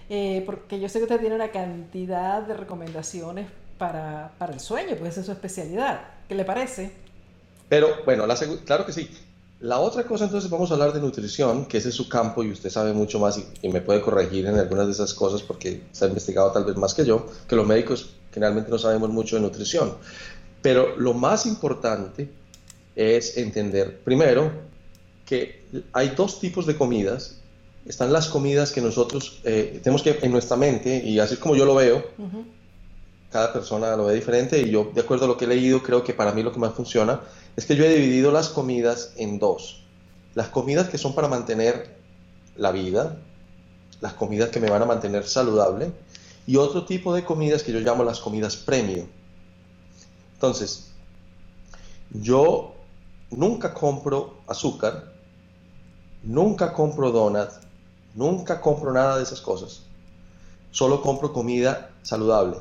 eh, 0.10 0.42
porque 0.48 0.80
yo 0.80 0.90
sé 0.90 0.98
que 0.98 1.04
usted 1.04 1.20
tiene 1.20 1.36
una 1.36 1.50
cantidad 1.50 2.42
de 2.42 2.56
recomendaciones 2.56 3.48
para, 3.78 4.32
para 4.40 4.54
el 4.54 4.60
sueño, 4.60 4.96
pues 4.98 5.16
es 5.20 5.28
su 5.28 5.32
especialidad. 5.32 6.02
¿Qué 6.28 6.34
le 6.34 6.44
parece? 6.44 7.07
Pero 7.70 7.90
bueno, 8.06 8.26
la 8.26 8.36
claro 8.66 8.86
que 8.86 8.94
sí. 8.94 9.10
La 9.60 9.80
otra 9.80 10.04
cosa 10.04 10.26
entonces 10.26 10.52
vamos 10.52 10.70
a 10.70 10.76
hablar 10.76 10.94
de 10.94 11.02
nutrición, 11.02 11.66
que 11.66 11.80
ese 11.80 11.90
es 11.90 11.96
su 11.96 12.08
campo 12.08 12.44
y 12.44 12.52
usted 12.52 12.70
sabe 12.70 12.94
mucho 12.94 13.20
más 13.20 13.40
y, 13.40 13.46
y, 13.64 13.70
me 13.70 13.82
puede 13.82 14.02
corregir 14.02 14.46
en 14.46 14.60
algunas 14.60 14.86
de 14.86 14.92
esas 14.92 15.16
cosas 15.16 15.42
porque 15.42 15.82
se 15.92 16.06
ha 16.06 16.08
investigado 16.08 16.52
tal 16.52 16.64
vez 16.64 16.76
más 16.76 16.94
que 16.94 17.04
yo, 17.04 17.26
que 17.50 17.56
los 17.56 17.66
médicos 17.66 18.12
generalmente 18.32 18.70
no 18.70 18.78
sabemos 18.78 19.10
mucho 19.10 19.36
de 19.36 19.42
nutrición. 19.42 19.96
Pero 20.62 20.96
lo 20.98 21.16
más 21.16 21.48
importante 21.48 22.30
es 22.96 23.38
entender, 23.38 24.00
primero, 24.04 24.52
que 25.26 25.66
hay 25.94 26.10
dos 26.10 26.40
tipos 26.40 26.66
de 26.66 26.76
comidas. 26.76 27.38
Están 27.86 28.12
las 28.12 28.28
comidas 28.28 28.72
que 28.72 28.82
nosotros 28.82 29.40
eh, 29.44 29.80
tenemos 29.84 30.02
que 30.02 30.20
en 30.22 30.32
nuestra 30.32 30.58
mente, 30.58 31.04
y 31.04 31.20
así 31.20 31.38
como 31.38 31.56
yo 31.56 31.66
lo 31.66 31.76
veo, 31.76 32.04
cada 33.32 33.54
persona 33.54 33.96
lo 33.96 34.06
ve 34.06 34.16
diferente, 34.16 34.60
y 34.62 34.72
yo, 34.72 34.92
de 34.94 35.02
acuerdo 35.02 35.26
a 35.26 35.28
lo 35.28 35.38
que 35.38 35.46
he 35.46 35.48
leído, 35.48 35.82
creo 35.84 36.04
que 36.04 36.14
para 36.14 36.32
mí 36.32 36.44
lo 36.44 36.52
que 36.52 36.60
más 36.60 36.74
funciona 36.74 37.22
es 37.58 37.66
que 37.66 37.76
yo 37.76 37.84
he 37.84 37.94
dividido 37.94 38.32
las 38.32 38.48
comidas 38.48 39.12
en 39.18 39.40
dos. 39.40 39.84
Las 40.36 40.48
comidas 40.48 40.88
que 40.88 40.98
son 40.98 41.14
para 41.14 41.28
mantener 41.28 41.98
la 42.56 42.72
vida, 42.72 43.18
las 44.00 44.14
comidas 44.14 44.50
que 44.50 44.62
me 44.62 44.70
van 44.70 44.82
a 44.82 44.86
mantener 44.86 45.28
saludable, 45.28 45.92
y 46.46 46.56
otro 46.56 46.86
tipo 46.86 47.14
de 47.14 47.26
comidas 47.26 47.64
que 47.64 47.74
yo 47.74 47.82
llamo 47.82 48.06
las 48.06 48.22
comidas 48.22 48.56
premio. 48.56 49.06
Entonces, 50.36 50.92
yo 52.12 52.76
nunca 53.32 53.74
compro 53.74 54.38
azúcar 54.48 55.18
Nunca 56.24 56.74
compro 56.74 57.12
donuts, 57.12 57.60
nunca 58.16 58.60
compro 58.60 58.92
nada 58.92 59.18
de 59.18 59.24
esas 59.24 59.40
cosas. 59.40 59.84
Solo 60.72 61.02
compro 61.02 61.32
comida 61.32 61.92
saludable. 62.02 62.58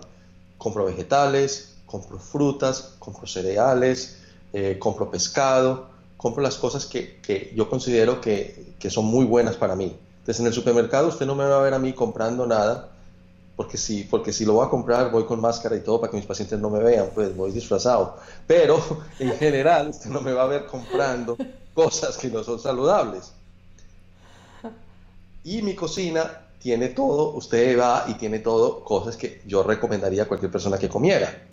Compro 0.59 0.85
vegetales, 0.85 1.75
compro 1.87 2.19
frutas, 2.19 2.95
compro 2.99 3.27
cereales, 3.27 4.19
eh, 4.59 4.79
compro 4.79 5.11
pescado, 5.11 5.91
compro 6.17 6.43
las 6.43 6.57
cosas 6.57 6.87
que, 6.87 7.21
que 7.21 7.53
yo 7.55 7.69
considero 7.69 8.23
que, 8.23 8.73
que, 8.79 8.89
son 8.89 9.05
muy 9.05 9.27
buenas 9.27 9.55
para 9.55 9.77
mí. 9.77 9.95
Entonces 10.21 10.41
en 10.41 10.47
el 10.47 10.55
supermercado 10.55 11.09
usted 11.09 11.27
no 11.27 11.35
me 11.35 11.45
va 11.45 11.59
a 11.59 11.63
ver 11.63 11.75
a 11.75 11.79
mí 11.79 11.93
comprando 11.93 12.47
nada, 12.47 12.89
porque 13.55 13.77
si, 13.77 14.05
porque 14.05 14.33
si 14.33 14.47
lo 14.47 14.55
voy 14.55 14.67
a 14.67 14.71
comprar 14.71 15.11
voy 15.11 15.27
con 15.27 15.43
máscara 15.43 15.77
y 15.77 15.81
todo 15.81 16.01
para 16.01 16.11
que 16.11 16.17
mis 16.17 16.25
pacientes 16.25 16.59
no 16.59 16.71
me 16.71 16.79
vean, 16.79 17.11
pues 17.15 17.37
voy 17.37 17.53
disfrazado. 17.53 18.17
Pero 18.47 18.83
en 19.19 19.33
general 19.33 19.91
usted 19.91 20.09
no 20.09 20.23
me 20.23 20.33
va 20.33 20.45
a 20.45 20.47
ver 20.47 20.65
comprando 20.65 21.37
cosas 21.75 22.17
que 22.17 22.29
no 22.31 22.43
son 22.43 22.59
saludables. 22.59 23.33
Y 25.45 25.61
mi 25.61 25.75
cocina 25.75 26.47
tiene 26.59 26.89
todo, 26.89 27.35
usted 27.35 27.79
va 27.79 28.07
y 28.09 28.15
tiene 28.15 28.39
todo, 28.39 28.83
cosas 28.83 29.19
que 29.19 29.43
yo 29.47 29.63
recomendaría 29.63 30.23
a 30.23 30.27
cualquier 30.27 30.51
persona 30.51 30.79
que 30.79 30.89
comiera. 30.89 31.47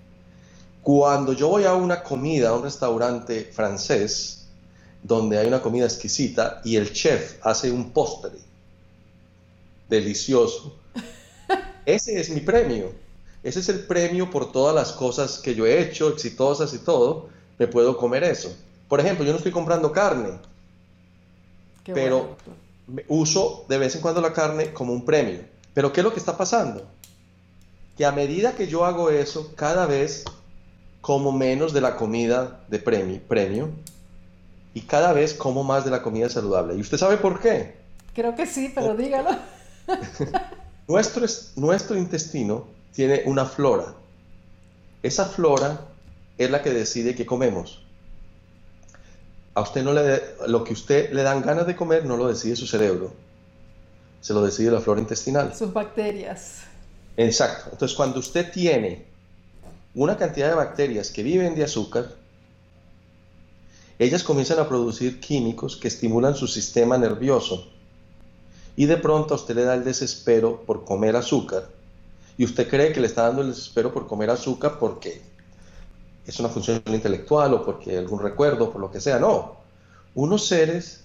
Cuando 0.83 1.31
yo 1.31 1.47
voy 1.47 1.63
a 1.63 1.73
una 1.73 2.03
comida, 2.03 2.49
a 2.49 2.53
un 2.53 2.63
restaurante 2.63 3.45
francés, 3.45 4.47
donde 5.01 5.37
hay 5.37 5.47
una 5.47 5.61
comida 5.61 5.85
exquisita 5.85 6.61
y 6.65 6.75
el 6.75 6.91
chef 6.91 7.37
hace 7.41 7.71
un 7.71 7.91
postre 7.91 8.31
delicioso, 9.89 10.75
ese 11.85 12.19
es 12.19 12.29
mi 12.29 12.41
premio. 12.41 12.91
Ese 13.43 13.59
es 13.61 13.69
el 13.69 13.79
premio 13.85 14.29
por 14.29 14.51
todas 14.51 14.75
las 14.75 14.91
cosas 14.91 15.39
que 15.39 15.55
yo 15.55 15.65
he 15.65 15.81
hecho, 15.81 16.09
exitosas 16.09 16.73
y 16.73 16.79
todo, 16.79 17.29
me 17.57 17.67
puedo 17.67 17.97
comer 17.97 18.23
eso. 18.23 18.53
Por 18.89 18.99
ejemplo, 18.99 19.25
yo 19.25 19.31
no 19.31 19.37
estoy 19.37 19.51
comprando 19.51 19.91
carne, 19.91 20.39
pero 21.85 22.35
uso 23.07 23.65
de 23.69 23.77
vez 23.77 23.95
en 23.95 24.01
cuando 24.01 24.19
la 24.19 24.33
carne 24.33 24.73
como 24.73 24.91
un 24.93 25.05
premio. 25.05 25.41
Pero 25.73 25.91
¿qué 25.91 26.01
es 26.01 26.03
lo 26.03 26.13
que 26.13 26.19
está 26.19 26.37
pasando? 26.37 26.85
Que 27.97 28.05
a 28.05 28.11
medida 28.11 28.53
que 28.53 28.67
yo 28.67 28.85
hago 28.85 29.09
eso, 29.09 29.53
cada 29.55 29.85
vez 29.85 30.23
como 31.03 31.33
menos 31.33 31.73
de 31.73 31.81
la 31.81 31.97
comida 31.97 32.61
de 32.69 32.79
premio, 32.79 33.19
premio 33.27 33.69
y 34.73 34.79
cada 34.79 35.11
vez 35.11 35.33
como 35.33 35.61
más 35.61 35.83
de 35.83 35.91
la 35.91 36.01
comida 36.01 36.29
saludable. 36.29 36.75
¿Y 36.75 36.79
usted 36.79 36.97
sabe 36.97 37.17
por 37.17 37.41
qué? 37.41 37.75
Creo 38.15 38.33
que 38.35 38.45
sí, 38.45 38.71
pero 38.73 38.95
dígalo. 38.95 39.31
nuestro, 40.87 41.25
nuestro 41.57 41.97
intestino 41.97 42.67
tiene 42.93 43.23
una 43.25 43.43
flora. 43.43 43.95
Esa 45.03 45.25
flora 45.25 45.81
es 46.37 46.49
la 46.49 46.61
que 46.61 46.69
decide 46.69 47.15
qué 47.15 47.25
comemos. 47.25 47.83
A 49.55 49.61
usted 49.61 49.83
no 49.83 49.91
le 49.91 50.21
lo 50.47 50.63
que 50.63 50.71
usted 50.71 51.11
le 51.11 51.23
dan 51.23 51.41
ganas 51.41 51.67
de 51.67 51.75
comer 51.75 52.05
no 52.05 52.15
lo 52.15 52.29
decide 52.29 52.55
su 52.55 52.65
cerebro. 52.65 53.11
Se 54.21 54.33
lo 54.33 54.41
decide 54.41 54.71
la 54.71 54.79
flora 54.79 55.01
intestinal. 55.01 55.53
Sus 55.53 55.73
bacterias. 55.73 56.61
Exacto. 57.17 57.71
Entonces, 57.73 57.93
cuando 57.93 58.19
usted 58.19 58.49
tiene 58.53 59.11
una 59.95 60.17
cantidad 60.17 60.49
de 60.49 60.55
bacterias 60.55 61.11
que 61.11 61.23
viven 61.23 61.55
de 61.55 61.63
azúcar, 61.63 62.09
ellas 63.99 64.23
comienzan 64.23 64.59
a 64.59 64.67
producir 64.67 65.19
químicos 65.19 65.77
que 65.77 65.87
estimulan 65.87 66.35
su 66.35 66.47
sistema 66.47 66.97
nervioso. 66.97 67.67
Y 68.75 68.87
de 68.87 68.97
pronto 68.97 69.35
a 69.35 69.37
usted 69.37 69.55
le 69.55 69.63
da 69.63 69.75
el 69.75 69.83
desespero 69.83 70.63
por 70.65 70.83
comer 70.83 71.15
azúcar. 71.15 71.69
Y 72.37 72.45
usted 72.45 72.67
cree 72.67 72.91
que 72.91 72.99
le 72.99 73.07
está 73.07 73.23
dando 73.23 73.43
el 73.43 73.49
desespero 73.49 73.93
por 73.93 74.07
comer 74.07 74.31
azúcar 74.31 74.79
porque 74.79 75.21
es 76.25 76.39
una 76.39 76.49
función 76.49 76.81
intelectual 76.87 77.53
o 77.53 77.63
porque 77.63 77.95
algún 77.97 78.19
recuerdo, 78.19 78.71
por 78.71 78.81
lo 78.81 78.89
que 78.89 78.99
sea. 78.99 79.19
No. 79.19 79.57
Unos 80.15 80.47
seres, 80.47 81.01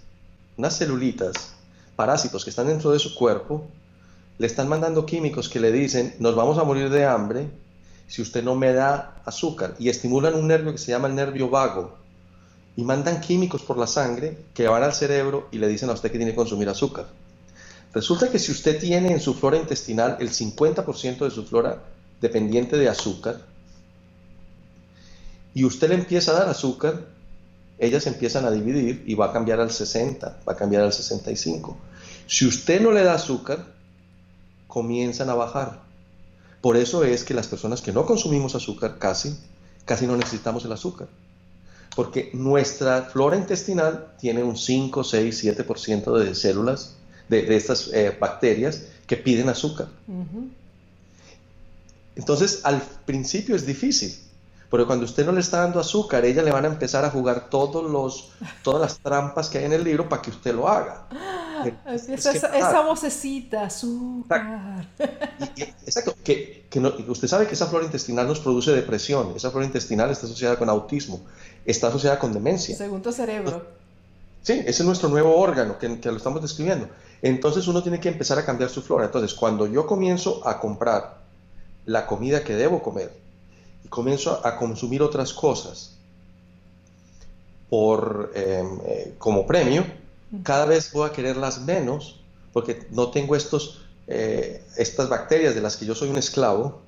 unas 0.56 0.78
celulitas, 0.78 1.52
parásitos 1.94 2.42
que 2.42 2.50
están 2.50 2.68
dentro 2.68 2.90
de 2.90 2.98
su 2.98 3.14
cuerpo, 3.14 3.66
le 4.38 4.46
están 4.46 4.68
mandando 4.68 5.04
químicos 5.04 5.50
que 5.50 5.60
le 5.60 5.72
dicen, 5.72 6.14
nos 6.20 6.34
vamos 6.34 6.56
a 6.56 6.64
morir 6.64 6.88
de 6.88 7.04
hambre 7.04 7.50
si 8.08 8.22
usted 8.22 8.42
no 8.42 8.56
me 8.56 8.72
da 8.72 9.22
azúcar. 9.24 9.76
Y 9.78 9.88
estimulan 9.88 10.34
un 10.34 10.48
nervio 10.48 10.72
que 10.72 10.78
se 10.78 10.90
llama 10.90 11.06
el 11.08 11.14
nervio 11.14 11.48
vago. 11.48 11.96
Y 12.76 12.82
mandan 12.82 13.20
químicos 13.20 13.62
por 13.62 13.78
la 13.78 13.86
sangre 13.86 14.38
que 14.54 14.66
van 14.66 14.82
al 14.82 14.94
cerebro 14.94 15.48
y 15.52 15.58
le 15.58 15.68
dicen 15.68 15.90
a 15.90 15.92
usted 15.92 16.10
que 16.10 16.18
tiene 16.18 16.32
que 16.32 16.36
consumir 16.36 16.68
azúcar. 16.68 17.06
Resulta 17.92 18.30
que 18.30 18.38
si 18.38 18.52
usted 18.52 18.80
tiene 18.80 19.12
en 19.12 19.20
su 19.20 19.34
flora 19.34 19.56
intestinal 19.56 20.16
el 20.20 20.30
50% 20.30 21.18
de 21.18 21.30
su 21.30 21.44
flora 21.44 21.82
dependiente 22.20 22.76
de 22.76 22.88
azúcar, 22.88 23.40
y 25.54 25.64
usted 25.64 25.88
le 25.88 25.94
empieza 25.96 26.32
a 26.32 26.34
dar 26.34 26.48
azúcar, 26.48 27.06
ellas 27.78 28.06
empiezan 28.06 28.44
a 28.44 28.50
dividir 28.50 29.02
y 29.06 29.14
va 29.14 29.26
a 29.26 29.32
cambiar 29.32 29.60
al 29.60 29.70
60, 29.70 30.40
va 30.48 30.52
a 30.52 30.56
cambiar 30.56 30.82
al 30.82 30.92
65. 30.92 31.76
Si 32.26 32.46
usted 32.46 32.80
no 32.80 32.92
le 32.92 33.02
da 33.02 33.14
azúcar, 33.14 33.64
comienzan 34.66 35.30
a 35.30 35.34
bajar. 35.34 35.87
Por 36.60 36.76
eso 36.76 37.04
es 37.04 37.24
que 37.24 37.34
las 37.34 37.46
personas 37.46 37.82
que 37.82 37.92
no 37.92 38.04
consumimos 38.04 38.54
azúcar 38.54 38.98
casi, 38.98 39.36
casi 39.84 40.06
no 40.06 40.16
necesitamos 40.16 40.64
el 40.64 40.72
azúcar. 40.72 41.08
Porque 41.94 42.30
nuestra 42.32 43.02
flora 43.02 43.36
intestinal 43.36 44.12
tiene 44.20 44.42
un 44.42 44.56
5, 44.56 45.04
6, 45.04 45.44
7% 45.44 46.18
de 46.18 46.34
células, 46.34 46.96
de, 47.28 47.56
estas 47.56 47.88
eh, 47.92 48.16
bacterias 48.18 48.86
que 49.06 49.16
piden 49.16 49.48
azúcar. 49.48 49.88
Entonces, 52.16 52.60
al 52.64 52.82
principio 53.06 53.54
es 53.54 53.64
difícil, 53.64 54.16
pero 54.70 54.86
cuando 54.86 55.04
usted 55.04 55.24
no 55.24 55.32
le 55.32 55.40
está 55.40 55.58
dando 55.58 55.80
azúcar, 55.80 56.24
ella 56.24 56.42
le 56.42 56.50
van 56.50 56.64
a 56.64 56.68
empezar 56.68 57.04
a 57.04 57.10
jugar 57.10 57.48
todos 57.48 57.90
los, 57.90 58.32
todas 58.62 58.80
las 58.80 58.98
trampas 58.98 59.48
que 59.48 59.58
hay 59.58 59.64
en 59.64 59.72
el 59.72 59.84
libro 59.84 60.08
para 60.08 60.20
que 60.22 60.30
usted 60.30 60.54
lo 60.54 60.68
haga. 60.68 61.06
esa, 61.86 62.80
vocecita, 62.82 63.64
azúcar. 63.64 64.86
Exacto, 65.84 66.14
que, 66.24 66.66
usted 67.08 67.28
sabe 67.28 67.46
que 67.46 67.54
esa 67.54 67.66
flora 67.66 67.84
intestinal 67.84 68.26
nos 68.26 68.40
produce 68.40 68.72
depresión, 68.72 69.32
esa 69.36 69.50
flora 69.50 69.66
intestinal 69.66 70.10
está 70.10 70.26
asociada 70.26 70.58
con 70.58 70.68
autismo, 70.68 71.20
está 71.64 71.88
asociada 71.88 72.18
con 72.18 72.32
demencia. 72.32 72.76
Segundo 72.76 73.12
cerebro. 73.12 73.66
Sí, 74.42 74.52
ese 74.52 74.70
es 74.70 74.84
nuestro 74.84 75.08
nuevo 75.08 75.36
órgano 75.36 75.78
que, 75.78 76.00
que 76.00 76.10
lo 76.10 76.16
estamos 76.16 76.40
describiendo. 76.40 76.88
Entonces 77.22 77.66
uno 77.66 77.82
tiene 77.82 78.00
que 78.00 78.08
empezar 78.08 78.38
a 78.38 78.44
cambiar 78.44 78.70
su 78.70 78.82
flora. 78.82 79.06
Entonces, 79.06 79.34
cuando 79.34 79.66
yo 79.66 79.86
comienzo 79.86 80.46
a 80.46 80.60
comprar 80.60 81.18
la 81.86 82.06
comida 82.06 82.44
que 82.44 82.54
debo 82.54 82.82
comer, 82.82 83.12
comienzo 83.88 84.40
a 84.44 84.56
consumir 84.56 85.02
otras 85.02 85.32
cosas 85.32 85.96
por, 87.68 88.32
em, 88.34 88.78
eh, 88.86 89.14
como 89.18 89.46
premio, 89.46 89.84
cada 90.42 90.66
vez 90.66 90.92
voy 90.92 91.08
a 91.08 91.12
quererlas 91.12 91.60
menos 91.62 92.20
porque 92.52 92.86
no 92.90 93.10
tengo 93.10 93.36
estos, 93.36 93.82
eh, 94.06 94.62
estas 94.76 95.08
bacterias 95.08 95.54
de 95.54 95.60
las 95.60 95.76
que 95.76 95.86
yo 95.86 95.94
soy 95.94 96.10
un 96.10 96.16
esclavo, 96.16 96.80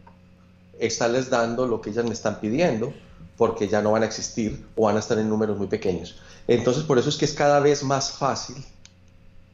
estarles 0.79 1.31
dando 1.31 1.67
lo 1.67 1.81
que 1.81 1.91
ellas 1.91 2.05
me 2.05 2.13
están 2.13 2.41
pidiendo 2.41 2.93
porque 3.37 3.69
ya 3.69 3.81
no 3.81 3.93
van 3.93 4.03
a 4.03 4.07
existir 4.07 4.67
o 4.77 4.85
van 4.85 4.97
a 4.97 5.01
estar 5.01 5.19
en 5.19 5.29
números 5.29 5.57
muy 5.57 5.67
pequeños. 5.67 6.17
Entonces, 6.47 6.83
por 6.85 6.99
eso 6.99 7.09
es 7.09 7.17
que 7.17 7.25
es 7.25 7.33
cada 7.33 7.61
vez 7.61 7.83
más 7.83 8.13
fácil 8.13 8.57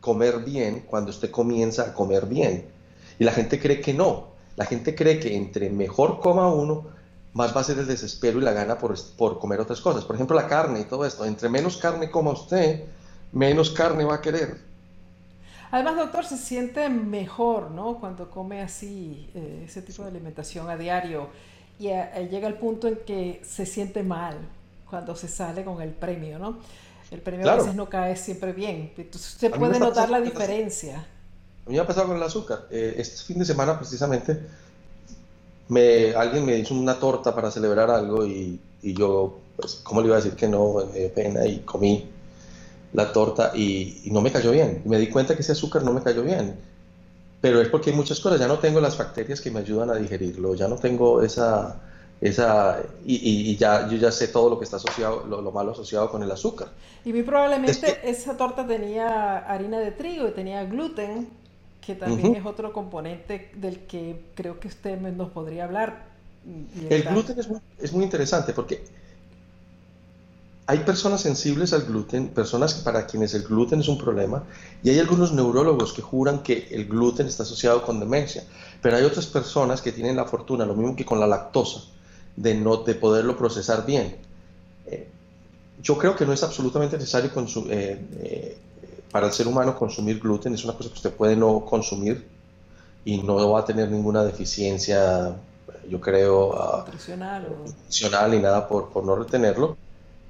comer 0.01 0.41
bien 0.41 0.85
cuando 0.89 1.11
usted 1.11 1.31
comienza 1.31 1.83
a 1.83 1.95
comer 1.95 2.27
bien. 2.27 2.67
Y 3.19 3.25
la 3.25 3.33
gente 3.33 3.61
cree 3.61 3.81
que 3.81 3.95
no. 3.95 4.29
La 4.57 4.65
gente 4.65 4.95
cree 4.95 5.21
que 5.21 5.37
entre 5.37 5.71
mejor 5.71 6.21
coma 6.21 6.49
uno, 6.49 6.87
más 7.33 7.55
va 7.55 7.61
a 7.61 7.65
ser 7.65 7.79
el 7.79 7.87
desespero 7.87 8.41
y 8.41 8.43
la 8.43 8.53
gana 8.53 8.79
por, 8.79 8.97
por 9.17 9.39
comer 9.39 9.61
otras 9.61 9.81
cosas. 9.81 10.05
Por 10.05 10.17
ejemplo, 10.17 10.35
la 10.35 10.49
carne 10.49 10.81
y 10.81 10.85
todo 10.85 11.05
esto. 11.05 11.25
Entre 11.25 11.49
menos 11.49 11.77
carne 11.77 12.11
coma 12.11 12.33
usted, 12.33 12.85
menos 13.37 13.71
carne 13.71 14.05
va 14.05 14.15
a 14.15 14.21
querer. 14.21 14.57
Además, 15.71 15.97
doctor, 15.97 16.25
se 16.25 16.39
siente 16.39 16.89
mejor, 16.89 17.71
¿no? 17.71 17.99
Cuando 18.01 18.31
come 18.31 18.63
así, 18.63 19.29
eh, 19.35 19.65
ese 19.67 19.83
tipo 19.83 20.03
de 20.03 20.09
alimentación 20.09 20.71
a 20.71 20.77
diario. 20.77 21.29
Y 21.79 21.89
eh, 21.89 22.29
llega 22.31 22.49
el 22.49 22.55
punto 22.55 22.89
en 22.89 22.97
que 23.07 23.43
se 23.45 23.67
siente 23.67 24.03
mal 24.03 24.39
cuando 24.89 25.15
se 25.15 25.29
sale 25.29 25.65
con 25.65 25.83
el 25.83 25.91
premio, 25.91 26.39
¿no? 26.39 26.59
El 27.11 27.21
premio 27.21 27.51
a 27.51 27.57
veces 27.57 27.75
no 27.75 27.89
cae 27.91 28.17
siempre 28.17 28.53
bien. 28.53 28.93
Entonces, 28.97 29.35
usted 29.35 29.51
puede 29.51 29.79
notar 29.79 30.09
la 30.09 30.21
diferencia. 30.21 31.07
A 31.67 31.69
mí 31.69 31.77
me 31.77 31.81
ha 31.81 31.87
pasado 31.87 32.07
con 32.07 32.17
el 32.17 32.23
azúcar. 32.23 32.67
Eh, 32.71 32.95
este 32.97 33.23
fin 33.23 33.39
de 33.39 33.45
semana, 33.45 33.79
precisamente, 33.79 34.41
me, 35.69 36.15
alguien 36.15 36.47
me 36.47 36.57
hizo 36.57 36.75
una 36.75 36.99
torta 36.99 37.35
para 37.35 37.51
celebrar 37.51 37.91
algo 37.91 38.25
y, 38.25 38.59
y 38.83 38.95
yo, 38.95 39.39
pues, 39.57 39.75
¿cómo 39.83 40.01
le 40.01 40.07
iba 40.07 40.17
a 40.17 40.21
decir 40.21 40.37
que 40.37 40.49
no? 40.49 40.87
Me 40.91 41.01
dio 41.01 41.13
pena 41.13 41.45
y 41.45 41.59
comí 41.61 42.16
la 42.97 43.13
torta 43.13 43.53
y, 43.55 44.09
no 44.11 44.23
me 44.23 44.33
cayó 44.33 44.51
bien. 44.51 44.83
me 44.87 44.99
di 44.99 45.09
cuenta 45.09 45.35
que 45.37 45.43
ese 45.43 45.53
azúcar 45.53 45.85
no 45.85 45.93
me 45.93 46.03
cayó 46.03 46.23
bien. 46.23 46.57
Pero 47.43 47.61
es 47.61 47.69
porque 47.69 47.91
hay 47.91 47.97
muchas 47.97 48.19
cosas, 48.19 48.41
ya 48.41 48.49
no 48.49 48.59
tengo 48.59 48.81
las 48.81 48.97
bacterias 48.97 49.43
que 49.43 49.51
me 49.51 49.61
ayudan 49.61 49.91
a 49.91 49.97
digerirlo, 49.97 50.55
ya 50.55 50.67
no 50.67 50.77
tengo 50.77 51.23
esa, 51.23 51.77
esa 52.23 52.83
y, 53.05 53.51
y, 53.51 53.57
ya 53.57 53.87
yo 53.89 53.99
ya 53.99 54.11
sé 54.11 54.29
todo 54.29 54.49
lo 54.49 54.59
que 54.59 54.65
está 54.65 54.79
asociado 54.79 55.27
lo, 55.27 55.53
malo 55.53 55.73
asociado 55.73 56.11
con 56.11 56.23
el 56.23 56.31
azúcar 56.31 56.69
y 57.05 57.13
muy 57.13 57.23
probablemente 57.23 58.01
esa 58.03 58.39
torta 58.39 58.67
tenía 58.67 59.39
harina 59.39 59.79
de 59.79 59.93
trigo 59.93 60.27
y 60.27 60.31
tenía 60.31 60.65
gluten 60.65 61.29
que 61.83 61.95
también 61.95 62.35
es 62.35 62.47
otro 62.47 62.73
componente 62.73 63.51
del 63.55 63.81
que 63.81 64.25
creo 64.35 64.59
que 64.59 64.69
usted 64.69 64.99
nos 64.99 65.31
podría 65.31 65.65
hablar. 65.65 66.07
El 66.91 67.03
gluten 67.05 67.39
es 67.39 67.49
muy, 67.49 67.61
es 67.81 67.93
muy, 67.93 68.03
interesante 68.03 68.53
porque 68.53 68.83
hay 70.69 70.79
personas 70.81 71.21
sensibles 71.21 71.73
al 71.73 71.83
gluten, 71.83 72.29
personas 72.29 72.75
para 72.75 73.07
quienes 73.07 73.35
el 73.35 73.45
gluten 73.45 73.81
es 73.81 73.89
un 73.89 73.99
problema, 73.99 74.43
y 74.83 74.91
hay 74.91 74.99
algunos 74.99 75.33
neurólogos 75.33 75.93
que 75.93 76.03
juran 76.03 76.43
que 76.43 76.69
el 76.73 76.87
gluten 76.87 77.29
está 77.29 77.45
asociado 77.45 77.83
con 77.85 78.01
demencia, 78.01 78.45
pero 78.83 78.97
hay 78.97 79.05
otras 79.05 79.27
personas 79.27 79.81
que 79.81 79.93
tienen 79.93 80.17
la 80.17 80.25
fortuna, 80.25 80.67
lo 80.67 80.75
mismo 80.75 80.97
que 80.97 81.05
con 81.05 81.21
la 81.21 81.27
lactosa, 81.27 81.83
de, 82.35 82.55
no, 82.55 82.79
de 82.79 82.95
poderlo 82.97 83.37
procesar 83.37 83.87
bien. 83.87 84.17
Eh, 84.87 85.09
yo 85.83 85.97
creo 85.97 86.17
que 86.17 86.27
no 86.27 86.33
es 86.33 86.43
absolutamente 86.43 86.97
necesario 86.97 87.31
eh, 87.71 88.05
eh, 88.19 88.59
para 89.13 89.29
el 89.29 89.33
ser 89.33 89.47
humano 89.47 89.79
consumir 89.79 90.19
gluten 90.19 90.55
es 90.55 90.65
una 90.65 90.75
cosa 90.75 90.89
que 90.89 90.97
usted 90.97 91.13
puede 91.13 91.37
no 91.37 91.65
consumir 91.65 92.27
y 93.05 93.19
no 93.19 93.51
va 93.51 93.61
a 93.61 93.65
tener 93.65 93.89
ninguna 93.89 94.25
deficiencia, 94.25 95.37
yo 95.89 96.01
creo, 96.01 96.49
uh, 96.49 96.79
nutricional, 96.79 98.31
ni 98.33 98.41
nada 98.41 98.67
por, 98.67 98.89
por, 98.89 99.05
no 99.05 99.15
retenerlo. 99.15 99.77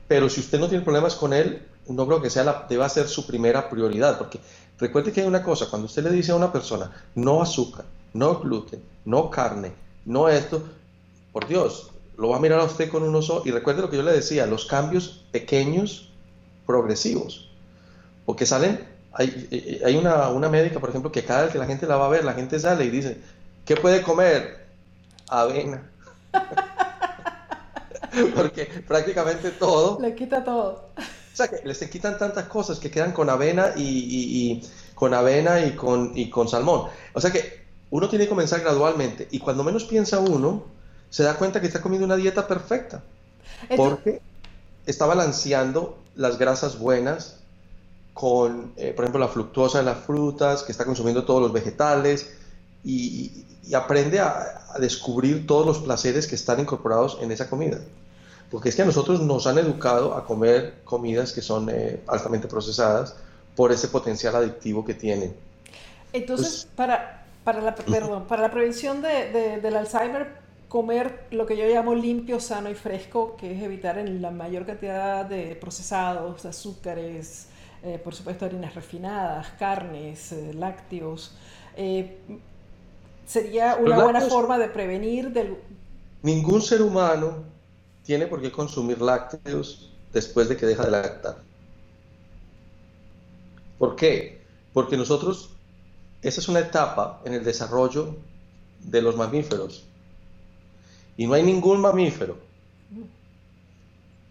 Pero 0.08 0.28
si 0.28 0.40
usted 0.40 0.58
no 0.58 0.68
tiene 0.68 0.84
problemas 0.84 1.14
con 1.14 1.32
él, 1.32 1.62
no 1.88 2.06
creo 2.06 2.22
que 2.22 2.30
sea 2.30 2.44
la, 2.44 2.66
deba 2.68 2.88
ser 2.88 3.08
su 3.08 3.26
primera 3.26 3.68
prioridad, 3.68 4.18
porque 4.18 4.40
recuerde 4.78 5.12
que 5.12 5.20
hay 5.20 5.26
una 5.26 5.42
cosa, 5.42 5.68
cuando 5.68 5.86
usted 5.86 6.04
le 6.04 6.10
dice 6.10 6.32
a 6.32 6.36
una 6.36 6.52
persona, 6.52 6.90
no 7.14 7.42
azúcar, 7.42 7.84
no 8.12 8.40
gluten, 8.40 8.82
no 9.04 9.30
carne, 9.30 9.72
no 10.04 10.28
esto, 10.28 10.62
por 11.32 11.46
Dios, 11.46 11.90
lo 12.16 12.30
va 12.30 12.36
a 12.36 12.40
mirar 12.40 12.60
a 12.60 12.64
usted 12.64 12.88
con 12.88 13.02
un 13.02 13.14
oso 13.14 13.42
y 13.44 13.50
recuerde 13.50 13.82
lo 13.82 13.90
que 13.90 13.96
yo 13.96 14.02
le 14.02 14.12
decía, 14.12 14.46
los 14.46 14.66
cambios 14.66 15.24
pequeños, 15.32 16.10
progresivos, 16.66 17.48
porque 18.24 18.46
salen, 18.46 18.80
hay, 19.12 19.80
hay 19.84 19.96
una, 19.96 20.28
una, 20.28 20.48
médica, 20.48 20.80
por 20.80 20.90
ejemplo, 20.90 21.12
que 21.12 21.24
cada 21.24 21.42
vez 21.42 21.52
que 21.52 21.58
la 21.58 21.66
gente 21.66 21.86
la 21.86 21.96
va 21.96 22.06
a 22.06 22.10
ver, 22.10 22.24
la 22.24 22.34
gente 22.34 22.58
sale 22.58 22.84
y 22.84 22.90
dice, 22.90 23.18
¿qué 23.64 23.76
puede 23.76 24.02
comer? 24.02 24.66
Avena. 25.28 25.90
porque 28.34 28.66
prácticamente 28.86 29.50
todo... 29.50 29.98
Le 30.00 30.14
quita 30.14 30.44
todo. 30.44 30.90
O 30.96 31.36
sea, 31.36 31.48
que 31.48 31.60
les 31.64 31.78
quitan 31.88 32.18
tantas 32.18 32.46
cosas 32.46 32.78
que 32.78 32.90
quedan 32.90 33.12
con 33.12 33.28
avena 33.28 33.72
y, 33.76 33.82
y, 33.82 34.62
con 34.94 35.12
avena 35.12 35.60
y 35.64 35.72
con, 35.72 36.12
y 36.16 36.30
con 36.30 36.48
salmón. 36.48 36.88
O 37.12 37.20
sea 37.20 37.30
que 37.30 37.66
uno 37.90 38.08
tiene 38.08 38.24
que 38.24 38.30
comenzar 38.30 38.60
gradualmente 38.60 39.28
y 39.30 39.38
cuando 39.38 39.62
menos 39.62 39.84
piensa 39.84 40.18
uno, 40.18 40.64
se 41.10 41.22
da 41.22 41.36
cuenta 41.36 41.60
que 41.60 41.66
está 41.66 41.80
comiendo 41.80 42.06
una 42.06 42.16
dieta 42.16 42.46
perfecta. 42.48 43.02
Porque 43.76 44.20
está 44.86 45.06
balanceando 45.06 45.98
las 46.14 46.38
grasas 46.38 46.78
buenas 46.78 47.38
con, 48.14 48.72
eh, 48.76 48.92
por 48.94 49.04
ejemplo, 49.04 49.20
la 49.20 49.28
fructuosa 49.28 49.78
de 49.78 49.84
las 49.84 49.98
frutas, 49.98 50.62
que 50.62 50.72
está 50.72 50.84
consumiendo 50.84 51.24
todos 51.24 51.42
los 51.42 51.52
vegetales 51.52 52.30
y, 52.82 53.44
aprende 53.74 54.20
a, 54.20 54.62
descubrir 54.78 55.46
todos 55.46 55.66
los 55.66 55.78
placeres 55.78 56.26
que 56.26 56.34
están 56.34 56.60
incorporados 56.60 57.18
en 57.20 57.32
esa 57.32 57.50
comida. 57.50 57.78
Porque 58.50 58.68
es 58.68 58.76
que 58.76 58.82
a 58.82 58.84
nosotros 58.84 59.20
nos 59.20 59.46
han 59.46 59.58
educado 59.58 60.14
a 60.14 60.24
comer 60.24 60.80
comidas 60.84 61.32
que 61.32 61.42
son 61.42 61.68
eh, 61.68 62.00
altamente 62.06 62.46
procesadas 62.46 63.16
por 63.56 63.72
ese 63.72 63.88
potencial 63.88 64.36
adictivo 64.36 64.84
que 64.84 64.94
tienen. 64.94 65.34
Entonces, 66.12 66.68
para, 66.76 67.26
para, 67.42 67.60
la, 67.60 67.74
perdón, 67.74 68.26
para 68.26 68.42
la 68.42 68.50
prevención 68.50 69.02
de, 69.02 69.60
del 69.60 69.76
Alzheimer, 69.76 70.28
comer 70.68 71.24
lo 71.30 71.46
que 71.46 71.56
yo 71.56 71.64
llamo 71.66 71.94
limpio, 71.94 72.40
sano 72.40 72.70
y 72.70 72.74
fresco, 72.74 73.36
que 73.36 73.56
es 73.56 73.62
evitar 73.62 73.98
en 73.98 74.20
la 74.20 74.30
mayor 74.30 74.66
cantidad 74.66 75.24
de 75.24 75.56
procesados, 75.56 76.44
azúcares, 76.44 77.48
eh, 77.82 77.98
por 78.02 78.14
supuesto 78.14 78.44
harinas 78.44 78.74
refinadas, 78.74 79.48
carnes, 79.58 80.32
eh, 80.32 80.52
lácteos. 80.54 81.36
Eh, 81.76 82.18
sería 83.26 83.76
una 83.76 84.02
buena 84.02 84.20
forma 84.22 84.58
de 84.58 84.68
prevenir 84.68 85.30
del... 85.30 85.56
Ningún 86.22 86.60
ser 86.62 86.82
humano 86.82 87.44
tiene 88.06 88.26
por 88.26 88.40
qué 88.40 88.52
consumir 88.52 89.00
lácteos 89.02 89.90
después 90.12 90.48
de 90.48 90.56
que 90.56 90.64
deja 90.64 90.84
de 90.84 90.92
lactar. 90.92 91.38
¿Por 93.78 93.96
qué? 93.96 94.40
Porque 94.72 94.96
nosotros, 94.96 95.50
esa 96.22 96.40
es 96.40 96.48
una 96.48 96.60
etapa 96.60 97.20
en 97.24 97.34
el 97.34 97.44
desarrollo 97.44 98.16
de 98.80 99.02
los 99.02 99.16
mamíferos 99.16 99.84
y 101.16 101.26
no 101.26 101.34
hay 101.34 101.42
ningún 101.42 101.80
mamífero 101.80 102.36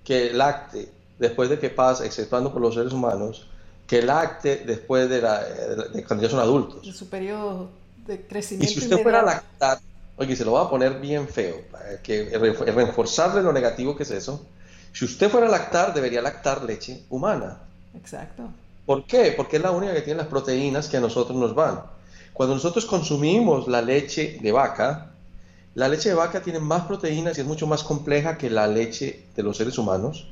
que 0.03 0.31
lacte 0.33 0.89
después 1.19 1.49
de 1.49 1.59
que 1.59 1.69
pasa, 1.69 2.05
exceptuando 2.05 2.53
por 2.53 2.61
los 2.61 2.75
seres 2.75 2.93
humanos, 2.93 3.47
que 3.87 4.01
lacte 4.01 4.57
después 4.57 5.09
de, 5.09 5.21
la, 5.21 5.43
de 5.43 6.03
cuando 6.05 6.23
ya 6.23 6.29
son 6.29 6.39
adultos. 6.39 6.85
En 6.87 6.93
su 6.93 7.07
periodo 7.07 7.69
de 8.05 8.25
crecimiento. 8.25 8.71
Y 8.71 8.75
si 8.75 8.79
usted 8.81 9.01
fuera 9.01 9.21
a 9.21 9.23
lactar, 9.23 9.79
oye, 10.17 10.35
se 10.35 10.45
lo 10.45 10.53
va 10.53 10.63
a 10.63 10.69
poner 10.69 10.99
bien 10.99 11.27
feo, 11.27 11.61
para 11.71 12.01
que 12.01 12.29
reforzarle 12.75 13.41
lo 13.41 13.51
negativo 13.51 13.95
que 13.95 14.03
es 14.03 14.11
eso. 14.11 14.45
Si 14.93 15.05
usted 15.05 15.29
fuera 15.29 15.47
a 15.47 15.51
lactar, 15.51 15.93
debería 15.93 16.21
lactar 16.21 16.63
leche 16.63 17.03
humana. 17.09 17.59
Exacto. 17.95 18.43
¿Por 18.85 19.05
qué? 19.05 19.33
Porque 19.35 19.57
es 19.57 19.63
la 19.63 19.71
única 19.71 19.93
que 19.93 20.01
tiene 20.01 20.19
las 20.19 20.27
proteínas 20.27 20.87
que 20.87 20.97
a 20.97 21.01
nosotros 21.01 21.37
nos 21.37 21.55
van. 21.55 21.81
Cuando 22.33 22.55
nosotros 22.55 22.85
consumimos 22.85 23.67
la 23.67 23.81
leche 23.81 24.37
de 24.41 24.51
vaca, 24.51 25.11
la 25.73 25.89
leche 25.89 26.09
de 26.09 26.15
vaca 26.15 26.41
tiene 26.41 26.59
más 26.59 26.83
proteínas 26.83 27.37
y 27.37 27.41
es 27.41 27.47
mucho 27.47 27.67
más 27.67 27.83
compleja 27.83 28.37
que 28.37 28.49
la 28.49 28.67
leche 28.67 29.25
de 29.35 29.43
los 29.43 29.57
seres 29.57 29.77
humanos. 29.77 30.27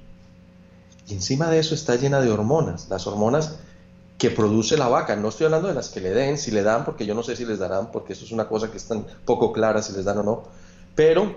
Y 1.08 1.14
encima 1.14 1.50
de 1.50 1.60
eso 1.60 1.76
está 1.76 1.96
llena 1.96 2.22
de 2.22 2.32
hormonas, 2.32 2.88
las 2.90 3.08
hormonas 3.08 3.58
que 4.24 4.32
produce 4.32 4.78
la 4.78 4.88
vaca. 4.88 5.18
No 5.18 5.28
estoy 5.28 5.48
hablando 5.48 5.68
de 5.68 5.74
las 5.74 5.90
que 5.90 6.00
le 6.00 6.12
den, 6.12 6.38
si 6.38 6.50
le 6.50 6.64
dan, 6.64 6.86
porque 6.86 7.06
yo 7.06 7.14
no 7.14 7.24
sé 7.24 7.36
si 7.36 7.44
les 7.44 7.60
darán, 7.60 7.92
porque 7.92 8.14
eso 8.14 8.24
es 8.24 8.32
una 8.32 8.48
cosa 8.48 8.72
que 8.72 8.78
es 8.78 8.86
tan 8.86 9.06
poco 9.26 9.52
clara 9.52 9.82
si 9.82 9.92
les 9.92 10.06
dan 10.06 10.20
o 10.20 10.24
no. 10.24 10.44
Pero 10.96 11.36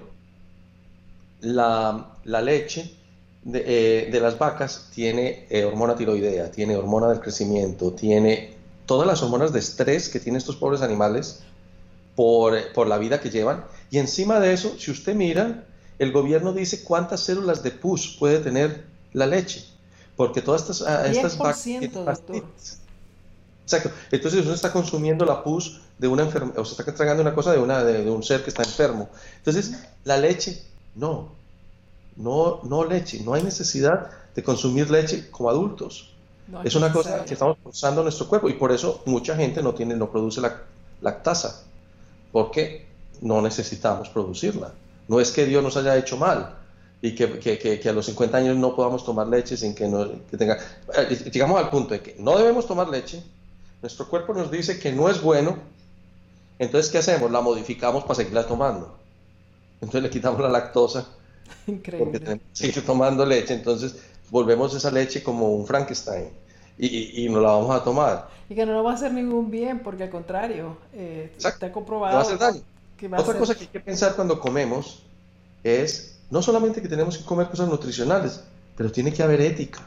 la, 1.41 2.13
leche 2.25 2.95
de, 3.43 4.07
eh, 4.07 4.21
las 4.21 4.39
vacas 4.39 4.89
tiene 4.95 5.49
eh, 5.51 5.65
hormona 5.65 5.97
tiroidea, 5.97 6.53
tiene 6.53 6.77
hormona 6.77 7.09
del 7.09 7.19
crecimiento, 7.19 7.91
tiene 7.91 8.55
todas 8.87 9.09
las 9.09 9.21
hormonas 9.21 9.53
de 9.53 9.59
estrés 9.59 10.09
que 10.09 10.21
tienen 10.21 10.37
estos 10.37 10.55
pobres 10.55 10.81
animales 10.81 11.41
por 12.15 12.87
la 12.87 12.99
vida 12.99 13.21
que 13.21 13.31
llevan 13.31 13.65
y 13.91 13.99
encima 13.99 14.39
de 14.39 14.53
eso, 14.53 14.79
si 14.79 14.93
usted 14.93 15.17
mira, 15.17 15.65
el 15.99 16.13
gobierno 16.13 16.53
dice 16.53 16.85
cuántas 16.85 17.19
células 17.19 17.65
de 17.65 17.73
pus 17.73 18.17
puede 18.17 18.39
tener 18.39 18.85
la 19.13 19.27
leche, 19.27 19.67
porque 20.17 20.43
todas 20.43 20.63
estas, 20.63 20.83
ah, 20.83 21.07
estas 21.07 21.37
Exacto. 23.63 23.91
Entonces 24.11 24.45
uno 24.45 24.55
está 24.55 24.73
consumiendo 24.73 25.25
la 25.25 25.43
pus 25.43 25.81
de 25.99 26.07
una 26.07 26.23
enfermedad, 26.23 26.59
o 26.59 26.65
se 26.65 26.81
está 26.81 26.95
tragando 26.95 27.23
una 27.23 27.35
cosa 27.35 27.53
de, 27.53 27.59
una, 27.59 27.83
de, 27.83 28.09
un 28.09 28.23
ser 28.23 28.43
que 28.43 28.51
está 28.51 28.63
enfermo. 28.63 29.09
Entonces, 29.39 29.73
la 30.05 30.17
leche, 30.17 30.63
no, 30.95 31.33
no, 32.17 32.61
no 32.63 32.85
leche, 32.85 33.21
no 33.25 33.35
hay 33.35 33.43
necesidad 33.43 34.11
de 34.35 34.43
consumir 34.43 34.89
leche 34.91 35.31
como 35.31 35.51
adultos. 35.51 36.13
es 36.63 36.77
una 36.77 36.93
cosa 36.93 37.25
que 37.25 37.35
estamos 37.35 37.59
forzando 37.63 38.03
nuestro 38.03 38.29
cuerpo 38.29 38.49
y 38.49 38.53
por 38.53 38.71
eso 38.71 39.03
mucha 39.07 39.35
gente 39.35 39.63
no 39.63 39.75
tiene, 39.75 39.97
no 39.97 40.11
produce 40.11 40.41
la 40.41 40.63
lactasa. 41.01 41.65
¿Por 42.31 42.53
qué? 42.53 42.87
no 43.21 43.41
necesitamos 43.43 44.09
producirla. 44.09 44.73
No 45.09 45.21
es 45.21 45.31
que 45.31 45.47
Dios 45.47 45.63
nos 45.63 45.77
haya 45.77 45.97
hecho 45.97 46.17
mal 46.17 46.57
y 47.03 47.15
que, 47.15 47.89
a 47.89 47.93
los 47.93 48.07
50 48.07 48.37
años 48.37 48.57
no 48.57 48.75
podamos 48.75 49.05
tomar 49.05 49.27
leche 49.29 49.57
sin 49.57 49.75
que, 49.75 49.87
no, 49.87 50.07
tenga... 50.37 50.59
Eh, 50.97 51.31
llegamos 51.33 51.63
al 51.63 51.71
punto 51.71 51.95
de 51.95 52.01
que 52.01 52.17
no 52.19 52.37
debemos 52.39 52.67
tomar 52.67 52.89
leche, 52.89 53.23
nuestro 53.83 54.09
cuerpo 54.09 54.33
nos 54.33 54.51
dice 54.51 54.79
que 54.79 54.93
no 54.93 55.09
es 55.09 55.21
bueno, 55.21 55.59
entonces 56.59 56.91
¿qué 56.91 56.99
hacemos? 56.99 57.31
La 57.31 57.41
modificamos 57.41 58.05
para 58.05 58.15
seguirla 58.15 58.47
tomando. 58.47 58.97
Entonces 59.81 60.03
le 60.03 60.11
quitamos 60.11 60.41
la 60.41 60.49
lactosa. 60.49 61.07
Increíble. 61.67 62.05
Porque 62.05 62.21
tenemos 62.21 62.45
que 62.51 62.57
seguir 62.57 62.87
tomando 62.87 63.27
leche, 63.27 63.55
entonces 63.55 63.97
volvemos 64.31 64.75
esa 64.75 64.91
leche 64.91 65.23
como 65.23 65.55
un 65.55 65.67
Frankenstein. 65.67 66.31
Y, 66.79 67.25
y, 67.25 67.29
nos 67.31 67.43
la 67.43 67.53
vamos 67.53 67.75
a 67.75 67.83
tomar. 67.83 68.29
Y 68.51 68.55
que 68.55 68.67
no 68.67 68.75
nos 68.75 68.85
va 68.85 68.93
a 68.93 68.95
hacer 68.95 69.11
ningún 69.11 69.51
bien, 69.51 69.81
porque 69.83 70.03
al 70.03 70.11
contrario, 70.11 70.77
eh, 70.93 71.33
está 71.39 71.73
comprobado. 71.73 72.17
Va 72.17 72.21
a 72.21 72.23
hacer 72.23 72.39
daño. 72.39 72.61
Otra 73.17 73.39
cosa 73.39 73.55
que 73.55 73.63
hay 73.63 73.69
que 73.69 73.81
pensar 73.81 74.15
cuando 74.15 74.39
comemos 74.39 75.03
es 75.63 76.16
no 76.31 76.43
solamente 76.43 76.83
que 76.83 76.89
tenemos 76.89 77.19
que 77.19 77.25
comer 77.25 77.49
cosas 77.49 77.69
nutricionales, 77.69 78.41
pero 78.77 78.93
tiene 78.93 79.13
que 79.13 79.23
haber 79.23 79.41
ética. 79.41 79.87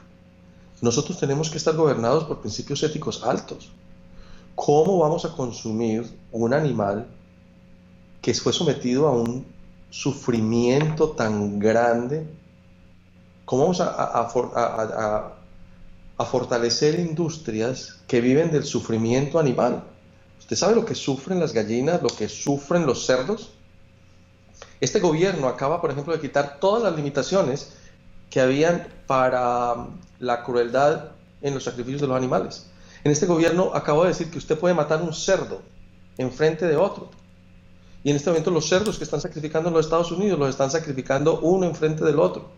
Nosotros 0.82 1.20
tenemos 1.20 1.50
que 1.50 1.58
estar 1.58 1.76
gobernados 1.76 2.24
por 2.24 2.40
principios 2.40 2.82
éticos 2.84 3.24
altos. 3.24 3.70
¿Cómo 4.56 5.00
vamos 5.00 5.26
a 5.26 5.32
consumir 5.32 6.10
un 6.32 6.54
animal 6.54 7.08
que 8.22 8.34
fue 8.34 8.54
sometido 8.54 9.08
a 9.08 9.12
un 9.12 9.46
sufrimiento 9.90 11.10
tan 11.10 11.60
grande? 11.60 12.28
¿Cómo 13.46 13.64
vamos 13.64 13.82
a, 13.82 15.36
fortalecer 16.26 17.00
industrias 17.00 18.00
que 18.08 18.22
viven 18.22 18.52
del 18.52 18.64
sufrimiento 18.64 19.40
animal? 19.40 19.84
¿Usted 20.40 20.56
sabe 20.56 20.76
lo 20.76 20.86
que 20.86 20.96
sufren 20.96 21.40
las 21.40 21.54
gallinas, 21.54 22.02
lo 22.02 22.10
que 22.10 22.30
sufren 22.30 22.86
los 22.86 23.06
cerdos? 23.06 23.52
Este 24.82 25.00
gobierno 25.00 25.48
acaba, 25.48 25.82
por 25.82 25.92
ejemplo, 25.92 26.14
de 26.14 26.20
quitar 26.20 26.58
todas 26.60 26.84
las 26.84 26.96
limitaciones 26.96 27.74
que 28.30 28.40
habían 28.40 28.88
para 29.08 29.74
um, 29.74 29.98
la 30.20 30.44
crueldad 30.44 31.12
en 31.42 31.54
los 31.54 31.64
sacrificios 31.64 32.02
de 32.02 32.08
los 32.08 32.18
animales. 32.18 32.68
En 33.04 33.12
este 33.12 33.26
gobierno 33.26 33.72
acabo 33.74 34.04
de 34.04 34.10
decir 34.10 34.30
que 34.30 34.38
usted 34.38 34.58
puede 34.58 34.74
matar 34.74 35.02
un 35.02 35.14
cerdo 35.14 35.62
en 36.18 36.32
frente 36.32 36.66
de 36.68 36.76
otro. 36.76 37.10
Y 38.04 38.12
en 38.12 38.16
este 38.16 38.30
momento 38.30 38.52
los 38.52 38.68
cerdos 38.68 38.98
que 38.98 39.04
están 39.04 39.20
sacrificando 39.20 39.70
en 39.70 39.76
los 39.76 39.86
Estados 39.86 40.12
Unidos 40.12 40.40
los 40.40 40.50
están 40.50 40.72
sacrificando 40.72 41.40
uno 41.40 41.66
en 41.66 41.76
frente 41.76 42.06
del 42.06 42.20
otro. 42.20 42.50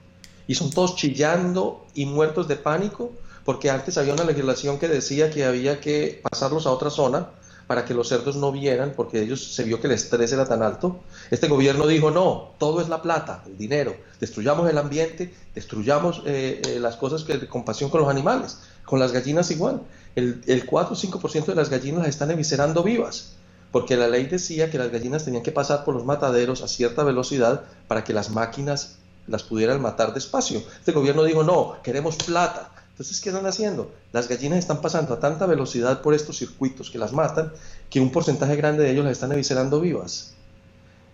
Y 0.48 0.56
son 0.56 0.69
todos 0.72 0.95
chillando 0.95 1.85
y 1.93 2.06
muertos 2.06 2.48
de 2.48 2.56
pánico 2.56 3.11
porque 3.45 3.69
antes 3.69 3.98
había 3.98 4.14
una 4.14 4.23
legislación 4.23 4.77
que 4.77 4.88
decía 4.88 5.31
que 5.31 5.45
había 5.45 5.80
que 5.80 6.22
pasarlos 6.30 6.68
a 6.68 6.72
otra 6.72 6.89
zona 6.89 7.30
para 7.72 7.85
que 7.85 7.93
los 7.93 8.10
cerdos 8.10 8.35
no 8.35 8.52
vieran, 8.52 8.91
porque 8.98 9.22
ellos 9.22 9.53
se 9.56 9.64
vio 9.64 9.80
que 9.80 9.88
el 9.88 9.93
estrés 9.93 10.34
era 10.34 10.45
tan 10.45 10.61
alto. 10.61 10.99
Este 11.30 11.48
gobierno 11.48 11.88
dijo, 11.88 12.11
no, 12.11 12.52
todo 12.57 12.81
es 12.81 12.89
la 12.89 13.02
plata, 13.02 13.45
el 13.48 13.57
dinero, 13.57 13.95
destruyamos 14.19 14.69
el 14.69 14.77
ambiente, 14.77 15.34
destruyamos 15.56 16.22
eh, 16.26 16.61
eh, 16.68 16.80
las 16.81 16.98
cosas 16.98 17.23
que 17.23 17.38
de 17.38 17.48
compasión 17.48 17.89
con 17.89 18.02
los 18.02 18.10
animales, 18.10 18.57
con 18.84 18.99
las 18.99 19.14
gallinas 19.14 19.52
igual. 19.52 19.84
El, 20.18 20.41
el 20.48 20.65
4 20.65 20.93
o 20.93 20.98
5% 20.98 21.45
de 21.45 21.56
las 21.56 21.69
gallinas 21.69 22.02
las 22.02 22.10
están 22.10 22.30
eviscerando 22.30 22.84
vivas, 22.84 23.35
porque 23.72 23.95
la 23.95 24.10
ley 24.10 24.26
decía 24.26 24.69
que 24.69 24.77
las 24.77 24.91
gallinas 24.91 25.23
tenían 25.23 25.41
que 25.41 25.53
pasar 25.53 25.85
por 25.85 25.95
los 25.95 26.03
mataderos 26.03 26.64
a 26.64 26.68
cierta 26.68 27.06
velocidad 27.06 27.64
para 27.88 28.03
que 28.03 28.11
las 28.11 28.31
máquinas 28.31 28.98
las 29.27 29.43
pudieran 29.43 29.81
matar 29.81 30.14
despacio. 30.14 30.61
Este 30.77 30.91
gobierno 30.91 31.23
dijo, 31.23 31.43
no, 31.43 31.77
queremos 31.84 32.18
plata, 32.18 32.70
entonces, 32.91 33.19
¿qué 33.22 33.30
están 33.30 33.45
haciendo? 33.45 33.91
Las 34.11 34.27
gallinas 34.27 34.59
están 34.59 34.81
pasando 34.81 35.13
a 35.13 35.19
tanta 35.19 35.45
velocidad 35.45 36.01
por 36.01 36.13
estos 36.13 36.38
circuitos 36.38 36.91
que 36.91 36.97
las 36.99 37.13
matan, 37.13 37.51
que 37.89 37.99
un 37.99 38.11
porcentaje 38.11 38.55
grande 38.55 38.84
de 38.84 38.91
ellos 38.91 39.03
las 39.03 39.13
están 39.13 39.31
eviscerando 39.31 39.81
vivas. 39.81 40.34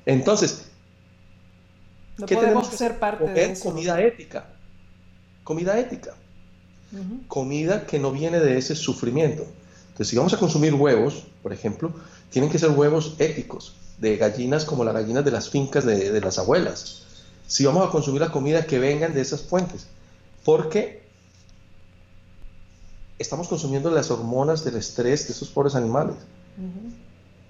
Entonces, 0.06 0.64
No 2.18 2.26
¿Qué 2.26 2.36
podemos 2.36 2.64
tenemos 2.64 2.78
ser 2.80 3.00
parte 3.00 3.24
de 3.24 3.30
comer 3.30 3.52
eso. 3.52 3.64
comida 3.64 4.02
ética. 4.02 4.48
Comida 5.44 5.80
ética. 5.80 6.16
Comida 7.28 7.86
que 7.86 8.00
no 8.00 8.12
viene 8.12 8.40
de 8.40 8.58
ese 8.58 8.76
sufrimiento. 8.76 9.44
Entonces, 9.90 10.08
si 10.10 10.18
vamos 10.18 10.34
a 10.34 10.40
consumir 10.40 10.74
huevos, 10.74 11.26
por 11.44 11.54
ejemplo, 11.54 11.94
tienen 12.32 12.50
que 12.50 12.60
ser 12.60 12.72
huevos 12.72 13.16
éticos, 13.20 13.76
de 13.98 14.18
gallinas 14.18 14.66
como 14.66 14.84
las 14.84 14.94
gallinas 14.94 15.24
de 15.26 15.32
las 15.32 15.50
fincas 15.50 15.86
de, 15.86 16.12
de 16.12 16.22
las 16.22 16.38
abuelas. 16.38 17.04
Si 17.48 17.66
vamos 17.66 17.88
a 17.88 17.92
consumir 17.92 18.22
la 18.22 18.32
comida 18.32 18.66
que 18.66 18.80
vengan 18.80 19.14
de 19.14 19.22
esas 19.22 19.42
fuentes, 19.42 19.88
porque 20.44 21.07
estamos 23.20 23.48
consumiendo 23.48 23.92
las 23.92 24.12
hormonas 24.12 24.64
del 24.64 24.76
estrés 24.76 25.28
de 25.28 25.34
esos 25.34 25.50
pobres 25.50 25.76
animales. 25.76 26.16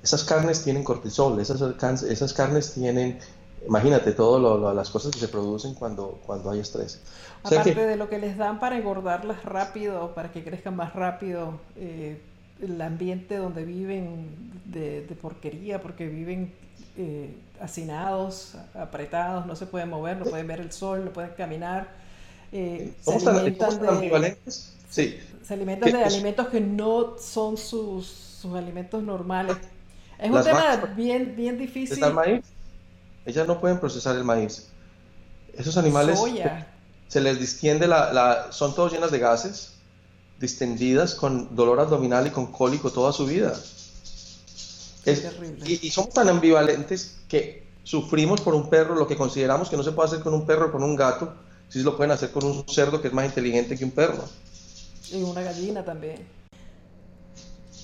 Esas 0.03 0.23
carnes 0.23 0.63
tienen 0.63 0.83
cortisol, 0.83 1.39
esas, 1.39 1.61
esas 2.03 2.33
carnes 2.33 2.73
tienen, 2.73 3.19
imagínate, 3.65 4.11
todas 4.11 4.75
las 4.75 4.89
cosas 4.89 5.11
que 5.11 5.19
se 5.19 5.27
producen 5.27 5.73
cuando, 5.73 6.19
cuando 6.25 6.51
hay 6.51 6.59
estrés. 6.59 7.01
O 7.43 7.49
sea 7.49 7.61
Aparte 7.61 7.79
que, 7.79 7.85
de 7.85 7.95
lo 7.95 8.09
que 8.09 8.17
les 8.17 8.37
dan 8.37 8.59
para 8.59 8.77
engordarlas 8.77 9.43
rápido, 9.43 10.13
para 10.13 10.31
que 10.31 10.43
crezcan 10.43 10.75
más 10.75 10.93
rápido, 10.93 11.59
eh, 11.75 12.21
el 12.61 12.81
ambiente 12.81 13.37
donde 13.37 13.65
viven 13.65 14.29
de, 14.65 15.05
de 15.05 15.15
porquería, 15.15 15.81
porque 15.81 16.07
viven 16.07 16.53
eh, 16.97 17.35
hacinados, 17.61 18.55
apretados, 18.73 19.45
no 19.45 19.55
se 19.55 19.65
pueden 19.65 19.89
mover, 19.89 20.17
no 20.17 20.25
pueden 20.25 20.47
ver 20.47 20.59
el 20.59 20.71
sol, 20.71 21.05
no 21.05 21.11
pueden 21.11 21.31
caminar, 21.31 21.87
eh, 22.51 22.93
se 22.99 23.05
¿cómo 23.05 23.17
están, 23.17 23.33
cómo 23.33 23.45
alimentan 23.45 23.69
están 23.69 23.85
de, 23.85 23.89
ambivalentes? 23.89 24.73
Sí, 24.89 25.19
se 25.47 25.53
alimentan 25.53 25.91
de 25.91 26.03
alimentos 26.03 26.47
que 26.49 26.59
no 26.59 27.15
son 27.19 27.57
sus, 27.57 28.05
sus 28.07 28.53
alimentos 28.55 29.01
normales. 29.03 29.57
Es 30.19 30.29
un 30.31 30.43
tema 30.43 30.75
bien, 30.95 31.35
bien 31.35 31.57
¿les 31.57 31.67
difícil. 31.67 31.99
da 31.99 32.07
el 32.07 32.13
maíz? 32.13 32.45
Ellas 33.25 33.47
no 33.47 33.59
pueden 33.61 33.79
procesar 33.79 34.15
el 34.15 34.23
maíz. 34.23 34.67
Esos 35.53 35.77
animales 35.77 36.19
Soya. 36.19 36.67
se 37.07 37.21
les 37.21 37.39
distiende 37.39 37.87
la, 37.87 38.11
la- 38.13 38.51
son 38.51 38.73
todos 38.75 38.91
llenas 38.91 39.11
de 39.11 39.19
gases, 39.19 39.73
distendidas 40.39 41.15
con 41.15 41.55
dolor 41.55 41.79
abdominal 41.79 42.27
y 42.27 42.29
con 42.31 42.51
cólico 42.51 42.91
toda 42.91 43.11
su 43.13 43.25
vida. 43.25 43.53
Es- 45.05 45.21
terrible. 45.21 45.65
y, 45.65 45.87
y 45.87 45.89
somos 45.91 46.13
tan 46.13 46.27
ambivalentes 46.29 47.17
que 47.29 47.65
sufrimos 47.83 48.41
por 48.41 48.53
un 48.53 48.69
perro 48.69 48.95
lo 48.95 49.07
que 49.07 49.15
consideramos 49.15 49.69
que 49.69 49.77
no 49.77 49.83
se 49.83 49.91
puede 49.93 50.07
hacer 50.09 50.19
con 50.19 50.33
un 50.33 50.45
perro 50.45 50.67
o 50.67 50.71
con 50.71 50.83
un 50.83 50.95
gato, 50.95 51.33
si 51.69 51.81
lo 51.83 51.95
pueden 51.95 52.11
hacer 52.11 52.31
con 52.31 52.43
un 52.45 52.67
cerdo 52.67 53.01
que 53.01 53.07
es 53.07 53.13
más 53.13 53.25
inteligente 53.25 53.77
que 53.77 53.85
un 53.85 53.91
perro. 53.91 54.23
Y 55.11 55.23
una 55.23 55.41
gallina 55.41 55.83
también. 55.83 56.37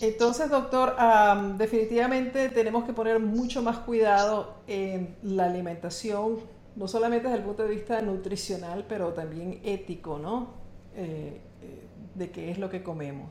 Entonces, 0.01 0.49
doctor, 0.49 0.95
am, 0.97 1.57
definitivamente 1.57 2.49
tenemos 2.49 2.83
que 2.83 2.93
poner 2.93 3.19
mucho 3.19 3.61
más 3.61 3.77
cuidado 3.79 4.55
en 4.67 5.15
la 5.23 5.45
alimentación, 5.45 6.39
no 6.75 6.87
solamente 6.87 7.27
desde 7.27 7.39
el 7.39 7.45
punto 7.45 7.63
de 7.63 7.69
vista 7.69 8.01
nutricional, 8.01 8.85
pero 8.89 9.13
también 9.13 9.61
ético, 9.63 10.19
¿no? 10.19 10.55
Eh, 10.95 11.39
eh, 11.61 11.87
de 12.15 12.31
qué 12.31 12.51
es 12.51 12.57
lo 12.57 12.69
que 12.69 12.83
comemos. 12.83 13.29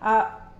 Ah, 0.00 0.50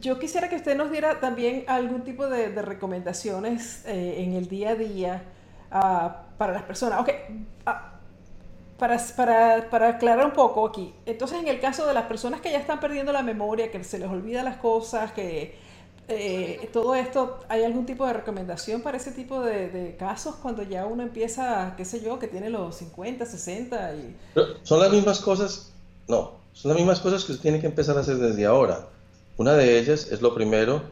yo 0.00 0.18
quisiera 0.18 0.48
que 0.48 0.56
usted 0.56 0.76
nos 0.76 0.90
diera 0.90 1.20
también 1.20 1.64
algún 1.68 2.02
tipo 2.02 2.26
de, 2.26 2.50
de 2.50 2.62
recomendaciones 2.62 3.84
eh, 3.86 4.22
en 4.22 4.32
el 4.32 4.48
día 4.48 4.70
a 4.70 4.74
día 4.74 5.22
ah, 5.70 6.22
para 6.38 6.52
las 6.52 6.62
personas. 6.62 7.00
Ok, 7.00 7.10
ah, 7.66 7.93
para, 8.78 8.98
para, 9.16 9.70
para 9.70 9.88
aclarar 9.88 10.26
un 10.26 10.32
poco 10.32 10.66
aquí, 10.66 10.92
entonces 11.06 11.38
en 11.38 11.48
el 11.48 11.60
caso 11.60 11.86
de 11.86 11.94
las 11.94 12.04
personas 12.04 12.40
que 12.40 12.50
ya 12.50 12.58
están 12.58 12.80
perdiendo 12.80 13.12
la 13.12 13.22
memoria, 13.22 13.70
que 13.70 13.82
se 13.84 13.98
les 13.98 14.08
olvida 14.08 14.42
las 14.42 14.56
cosas, 14.56 15.12
que 15.12 15.56
eh, 16.06 16.68
todo 16.72 16.94
esto, 16.94 17.40
¿hay 17.48 17.64
algún 17.64 17.86
tipo 17.86 18.06
de 18.06 18.12
recomendación 18.12 18.82
para 18.82 18.98
ese 18.98 19.12
tipo 19.12 19.40
de, 19.40 19.70
de 19.70 19.96
casos 19.96 20.34
cuando 20.36 20.62
ya 20.62 20.84
uno 20.84 21.02
empieza, 21.02 21.74
qué 21.76 21.84
sé 21.84 22.02
yo, 22.02 22.18
que 22.18 22.28
tiene 22.28 22.50
los 22.50 22.76
50, 22.76 23.24
60 23.24 23.94
y... 23.94 24.16
¿Son 24.62 24.80
las 24.80 24.90
mismas 24.92 25.20
cosas? 25.20 25.72
No, 26.06 26.32
son 26.52 26.70
las 26.70 26.78
mismas 26.78 27.00
cosas 27.00 27.24
que 27.24 27.32
usted 27.32 27.42
tiene 27.42 27.60
que 27.60 27.66
empezar 27.66 27.96
a 27.96 28.00
hacer 28.00 28.16
desde 28.16 28.44
ahora. 28.44 28.86
Una 29.38 29.54
de 29.54 29.78
ellas 29.78 30.08
es 30.10 30.20
lo 30.20 30.34
primero, 30.34 30.82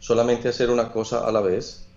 solamente 0.00 0.48
hacer 0.48 0.70
una 0.70 0.92
cosa 0.92 1.26
a 1.26 1.32
la 1.32 1.40
vez. 1.40 1.87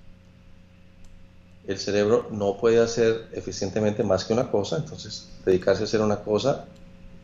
El 1.68 1.78
cerebro 1.78 2.28
no 2.32 2.58
puede 2.58 2.80
hacer 2.80 3.30
eficientemente 3.34 4.04
más 4.04 4.26
que 4.26 4.34
una 4.34 4.50
cosa, 4.50 4.78
entonces 4.78 5.30
dedicarse 5.46 5.84
a 5.84 5.86
hacer 5.86 6.02
una 6.02 6.18
cosa 6.18 6.66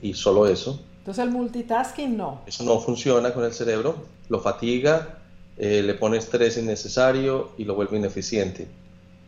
y 0.01 0.13
solo 0.13 0.47
eso. 0.47 0.79
Entonces 0.99 1.23
el 1.23 1.31
multitasking 1.31 2.15
no. 2.15 2.41
Eso 2.45 2.63
no 2.63 2.79
funciona 2.79 3.33
con 3.33 3.45
el 3.45 3.53
cerebro, 3.53 3.95
lo 4.29 4.39
fatiga, 4.39 5.19
eh, 5.57 5.81
le 5.81 5.95
pone 5.95 6.17
estrés 6.17 6.57
innecesario 6.57 7.51
y 7.57 7.63
lo 7.63 7.75
vuelve 7.75 7.97
ineficiente. 7.97 8.67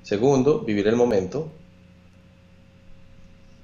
Segundo, 0.04 0.60
vivir 0.60 0.88
el 0.88 0.96
momento. 0.96 1.50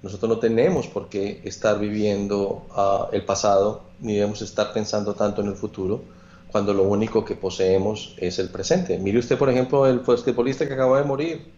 Nosotros 0.01 0.29
no 0.29 0.39
tenemos 0.39 0.87
por 0.87 1.09
qué 1.09 1.41
estar 1.43 1.79
viviendo 1.79 2.65
ah, 2.71 3.09
el 3.11 3.23
pasado, 3.23 3.83
ni 3.99 4.15
debemos 4.15 4.41
estar 4.41 4.73
pensando 4.73 5.13
tanto 5.13 5.41
en 5.41 5.47
el 5.47 5.55
futuro, 5.55 6.01
cuando 6.55 6.73
lo 6.73 6.83
único 6.83 7.25
que 7.25 7.35
poseemos 7.35 8.15
es 8.15 8.39
el 8.39 8.47
presente. 8.47 8.97
Mire 8.97 9.19
usted, 9.19 9.37
por 9.37 9.49
ejemplo, 9.49 9.85
el 9.87 9.99
basquetbolista 9.99 10.65
que 10.65 10.73
acaba 10.73 11.01
de 11.01 11.03
morir. 11.03 11.51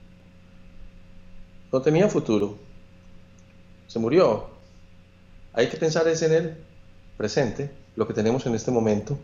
No 1.72 1.84
tenía 1.84 2.10
futuro. 2.10 2.56
Se 3.86 4.00
murió. 4.00 4.48
Hay 5.54 5.70
que 5.70 5.78
pensar 5.78 6.08
es 6.08 6.24
en 6.24 6.34
el 6.34 6.58
presente, 7.16 7.70
lo 7.96 8.08
que 8.08 8.16
tenemos 8.16 8.48
en 8.48 8.56
este 8.56 8.72
momento, 8.72 9.20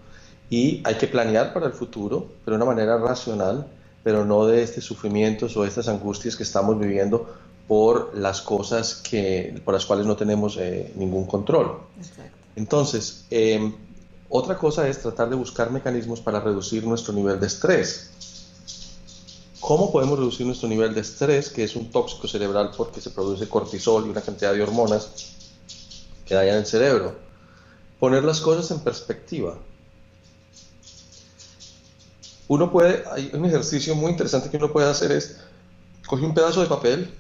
y 0.48 0.84
hay 0.84 0.94
que 0.94 1.08
planear 1.08 1.56
para 1.56 1.66
el 1.66 1.74
futuro, 1.74 2.28
pero 2.46 2.56
de 2.56 2.64
una 2.64 2.72
manera 2.72 3.00
racional, 3.00 3.66
pero 4.04 4.26
no 4.26 4.46
de 4.46 4.62
estos 4.62 4.84
sufrimientos 4.84 5.58
o 5.58 5.66
estas 5.66 5.88
angustias 5.88 6.36
que 6.36 6.44
estamos 6.44 6.80
viviendo 6.80 7.36
por 7.68 8.16
las 8.16 8.44
cosas 8.44 8.94
que, 8.94 9.60
por 9.66 9.74
las 9.74 9.88
cuales 9.88 10.06
no 10.06 10.16
tenemos 10.16 10.56
eh, 10.58 10.94
ningún 10.98 11.26
control. 11.26 11.80
Exacto. 11.98 12.38
Entonces, 12.56 13.26
eh, 13.32 13.74
otra 14.36 14.58
cosa 14.58 14.88
es 14.88 15.00
tratar 15.00 15.30
de 15.30 15.36
buscar 15.36 15.70
mecanismos 15.70 16.20
para 16.20 16.40
reducir 16.40 16.84
nuestro 16.88 17.14
nivel 17.14 17.40
de 17.40 17.46
estrés. 17.46 18.10
¿Cómo 19.60 19.92
podemos 19.92 20.18
reducir 20.18 20.48
nuestro 20.48 20.68
nivel 20.68 20.96
de 20.96 21.02
estrés, 21.02 21.50
que 21.50 21.64
es 21.64 21.76
un 21.76 21.92
tóxico 21.92 22.28
cerebral 22.28 22.72
porque 22.76 23.00
se 23.00 23.12
produce 23.12 23.48
cortisol 23.48 24.08
y 24.08 24.10
una 24.10 24.22
cantidad 24.22 24.52
de 24.52 24.64
hormonas 24.64 25.36
que 26.26 26.34
dañan 26.34 26.58
el 26.58 26.66
cerebro? 26.66 27.16
Poner 28.00 28.24
las 28.24 28.42
cosas 28.42 28.72
en 28.72 28.80
perspectiva. 28.80 29.56
Uno 32.48 32.72
puede, 32.72 33.04
hay 33.12 33.30
un 33.34 33.46
ejercicio 33.46 33.94
muy 33.94 34.10
interesante 34.10 34.50
que 34.50 34.58
uno 34.58 34.74
puede 34.74 34.90
hacer 34.90 35.12
es, 35.12 35.38
coge 36.08 36.26
un 36.26 36.34
pedazo 36.34 36.62
de 36.62 36.68
papel 36.68 37.14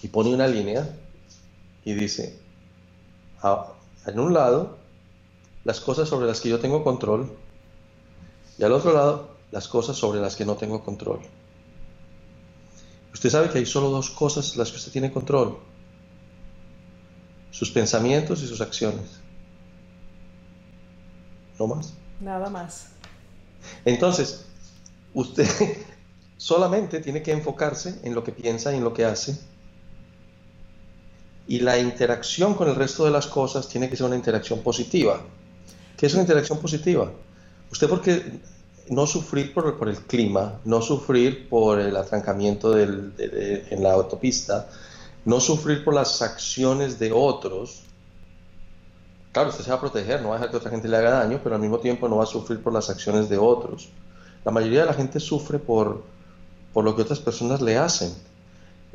y 0.00 0.06
pone 0.06 0.32
una 0.32 0.46
línea 0.46 0.88
y 1.84 1.92
dice, 1.94 2.38
a- 3.42 3.72
en 4.06 4.20
un 4.20 4.32
lado, 4.32 4.80
las 5.64 5.80
cosas 5.80 6.08
sobre 6.08 6.26
las 6.26 6.40
que 6.40 6.48
yo 6.48 6.58
tengo 6.58 6.82
control 6.82 7.30
y 8.58 8.64
al 8.64 8.72
otro 8.72 8.92
lado, 8.92 9.28
las 9.50 9.68
cosas 9.68 9.96
sobre 9.96 10.20
las 10.20 10.36
que 10.36 10.44
no 10.44 10.56
tengo 10.56 10.84
control. 10.84 11.20
Usted 13.12 13.30
sabe 13.30 13.50
que 13.50 13.58
hay 13.58 13.66
solo 13.66 13.90
dos 13.90 14.10
cosas 14.10 14.56
las 14.56 14.70
que 14.70 14.76
usted 14.76 14.92
tiene 14.92 15.12
control. 15.12 15.58
Sus 17.50 17.70
pensamientos 17.70 18.42
y 18.42 18.46
sus 18.46 18.60
acciones. 18.60 19.20
No 21.58 21.66
más. 21.66 21.92
Nada 22.20 22.48
más. 22.48 22.88
Entonces, 23.84 24.46
usted 25.14 25.48
solamente 26.36 27.00
tiene 27.00 27.22
que 27.22 27.32
enfocarse 27.32 28.00
en 28.02 28.14
lo 28.14 28.24
que 28.24 28.32
piensa 28.32 28.72
y 28.72 28.76
en 28.76 28.84
lo 28.84 28.94
que 28.94 29.04
hace. 29.04 29.38
Y 31.46 31.60
la 31.60 31.78
interacción 31.78 32.54
con 32.54 32.68
el 32.68 32.76
resto 32.76 33.04
de 33.04 33.10
las 33.10 33.26
cosas 33.26 33.68
tiene 33.68 33.90
que 33.90 33.96
ser 33.96 34.06
una 34.06 34.16
interacción 34.16 34.60
positiva. 34.60 35.20
¿Qué 36.02 36.06
es 36.06 36.14
una 36.14 36.22
interacción 36.22 36.58
positiva? 36.58 37.12
Usted 37.70 37.88
porque 37.88 38.40
no 38.88 39.06
sufrir 39.06 39.54
por, 39.54 39.88
el 39.88 39.98
clima, 39.98 40.58
no 40.64 40.82
sufrir 40.82 41.48
por 41.48 41.78
el 41.78 41.96
atrancamiento 41.96 42.76
en 42.76 43.14
la 43.80 43.92
autopista, 43.92 44.68
no 45.24 45.38
sufrir 45.38 45.84
por 45.84 45.94
las 45.94 46.20
acciones 46.20 46.98
de 46.98 47.12
otros. 47.12 47.84
Claro, 49.30 49.50
usted 49.50 49.62
se 49.62 49.70
va 49.70 49.76
a 49.76 49.80
proteger, 49.80 50.22
no 50.22 50.30
va 50.30 50.34
a 50.34 50.38
dejar 50.38 50.50
que 50.50 50.56
otra 50.56 50.72
gente 50.72 50.88
le 50.88 50.96
haga 50.96 51.10
daño, 51.20 51.38
pero 51.40 51.54
al 51.54 51.60
mismo 51.60 51.78
tiempo 51.78 52.08
no 52.08 52.16
va 52.16 52.24
a 52.24 52.26
sufrir 52.26 52.60
por 52.60 52.72
las 52.72 52.90
acciones 52.90 53.28
de 53.28 53.38
otros. 53.38 53.88
La 54.44 54.50
mayoría 54.50 54.80
de 54.80 54.86
la 54.86 54.94
gente 54.94 55.20
sufre 55.20 55.60
por, 55.60 56.02
por 56.72 56.84
lo 56.84 56.96
que 56.96 57.02
otras 57.02 57.20
personas 57.20 57.62
le 57.62 57.78
hacen 57.78 58.12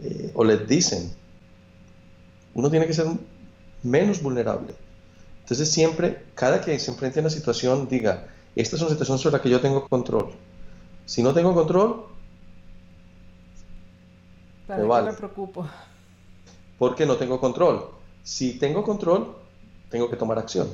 eh, 0.04 0.34
o 0.36 0.44
les 0.44 0.68
dicen. 0.68 1.10
Uno 2.54 2.70
tiene 2.70 2.86
que 2.86 2.94
ser 2.94 3.06
menos 3.82 4.22
vulnerable. 4.22 4.76
Entonces 5.48 5.72
siempre, 5.72 6.26
cada 6.36 6.60
que 6.60 6.78
se 6.78 6.92
enfrente 6.92 7.20
a 7.20 7.22
una 7.22 7.30
situación, 7.30 7.88
diga, 7.88 8.28
esta 8.54 8.76
es 8.76 8.82
una 8.82 8.92
situación 8.92 9.18
sobre 9.18 9.38
la 9.38 9.42
que 9.42 9.50
yo 9.50 9.62
tengo 9.62 9.88
control. 9.88 10.34
Si 11.06 11.24
no 11.24 11.34
tengo 11.34 11.54
control, 11.54 12.06
¿Para 14.68 14.82
Me 14.82 14.90
vale. 14.90 15.12
me 15.12 15.18
preocupo? 15.18 15.66
porque 16.78 17.06
no 17.06 17.16
tengo 17.16 17.40
control. 17.40 17.92
Si 18.24 18.60
tengo 18.60 18.84
control, 18.84 19.38
tengo 19.90 20.10
que 20.10 20.18
tomar 20.18 20.38
acción. 20.38 20.68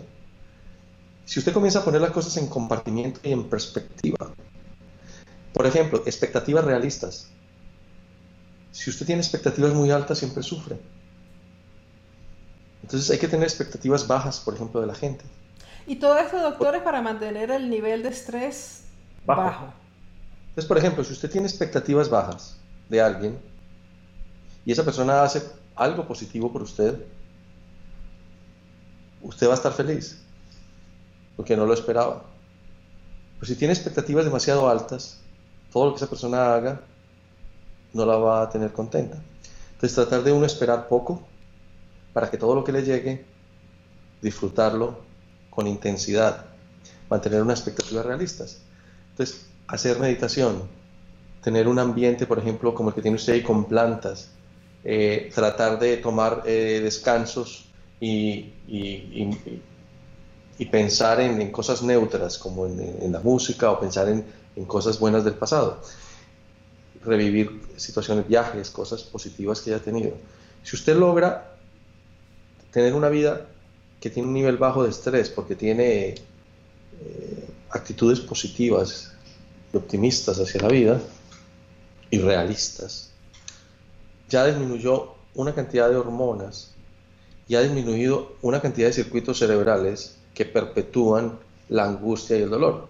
Si 1.24 1.38
usted 1.38 1.54
comienza 1.54 1.82
a 1.82 1.86
poner 1.86 2.02
las 2.02 2.10
cosas 2.10 2.36
en 2.38 2.48
compartimiento 2.48 3.20
y 3.22 3.32
en 3.32 3.48
perspectiva, 3.48 4.34
por 5.54 5.68
ejemplo, 5.68 6.02
expectativas 6.08 6.66
realistas. 6.66 7.30
Si 8.72 8.90
usted 8.90 9.06
tiene 9.06 9.22
expectativas 9.22 9.72
muy 9.76 9.92
altas, 9.92 10.18
siempre 10.18 10.42
sufre. 10.42 10.80
Entonces 12.84 13.10
hay 13.10 13.18
que 13.18 13.28
tener 13.28 13.46
expectativas 13.46 14.08
bajas, 14.08 14.40
por 14.40 14.54
ejemplo, 14.54 14.82
de 14.82 14.88
la 14.88 14.94
gente. 14.96 15.24
Y 15.88 15.96
todo 15.96 16.18
esto, 16.18 16.40
doctor, 16.40 16.76
es 16.76 16.82
para 16.84 17.02
mantener 17.02 17.50
el 17.52 17.70
nivel 17.70 18.04
de 18.04 18.10
estrés 18.10 18.84
bajo. 19.26 19.74
Entonces, 20.50 20.68
por 20.68 20.78
ejemplo, 20.78 21.04
si 21.04 21.14
usted 21.14 21.32
tiene 21.32 21.48
expectativas 21.48 22.10
bajas 22.10 22.58
de 22.90 23.02
alguien 23.02 23.40
y 24.66 24.72
esa 24.72 24.84
persona 24.84 25.24
hace 25.24 25.42
algo 25.76 26.08
positivo 26.08 26.52
por 26.52 26.62
usted, 26.62 27.04
usted 29.22 29.48
va 29.48 29.52
a 29.52 29.56
estar 29.56 29.74
feliz, 29.74 30.22
porque 31.36 31.58
no 31.58 31.66
lo 31.66 31.74
esperaba. 31.74 32.24
Pero 33.36 33.48
si 33.48 33.56
tiene 33.56 33.74
expectativas 33.74 34.26
demasiado 34.26 34.70
altas, 34.70 35.20
todo 35.72 35.86
lo 35.86 35.92
que 35.94 35.98
esa 35.98 36.08
persona 36.08 36.54
haga 36.54 36.82
no 37.94 38.06
la 38.06 38.18
va 38.18 38.44
a 38.44 38.50
tener 38.50 38.72
contenta. 38.72 39.18
Entonces 39.74 39.96
tratar 39.96 40.24
de 40.24 40.32
uno 40.32 40.46
esperar 40.46 40.88
poco 40.88 41.28
para 42.14 42.30
que 42.30 42.38
todo 42.38 42.56
lo 42.56 42.64
que 42.64 42.72
le 42.72 42.84
llegue, 42.84 43.26
disfrutarlo 44.22 45.00
con 45.50 45.68
intensidad, 45.68 46.46
mantener 47.10 47.42
unas 47.42 47.60
expectativas 47.60 48.06
realistas. 48.06 48.62
Entonces, 49.12 49.48
hacer 49.68 50.00
meditación, 50.00 50.64
tener 51.44 51.68
un 51.68 51.80
ambiente, 51.80 52.26
por 52.26 52.40
ejemplo, 52.40 52.74
como 52.74 52.90
el 52.90 52.96
que 52.96 53.02
tiene 53.02 53.16
usted 53.16 53.34
ahí 53.34 53.44
con 53.44 53.66
plantas, 53.66 54.30
eh, 54.84 55.32
tratar 55.34 55.80
de 55.80 55.98
tomar 55.98 56.44
eh, 56.46 56.82
descansos 56.84 57.66
y, 58.00 58.54
y, 58.68 60.66
pensar 60.72 61.20
en, 61.20 61.52
cosas 61.52 61.84
neutras, 61.84 62.38
como 62.38 62.66
en, 62.66 63.12
la 63.12 63.20
música 63.20 63.70
o 63.70 63.80
pensar 63.80 64.08
en, 64.10 64.66
cosas 64.66 65.00
buenas 65.00 65.24
del 65.24 65.36
pasado. 65.36 65.82
Revivir 67.04 67.62
situaciones, 67.76 68.28
viajes, 68.28 68.70
cosas 68.72 69.04
positivas 69.04 69.62
que 69.62 69.74
haya 69.74 69.84
tenido. 69.84 70.14
Si 70.64 70.76
usted 70.76 70.96
logra 70.96 71.53
tener 72.74 72.96
una 72.96 73.08
vida 73.08 73.46
que 74.02 74.10
tiene 74.10 74.28
un 74.28 74.34
nivel 74.34 74.58
bajo 74.58 74.84
de 74.84 74.90
estrés 74.90 75.30
porque 75.30 75.56
tiene 75.56 76.16
eh, 76.16 77.50
actitudes 77.70 78.20
positivas 78.20 79.14
y 79.72 79.78
optimistas 79.78 80.40
hacia 80.40 80.62
la 80.62 80.68
vida 80.70 81.00
y 82.10 82.18
realistas, 82.18 83.12
ya 84.28 84.46
disminuyó 84.46 85.14
una 85.36 85.54
cantidad 85.54 85.90
de 85.90 85.96
hormonas 85.96 86.72
y 87.48 87.56
ha 87.56 87.62
disminuido 87.62 88.36
una 88.42 88.60
cantidad 88.60 88.88
de 88.88 88.94
circuitos 88.94 89.38
cerebrales 89.40 90.18
que 90.34 90.46
perpetúan 90.46 91.40
la 91.70 91.86
angustia 91.86 92.38
y 92.38 92.42
el 92.42 92.50
dolor. 92.50 92.88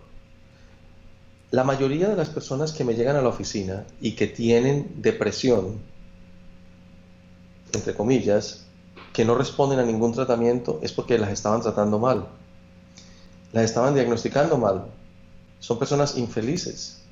La 1.52 1.64
mayoría 1.64 2.10
de 2.10 2.16
las 2.16 2.30
personas 2.30 2.72
que 2.72 2.84
me 2.84 2.96
llegan 2.96 3.18
a 3.18 3.22
la 3.22 3.30
oficina 3.30 3.86
y 4.00 4.14
que 4.14 4.28
tienen 4.28 5.02
depresión, 5.02 5.80
entre 7.74 7.94
comillas, 7.94 8.64
que 9.14 9.24
no 9.24 9.36
responden 9.36 9.80
a 9.80 9.84
ningún 9.84 10.12
tratamiento 10.12 10.80
es 10.82 10.92
porque 10.92 11.18
las 11.20 11.32
estaban 11.32 11.62
tratando 11.62 12.00
mal. 12.00 12.26
Las 13.52 13.66
estaban 13.66 13.94
diagnosticando 13.94 14.58
mal. 14.58 14.86
Son 15.60 15.78
personas 15.78 16.18
infelices, 16.18 17.04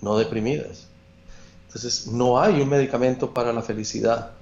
no 0.00 0.16
deprimidas. 0.16 0.86
Entonces, 1.66 2.06
no 2.06 2.40
hay 2.40 2.60
un 2.60 2.68
medicamento 2.68 3.32
para 3.32 3.52
la 3.52 3.62
felicidad. 3.62 4.32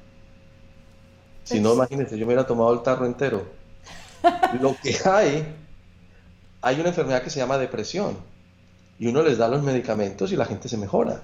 Si 1.44 1.60
no, 1.60 1.74
imagínense, 1.74 2.16
yo 2.16 2.26
me 2.26 2.32
hubiera 2.32 2.46
tomado 2.46 2.72
el 2.72 2.82
tarro 2.82 3.06
entero. 3.06 3.44
Lo 4.60 4.76
que 4.80 4.96
hay, 5.08 5.46
hay 6.62 6.80
una 6.80 6.90
enfermedad 6.90 7.22
que 7.22 7.30
se 7.30 7.40
llama 7.40 7.58
depresión. 7.58 8.16
Y 8.98 9.08
uno 9.08 9.22
les 9.22 9.38
da 9.38 9.48
los 9.48 9.62
medicamentos 9.62 10.30
y 10.30 10.36
la 10.36 10.44
gente 10.44 10.68
se 10.68 10.76
mejora. 10.76 11.22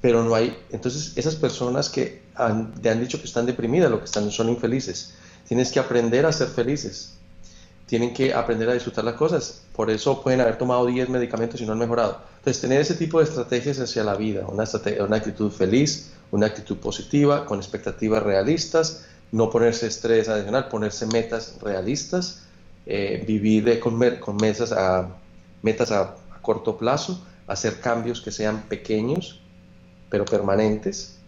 Pero 0.00 0.22
no 0.22 0.34
hay, 0.34 0.56
entonces 0.70 1.12
esas 1.16 1.34
personas 1.34 1.88
que 1.88 2.22
han, 2.34 2.72
te 2.74 2.90
han 2.90 3.00
dicho 3.00 3.18
que 3.18 3.26
están 3.26 3.46
deprimidas, 3.46 3.90
lo 3.90 3.98
que 3.98 4.04
están 4.04 4.30
son 4.30 4.48
infelices. 4.48 5.14
Tienes 5.48 5.72
que 5.72 5.80
aprender 5.80 6.24
a 6.26 6.32
ser 6.32 6.48
felices. 6.48 7.14
Tienen 7.86 8.12
que 8.12 8.34
aprender 8.34 8.68
a 8.68 8.74
disfrutar 8.74 9.04
las 9.04 9.14
cosas. 9.14 9.62
Por 9.74 9.90
eso 9.90 10.22
pueden 10.22 10.40
haber 10.40 10.58
tomado 10.58 10.86
10 10.86 11.08
medicamentos 11.08 11.60
y 11.60 11.66
no 11.66 11.72
han 11.72 11.78
mejorado. 11.78 12.20
Entonces, 12.36 12.60
tener 12.60 12.80
ese 12.80 12.94
tipo 12.94 13.18
de 13.18 13.24
estrategias 13.24 13.80
hacia 13.80 14.04
la 14.04 14.14
vida, 14.14 14.46
una, 14.46 14.64
una 15.04 15.16
actitud 15.16 15.50
feliz, 15.50 16.10
una 16.30 16.46
actitud 16.46 16.76
positiva, 16.76 17.46
con 17.46 17.58
expectativas 17.58 18.22
realistas, 18.22 19.06
no 19.32 19.50
ponerse 19.50 19.86
estrés 19.86 20.28
adicional, 20.28 20.68
ponerse 20.68 21.06
metas 21.06 21.56
realistas, 21.60 22.42
eh, 22.86 23.24
vivir 23.26 23.80
con, 23.80 23.98
con 24.20 24.36
metas, 24.36 24.72
a, 24.72 25.08
metas 25.62 25.90
a, 25.90 26.14
corto 26.42 26.78
plazo, 26.78 27.20
hacer 27.46 27.80
cambios 27.80 28.20
que 28.20 28.30
sean 28.30 28.62
pequeños 28.62 29.40
pero 30.10 30.24
permanentes, 30.24 31.18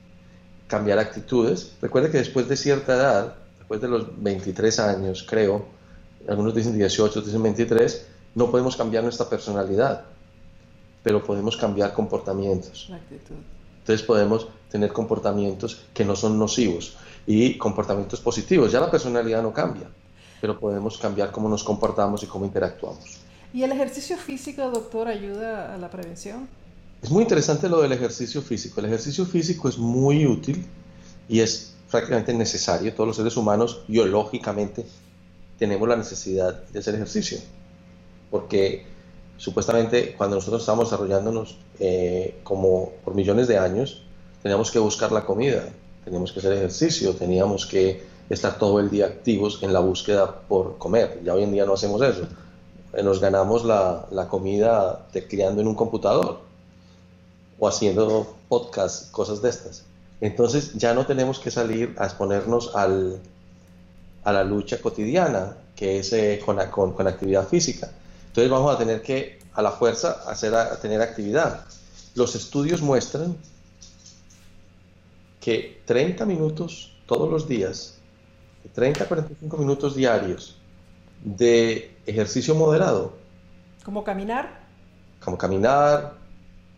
cambiar 0.66 0.98
actitudes. 0.98 1.73
Recuerde 1.81 2.11
que 2.11 2.19
después 2.19 2.48
de 2.48 2.57
cierta 2.57 2.94
edad, 2.94 3.35
después 3.59 3.81
de 3.81 3.89
los 3.89 4.23
23 4.23 4.78
años, 4.81 5.27
creo, 5.28 5.66
algunos 6.28 6.55
dicen 6.55 6.77
18, 6.77 7.05
otros 7.11 7.27
dicen 7.27 7.43
23, 7.43 8.07
no 8.35 8.51
podemos 8.51 8.77
cambiar 8.77 9.02
nuestra 9.02 9.28
personalidad, 9.28 10.05
pero 11.02 11.23
podemos 11.23 11.57
cambiar 11.57 11.93
comportamientos. 11.93 12.90
Entonces 13.81 14.07
podemos 14.07 14.48
tener 14.70 14.93
comportamientos 14.93 15.82
que 15.93 16.05
no 16.05 16.15
son 16.15 16.39
nocivos 16.39 16.97
y 17.27 17.59
comportamientos 17.59 18.20
positivos. 18.20 18.70
Ya 18.70 18.81
la 18.81 18.90
personalidad 18.90 19.43
no 19.43 19.52
cambia, 19.52 19.89
pero 20.40 20.59
podemos 20.59 20.97
cambiar 20.98 21.32
cómo 21.32 21.48
nos 21.48 21.65
comportamos 21.65 22.23
y 22.23 22.27
cómo 22.27 22.44
interactuamos. 22.44 23.19
¿Y 23.52 23.65
el 23.65 23.73
ejercicio 23.73 24.16
físico, 24.16 24.70
doctor, 24.70 25.09
ayuda 25.09 25.74
a 25.74 25.78
la 25.78 25.90
prevención? 25.90 26.48
Es 27.02 27.10
muy 27.10 27.22
interesante 27.22 27.68
lo 27.68 27.81
del 27.81 27.93
ejercicio 27.93 28.43
físico. 28.43 28.81
El 28.81 28.86
ejercicio 28.86 29.24
físico 29.24 29.68
es 29.68 29.78
muy 29.78 30.27
útil 30.27 30.66
y 31.28 31.40
es 31.40 31.74
prácticamente 31.90 32.35
necesario. 32.35 32.93
Todos 32.93 33.06
los 33.06 33.16
seres 33.16 33.36
humanos 33.36 33.82
biológicamente 33.89 34.85
tenemos 35.59 35.89
la 35.89 35.97
necesidad 35.97 36.62
de 36.68 36.78
hacer 36.78 36.94
ejercicio. 36.94 37.39
Porque 38.31 38.85
supuestamente 39.39 40.14
cuando 40.14 40.36
nosotros 40.36 40.60
estábamos 40.60 40.90
desarrollándonos 40.90 41.56
eh, 41.78 42.39
como 42.43 42.93
por 43.02 43.14
millones 43.14 43.48
de 43.48 43.56
años, 43.56 44.02
teníamos 44.43 44.70
que 44.70 44.78
buscar 44.78 45.10
la 45.10 45.24
comida, 45.24 45.70
teníamos 46.05 46.32
que 46.32 46.40
hacer 46.40 46.52
ejercicio, 46.52 47.14
teníamos 47.14 47.64
que 47.64 48.02
estar 48.28 48.59
todo 48.59 48.78
el 48.78 48.90
día 48.90 49.06
activos 49.06 49.62
en 49.62 49.72
la 49.72 49.81
búsqueda 49.81 50.43
por 50.43 50.77
comer. 50.77 51.22
Ya 51.24 51.32
hoy 51.32 51.44
en 51.44 51.52
día 51.52 51.64
no 51.64 51.72
hacemos 51.72 52.02
eso. 52.02 52.28
Nos 53.02 53.20
ganamos 53.20 53.64
la, 53.64 54.06
la 54.10 54.28
comida 54.28 55.06
tecleando 55.12 55.62
en 55.62 55.68
un 55.68 55.74
computador 55.74 56.49
o 57.61 57.69
haciendo 57.69 58.35
podcasts, 58.49 59.09
cosas 59.11 59.41
de 59.43 59.51
estas. 59.51 59.85
Entonces 60.20 60.73
ya 60.74 60.93
no 60.95 61.07
tenemos 61.07 61.39
que 61.39 61.51
salir 61.51 61.95
a 61.99 62.07
exponernos 62.07 62.74
al, 62.74 63.20
a 64.24 64.32
la 64.32 64.43
lucha 64.43 64.81
cotidiana, 64.81 65.57
que 65.77 65.99
es 65.99 66.12
eh, 66.12 66.41
con, 66.45 66.59
con, 66.70 66.93
con, 66.95 67.07
actividad 67.07 67.47
física. 67.47 67.91
Entonces 68.27 68.51
vamos 68.51 68.74
a 68.74 68.78
tener 68.78 69.03
que, 69.03 69.39
a 69.55 69.62
la 69.62 69.73
fuerza, 69.73 70.23
hacer 70.27 70.55
a, 70.55 70.81
tener 70.81 71.01
actividad. 71.03 71.65
Los 72.15 72.35
estudios 72.35 72.82
muestran 72.82 73.37
que 75.41 75.82
30 75.87 76.24
minutos 76.27 76.97
todos 77.07 77.31
los 77.31 77.47
días, 77.47 77.99
30 78.74 79.05
a 79.05 79.09
45 79.09 79.57
minutos 79.57 79.95
diarios 79.95 80.57
de 81.23 81.95
ejercicio 82.07 82.55
moderado. 82.55 83.12
¿Como 83.85 84.05
caminar? 84.05 84.61
Como 85.23 85.39
caminar, 85.39 86.19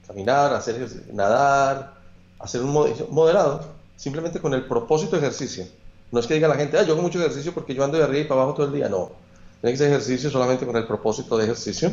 caminar, 0.06 0.52
hacer 0.54 0.88
nadar, 1.12 1.94
hacer 2.38 2.62
un 2.62 2.72
moderado, 3.10 3.64
simplemente 3.96 4.40
con 4.40 4.54
el 4.54 4.64
propósito 4.66 5.16
de 5.16 5.22
ejercicio. 5.22 5.66
No 6.10 6.20
es 6.20 6.26
que 6.26 6.34
diga 6.34 6.48
la 6.48 6.56
gente, 6.56 6.76
ah, 6.78 6.82
yo 6.82 6.92
hago 6.92 7.02
mucho 7.02 7.18
ejercicio 7.18 7.54
porque 7.54 7.74
yo 7.74 7.84
ando 7.84 7.96
de 7.96 8.04
arriba 8.04 8.20
y 8.20 8.24
para 8.24 8.42
abajo 8.42 8.54
todo 8.54 8.66
el 8.66 8.72
día. 8.72 8.88
No, 8.88 9.12
tiene 9.60 9.72
que 9.72 9.78
ser 9.78 9.88
ejercicio 9.88 10.30
solamente 10.30 10.66
con 10.66 10.76
el 10.76 10.86
propósito 10.86 11.38
de 11.38 11.44
ejercicio. 11.44 11.92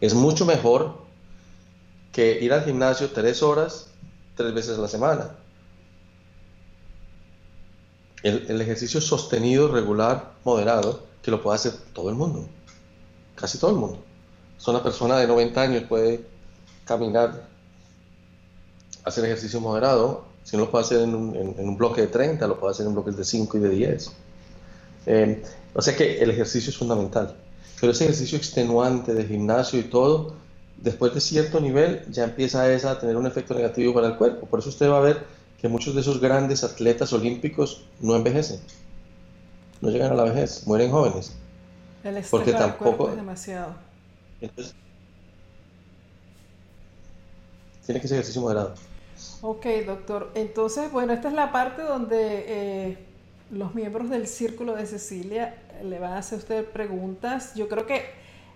Es 0.00 0.14
mucho 0.14 0.46
mejor 0.46 0.98
que 2.12 2.38
ir 2.40 2.52
al 2.52 2.64
gimnasio 2.64 3.10
tres 3.10 3.42
horas, 3.42 3.88
tres 4.36 4.54
veces 4.54 4.78
a 4.78 4.82
la 4.82 4.88
semana. 4.88 5.30
El, 8.22 8.46
el 8.48 8.60
ejercicio 8.60 9.00
sostenido, 9.00 9.68
regular, 9.68 10.32
moderado, 10.44 11.02
que 11.22 11.30
lo 11.30 11.42
puede 11.42 11.56
hacer 11.56 11.72
todo 11.92 12.10
el 12.10 12.16
mundo. 12.16 12.46
Casi 13.34 13.58
todo 13.58 13.70
el 13.70 13.76
mundo. 13.76 13.98
Una 14.66 14.82
persona 14.82 15.16
de 15.16 15.26
90 15.26 15.60
años 15.60 15.84
puede 15.88 16.26
caminar, 16.88 17.46
hacer 19.04 19.24
ejercicio 19.26 19.60
moderado, 19.60 20.24
si 20.42 20.56
no 20.56 20.64
lo 20.64 20.70
puede 20.70 20.84
hacer 20.86 21.02
en 21.02 21.14
un, 21.14 21.76
bloque 21.76 22.00
de 22.00 22.06
30, 22.06 22.46
lo 22.46 22.58
puede 22.58 22.72
hacer 22.72 22.86
en 22.86 22.94
bloques 22.94 23.16
de 23.16 23.24
5 23.24 23.58
y 23.58 23.60
de 23.60 23.68
10. 23.68 24.12
Eh, 25.06 25.42
o 25.74 25.82
sea 25.82 25.94
que 25.94 26.22
el 26.22 26.30
ejercicio 26.30 26.70
es 26.70 26.78
fundamental. 26.78 27.36
Pero 27.78 27.92
ese 27.92 28.04
ejercicio 28.04 28.38
extenuante 28.38 29.12
de 29.12 29.24
gimnasio 29.24 29.78
y 29.78 29.84
todo, 29.84 30.34
después 30.78 31.12
de 31.12 31.20
cierto 31.20 31.60
nivel 31.60 32.02
ya 32.10 32.24
empieza 32.24 32.64
a 32.64 32.98
tener 32.98 33.16
un 33.16 33.26
efecto 33.26 33.54
negativo 33.54 33.92
para 33.92 34.06
el 34.08 34.16
cuerpo. 34.16 34.46
Por 34.46 34.60
eso 34.60 34.70
usted 34.70 34.88
va 34.88 34.98
a 34.98 35.02
ver 35.02 35.22
que 35.60 35.68
muchos 35.68 35.94
de 35.94 36.00
esos 36.00 36.20
grandes 36.20 36.64
atletas 36.64 37.12
olímpicos 37.12 37.84
no 38.00 38.16
envejecen, 38.16 38.60
no 39.80 39.90
llegan 39.90 40.12
a 40.12 40.14
la 40.14 40.24
vejez, 40.24 40.66
mueren 40.66 40.90
jóvenes. 40.90 41.32
El 42.04 42.22
porque 42.30 42.52
tampoco 42.52 43.10
es 43.10 43.16
demasiado. 43.16 43.74
Entonces, 44.40 44.74
tiene 47.88 48.02
que 48.02 48.08
ser 48.08 48.16
ejercicio 48.16 48.42
moderado. 48.42 48.74
Ok, 49.40 49.64
doctor. 49.86 50.30
Entonces, 50.34 50.92
bueno, 50.92 51.14
esta 51.14 51.28
es 51.28 51.34
la 51.34 51.52
parte 51.52 51.80
donde 51.80 52.44
eh, 52.46 52.98
los 53.50 53.74
miembros 53.74 54.10
del 54.10 54.26
Círculo 54.26 54.76
de 54.76 54.84
Cecilia 54.84 55.54
le 55.82 55.98
van 55.98 56.12
a 56.12 56.18
hacer 56.18 56.38
usted 56.38 56.66
preguntas. 56.66 57.54
Yo 57.54 57.66
creo 57.66 57.86
que 57.86 58.04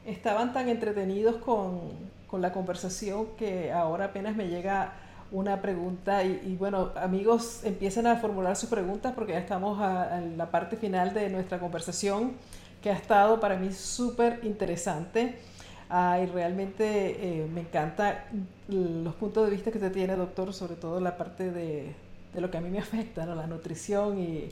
estaban 0.04 0.52
tan 0.52 0.68
entretenidos 0.68 1.36
con, 1.36 1.80
con 2.26 2.42
la 2.42 2.52
conversación 2.52 3.28
que 3.38 3.72
ahora 3.72 4.06
apenas 4.06 4.36
me 4.36 4.48
llega 4.48 4.92
una 5.30 5.62
pregunta 5.62 6.22
y, 6.24 6.54
bueno, 6.58 6.90
amigos, 6.94 7.60
empiecen 7.64 8.06
a 8.06 8.16
formular 8.16 8.54
sus 8.54 8.68
preguntas 8.68 9.14
porque 9.14 9.32
ya 9.32 9.38
estamos 9.38 9.80
a, 9.80 10.20
la 10.36 10.50
parte 10.50 10.76
final 10.76 11.14
de 11.14 11.30
nuestra 11.30 11.58
conversación 11.58 12.32
que 12.82 12.90
ha 12.90 12.94
estado 12.94 13.40
para 13.40 13.56
mí 13.56 13.72
súper 13.72 14.40
interesante 14.42 15.38
ah, 15.92 16.18
y 16.20 16.26
realmente 16.26 17.42
eh, 17.42 17.46
me 17.52 17.60
encanta 17.60 18.26
los 18.68 19.14
puntos 19.14 19.44
de 19.44 19.50
vista 19.50 19.70
que 19.70 19.78
usted 19.78 19.92
tiene, 19.92 20.16
doctor, 20.16 20.52
sobre 20.52 20.74
todo 20.74 20.98
la 21.00 21.16
parte 21.16 21.50
de, 21.50 21.94
de 22.34 22.40
lo 22.40 22.50
que 22.50 22.58
a 22.58 22.60
mí 22.60 22.70
me 22.70 22.78
afecta, 22.80 23.26
¿no? 23.26 23.34
la 23.34 23.46
nutrición 23.46 24.18
y 24.18 24.48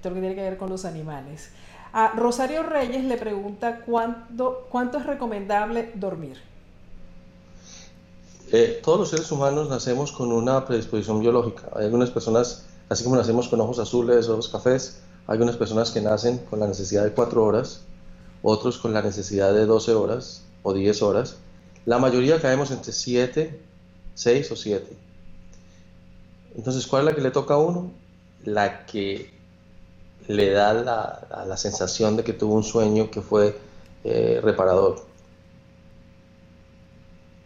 todo 0.00 0.10
lo 0.10 0.14
que 0.14 0.20
tiene 0.20 0.34
que 0.34 0.42
ver 0.42 0.56
con 0.56 0.70
los 0.70 0.84
animales. 0.84 1.50
A 1.92 2.12
Rosario 2.16 2.62
Reyes 2.62 3.04
le 3.04 3.16
pregunta 3.16 3.80
cuánto, 3.86 4.66
cuánto 4.70 4.98
es 4.98 5.06
recomendable 5.06 5.92
dormir. 5.94 6.38
Eh, 8.52 8.80
todos 8.84 9.00
los 9.00 9.10
seres 9.10 9.30
humanos 9.32 9.68
nacemos 9.68 10.12
con 10.12 10.30
una 10.32 10.64
predisposición 10.64 11.20
biológica. 11.20 11.70
Hay 11.74 11.86
algunas 11.86 12.10
personas, 12.10 12.66
así 12.88 13.04
como 13.04 13.16
nacemos 13.16 13.48
con 13.48 13.60
ojos 13.60 13.78
azules, 13.78 14.28
ojos 14.28 14.48
cafés, 14.48 15.00
hay 15.26 15.32
algunas 15.32 15.56
personas 15.56 15.90
que 15.90 16.00
nacen 16.00 16.38
con 16.38 16.60
la 16.60 16.66
necesidad 16.66 17.04
de 17.04 17.12
4 17.12 17.44
horas, 17.44 17.82
otros 18.42 18.78
con 18.78 18.92
la 18.92 19.00
necesidad 19.00 19.54
de 19.54 19.64
12 19.64 19.94
horas 19.94 20.43
o 20.64 20.74
10 20.74 21.02
horas. 21.02 21.36
La 21.86 21.98
mayoría 21.98 22.40
caemos 22.40 22.72
entre 22.72 22.92
7, 22.92 23.60
6 24.14 24.50
o 24.50 24.56
7. 24.56 24.96
Entonces, 26.56 26.86
¿cuál 26.88 27.02
es 27.02 27.10
la 27.10 27.14
que 27.14 27.20
le 27.20 27.30
toca 27.30 27.54
a 27.54 27.58
uno? 27.58 27.92
La 28.44 28.86
que 28.86 29.30
le 30.26 30.50
da 30.50 30.72
la, 30.72 31.44
la 31.46 31.56
sensación 31.56 32.16
de 32.16 32.24
que 32.24 32.32
tuvo 32.32 32.54
un 32.54 32.64
sueño 32.64 33.10
que 33.10 33.20
fue 33.20 33.56
eh, 34.02 34.40
reparador. 34.42 35.04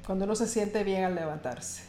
Cuando 0.06 0.24
uno 0.24 0.36
se 0.36 0.46
siente 0.46 0.84
bien 0.84 1.04
al 1.04 1.14
levantarse. 1.14 1.82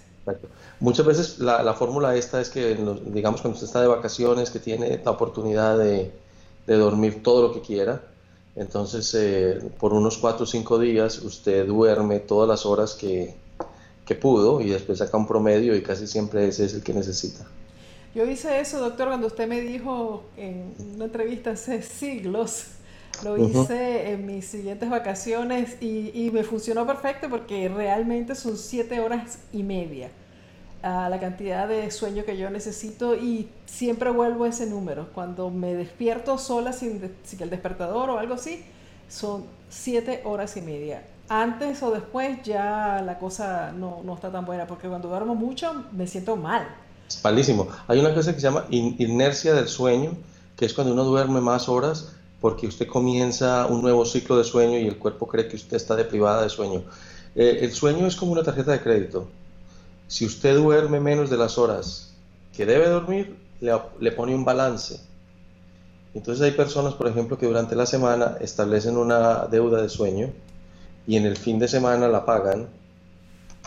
Muchas 0.80 1.06
veces 1.06 1.40
la, 1.40 1.64
la 1.64 1.74
fórmula 1.74 2.16
esta 2.16 2.42
es 2.42 2.50
que, 2.50 2.76
digamos, 3.06 3.42
cuando 3.42 3.56
usted 3.56 3.68
está 3.68 3.82
de 3.82 3.88
vacaciones, 3.88 4.52
que 4.52 4.60
tiene 4.60 5.02
la 5.04 5.12
oportunidad 5.12 5.78
de, 5.78 6.12
de 6.68 6.76
dormir 6.76 7.24
todo 7.24 7.48
lo 7.48 7.54
que 7.54 7.62
quiera, 7.62 8.02
entonces 8.60 9.15
eh, 9.15 9.57
por 9.80 9.94
unos 9.94 10.18
4 10.18 10.44
o 10.44 10.45
5 10.45 10.80
días 10.80 11.19
usted 11.19 11.65
duerme 11.65 12.19
todas 12.19 12.48
las 12.48 12.65
horas 12.65 12.94
que, 12.94 13.34
que 14.06 14.15
pudo 14.15 14.60
y 14.60 14.69
después 14.69 14.99
saca 14.99 15.15
un 15.15 15.26
promedio 15.26 15.76
y 15.76 15.81
casi 15.81 16.07
siempre 16.07 16.45
ese 16.45 16.65
es 16.65 16.73
el 16.73 16.84
que 16.84 16.94
necesita. 16.94 17.45
Yo 18.14 18.26
hice 18.26 18.60
eso, 18.60 18.80
doctor, 18.80 19.07
cuando 19.07 19.27
usted 19.27 19.48
me 19.48 19.61
dijo 19.61 20.23
en 20.36 20.73
una 20.95 21.06
entrevista 21.06 21.52
hace 21.52 21.81
siglos, 21.81 22.65
lo 23.23 23.38
hice 23.38 24.11
en 24.11 24.26
mis 24.26 24.45
siguientes 24.45 24.90
vacaciones 24.90 25.77
y, 25.81 26.11
y, 26.14 26.30
me 26.31 26.44
funcionó 26.44 26.86
perfecto 26.86 27.30
porque 27.30 27.69
realmente 27.69 28.36
son 28.36 28.57
siete 28.57 28.99
horas 28.99 29.40
y 29.53 29.64
media 29.64 30.10
a 30.81 31.07
la 31.07 31.19
cantidad 31.19 31.68
de 31.68 31.91
sueño 31.91 32.26
que 32.26 32.38
yo 32.38 32.49
necesito 32.49 33.15
y 33.15 33.49
siempre 33.70 34.10
vuelvo 34.12 34.46
a 34.46 34.50
ese 34.50 34.66
número. 34.66 35.10
Cuando 35.14 35.50
me 35.50 35.74
despierto 35.74 36.38
sola 36.38 36.74
sin, 36.74 37.14
sin 37.24 37.44
el 37.44 37.50
despertador 37.50 38.10
o 38.10 38.20
algo 38.20 38.34
así, 38.34 38.64
son 39.08 39.46
siete 39.70 40.22
horas 40.26 40.58
y 40.58 40.62
media. 40.62 41.04
Antes 41.30 41.84
o 41.84 41.91
después 41.91 42.41
ya 42.44 43.02
la 43.06 43.20
cosa 43.20 43.72
no, 43.72 44.02
no 44.04 44.16
está 44.16 44.32
tan 44.32 44.46
buena 44.46 44.66
porque 44.66 44.88
cuando 44.88 45.10
duermo 45.10 45.36
mucho 45.36 45.86
me 45.91 46.08
siento 46.08 46.36
mal. 46.36 46.68
Malísimo. 47.24 47.68
Hay 47.88 48.00
una 48.00 48.14
cosa 48.14 48.34
que 48.34 48.40
se 48.40 48.48
llama 48.48 48.66
inercia 48.70 49.54
del 49.54 49.68
sueño, 49.68 50.12
que 50.56 50.66
es 50.66 50.74
cuando 50.74 50.94
uno 50.94 51.04
duerme 51.04 51.41
más 51.41 51.70
horas 51.70 52.14
porque 52.41 52.68
usted 52.68 52.88
comienza 52.88 53.66
un 53.68 53.82
nuevo 53.82 54.06
ciclo 54.06 54.38
de 54.38 54.44
sueño 54.44 54.78
y 54.80 54.88
el 54.88 54.98
cuerpo 54.98 55.28
cree 55.28 55.48
que 55.48 55.56
usted 55.56 55.78
está 55.78 55.96
deprivada 55.96 56.41
de 56.44 56.50
sueño. 56.50 56.84
Eh, 57.36 57.60
el 57.62 57.72
sueño 57.74 58.08
es 58.08 58.16
como 58.16 58.32
una 58.32 58.44
tarjeta 58.44 58.72
de 58.72 58.82
crédito. 58.82 59.28
Si 60.08 60.26
usted 60.26 60.56
duerme 60.56 61.00
menos 61.00 61.30
de 61.30 61.38
las 61.38 61.58
horas 61.58 62.14
que 62.56 62.66
debe 62.66 62.88
dormir, 62.88 63.36
le, 63.61 64.11
pone 64.11 64.36
un 64.36 64.45
balance. 64.45 64.99
Entonces 66.14 66.44
hay 66.44 66.52
personas, 66.52 66.94
por 66.94 67.07
ejemplo, 67.07 67.38
que 67.38 67.45
durante 67.45 67.76
la 67.76 67.86
semana 67.86 68.38
establecen 68.41 68.98
una 68.98 69.45
deuda 69.45 69.81
de 69.81 69.90
sueño 69.90 70.31
y 71.06 71.18
en 71.18 71.26
el 71.26 71.38
fin 71.38 71.60
de 71.60 71.68
semana 71.68 72.07
la 72.07 72.26
pagan 72.26 72.68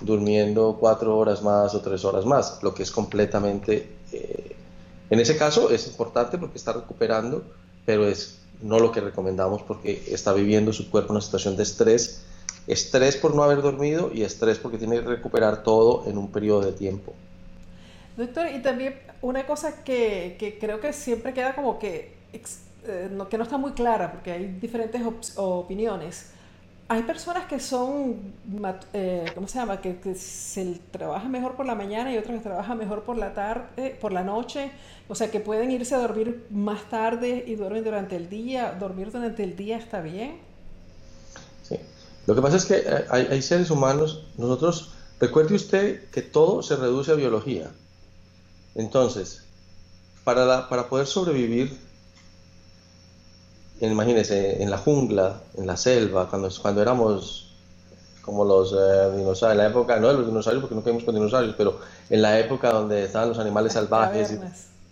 durmiendo 0.01 0.77
cuatro 0.81 1.17
horas 1.17 1.43
más 1.43 1.75
o 1.75 1.81
tres 1.81 2.05
horas 2.05 2.25
más, 2.25 2.61
lo 2.63 2.75
que 2.75 2.83
es 2.83 2.91
completamente, 2.91 3.97
eh, 4.13 4.57
en 5.11 5.21
ese 5.21 5.37
caso 5.37 5.71
es 5.71 5.87
importante 5.87 6.39
porque 6.39 6.59
está 6.59 6.73
recuperando, 6.73 7.45
pero 7.87 8.07
es 8.07 8.39
no 8.63 8.79
lo 8.79 8.93
que 8.93 9.01
recomendamos 9.01 9.63
porque 9.63 10.05
está 10.09 10.33
viviendo 10.33 10.73
su 10.73 10.91
cuerpo 10.91 11.13
una 11.13 11.21
situación 11.21 11.57
de 11.57 11.65
estrés, 11.65 12.23
estrés 12.67 13.17
por 13.17 13.35
no 13.35 13.43
haber 13.43 13.61
dormido 13.61 14.11
y 14.13 14.23
estrés 14.23 14.59
porque 14.59 14.79
tiene 14.79 15.01
que 15.01 15.07
recuperar 15.07 15.63
todo 15.63 16.05
en 16.07 16.17
un 16.17 16.31
periodo 16.31 16.63
de 16.63 16.73
tiempo. 16.73 17.13
Doctor, 18.17 18.49
y 18.55 18.61
también 18.61 18.99
una 19.21 19.47
cosa 19.47 19.83
que, 19.85 20.37
que 20.39 20.59
creo 20.59 20.81
que 20.81 20.93
siempre 20.93 21.33
queda 21.33 21.55
como 21.55 21.79
que, 21.79 22.15
eh, 22.87 23.09
no, 23.11 23.29
que 23.29 23.39
no 23.39 23.45
está 23.45 23.57
muy 23.57 23.73
clara 23.73 24.13
porque 24.13 24.33
hay 24.33 24.47
diferentes 24.61 25.03
opiniones 25.37 26.33
hay 26.93 27.05
personas 27.05 27.47
que 27.47 27.59
son, 27.59 28.35
eh, 28.93 29.25
¿cómo 29.35 29.49
se 29.49 29.59
llama? 29.59 29.81
Que, 29.81 30.15
se 30.15 30.79
trabaja 30.91 31.27
mejor 31.27 31.57
por 31.57 31.65
la 31.65 31.75
mañana 31.75 32.13
y 32.13 32.19
otras 32.19 32.37
que 32.37 32.43
trabajan 32.43 32.77
mejor 32.77 33.05
por 33.05 33.17
la 33.17 33.33
tarde, 33.33 33.97
por 33.99 34.13
la 34.13 34.23
noche. 34.23 34.71
O 35.09 35.15
sea, 35.15 35.31
que 35.31 35.41
pueden 35.41 35.71
irse 35.71 35.95
a 35.95 35.99
dormir 35.99 36.47
más 36.51 36.91
tarde 36.91 37.45
y 37.47 37.55
duermen 37.55 37.83
durante 37.83 38.17
el 38.17 38.29
día. 38.29 38.77
¿Dormir 38.79 39.11
durante 39.11 39.43
el 39.43 39.57
día 39.57 39.79
está 39.79 40.03
bien? 40.03 40.37
Sí. 41.63 41.77
Lo 42.27 42.35
que 42.35 42.43
pasa 42.43 42.57
es 42.59 42.67
que 42.67 42.77
eh, 42.77 43.05
hay, 43.09 43.41
seres 43.41 43.71
humanos, 43.71 44.27
nosotros, 44.37 44.93
recuerde 45.19 45.55
usted 45.55 46.11
que 46.11 46.21
todo 46.21 46.63
se 46.63 46.77
reduce 46.77 47.11
a 47.11 47.15
biología. 47.15 47.71
Entonces, 48.75 49.45
para, 50.25 50.69
para 50.69 50.89
poder 50.89 51.07
sobrevivir 51.07 51.79
imagínense, 53.91 54.63
en 54.63 54.71
la 54.71 54.79
jungla, 54.79 55.41
en 55.57 55.67
la 55.67 55.77
selva, 55.77 56.29
cuando, 56.29 56.49
cuando 56.61 56.83
éramos 56.83 57.49
como 58.23 58.45
los 58.45 58.73
eh, 58.73 59.17
dinosaurios, 59.17 59.53
en 59.53 59.59
la 59.59 59.67
época, 59.67 59.99
no 59.99 60.09
de 60.09 60.15
los 60.15 60.27
dinosaurios 60.27 60.63
porque 60.63 60.77
no 60.77 60.83
caímos 60.83 61.03
con 61.03 61.15
dinosaurios, 61.15 61.55
pero 61.59 61.81
en 62.09 62.23
la 62.23 62.39
época 62.39 62.71
donde 62.71 63.05
estaban 63.05 63.29
los 63.29 63.39
animales 63.39 63.73
salvajes, 63.73 64.33
y 64.33 64.39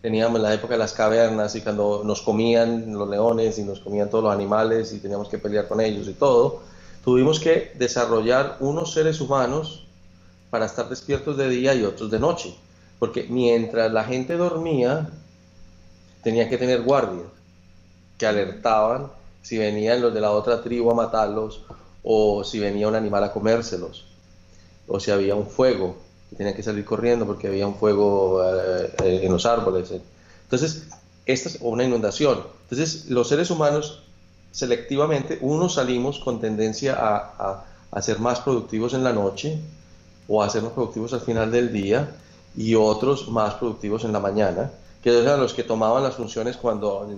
teníamos 0.02 0.40
la 0.40 0.52
época 0.52 0.74
de 0.74 0.78
las 0.78 0.92
cavernas 0.92 1.54
y 1.54 1.60
cuando 1.60 2.02
nos 2.04 2.22
comían 2.22 2.92
los 2.92 3.08
leones 3.08 3.58
y 3.58 3.62
nos 3.62 3.78
comían 3.78 4.10
todos 4.10 4.24
los 4.24 4.32
animales 4.32 4.92
y 4.92 4.98
teníamos 4.98 5.28
que 5.28 5.38
pelear 5.38 5.68
con 5.68 5.80
ellos 5.80 6.08
y 6.08 6.14
todo, 6.14 6.62
tuvimos 7.04 7.38
que 7.38 7.72
desarrollar 7.78 8.56
unos 8.58 8.92
seres 8.92 9.20
humanos 9.20 9.84
para 10.50 10.66
estar 10.66 10.88
despiertos 10.88 11.36
de 11.36 11.48
día 11.48 11.74
y 11.74 11.84
otros 11.84 12.10
de 12.10 12.18
noche, 12.18 12.56
porque 13.00 13.26
mientras 13.28 13.90
la 13.90 14.04
gente 14.04 14.36
dormía, 14.36 15.08
tenía 16.22 16.48
que 16.48 16.58
tener 16.58 16.82
guardia 16.82 17.24
que 18.18 18.26
alertaban 18.26 19.10
si 19.42 19.56
venían 19.56 20.02
los 20.02 20.12
de 20.12 20.20
la 20.20 20.30
otra 20.30 20.62
tribu 20.62 20.90
a 20.90 20.94
matarlos 20.94 21.62
o 22.04 22.44
si 22.44 22.60
venía 22.60 22.86
un 22.86 22.94
animal 22.94 23.24
a 23.24 23.32
comérselos 23.32 24.04
o 24.86 25.00
si 25.00 25.10
había 25.10 25.34
un 25.34 25.46
fuego 25.46 25.96
y 26.30 26.36
tenían 26.36 26.54
que 26.54 26.62
salir 26.62 26.84
corriendo 26.84 27.26
porque 27.26 27.48
había 27.48 27.66
un 27.66 27.74
fuego 27.74 28.44
eh, 28.44 28.92
eh, 29.02 29.20
en 29.22 29.32
los 29.32 29.46
árboles. 29.46 29.92
Entonces, 30.44 30.88
esta 31.24 31.48
es 31.48 31.58
una 31.62 31.84
inundación. 31.84 32.44
Entonces, 32.64 33.06
los 33.08 33.28
seres 33.28 33.50
humanos 33.50 34.02
selectivamente, 34.50 35.38
unos 35.40 35.74
salimos 35.74 36.18
con 36.18 36.38
tendencia 36.40 36.96
a, 36.98 37.64
a, 37.90 38.02
ser 38.02 38.18
más 38.18 38.40
productivos 38.40 38.92
en 38.92 39.04
la 39.04 39.12
noche 39.12 39.58
o 40.28 40.42
a 40.42 40.50
ser 40.50 40.62
más 40.62 40.72
productivos 40.72 41.14
al 41.14 41.20
final 41.20 41.50
del 41.50 41.72
día 41.72 42.10
y 42.56 42.74
otros 42.74 43.28
más 43.28 43.54
productivos 43.54 44.04
en 44.04 44.12
la 44.12 44.20
mañana 44.20 44.70
que 45.02 45.18
eran 45.18 45.40
los 45.40 45.54
que 45.54 45.64
tomaban 45.64 46.02
las 46.02 46.14
funciones 46.14 46.56
cuando, 46.56 47.08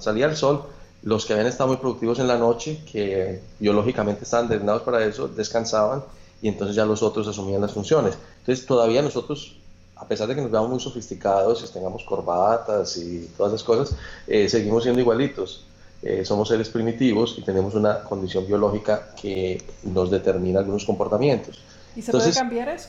salía 0.00 0.26
el 0.26 0.36
sol, 0.36 0.64
los 1.02 1.26
que 1.26 1.34
habían 1.34 1.48
estado 1.48 1.68
muy 1.68 1.76
productivos 1.76 2.18
en 2.18 2.28
la 2.28 2.38
noche, 2.38 2.80
que 2.90 3.40
biológicamente 3.58 4.24
estaban 4.24 4.48
designados 4.48 4.82
para 4.82 5.04
eso, 5.04 5.28
descansaban 5.28 6.02
y 6.42 6.48
entonces 6.48 6.76
ya 6.76 6.86
los 6.86 7.02
otros 7.02 7.28
asumían 7.28 7.60
las 7.60 7.72
funciones. 7.72 8.16
Entonces 8.40 8.64
todavía 8.66 9.02
nosotros, 9.02 9.56
a 9.96 10.06
pesar 10.06 10.28
de 10.28 10.34
que 10.34 10.40
nos 10.40 10.50
veamos 10.50 10.70
muy 10.70 10.80
sofisticados 10.80 11.62
y 11.62 11.72
tengamos 11.72 12.04
corbatas 12.04 12.96
y 12.96 13.30
todas 13.36 13.52
esas 13.52 13.64
cosas, 13.64 13.96
eh, 14.26 14.48
seguimos 14.48 14.82
siendo 14.82 15.00
igualitos. 15.00 15.64
Eh, 16.02 16.24
somos 16.24 16.48
seres 16.48 16.70
primitivos 16.70 17.34
y 17.36 17.42
tenemos 17.42 17.74
una 17.74 18.02
condición 18.04 18.46
biológica 18.46 19.14
que 19.20 19.62
nos 19.82 20.10
determina 20.10 20.60
algunos 20.60 20.86
comportamientos. 20.86 21.60
¿Y 21.94 22.00
se 22.00 22.10
puede 22.10 22.32
cambiar 22.32 22.70
eso? 22.70 22.88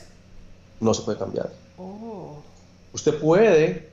No 0.80 0.94
se 0.94 1.02
puede 1.02 1.18
cambiar. 1.18 1.50
Oh. 1.82 2.42
Usted 2.92 3.18
puede 3.18 3.92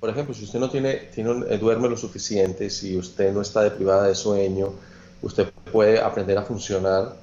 por 0.00 0.08
ejemplo, 0.08 0.34
si 0.34 0.44
usted 0.44 0.58
no 0.58 0.70
tiene, 0.70 1.10
eh, 1.14 1.58
duerme 1.60 1.88
lo 1.88 1.96
suficiente, 1.96 2.70
si 2.70 2.96
usted 2.96 3.34
no 3.34 3.42
está 3.42 3.60
deprivada 3.60 4.06
de 4.06 4.14
sueño, 4.14 4.72
usted 5.20 5.52
puede 5.70 6.00
aprender 6.00 6.38
a 6.38 6.42
funcionar 6.42 7.16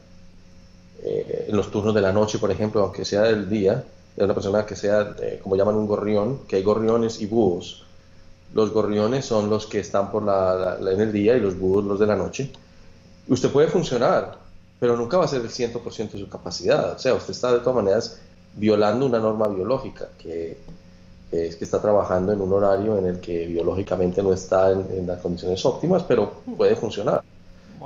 eh, 1.01 1.47
en 1.49 1.57
los 1.57 1.71
turnos 1.71 1.95
de 1.95 2.01
la 2.01 2.13
noche, 2.13 2.37
por 2.37 2.51
ejemplo, 2.51 2.83
aunque 2.83 3.03
sea 3.03 3.23
del 3.23 3.49
día, 3.49 3.83
de 4.15 4.23
una 4.23 4.35
persona 4.35 4.63
que 4.63 4.75
sea, 4.75 5.15
eh, 5.19 5.39
como 5.41 5.55
llaman 5.55 5.73
un 5.73 5.87
gorrión, 5.87 6.41
que 6.47 6.57
hay 6.57 6.63
gorriones 6.63 7.19
y 7.19 7.25
búhos. 7.25 7.83
Los 8.53 8.71
gorriones 8.71 9.25
son 9.25 9.49
los 9.49 9.65
que 9.65 9.79
están 9.79 10.11
por 10.11 10.21
la, 10.21 10.77
en 10.79 11.01
el 11.01 11.11
día 11.11 11.35
y 11.35 11.39
los 11.39 11.57
búhos 11.57 11.83
los 11.83 11.99
de 11.99 12.05
la 12.05 12.15
noche. 12.15 12.51
Usted 13.27 13.49
puede 13.49 13.69
funcionar, 13.69 14.37
pero 14.79 14.95
nunca 14.95 15.17
va 15.17 15.25
a 15.25 15.27
ser 15.27 15.41
el 15.41 15.49
100% 15.49 16.11
de 16.11 16.19
su 16.19 16.29
capacidad. 16.29 16.93
O 16.93 16.99
sea, 16.99 17.15
usted 17.15 17.31
está 17.31 17.51
de 17.53 17.59
todas 17.59 17.75
maneras 17.75 18.21
violando 18.57 19.05
una 19.05 19.19
norma 19.19 19.47
biológica, 19.47 20.09
que, 20.17 20.57
es 21.31 21.55
que 21.55 21.63
está 21.63 21.81
trabajando 21.81 22.33
en 22.33 22.41
un 22.41 22.51
horario 22.51 22.97
en 22.97 23.05
el 23.05 23.19
que 23.19 23.45
biológicamente 23.47 24.21
no 24.21 24.33
está 24.33 24.71
en, 24.71 25.07
las 25.07 25.21
condiciones 25.21 25.63
óptimas, 25.65 26.03
pero 26.03 26.41
puede 26.57 26.75
funcionar. 26.75 27.23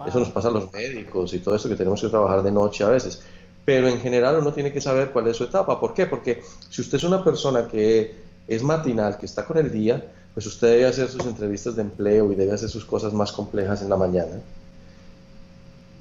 Eso 0.07 0.19
nos 0.19 0.29
pasa 0.29 0.47
a 0.47 0.51
los 0.51 0.71
médicos 0.71 1.33
y 1.33 1.39
todo 1.39 1.55
eso 1.55 1.69
que 1.69 1.75
tenemos 1.75 2.01
que 2.01 2.07
trabajar 2.07 2.41
de 2.41 2.51
noche 2.51 2.83
a 2.83 2.89
veces. 2.89 3.21
Pero 3.65 3.87
en 3.87 3.99
general 3.99 4.39
uno 4.39 4.53
tiene 4.53 4.71
que 4.71 4.81
saber 4.81 5.11
cuál 5.11 5.27
es 5.27 5.37
su 5.37 5.43
etapa. 5.43 5.79
¿Por 5.79 5.93
qué? 5.93 6.07
Porque 6.07 6.41
si 6.69 6.81
usted 6.81 6.97
es 6.97 7.03
una 7.03 7.23
persona 7.23 7.67
que 7.67 8.15
es 8.47 8.63
matinal, 8.63 9.17
que 9.17 9.25
está 9.25 9.45
con 9.45 9.57
el 9.57 9.71
día, 9.71 10.03
pues 10.33 10.45
usted 10.45 10.69
debe 10.69 10.85
hacer 10.87 11.09
sus 11.09 11.25
entrevistas 11.25 11.75
de 11.75 11.83
empleo 11.83 12.31
y 12.31 12.35
debe 12.35 12.53
hacer 12.53 12.69
sus 12.69 12.85
cosas 12.85 13.13
más 13.13 13.31
complejas 13.31 13.81
en 13.81 13.89
la 13.89 13.97
mañana. 13.97 14.39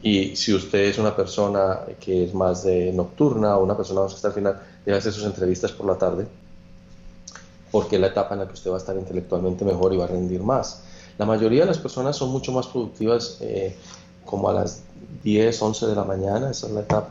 Y 0.02 0.34
si 0.36 0.54
usted 0.54 0.78
es 0.78 0.98
una 0.98 1.14
persona 1.14 1.80
que 1.98 2.24
es 2.24 2.34
más 2.34 2.64
de 2.64 2.92
nocturna 2.92 3.56
o 3.56 3.64
una 3.64 3.76
persona 3.76 4.06
que 4.06 4.14
está 4.14 4.28
al 4.28 4.34
final, 4.34 4.60
debe 4.84 4.96
hacer 4.96 5.12
sus 5.12 5.24
entrevistas 5.24 5.72
por 5.72 5.86
la 5.86 5.96
tarde, 5.96 6.26
porque 7.70 7.96
es 7.96 8.00
la 8.00 8.08
etapa 8.08 8.34
en 8.34 8.40
la 8.40 8.46
que 8.46 8.54
usted 8.54 8.70
va 8.70 8.76
a 8.76 8.78
estar 8.78 8.96
intelectualmente 8.96 9.64
mejor 9.64 9.92
y 9.92 9.98
va 9.98 10.04
a 10.04 10.08
rendir 10.08 10.42
más. 10.42 10.82
La 11.18 11.26
mayoría 11.26 11.60
de 11.60 11.66
las 11.66 11.78
personas 11.78 12.16
son 12.16 12.30
mucho 12.30 12.50
más 12.50 12.66
productivas 12.66 13.36
eh, 13.40 13.76
como 14.24 14.48
a 14.48 14.54
las 14.54 14.82
10, 15.22 15.60
11 15.60 15.86
de 15.88 15.94
la 15.94 16.04
mañana, 16.04 16.50
esa 16.50 16.66
es 16.66 16.72
la 16.72 16.80
etapa. 16.80 17.10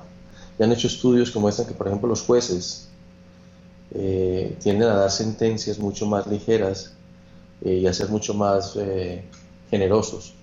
Y 0.57 0.64
han 0.64 0.72
hecho 0.72 0.88
estudios 0.88 1.30
que 1.30 1.38
muestran 1.38 1.68
que, 1.68 1.76
por 1.76 1.88
ejemplo, 1.88 2.10
los 2.10 2.24
jueces 2.24 2.90
eh, 3.94 4.57
tienden 4.64 4.90
a 4.90 4.95
dar 4.95 5.11
sentencias 5.11 5.78
mucho 5.78 6.07
más 6.07 6.26
ligeras 6.26 6.94
eh, 7.64 7.76
y 7.76 7.86
a 7.86 7.94
ser 7.94 8.10
mucho 8.10 8.34
más 8.34 8.76
generosos 9.70 10.34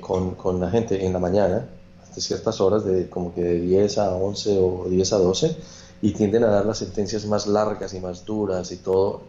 con, 0.00 0.34
con, 0.34 0.60
la 0.60 0.70
gente 0.70 1.04
en 1.04 1.12
la 1.12 1.18
mañana, 1.18 1.68
hasta 2.02 2.20
ciertas 2.20 2.60
horas, 2.60 2.84
de 2.84 3.08
como 3.08 3.34
que 3.34 3.42
de 3.42 3.60
10 3.60 3.98
a 3.98 4.14
11 4.14 4.58
o 4.60 4.86
10 4.88 5.12
a 5.12 5.18
12, 5.18 5.56
y 6.02 6.12
tienden 6.12 6.44
a 6.44 6.48
dar 6.48 6.66
las 6.66 6.78
sentencias 6.78 7.24
más 7.26 7.46
largas 7.46 7.94
y 7.94 8.00
más 8.00 8.24
duras 8.24 8.72
y 8.72 8.76
todo 8.76 9.22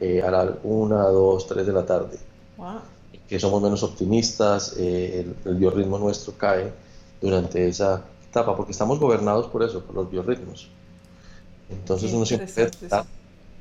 a 0.00 0.30
la 0.30 0.58
1, 0.62 1.12
2, 1.12 1.46
3 1.46 1.66
de 1.66 1.72
la 1.72 1.86
tarde. 1.86 2.18
Wow 2.56 2.80
que 3.28 3.38
somos 3.38 3.62
menos 3.62 3.82
optimistas, 3.82 4.74
eh, 4.78 5.26
el, 5.44 5.54
biorritmo 5.54 5.98
nuestro 5.98 6.32
cae 6.36 6.72
durante 7.20 7.68
esa 7.68 8.02
etapa, 8.28 8.56
porque 8.56 8.72
estamos 8.72 8.98
gobernados 8.98 9.48
por 9.48 9.62
eso, 9.62 9.82
por 9.82 9.94
los 9.94 10.10
biorritmos. 10.10 10.68
Entonces 11.68 12.12
uno 12.12 12.24
siempre 12.24 12.50
trata 12.50 13.04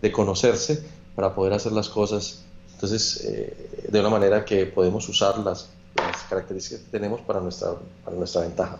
de 0.01 0.11
conocerse 0.11 0.83
para 1.15 1.35
poder 1.35 1.53
hacer 1.53 1.73
las 1.73 1.89
cosas, 1.89 2.43
entonces 2.73 3.25
eh, 3.25 3.87
de 3.89 3.99
una 3.99 4.09
manera 4.09 4.45
que 4.45 4.65
podemos 4.67 5.09
usar 5.09 5.39
las, 5.39 5.69
las, 5.69 5.76
características 6.27 6.83
que 6.83 6.91
tenemos 6.91 7.21
para 7.21 7.39
nuestra, 7.39 7.73
para 8.03 8.15
nuestra 8.15 8.41
ventaja. 8.41 8.79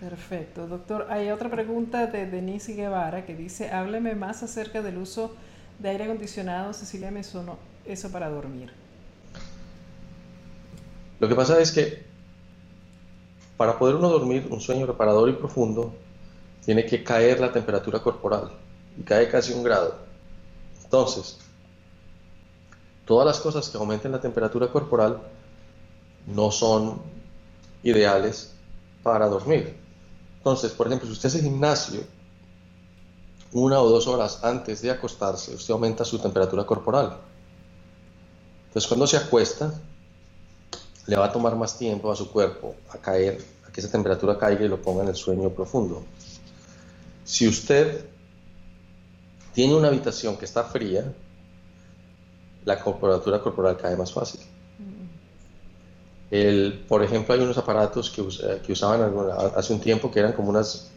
Perfecto, 0.00 0.66
doctor. 0.66 1.06
Hay 1.08 1.30
otra 1.30 1.50
pregunta 1.50 2.06
de 2.06 2.26
Denise 2.26 2.74
Guevara 2.74 3.24
que 3.24 3.34
dice, 3.34 3.70
hábleme 3.70 4.14
más 4.14 4.42
acerca 4.42 4.82
del 4.82 4.98
uso 4.98 5.34
de 5.78 5.88
aire 5.88 6.04
acondicionado, 6.04 6.72
Cecilia 6.72 7.10
me 7.10 7.22
sonó 7.22 7.58
eso 7.84 8.10
para 8.10 8.28
dormir. 8.28 8.72
Lo 11.18 11.28
que 11.28 11.34
pasa 11.34 11.58
es 11.60 11.72
que 11.72 12.04
para 13.56 13.78
poder 13.78 13.94
uno 13.96 14.10
dormir 14.10 14.48
un 14.50 14.60
sueño 14.60 14.86
reparador 14.86 15.28
y 15.28 15.32
profundo, 15.32 15.94
tiene 16.64 16.84
que 16.84 17.02
caer 17.02 17.40
la 17.40 17.52
temperatura 17.52 18.00
corporal 18.00 18.50
y 18.98 19.02
cae 19.02 19.28
casi 19.28 19.52
un 19.52 19.62
grado. 19.62 19.96
Entonces, 20.84 21.38
todas 23.06 23.26
las 23.26 23.40
cosas 23.40 23.68
que 23.68 23.78
aumenten 23.78 24.12
la 24.12 24.20
temperatura 24.20 24.68
corporal 24.68 25.20
no 26.26 26.50
son 26.50 27.00
ideales 27.82 28.52
para 29.02 29.28
dormir. 29.28 29.76
Entonces, 30.38 30.72
por 30.72 30.86
ejemplo, 30.86 31.06
si 31.06 31.12
usted 31.12 31.28
hace 31.28 31.42
gimnasio 31.42 32.00
una 33.52 33.80
o 33.80 33.88
dos 33.88 34.06
horas 34.06 34.44
antes 34.44 34.82
de 34.82 34.90
acostarse, 34.90 35.54
usted 35.54 35.72
aumenta 35.72 36.04
su 36.04 36.18
temperatura 36.18 36.64
corporal. 36.64 37.16
Entonces, 38.68 38.88
cuando 38.88 39.06
se 39.06 39.16
acuesta, 39.16 39.72
le 41.06 41.16
va 41.16 41.26
a 41.26 41.32
tomar 41.32 41.54
más 41.56 41.78
tiempo 41.78 42.10
a 42.10 42.16
su 42.16 42.30
cuerpo 42.30 42.74
a 42.90 42.98
caer, 42.98 43.42
a 43.66 43.72
que 43.72 43.80
esa 43.80 43.90
temperatura 43.90 44.38
caiga 44.38 44.64
y 44.64 44.68
lo 44.68 44.82
ponga 44.82 45.02
en 45.02 45.08
el 45.08 45.16
sueño 45.16 45.50
profundo. 45.50 46.04
Si 47.24 47.48
usted 47.48 48.04
tiene 49.54 49.74
una 49.74 49.88
habitación 49.88 50.36
que 50.36 50.44
está 50.44 50.64
fría, 50.64 51.12
la 52.64 52.82
temperatura 52.82 53.40
corporal 53.40 53.76
cae 53.76 53.96
más 53.96 54.12
fácil. 54.12 54.40
El, 56.30 56.84
por 56.88 57.02
ejemplo, 57.02 57.34
hay 57.34 57.40
unos 57.40 57.56
aparatos 57.56 58.10
que, 58.10 58.22
que, 58.64 58.72
usaban 58.72 59.12
hace 59.56 59.72
un 59.72 59.80
tiempo 59.80 60.10
que 60.10 60.18
eran 60.18 60.32
como, 60.32 60.50
unas, 60.50 60.90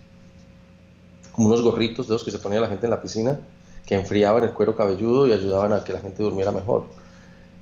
como 1.32 1.48
unos 1.48 1.62
gorritos 1.62 2.08
de 2.08 2.14
los 2.14 2.24
que 2.24 2.32
se 2.32 2.40
ponía 2.40 2.60
la 2.60 2.68
gente 2.68 2.88
en 2.88 2.92
la 2.92 3.02
piscina, 3.02 3.40
que 3.86 3.96
enfriaban 3.96 4.44
el 4.44 4.52
cuero 4.52 4.76
cabelludo 4.76 5.28
y 5.28 5.34
ayudaban 5.34 5.74
a 5.74 5.84
que 5.84 5.94
la 5.94 6.00
gente 6.00 6.24
durmiera 6.24 6.52
mejor. 6.52 6.86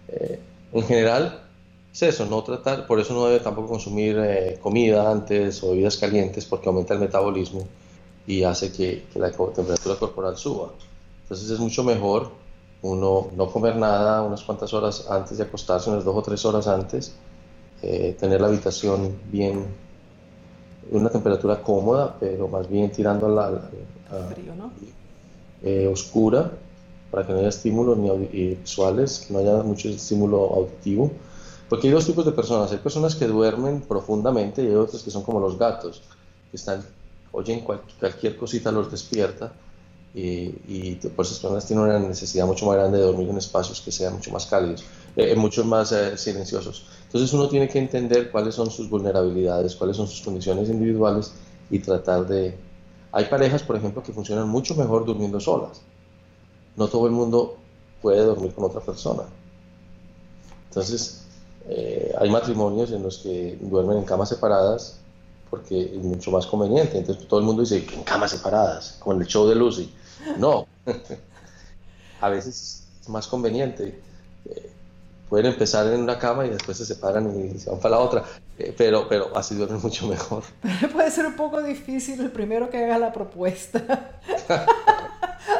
Eh, 0.07 0.39
en 0.71 0.83
general, 0.83 1.41
eso, 1.99 2.25
no 2.25 2.43
tratar, 2.43 2.85
por 2.85 2.99
eso 2.99 3.13
no 3.13 3.25
debe 3.25 3.39
tampoco 3.39 3.69
consumir 3.69 4.17
eh, 4.19 4.59
comida 4.61 5.09
antes 5.09 5.63
o 5.63 5.71
bebidas 5.71 5.97
calientes 5.97 6.45
porque 6.45 6.69
aumenta 6.69 6.93
el 6.93 6.99
metabolismo 6.99 7.67
y 8.27 8.43
hace 8.43 8.71
que, 8.71 9.05
la 9.15 9.31
temperatura 9.31 9.95
corporal 9.95 10.37
suba. 10.37 10.73
Entonces 11.23 11.49
es 11.49 11.59
mucho 11.59 11.83
mejor 11.83 12.31
uno 12.83 13.29
no 13.35 13.51
comer 13.51 13.75
nada 13.75 14.21
unas 14.21 14.43
cuantas 14.43 14.71
horas 14.73 15.07
antes 15.09 15.37
de 15.39 15.45
acostarse, 15.45 15.89
unas 15.89 16.05
dos 16.05 16.15
o 16.15 16.21
tres 16.21 16.45
horas 16.45 16.67
antes, 16.67 17.15
eh, 17.81 18.15
tener 18.19 18.41
la 18.41 18.47
habitación 18.47 19.17
bien, 19.31 19.65
una 20.91 21.09
temperatura 21.09 21.61
cómoda, 21.61 22.15
pero 22.19 22.47
más 22.47 22.69
bien 22.69 22.91
tirando 22.91 23.27
a 23.27 23.29
la, 23.29 23.69
eh, 25.63 25.87
oscura 25.87 26.51
para 27.11 27.25
que 27.25 27.33
no 27.33 27.39
haya 27.39 27.49
estímulos 27.49 27.97
ni 27.97 28.55
visuales, 28.55 29.25
que 29.25 29.33
no 29.33 29.39
haya 29.39 29.63
mucho 29.63 29.89
estímulo 29.89 30.53
auditivo. 30.53 31.11
Porque 31.69 31.87
hay 31.87 31.93
dos 31.93 32.05
tipos 32.05 32.25
de 32.25 32.31
personas. 32.31 32.71
Hay 32.71 32.77
personas 32.77 33.15
que 33.15 33.27
duermen 33.27 33.81
profundamente 33.81 34.63
y 34.63 34.67
hay 34.67 34.75
otras 34.75 35.03
que 35.03 35.11
son 35.11 35.23
como 35.23 35.39
los 35.39 35.57
gatos, 35.57 36.01
que 36.49 36.57
están, 36.57 36.83
oyen 37.31 37.61
cualquier 37.61 38.37
cosita 38.37 38.71
los 38.71 38.89
despierta 38.89 39.51
y, 40.13 40.53
y 40.67 40.99
pues 41.15 41.29
esas 41.29 41.41
personas 41.41 41.65
tienen 41.65 41.85
una 41.85 41.99
necesidad 41.99 42.45
mucho 42.47 42.65
más 42.65 42.75
grande 42.75 42.97
de 42.97 43.03
dormir 43.03 43.29
en 43.29 43.37
espacios 43.37 43.81
que 43.81 43.91
sean 43.91 44.13
mucho 44.13 44.31
más 44.31 44.45
cálidos, 44.45 44.83
eh, 45.17 45.35
mucho 45.35 45.65
más 45.65 45.91
eh, 45.91 46.15
silenciosos. 46.15 46.85
Entonces 47.05 47.33
uno 47.33 47.49
tiene 47.49 47.67
que 47.67 47.79
entender 47.79 48.29
cuáles 48.29 48.53
son 48.53 48.69
sus 48.69 48.87
vulnerabilidades, 48.87 49.75
cuáles 49.75 49.97
son 49.97 50.07
sus 50.07 50.21
condiciones 50.21 50.69
individuales 50.69 51.33
y 51.71 51.79
tratar 51.79 52.27
de... 52.27 52.55
Hay 53.11 53.25
parejas, 53.25 53.63
por 53.63 53.75
ejemplo, 53.75 54.03
que 54.03 54.13
funcionan 54.13 54.47
mucho 54.47 54.75
mejor 54.75 55.05
durmiendo 55.05 55.39
solas. 55.39 55.81
No 56.75 56.87
todo 56.87 57.07
el 57.07 57.13
mundo 57.13 57.57
puede 57.99 58.23
dormir 58.23 58.53
con 58.53 58.65
otra 58.65 58.79
persona. 58.79 59.23
Entonces, 60.69 61.23
eh, 61.67 62.13
hay 62.19 62.29
matrimonios 62.29 62.91
en 62.91 63.01
los 63.01 63.17
que 63.17 63.57
duermen 63.59 63.97
en 63.97 64.03
camas 64.03 64.29
separadas 64.29 64.99
porque 65.49 65.95
es 65.95 66.03
mucho 66.03 66.29
más 66.29 66.45
conveniente. 66.45 66.97
Entonces 66.97 67.27
todo 67.27 67.39
el 67.39 67.45
mundo 67.47 67.63
dice, 67.63 67.83
en 67.91 68.03
camas 68.03 68.31
separadas, 68.31 68.97
como 68.99 69.15
en 69.15 69.21
el 69.21 69.27
show 69.27 69.47
de 69.47 69.55
Lucy. 69.55 69.91
No, 70.37 70.67
a 72.21 72.29
veces 72.29 72.83
es 73.01 73.09
más 73.09 73.25
conveniente. 73.27 73.99
Eh, 74.45 74.71
pueden 75.29 75.47
empezar 75.47 75.87
en 75.87 76.01
una 76.01 76.17
cama 76.17 76.45
y 76.45 76.49
después 76.49 76.77
se 76.77 76.85
separan 76.85 77.27
y 77.35 77.59
se 77.59 77.69
van 77.69 77.79
para 77.79 77.95
la 77.95 78.01
otra, 78.01 78.23
eh, 78.57 78.73
pero, 78.77 79.07
pero 79.07 79.35
así 79.35 79.55
duermen 79.55 79.81
mucho 79.83 80.07
mejor. 80.07 80.43
puede 80.93 81.11
ser 81.11 81.25
un 81.25 81.35
poco 81.35 81.61
difícil 81.61 82.19
el 82.21 82.31
primero 82.31 82.69
que 82.69 82.83
haga 82.83 82.97
la 82.97 83.13
propuesta. 83.13 84.19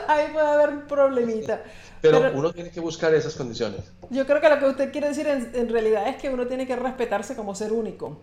Ahí 0.07 0.27
puede 0.33 0.47
haber 0.47 0.69
un 0.69 0.81
problemita. 0.81 1.61
Pero, 2.01 2.31
uno 2.33 2.51
tiene 2.53 2.69
que 2.69 2.79
buscar 2.79 3.13
esas 3.13 3.35
condiciones. 3.35 3.81
Yo 4.09 4.25
creo 4.25 4.39
que 4.39 4.49
lo 4.49 4.59
que 4.59 4.65
usted 4.65 4.91
quiere 4.91 5.09
decir 5.09 5.27
en, 5.27 5.69
realidad 5.69 6.07
es 6.07 6.17
que 6.17 6.29
uno 6.29 6.45
tiene 6.47 6.67
que 6.67 6.75
respetarse 6.75 7.35
como 7.35 7.55
ser 7.55 7.73
único 7.73 8.19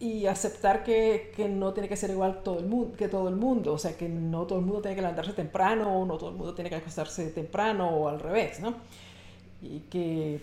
y 0.00 0.26
aceptar 0.26 0.82
que, 0.82 1.32
que, 1.36 1.48
no 1.48 1.72
tiene 1.72 1.88
que 1.88 1.96
ser 1.96 2.10
igual 2.10 2.42
todo 2.42 2.58
el 2.58 2.66
mundo, 2.66 2.96
que 2.96 3.08
todo 3.08 3.28
el 3.28 3.36
mundo, 3.36 3.72
o 3.72 3.78
sea, 3.78 3.96
que 3.96 4.08
no 4.08 4.46
todo 4.46 4.58
el 4.58 4.64
mundo 4.64 4.82
tiene 4.82 4.96
que 4.96 5.02
levantarse 5.02 5.32
temprano, 5.32 6.00
o 6.00 6.04
no 6.04 6.18
todo 6.18 6.30
el 6.30 6.36
mundo 6.36 6.54
tiene 6.54 6.68
que 6.68 6.76
acostarse 6.76 7.30
temprano 7.30 7.88
o 7.88 8.08
al 8.08 8.18
revés, 8.18 8.60
¿no? 8.60 8.74
Y 9.62 9.80
que 9.90 10.40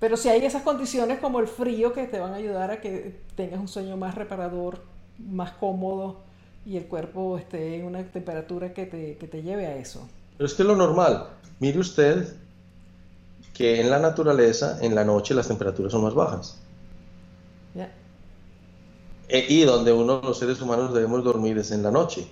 pero 0.00 0.16
si 0.16 0.30
hay 0.30 0.44
esas 0.44 0.62
condiciones 0.62 1.20
como 1.20 1.40
el 1.40 1.46
frío 1.46 1.92
que 1.92 2.06
te 2.06 2.18
van 2.18 2.32
a 2.32 2.36
ayudar 2.36 2.70
a 2.70 2.80
que 2.80 3.20
tengas 3.36 3.60
un 3.60 3.68
sueño 3.68 3.98
más 3.98 4.14
reparador, 4.14 4.80
más 5.18 5.52
cómodo 5.52 6.22
y 6.64 6.78
el 6.78 6.86
cuerpo 6.86 7.36
esté 7.36 7.76
en 7.76 7.84
una 7.84 8.02
temperatura 8.04 8.72
que 8.72 8.86
te, 8.86 9.16
que 9.18 9.28
te 9.28 9.42
lleve 9.42 9.66
a 9.66 9.76
eso. 9.76 10.08
Pero 10.38 10.46
es 10.46 10.54
que 10.54 10.64
lo 10.64 10.74
normal. 10.74 11.28
Mire 11.58 11.78
usted 11.78 12.34
que 13.52 13.78
en 13.78 13.90
la 13.90 13.98
naturaleza, 13.98 14.78
en 14.80 14.94
la 14.94 15.04
noche, 15.04 15.34
las 15.34 15.48
temperaturas 15.48 15.92
son 15.92 16.02
más 16.02 16.14
bajas. 16.14 16.58
E, 19.32 19.46
y 19.48 19.62
donde 19.62 19.92
uno, 19.92 20.20
los 20.24 20.38
seres 20.38 20.60
humanos, 20.60 20.92
debemos 20.92 21.22
dormir 21.22 21.56
es 21.58 21.70
en 21.70 21.84
la 21.84 21.92
noche. 21.92 22.26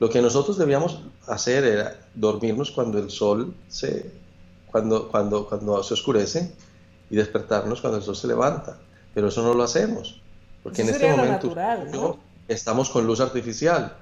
Lo 0.00 0.08
que 0.10 0.20
nosotros 0.20 0.58
debíamos 0.58 1.00
hacer 1.28 1.64
era 1.64 2.00
dormirnos 2.14 2.72
cuando 2.72 2.98
el 2.98 3.10
sol 3.10 3.54
se, 3.68 4.10
cuando, 4.66 5.08
cuando, 5.08 5.46
cuando 5.46 5.82
se 5.84 5.94
oscurece 5.94 6.52
y 7.10 7.16
despertarnos 7.16 7.80
cuando 7.80 7.98
el 7.98 8.04
sol 8.04 8.16
se 8.16 8.28
levanta. 8.28 8.78
Pero 9.12 9.28
eso 9.28 9.42
no 9.42 9.54
lo 9.54 9.64
hacemos, 9.64 10.20
porque 10.62 10.82
en 10.82 10.90
este 10.90 11.10
momento 11.10 12.18
estamos 12.48 12.88
con 12.88 13.06
luz 13.06 13.20
artificial. 13.20 13.96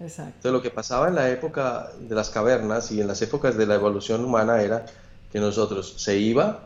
Exacto. 0.00 0.32
Entonces 0.36 0.52
lo 0.52 0.62
que 0.62 0.70
pasaba 0.70 1.08
en 1.08 1.14
la 1.14 1.30
época 1.30 1.90
de 2.00 2.14
las 2.14 2.30
cavernas 2.30 2.90
y 2.92 3.00
en 3.00 3.06
las 3.06 3.22
épocas 3.22 3.56
de 3.56 3.66
la 3.66 3.76
evolución 3.76 4.24
humana 4.24 4.62
era 4.62 4.86
que 5.32 5.40
nosotros 5.40 5.94
se 5.96 6.18
iba 6.18 6.60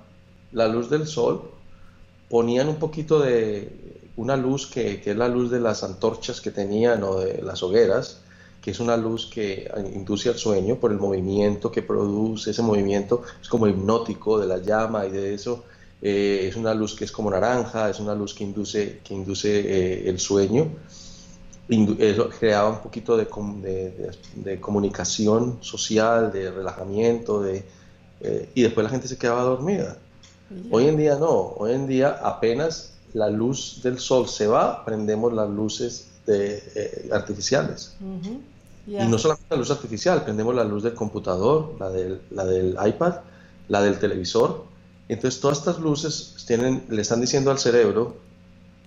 la 0.53 0.69
luz 0.69 0.91
del 0.91 1.07
sol, 1.07 1.51
ponían 2.29 2.69
un 2.69 2.77
poquito 2.77 3.21
de 3.21 4.11
una 4.17 4.37
luz 4.37 4.67
que, 4.67 5.01
que, 5.01 5.13
es 5.13 5.17
la 5.17 5.29
luz 5.29 5.51
de 5.51 5.61
las 5.61 5.83
antorchas 5.83 6.41
que 6.41 6.51
tenían 6.51 7.03
o 7.03 7.21
de 7.21 7.43
las 7.43 7.63
hogueras, 7.63 8.22
que 8.63 8.71
es 8.71 8.81
una 8.81 8.97
luz 8.97 9.27
que 9.27 9.69
induce 9.93 10.29
al 10.29 10.37
sueño 10.37 10.77
por 10.77 10.93
el 10.93 10.99
movimiento 10.99 11.71
que 11.71 11.83
produce, 11.83 12.53
ese 12.53 12.63
movimiento 12.63 13.23
es 13.41 13.49
como 13.49 13.67
hipnótico 13.67 14.39
de 14.39 14.47
la 14.47 14.59
llama 14.59 15.05
y 15.05 15.11
de 15.11 15.35
eso, 15.35 15.65
eh, 16.01 16.47
es 16.49 16.57
una 16.57 16.73
luz 16.73 16.95
que 16.95 17.05
es 17.05 17.13
como 17.13 17.31
naranja, 17.31 17.91
es 17.91 17.99
una 17.99 18.15
luz 18.15 18.35
que 18.35 18.45
induce, 18.45 19.01
que 19.05 19.15
induce 19.15 19.61
eh, 19.61 20.09
el 20.09 20.21
sueño, 20.21 20.71
eso 21.99 22.29
creaba 22.29 22.71
un 22.71 22.79
poquito 22.79 23.17
de, 23.17 23.25
de, 23.25 24.11
de, 24.37 24.61
comunicación 24.61 25.59
social, 25.61 26.33
de 26.33 26.51
relajamiento, 26.51 27.43
de, 27.43 27.65
eh, 28.21 28.49
y 28.55 28.63
después 28.63 28.85
la 28.85 28.91
gente 28.91 29.09
se 29.09 29.19
quedaba 29.19 29.43
dormida. 29.43 29.97
Hoy 30.71 30.87
en 30.87 30.97
día 30.99 31.17
no, 31.17 31.55
hoy 31.57 31.73
en 31.73 31.87
día 31.87 32.21
apenas 32.23 32.93
la 33.15 33.31
luz 33.31 33.81
del 33.83 33.99
sol 33.99 34.29
se 34.29 34.47
va, 34.47 34.85
prendemos 34.85 35.33
las 35.33 35.49
luces 35.49 36.09
de, 36.27 36.63
eh, 36.75 37.09
artificiales. 37.11 37.97
Y 38.87 39.07
no 39.07 39.17
solamente 39.19 39.47
la 39.51 39.57
luz 39.57 39.71
artificial, 39.71 40.25
prendemos 40.25 40.55
la 40.55 40.65
luz 40.65 40.83
del 40.83 40.95
computador, 40.95 41.77
la 41.79 41.89
del, 41.91 42.21
la 42.31 42.45
del 42.45 42.77
iPad, 42.85 43.15
la 43.69 43.81
del 43.81 43.99
televisor. 43.99 44.65
Entonces 45.09 45.41
todas 45.41 45.59
estas 45.59 45.79
luces 45.79 46.35
tienen, 46.47 46.85
le 46.89 47.03
están 47.03 47.21
diciendo 47.21 47.51
al 47.51 47.59
cerebro, 47.59 48.17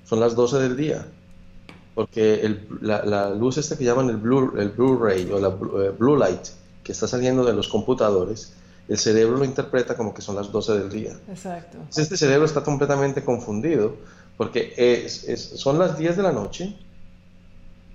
son 0.03 0.19
las 0.19 0.35
12 0.35 0.59
del 0.59 0.75
día. 0.75 1.05
Porque 1.93 2.41
el, 2.41 2.67
la, 2.81 3.05
la, 3.05 3.29
luz 3.29 3.57
esta 3.57 3.77
que 3.77 3.85
llaman 3.85 4.09
el 4.09 4.17
blue, 4.17 4.53
el 4.57 4.69
Blu-ray 4.69 5.31
o 5.31 5.39
la 5.39 5.47
eh, 5.47 5.91
blue 5.97 6.17
light 6.17 6.47
que 6.83 6.91
está 6.91 7.07
saliendo 7.07 7.45
de 7.45 7.53
los 7.53 7.69
computadores, 7.69 8.53
el 8.89 8.97
cerebro 8.97 9.37
lo 9.37 9.45
interpreta 9.45 9.95
como 9.95 10.13
que 10.13 10.21
son 10.21 10.35
las 10.35 10.51
12 10.51 10.77
del 10.77 10.89
día. 10.89 11.17
Exacto. 11.29 11.77
Entonces 11.77 12.03
este 12.03 12.17
cerebro 12.17 12.45
está 12.45 12.63
completamente 12.63 13.23
confundido 13.23 13.95
porque 14.35 14.73
es, 14.75 15.23
es, 15.23 15.41
son 15.41 15.79
las 15.79 15.97
10 15.97 16.17
de 16.17 16.23
la 16.23 16.33
noche. 16.33 16.75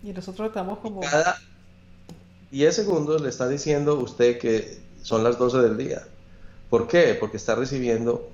Y 0.02 0.12
nosotros 0.12 0.48
estamos 0.48 0.78
como... 0.78 1.01
Cada 1.01 1.36
10 2.51 2.74
segundos 2.74 3.20
le 3.20 3.28
está 3.28 3.48
diciendo 3.48 3.98
usted 3.98 4.39
que 4.39 4.78
son 5.02 5.22
las 5.22 5.39
12 5.39 5.59
del 5.59 5.77
día. 5.77 6.02
¿Por 6.68 6.89
qué? 6.89 7.16
Porque 7.18 7.36
está 7.36 7.55
recibiendo 7.55 8.28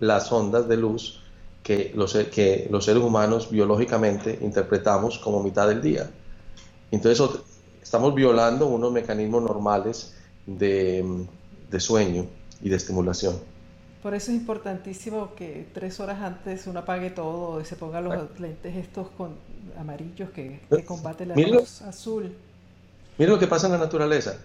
las 0.00 0.30
ondas 0.30 0.68
de 0.68 0.76
luz 0.76 1.20
que 1.62 1.92
los, 1.94 2.14
que 2.14 2.68
los 2.70 2.84
seres 2.84 3.02
humanos 3.02 3.50
biológicamente 3.50 4.38
interpretamos 4.40 5.18
como 5.18 5.42
mitad 5.42 5.68
del 5.68 5.82
día. 5.82 6.10
Entonces 6.90 7.28
estamos 7.82 8.14
violando 8.14 8.66
unos 8.66 8.92
mecanismos 8.92 9.42
normales 9.42 10.14
de, 10.46 11.26
de 11.70 11.80
sueño 11.80 12.26
y 12.62 12.68
de 12.68 12.76
estimulación. 12.76 13.34
Por 14.02 14.14
eso 14.14 14.30
es 14.30 14.36
importantísimo 14.36 15.34
que 15.34 15.66
tres 15.74 15.98
horas 15.98 16.22
antes 16.22 16.68
uno 16.68 16.80
apague 16.80 17.10
todo 17.10 17.60
y 17.60 17.64
se 17.64 17.74
ponga 17.74 18.00
los 18.00 18.38
lentes 18.38 18.76
estos 18.76 19.08
con 19.16 19.34
amarillos 19.76 20.30
que, 20.30 20.60
que 20.70 20.84
combaten 20.84 21.30
la 21.30 21.34
luz 21.34 21.82
azul. 21.82 22.32
Mire 23.18 23.30
lo 23.30 23.38
que 23.38 23.46
pasa 23.46 23.66
en 23.66 23.72
la 23.72 23.78
naturaleza. 23.78 24.36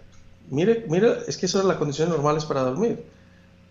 Mire, 0.50 0.86
mire, 0.88 1.20
es 1.28 1.38
que 1.38 1.48
son 1.48 1.68
las 1.68 1.78
condiciones 1.78 2.14
normales 2.14 2.46
para 2.46 2.62
dormir. 2.62 3.04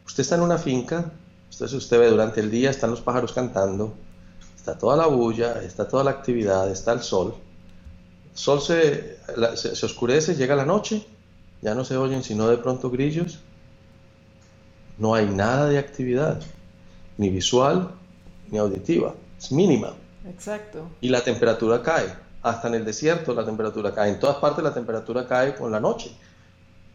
Usted 0.06 0.22
está 0.22 0.36
en 0.36 0.42
una 0.42 0.58
finca, 0.58 1.10
entonces 1.50 1.72
usted 1.72 1.98
ve 1.98 2.08
durante 2.08 2.40
el 2.40 2.50
día, 2.50 2.70
están 2.70 2.90
los 2.90 3.00
pájaros 3.00 3.32
cantando, 3.32 3.94
está 4.56 4.76
toda 4.76 4.96
la 4.96 5.06
bulla, 5.06 5.62
está 5.62 5.86
toda 5.86 6.04
la 6.04 6.10
actividad, 6.10 6.70
está 6.70 6.92
el 6.92 7.00
sol. 7.00 7.34
El 8.32 8.38
sol 8.38 8.60
se, 8.60 9.18
se, 9.56 9.76
se 9.76 9.86
oscurece, 9.86 10.34
llega 10.34 10.56
la 10.56 10.64
noche, 10.64 11.06
ya 11.62 11.74
no 11.74 11.84
se 11.84 11.96
oyen 11.96 12.22
sino 12.22 12.48
de 12.48 12.56
pronto 12.56 12.90
grillos 12.90 13.40
no 15.00 15.14
hay 15.14 15.26
nada 15.26 15.66
de 15.66 15.78
actividad, 15.78 16.40
ni 17.16 17.30
visual 17.30 17.90
ni 18.50 18.58
auditiva, 18.58 19.14
es 19.38 19.50
mínima. 19.50 19.94
Exacto. 20.28 20.86
Y 21.00 21.08
la 21.08 21.24
temperatura 21.24 21.82
cae, 21.82 22.14
hasta 22.42 22.68
en 22.68 22.74
el 22.74 22.84
desierto 22.84 23.34
la 23.34 23.44
temperatura 23.44 23.92
cae, 23.94 24.10
en 24.10 24.18
todas 24.18 24.36
partes 24.36 24.64
la 24.64 24.72
temperatura 24.72 25.26
cae 25.26 25.54
con 25.54 25.70
la 25.70 25.80
noche. 25.80 26.10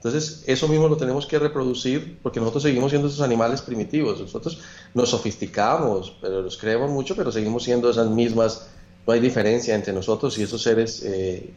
Entonces, 0.06 0.44
eso 0.46 0.68
mismo 0.68 0.88
lo 0.88 0.98
tenemos 0.98 1.26
que 1.26 1.40
reproducir 1.40 2.20
porque 2.22 2.40
nosotros 2.40 2.62
seguimos 2.62 2.92
siendo 2.92 3.08
esos 3.08 3.22
animales 3.22 3.64
primitivos. 3.64 4.20
Nosotros 4.22 4.60
nos 4.94 5.10
sofisticamos, 5.10 6.16
pero 6.22 6.44
los 6.44 6.58
creemos 6.58 6.92
mucho, 6.92 7.16
pero 7.16 7.32
seguimos 7.32 7.64
siendo 7.64 7.90
esas 7.90 8.08
mismas. 8.12 8.68
No 9.08 9.14
hay 9.14 9.20
diferencia 9.20 9.74
entre 9.74 9.94
nosotros 9.94 10.38
y 10.38 10.44
esos 10.44 10.62
seres 10.62 11.02
eh, 11.04 11.52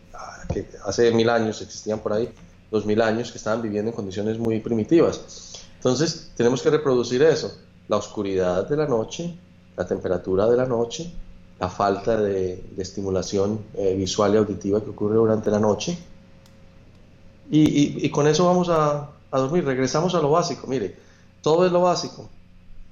que 0.52 0.66
hace 0.86 1.10
mil 1.12 1.28
años 1.28 1.60
existían 1.60 1.98
por 1.98 2.14
ahí, 2.14 2.30
dos 2.70 2.86
mil 2.86 3.02
años, 3.02 3.30
que 3.30 3.36
estaban 3.36 3.60
viviendo 3.60 3.90
en 3.90 3.96
condiciones 3.96 4.38
muy 4.38 4.60
primitivas. 4.60 5.60
Entonces, 5.74 6.30
tenemos 6.34 6.62
que 6.62 6.70
reproducir 6.70 7.22
eso, 7.22 7.54
la 7.86 7.98
oscuridad 7.98 8.66
de 8.66 8.76
la 8.78 8.86
noche, 8.86 9.38
la 9.76 9.86
temperatura 9.86 10.46
de 10.46 10.56
la 10.56 10.64
noche, 10.64 11.12
la 11.60 11.68
falta 11.68 12.20
de, 12.20 12.64
estimulación 12.76 13.60
eh, 13.74 13.94
visual 13.94 14.34
y 14.34 14.36
auditiva 14.36 14.82
que 14.82 14.90
ocurre 14.90 15.16
durante 15.16 15.50
la 15.50 15.58
noche. 15.58 15.98
Y, 17.50 18.08
con 18.10 18.26
eso 18.26 18.44
vamos 18.46 18.68
a, 18.68 19.10
dormir. 19.32 19.64
Regresamos 19.64 20.14
a 20.14 20.20
lo 20.20 20.30
básico. 20.30 20.66
Mire, 20.66 20.96
todo 21.42 21.64
es 21.66 21.72
lo 21.72 21.80
básico. 21.80 22.28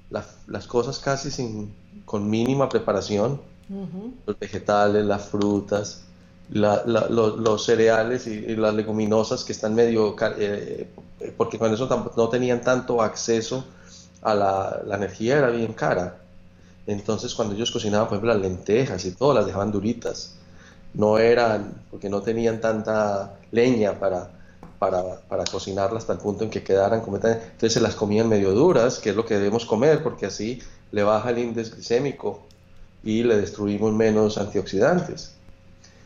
las 0.09 0.67
cosas 0.67 0.99
casi 0.99 1.31
sin, 1.31 1.73
con 2.05 2.29
mínima 2.29 2.69
preparación. 2.69 3.39
Los 4.25 4.39
vegetales, 4.39 5.05
las 5.05 5.25
frutas, 5.25 6.03
los, 6.49 7.65
cereales 7.65 8.27
y, 8.27 8.55
las 8.55 8.73
leguminosas 8.73 9.43
que 9.43 9.51
están 9.51 9.75
medio 9.75 10.15
eh, 10.39 10.89
porque 11.35 11.59
con 11.59 11.73
eso 11.73 12.13
no 12.15 12.29
tenían 12.29 12.61
tanto 12.61 13.01
acceso 13.01 13.65
a 14.21 14.33
la, 14.33 14.81
la, 14.85 14.95
energía, 14.95 15.37
era 15.37 15.49
bien 15.49 15.73
cara. 15.73 16.21
Entonces 16.87 17.35
cuando 17.35 17.53
ellos 17.53 17.71
cocinaban, 17.71 18.07
por 18.07 18.15
ejemplo, 18.15 18.33
las 18.33 18.41
lentejas 18.41 19.05
y 19.05 19.11
todo, 19.11 19.33
las 19.33 19.45
dejaban 19.45 19.71
duritas. 19.71 20.35
No 20.93 21.19
eran, 21.19 21.83
porque 21.91 22.09
no 22.09 22.21
tenían 22.21 22.61
tanta 22.61 23.37
leña 23.51 23.99
para, 23.99 24.31
para, 24.79 25.19
para 25.21 25.43
cocinarlas 25.43 26.03
hasta 26.03 26.13
el 26.13 26.19
punto 26.19 26.43
en 26.43 26.49
que 26.49 26.63
quedaran 26.63 27.01
completamente. 27.01 27.45
Entonces 27.45 27.73
se 27.73 27.81
las 27.81 27.95
comían 27.95 28.29
medio 28.29 28.51
duras, 28.51 28.99
que 28.99 29.11
es 29.11 29.15
lo 29.15 29.25
que 29.25 29.35
debemos 29.35 29.65
comer, 29.65 30.01
porque 30.01 30.25
así 30.25 30.61
le 30.91 31.03
baja 31.03 31.29
el 31.29 31.39
índice 31.39 31.71
glicémico 31.71 32.47
y 33.03 33.23
le 33.23 33.37
destruimos 33.37 33.93
menos 33.93 34.37
antioxidantes. 34.37 35.35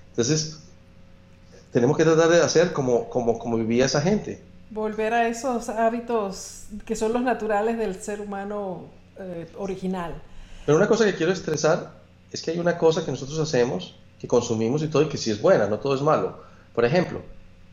Entonces, 0.09 0.59
tenemos 1.71 1.95
que 1.95 2.03
tratar 2.03 2.29
de 2.29 2.41
hacer 2.41 2.73
como, 2.73 3.07
como, 3.07 3.39
como 3.39 3.57
vivía 3.57 3.85
esa 3.85 4.01
gente 4.01 4.41
volver 4.71 5.13
a 5.13 5.27
esos 5.27 5.69
hábitos 5.69 6.65
que 6.85 6.95
son 6.95 7.13
los 7.13 7.21
naturales 7.21 7.77
del 7.77 8.01
ser 8.01 8.21
humano 8.21 8.85
eh, 9.19 9.45
original. 9.57 10.15
Pero 10.65 10.77
una 10.77 10.87
cosa 10.87 11.05
que 11.05 11.15
quiero 11.15 11.31
estresar 11.31 12.01
es 12.31 12.41
que 12.41 12.51
hay 12.51 12.59
una 12.59 12.77
cosa 12.77 13.03
que 13.03 13.11
nosotros 13.11 13.39
hacemos, 13.39 13.95
que 14.19 14.27
consumimos 14.27 14.83
y 14.83 14.87
todo, 14.87 15.03
y 15.03 15.09
que 15.09 15.17
sí 15.17 15.31
es 15.31 15.41
buena, 15.41 15.67
no 15.67 15.79
todo 15.79 15.95
es 15.95 16.01
malo. 16.01 16.39
Por 16.73 16.85
ejemplo, 16.85 17.21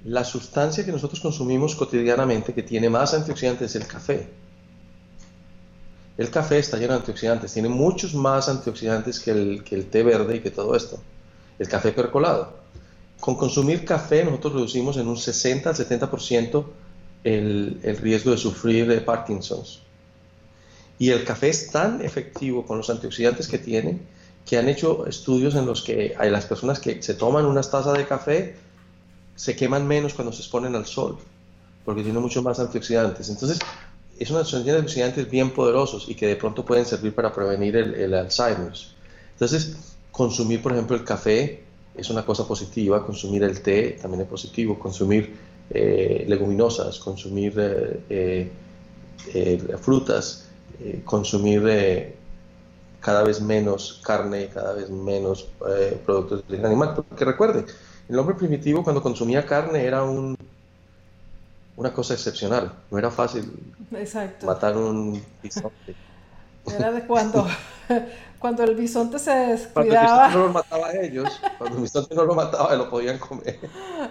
la 0.05 0.24
sustancia 0.24 0.85
que 0.85 0.93
nosotros 0.93 1.20
consumimos 1.20 1.74
cotidianamente 1.74 2.55
que 2.55 2.62
tiene 2.62 2.89
más 2.89 3.15
antioxidantes 3.15 3.70
es 3.70 3.82
el 3.82 3.86
café. 3.86 4.28
El 6.16 6.31
café 6.31 6.59
está 6.59 6.77
lleno 6.78 6.94
de 6.94 7.01
antioxidantes, 7.01 7.52
tiene 7.52 7.69
muchos 7.69 8.15
más 8.15 8.48
antioxidantes 8.48 9.20
que 9.20 9.31
el, 9.31 9.65
que 9.65 9.77
el 9.77 9.86
té 9.86 10.02
verde 10.02 10.36
y 10.36 10.40
que 10.40 10.51
todo 10.51 10.74
esto. 10.74 10.98
El 11.59 11.69
café 11.69 11.93
percolado. 11.93 12.55
Con 13.20 13.36
consumir 13.36 13.85
café 13.85 14.24
nosotros 14.24 14.55
reducimos 14.55 14.97
en 14.97 15.09
un 15.09 15.16
60 15.16 15.70
al 15.70 15.77
70% 15.77 16.65
el, 17.24 17.81
el 17.82 17.97
riesgo 17.98 18.31
de 18.31 18.39
sufrir 18.39 18.89
de 18.89 19.01
Parkinson's. 19.01 19.81
Y 20.98 21.10
el 21.10 21.24
café 21.24 21.48
es 21.48 21.70
tan 21.70 22.04
efectivo 22.04 22.66
con 22.66 22.78
los 22.78 22.90
antioxidantes 22.90 23.48
que 23.48 23.58
tiene 23.58 23.98
que 24.44 24.56
han 24.56 24.68
hecho 24.68 25.06
estudios 25.06 25.54
en 25.54 25.66
los 25.66 25.82
que 25.82 26.14
hay 26.18 26.30
las 26.30 26.46
personas 26.46 26.80
que 26.80 27.02
se 27.02 27.14
toman 27.14 27.44
unas 27.44 27.70
tazas 27.70 27.96
de 27.98 28.06
café 28.06 28.56
se 29.36 29.54
queman 29.54 29.86
menos 29.86 30.14
cuando 30.14 30.32
se 30.32 30.40
exponen 30.40 30.74
al 30.74 30.86
sol, 30.86 31.16
porque 31.84 32.02
tiene 32.02 32.18
mucho 32.18 32.42
más 32.42 32.58
antioxidantes. 32.58 33.28
Entonces, 33.28 33.58
es 34.18 34.30
una 34.30 34.40
antioxidantes 34.40 35.30
bien 35.30 35.50
poderosos 35.50 36.08
y 36.08 36.14
que 36.14 36.26
de 36.26 36.36
pronto 36.36 36.64
pueden 36.64 36.84
servir 36.84 37.14
para 37.14 37.32
prevenir 37.32 37.76
el, 37.76 37.94
el 37.94 38.14
Alzheimer. 38.14 38.72
Entonces, 39.32 39.76
consumir, 40.10 40.60
por 40.60 40.72
ejemplo, 40.72 40.96
el 40.96 41.04
café 41.04 41.62
es 41.94 42.10
una 42.10 42.24
cosa 42.24 42.46
positiva, 42.46 43.06
consumir 43.06 43.44
el 43.44 43.60
té 43.60 43.98
también 44.00 44.22
es 44.22 44.28
positivo, 44.28 44.78
consumir 44.78 45.36
eh, 45.70 46.24
leguminosas, 46.26 46.98
consumir 46.98 47.54
eh, 47.56 48.50
eh, 49.34 49.76
frutas, 49.80 50.47
consumir 51.05 52.16
cada 53.00 53.22
vez 53.22 53.40
menos 53.40 54.00
carne, 54.05 54.48
cada 54.48 54.74
vez 54.74 54.90
menos 54.90 55.48
productos 56.05 56.40
de 56.40 56.55
origen 56.55 56.66
animal. 56.66 56.94
Porque 56.94 57.24
recuerden, 57.24 57.66
el 58.09 58.18
hombre 58.18 58.34
primitivo 58.34 58.82
cuando 58.82 59.02
consumía 59.02 59.44
carne 59.44 59.84
era 59.84 60.02
un, 60.02 60.36
una 61.76 61.92
cosa 61.92 62.14
excepcional. 62.14 62.72
No 62.90 62.98
era 62.98 63.10
fácil 63.10 63.52
matar 64.42 64.76
un 64.76 65.22
bisonte. 65.42 65.94
Era 66.66 66.92
de 66.92 67.06
cuando, 67.06 67.46
cuando 68.38 68.62
el 68.62 68.74
bisonte 68.74 69.18
se 69.18 69.30
descuidaba. 69.30 70.30
Cuando 70.30 70.34
el 70.34 70.34
bisonte 70.34 70.36
no 70.36 70.44
lo 70.44 70.52
mataba 70.52 70.86
a 70.88 70.92
ellos, 71.00 71.40
cuando 71.56 71.76
el 71.76 71.82
bisonte 71.82 72.14
no 72.14 72.24
lo 72.24 72.34
mataba, 72.34 72.74
lo 72.74 72.90
podían 72.90 73.18
comer. 73.18 73.59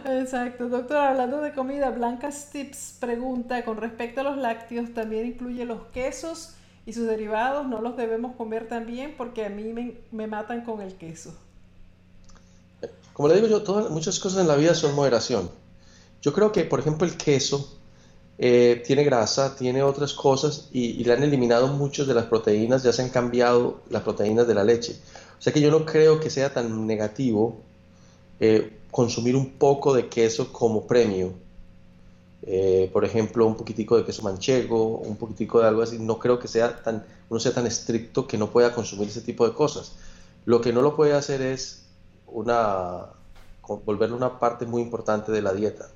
Exacto. 0.06 0.68
Doctor, 0.68 0.98
hablando 0.98 1.40
de 1.42 1.54
comida, 1.54 1.92
Blanca 1.92 2.32
Stips 2.32 2.96
pregunta, 3.00 3.64
con 3.64 3.78
respecto 3.78 4.22
a 4.22 4.24
los 4.24 4.38
lácteos, 4.38 4.92
¿también 4.96 5.28
incluye 5.28 5.66
los 5.66 5.84
quesos 5.94 6.57
y 6.88 6.94
sus 6.94 7.06
derivados? 7.06 7.68
¿No 7.68 7.82
los 7.82 7.96
debemos 7.98 8.36
comer 8.36 8.68
también? 8.68 9.14
Porque 9.16 9.46
a 9.46 9.50
mí 9.50 9.74
me, 9.74 9.98
me 10.12 10.26
matan 10.26 10.64
con 10.64 10.82
el 10.82 10.96
queso. 10.96 11.36
Como 13.14 13.28
le 13.28 13.36
digo 13.36 13.48
yo, 13.48 13.62
todas, 13.62 13.92
muchas 13.92 14.20
cosas 14.20 14.42
en 14.42 14.48
la 14.48 14.56
vida 14.56 14.74
son 14.74 14.96
moderación. 14.96 15.52
Yo 16.22 16.34
creo 16.34 16.52
que, 16.52 16.64
por 16.64 16.80
ejemplo, 16.80 17.06
el 17.06 17.18
queso 17.18 17.78
eh, 18.38 18.82
tiene 18.86 19.04
grasa, 19.04 19.56
tiene 19.56 19.84
otras 19.84 20.14
cosas 20.14 20.70
y, 20.72 21.04
le 21.04 21.12
han 21.12 21.24
eliminado 21.24 21.68
muchas 21.68 22.08
de 22.08 22.14
las 22.14 22.26
proteínas, 22.26 22.84
ya 22.84 22.94
se 22.94 23.02
han 23.02 23.10
cambiado 23.10 23.82
las 23.90 24.04
proteínas 24.04 24.48
de 24.48 24.54
la 24.54 24.64
leche. 24.64 24.96
O 25.38 25.42
sea 25.42 25.52
que 25.52 25.60
yo 25.60 25.70
no 25.72 25.86
creo 25.86 26.22
que 26.22 26.30
sea 26.30 26.54
tan 26.54 26.88
negativo 26.88 27.58
eh, 28.40 28.78
consumir 28.92 29.36
un 29.36 29.54
poco 29.54 29.94
de 29.94 30.08
queso 30.08 30.54
como 30.54 30.88
premio. 30.88 31.34
Eh, 32.48 32.90
por 32.94 33.04
ejemplo, 33.06 33.46
un 33.46 33.56
poquitico 33.56 33.98
de 33.98 34.06
queso 34.06 34.24
manchego, 34.24 35.00
un 35.00 35.18
poquitico 35.18 35.60
de 35.60 35.68
algo 35.68 35.82
así. 35.82 36.00
No 36.00 36.18
creo 36.18 36.40
que 36.40 36.48
sea 36.48 36.82
tan, 36.82 37.06
uno 37.30 37.40
sea 37.40 37.54
tan 37.54 37.68
estricto 37.68 38.26
que 38.26 38.38
no 38.38 38.50
pueda 38.50 38.74
consumir 38.74 39.10
ese 39.10 39.22
tipo 39.22 39.48
de 39.48 39.54
cosas. 39.54 39.94
Lo 40.46 40.62
que 40.62 40.74
no 40.74 40.82
lo 40.82 40.96
puede 40.96 41.14
hacer 41.14 41.42
es 41.42 41.86
una, 42.26 43.08
volverlo 43.86 44.16
una 44.16 44.40
parte 44.40 44.66
muy 44.66 44.82
importante 44.82 45.32
de 45.32 45.42
la 45.42 45.54
dieta 45.54 45.90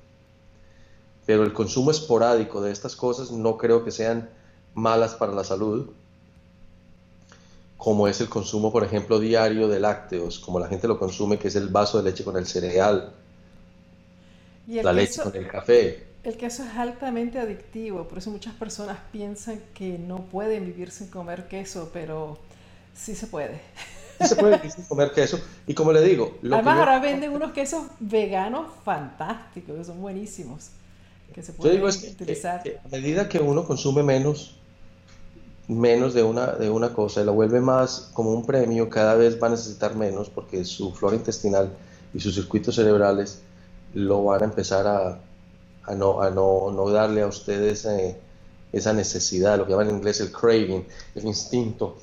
pero 1.26 1.44
el 1.44 1.52
consumo 1.52 1.90
esporádico 1.90 2.60
de 2.60 2.72
estas 2.72 2.96
cosas 2.96 3.30
no 3.30 3.56
creo 3.56 3.84
que 3.84 3.90
sean 3.90 4.28
malas 4.74 5.14
para 5.14 5.32
la 5.32 5.44
salud, 5.44 5.90
como 7.76 8.08
es 8.08 8.20
el 8.20 8.28
consumo, 8.28 8.72
por 8.72 8.84
ejemplo, 8.84 9.18
diario 9.18 9.68
de 9.68 9.80
lácteos, 9.80 10.38
como 10.38 10.60
la 10.60 10.68
gente 10.68 10.88
lo 10.88 10.98
consume, 10.98 11.38
que 11.38 11.48
es 11.48 11.56
el 11.56 11.68
vaso 11.68 11.98
de 11.98 12.10
leche 12.10 12.24
con 12.24 12.36
el 12.36 12.46
cereal, 12.46 13.12
la 14.66 14.92
leche 14.92 15.20
con 15.22 15.34
el 15.34 15.48
café. 15.48 16.11
El 16.24 16.36
queso 16.36 16.62
es 16.62 16.76
altamente 16.76 17.40
adictivo, 17.40 18.06
por 18.06 18.18
eso 18.18 18.30
muchas 18.30 18.54
personas 18.54 18.98
piensan 19.10 19.60
que 19.74 19.98
no 19.98 20.18
pueden 20.18 20.64
vivir 20.66 20.90
sin 20.90 21.08
comer 21.08 21.48
queso, 21.48 21.90
pero 21.92 22.38
sí 22.94 23.14
se 23.14 23.26
puede. 23.26 23.60
Sí 24.20 24.28
se 24.28 24.36
puede 24.36 24.56
vivir 24.58 24.70
sin 24.70 24.84
comer 24.84 25.10
queso. 25.10 25.40
Y 25.66 25.74
como 25.74 25.92
le 25.92 26.00
digo, 26.00 26.38
lo 26.42 26.54
Además, 26.54 26.78
ahora 26.78 27.00
venden 27.00 27.32
unos 27.32 27.50
quesos 27.50 27.86
veganos 27.98 28.70
fantásticos, 28.84 29.76
que 29.76 29.84
son 29.84 30.00
buenísimos 30.00 30.70
que 31.32 31.42
se 31.42 31.52
puede 31.52 31.82
utilizar. 31.82 32.62
a 32.84 32.88
medida 32.88 33.28
que 33.28 33.38
uno 33.38 33.64
consume 33.64 34.02
menos, 34.02 34.56
menos 35.66 36.14
de 36.14 36.22
una, 36.22 36.52
de 36.52 36.70
una 36.70 36.92
cosa 36.92 37.22
y 37.22 37.24
lo 37.24 37.32
vuelve 37.32 37.60
más 37.60 38.10
como 38.12 38.30
un 38.30 38.46
premio, 38.46 38.88
cada 38.88 39.14
vez 39.14 39.42
va 39.42 39.48
a 39.48 39.50
necesitar 39.50 39.96
menos 39.96 40.30
porque 40.30 40.64
su 40.64 40.92
flora 40.92 41.16
intestinal 41.16 41.70
y 42.14 42.20
sus 42.20 42.34
circuitos 42.34 42.76
cerebrales 42.76 43.40
lo 43.94 44.24
van 44.24 44.42
a 44.42 44.44
empezar 44.44 44.86
a, 44.86 45.18
a, 45.84 45.94
no, 45.94 46.22
a 46.22 46.30
no, 46.30 46.70
no, 46.70 46.90
darle 46.90 47.22
a 47.22 47.26
ustedes 47.26 47.84
eh, 47.84 48.16
esa 48.72 48.92
necesidad, 48.92 49.58
lo 49.58 49.66
que 49.66 49.72
llaman 49.72 49.90
en 49.90 49.96
inglés 49.96 50.20
el 50.20 50.32
craving, 50.32 50.86
el 51.14 51.24
instinto. 51.24 51.98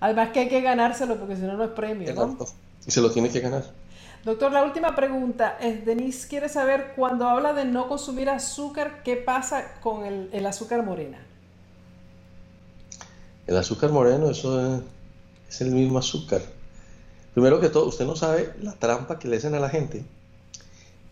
Además 0.00 0.30
que 0.32 0.40
hay 0.40 0.48
que 0.48 0.60
ganárselo 0.60 1.18
porque 1.18 1.36
si 1.36 1.42
no, 1.42 1.56
no 1.56 1.64
es 1.64 1.70
premio. 1.70 2.14
¿no? 2.14 2.38
Y 2.86 2.90
se 2.90 3.00
lo 3.00 3.10
tiene 3.10 3.30
que 3.30 3.40
ganar. 3.40 3.64
Doctor, 4.24 4.52
la 4.52 4.62
última 4.64 4.94
pregunta 4.94 5.56
es, 5.60 5.86
Denise 5.86 6.28
quiere 6.28 6.50
saber, 6.50 6.92
cuando 6.94 7.26
habla 7.26 7.54
de 7.54 7.64
no 7.64 7.88
consumir 7.88 8.28
azúcar, 8.28 9.02
¿qué 9.02 9.16
pasa 9.16 9.80
con 9.80 10.04
el, 10.04 10.46
azúcar 10.46 10.84
morena? 10.84 11.18
El 13.46 13.56
azúcar 13.56 13.90
moreno, 13.90 14.30
eso 14.30 14.82
es, 15.48 15.60
el 15.62 15.70
mismo 15.70 15.98
azúcar. 15.98 16.42
Primero 17.32 17.60
que 17.60 17.70
todo, 17.70 17.86
usted 17.86 18.04
no 18.04 18.14
sabe 18.14 18.52
la 18.60 18.72
trampa 18.72 19.18
que 19.18 19.26
le 19.26 19.38
hacen 19.38 19.54
a 19.54 19.60
la 19.60 19.70
gente. 19.70 20.04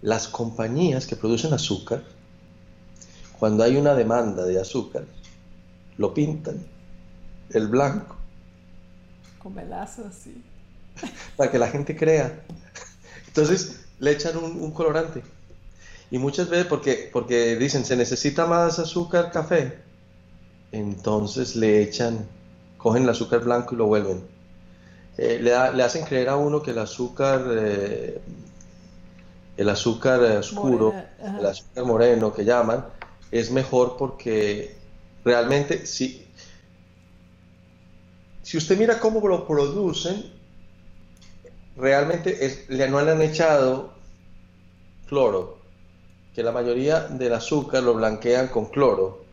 Las 0.03 0.29
compañías 0.29 1.07
que 1.07 1.17
producen 1.17 1.53
azúcar, 1.53 2.03
cuando 3.39 3.65
hay 3.65 3.77
una 3.77 3.95
demanda 3.95 4.45
de 4.45 4.61
azúcar, 4.61 5.05
lo 5.97 6.15
pintan 6.15 6.65
el 7.51 7.69
blanco. 7.69 8.17
Con 9.39 9.55
melazo, 9.55 10.05
sí. 10.13 10.43
Para 11.37 11.51
que 11.51 11.59
la 11.59 11.69
gente 11.69 11.97
crea 11.97 12.45
entonces 13.39 13.87
le 14.01 14.11
echan 14.11 14.37
un, 14.37 14.71
colorante. 14.73 15.23
Y 16.11 16.19
muchas 16.19 16.49
veces, 16.49 16.67
porque, 16.67 17.09
porque 17.13 17.57
dicen, 17.57 17.85
se 17.85 17.95
necesita 17.97 18.47
más 18.47 18.81
azúcar, 18.81 19.31
café, 19.31 19.79
entonces 20.73 21.55
le 21.55 21.83
echan, 21.83 22.27
cogen 22.79 23.05
el 23.05 23.11
azúcar 23.11 23.45
blanco 23.45 23.75
y 23.75 23.79
lo 23.79 23.87
vuelven. 23.87 24.25
Eh, 25.19 25.39
le, 25.41 25.55
hacen 25.55 26.05
creer 26.05 26.31
a 26.31 26.37
uno 26.37 26.63
que 26.63 26.73
el 26.73 26.79
azúcar, 26.79 27.45
eh, 27.53 28.21
el 29.59 29.69
azúcar 29.69 30.21
oscuro, 30.21 30.95
el 31.21 31.45
azúcar 31.45 31.85
moreno 31.85 32.33
que 32.33 32.45
llaman, 32.45 32.87
es 33.33 33.51
mejor 33.51 33.97
porque 33.99 34.77
realmente 35.25 35.85
si, 35.85 36.25
si 38.43 38.57
usted 38.57 38.79
mira 38.79 39.01
cómo 39.01 39.27
lo 39.27 39.49
producen, 39.49 40.33
realmente 41.77 42.47
es, 42.47 42.71
no 42.71 43.03
le 43.03 43.11
han 43.11 43.21
echado 43.21 43.95
cloro, 45.09 45.59
que 46.37 46.45
la 46.45 46.53
mayoría 46.53 47.01
del 47.01 47.35
azúcar 47.35 47.83
lo 47.83 47.95
blanquean 47.95 48.47
con 48.47 48.67
cloro, 48.67 49.25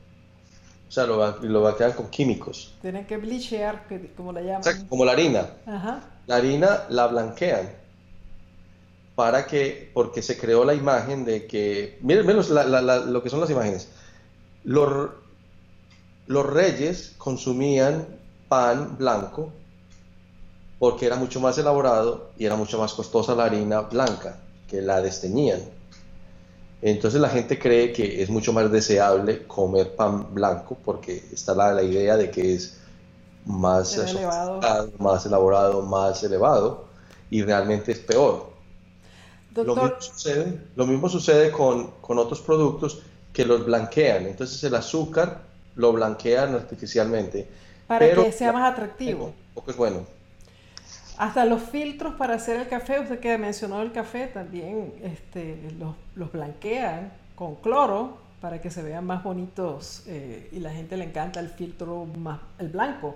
o 0.89 0.91
sea, 0.91 1.05
lo, 1.05 1.37
lo 1.39 1.61
blanquean 1.61 1.91
con 1.91 2.09
químicos. 2.09 2.73
Tienen 2.81 3.05
que 3.05 3.17
bleachear, 3.17 3.87
como 4.17 4.31
la 4.31 4.41
llaman. 4.41 4.87
como 4.87 5.05
la 5.05 5.11
harina. 5.11 5.49
La 6.25 6.35
harina 6.37 6.85
la 6.89 7.05
blanquean 7.05 7.84
para 9.15 9.47
que, 9.47 9.89
porque 9.93 10.21
se 10.21 10.37
creó 10.37 10.65
la 10.65 10.73
imagen 10.73 11.25
de 11.25 11.47
que, 11.47 11.97
miren 12.01 12.25
menos 12.25 12.49
lo 12.49 13.23
que 13.23 13.29
son 13.29 13.39
las 13.39 13.49
imágenes. 13.49 13.87
Los, 14.63 15.09
los 16.27 16.45
reyes 16.45 17.13
consumían 17.17 18.07
pan 18.49 18.97
blanco 18.97 19.51
porque 20.79 21.05
era 21.05 21.15
mucho 21.15 21.39
más 21.39 21.57
elaborado 21.57 22.29
y 22.37 22.45
era 22.45 22.55
mucho 22.55 22.77
más 22.77 22.93
costosa 22.93 23.33
la 23.35 23.45
harina 23.45 23.81
blanca 23.81 24.37
que 24.67 24.81
la 24.81 25.01
desteñían. 25.01 25.61
Entonces 26.81 27.21
la 27.21 27.29
gente 27.29 27.57
cree 27.57 27.93
que 27.93 28.21
es 28.21 28.29
mucho 28.29 28.51
más 28.53 28.71
deseable 28.71 29.47
comer 29.47 29.95
pan 29.95 30.33
blanco 30.33 30.77
porque 30.83 31.23
está 31.31 31.55
la, 31.55 31.73
la 31.73 31.83
idea 31.83 32.17
de 32.17 32.29
que 32.29 32.53
es 32.53 32.77
más 33.45 33.97
elevado. 33.97 34.59
más 34.99 35.25
elaborado, 35.25 35.81
más 35.83 36.23
elevado 36.23 36.85
y 37.29 37.43
realmente 37.43 37.91
es 37.91 37.99
peor. 37.99 38.54
Lo 39.55 39.75
mismo 39.75 40.01
sucede, 40.01 40.59
lo 40.75 40.85
mismo 40.85 41.09
sucede 41.09 41.51
con, 41.51 41.91
con, 42.01 42.17
otros 42.19 42.41
productos 42.41 43.01
que 43.31 43.45
los 43.45 43.65
blanquean. 43.65 44.25
Entonces 44.25 44.63
el 44.63 44.75
azúcar 44.75 45.43
lo 45.75 45.93
blanquean 45.93 46.55
artificialmente. 46.55 47.47
Para 47.87 48.13
que 48.13 48.31
sea 48.31 48.51
más 48.51 48.73
atractivo. 48.73 49.33
Poco 49.53 49.71
es 49.71 49.77
bueno. 49.77 50.05
Hasta 51.17 51.45
los 51.45 51.61
filtros 51.61 52.15
para 52.15 52.35
hacer 52.35 52.59
el 52.59 52.67
café, 52.67 52.99
usted 52.99 53.19
que 53.19 53.37
mencionó 53.37 53.81
el 53.81 53.93
café, 53.93 54.27
también 54.27 54.93
este, 55.01 55.57
los, 55.79 56.31
blanquean 56.31 57.13
con 57.35 57.55
cloro 57.55 58.17
para 58.41 58.59
que 58.59 58.69
se 58.69 58.83
vean 58.83 59.05
más 59.05 59.23
bonitos 59.23 60.03
eh, 60.07 60.49
y 60.51 60.59
la 60.59 60.71
gente 60.71 60.97
le 60.97 61.05
encanta 61.05 61.39
el 61.39 61.49
filtro 61.49 62.05
más, 62.05 62.39
el 62.59 62.67
blanco. 62.67 63.15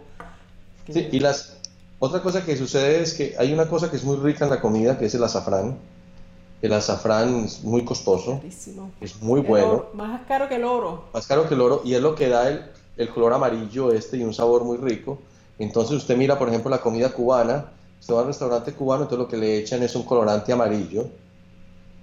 Sí, 0.87 1.09
y 1.11 1.19
las, 1.19 1.57
otra 1.99 2.21
cosa 2.21 2.45
que 2.45 2.55
sucede 2.55 3.01
es 3.01 3.13
que 3.13 3.35
hay 3.37 3.51
una 3.53 3.67
cosa 3.67 3.89
que 3.89 3.97
es 3.97 4.03
muy 4.03 4.15
rica 4.15 4.45
en 4.45 4.51
la 4.51 4.61
comida, 4.61 4.97
que 4.97 5.05
es 5.05 5.15
el 5.15 5.23
azafrán. 5.23 5.77
El 6.61 6.73
azafrán 6.73 7.45
es 7.45 7.63
muy 7.63 7.85
costoso, 7.85 8.41
es 8.99 9.21
muy 9.21 9.41
bueno. 9.41 9.85
más 9.93 10.21
caro 10.27 10.49
que 10.49 10.55
el 10.55 10.65
oro. 10.65 11.05
Más 11.13 11.25
caro 11.25 11.47
que 11.47 11.53
el 11.53 11.61
oro 11.61 11.81
y 11.85 11.93
es 11.93 12.01
lo 12.01 12.15
que 12.15 12.27
da 12.27 12.49
el, 12.49 12.65
el 12.97 13.09
color 13.09 13.33
amarillo 13.33 13.91
este 13.93 14.17
y 14.17 14.23
un 14.23 14.33
sabor 14.33 14.63
muy 14.65 14.77
rico. 14.77 15.19
Entonces 15.57 15.95
usted 15.95 16.17
mira, 16.17 16.37
por 16.37 16.49
ejemplo, 16.49 16.69
la 16.69 16.81
comida 16.81 17.11
cubana, 17.13 17.71
Usted 17.99 18.13
va 18.13 18.21
al 18.21 18.27
restaurante 18.27 18.73
cubano, 18.73 19.03
entonces 19.03 19.19
lo 19.19 19.27
que 19.27 19.37
le 19.37 19.57
echan 19.57 19.83
es 19.83 19.95
un 19.95 20.03
colorante 20.03 20.53
amarillo. 20.53 21.09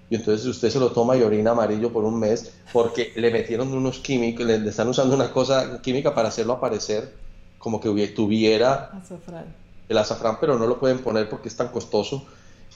Y 0.09 0.17
entonces 0.17 0.47
usted 0.47 0.71
se 0.71 0.79
lo 0.79 0.93
toma 0.93 1.17
y 1.17 1.23
orina 1.23 1.51
amarillo 1.51 1.93
por 1.93 2.05
un 2.05 2.19
mes 2.21 2.53
porque 2.73 3.13
le 3.17 3.31
metieron 3.31 3.73
unos 3.73 3.99
químicos, 3.99 4.47
le, 4.47 4.69
están 4.69 4.89
usando 4.89 5.15
una 5.17 5.33
cosa 5.33 5.81
química 5.83 6.15
para 6.15 6.29
hacerlo 6.29 6.53
aparecer 6.53 7.13
como 7.59 7.81
que 7.81 8.09
tuviera 8.09 8.93
el 9.89 9.99
azafrán, 9.99 10.37
pero 10.41 10.57
no 10.59 10.67
lo 10.67 10.79
pueden 10.79 10.99
poner 10.99 11.29
porque 11.29 11.49
es 11.49 11.57
tan 11.57 11.69
costoso, 11.69 12.25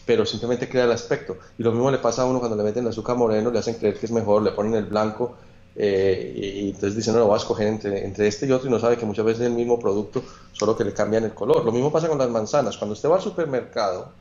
pero 0.07 0.27
simplemente 0.27 0.69
crea 0.69 0.85
el 0.85 0.93
aspecto. 0.93 1.39
Y 1.59 1.63
lo 1.63 1.73
mismo 1.73 1.91
le 1.91 1.99
pasa 1.99 2.23
a 2.23 2.25
uno 2.27 2.39
cuando 2.39 2.57
le 2.57 2.63
meten 2.63 2.85
el 2.85 2.91
azúcar 2.91 3.17
moreno, 3.17 3.51
le 3.51 3.59
hacen 3.59 3.75
creer 3.75 3.99
que 3.99 4.07
es 4.07 4.13
mejor, 4.13 4.43
le 4.43 4.53
ponen 4.53 4.75
el 4.75 4.87
blanco 4.87 5.37
eh, 5.77 6.33
y, 6.37 6.69
entonces 6.71 6.97
dicen, 6.97 7.15
no, 7.15 7.21
lo 7.21 7.27
voy 7.27 7.35
a 7.35 7.39
escoger 7.39 7.69
entre, 7.69 8.05
entre 8.05 8.27
este 8.27 8.47
y 8.47 8.53
otro 8.53 8.69
y 8.69 8.71
no 8.71 8.79
sabe 8.79 8.97
que 8.97 9.07
muchas 9.07 9.25
veces 9.25 9.43
es 9.43 9.47
el 9.47 9.55
mismo 9.55 9.79
producto, 9.79 10.23
solo 10.53 10.77
que 10.77 10.85
le 10.85 10.93
cambian 10.93 11.25
el 11.25 11.33
color. 11.33 11.65
Lo 11.65 11.73
mismo 11.73 11.93
pasa 11.93 12.09
con 12.09 12.19
las 12.19 12.29
manzanas. 12.29 12.77
Cuando 12.77 12.95
usted 12.95 13.09
va 13.09 13.17
al 13.17 13.23
supermercado, 13.23 14.13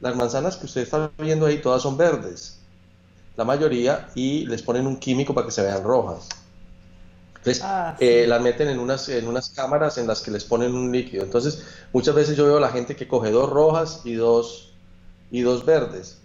las 0.00 0.16
manzanas 0.16 0.56
que 0.56 0.66
usted 0.66 0.82
está 0.82 1.10
viendo 1.18 1.46
ahí 1.46 1.60
todas 1.60 1.82
son 1.82 1.96
verdes, 1.96 2.58
la 3.36 3.44
mayoría, 3.44 4.08
y 4.14 4.46
les 4.46 4.62
ponen 4.62 4.86
un 4.86 4.96
químico 4.96 5.34
para 5.34 5.46
que 5.46 5.52
se 5.52 5.62
vean 5.62 5.82
rojas. 5.84 6.28
Entonces, 7.38 7.62
ah, 7.64 7.96
eh, 8.00 8.26
las 8.26 8.42
meten 8.42 8.68
en 8.68 8.80
unas, 8.80 9.08
en 9.08 9.28
unas 9.28 9.50
cámaras 9.50 9.98
en 9.98 10.08
las 10.08 10.20
que 10.20 10.32
les 10.32 10.44
ponen 10.44 10.74
un 10.74 10.90
líquido. 10.90 11.22
Entonces, 11.22 11.62
muchas 11.92 12.14
veces 12.14 12.36
yo 12.36 12.44
veo 12.44 12.56
a 12.56 12.60
la 12.60 12.70
gente 12.70 12.96
que 12.96 13.06
coge 13.06 13.30
dos 13.30 13.48
rojas 13.48 14.00
y 14.04 14.14
dos, 14.14 14.72
y 15.30 15.40
dos 15.40 15.64
verdes. 15.64 16.18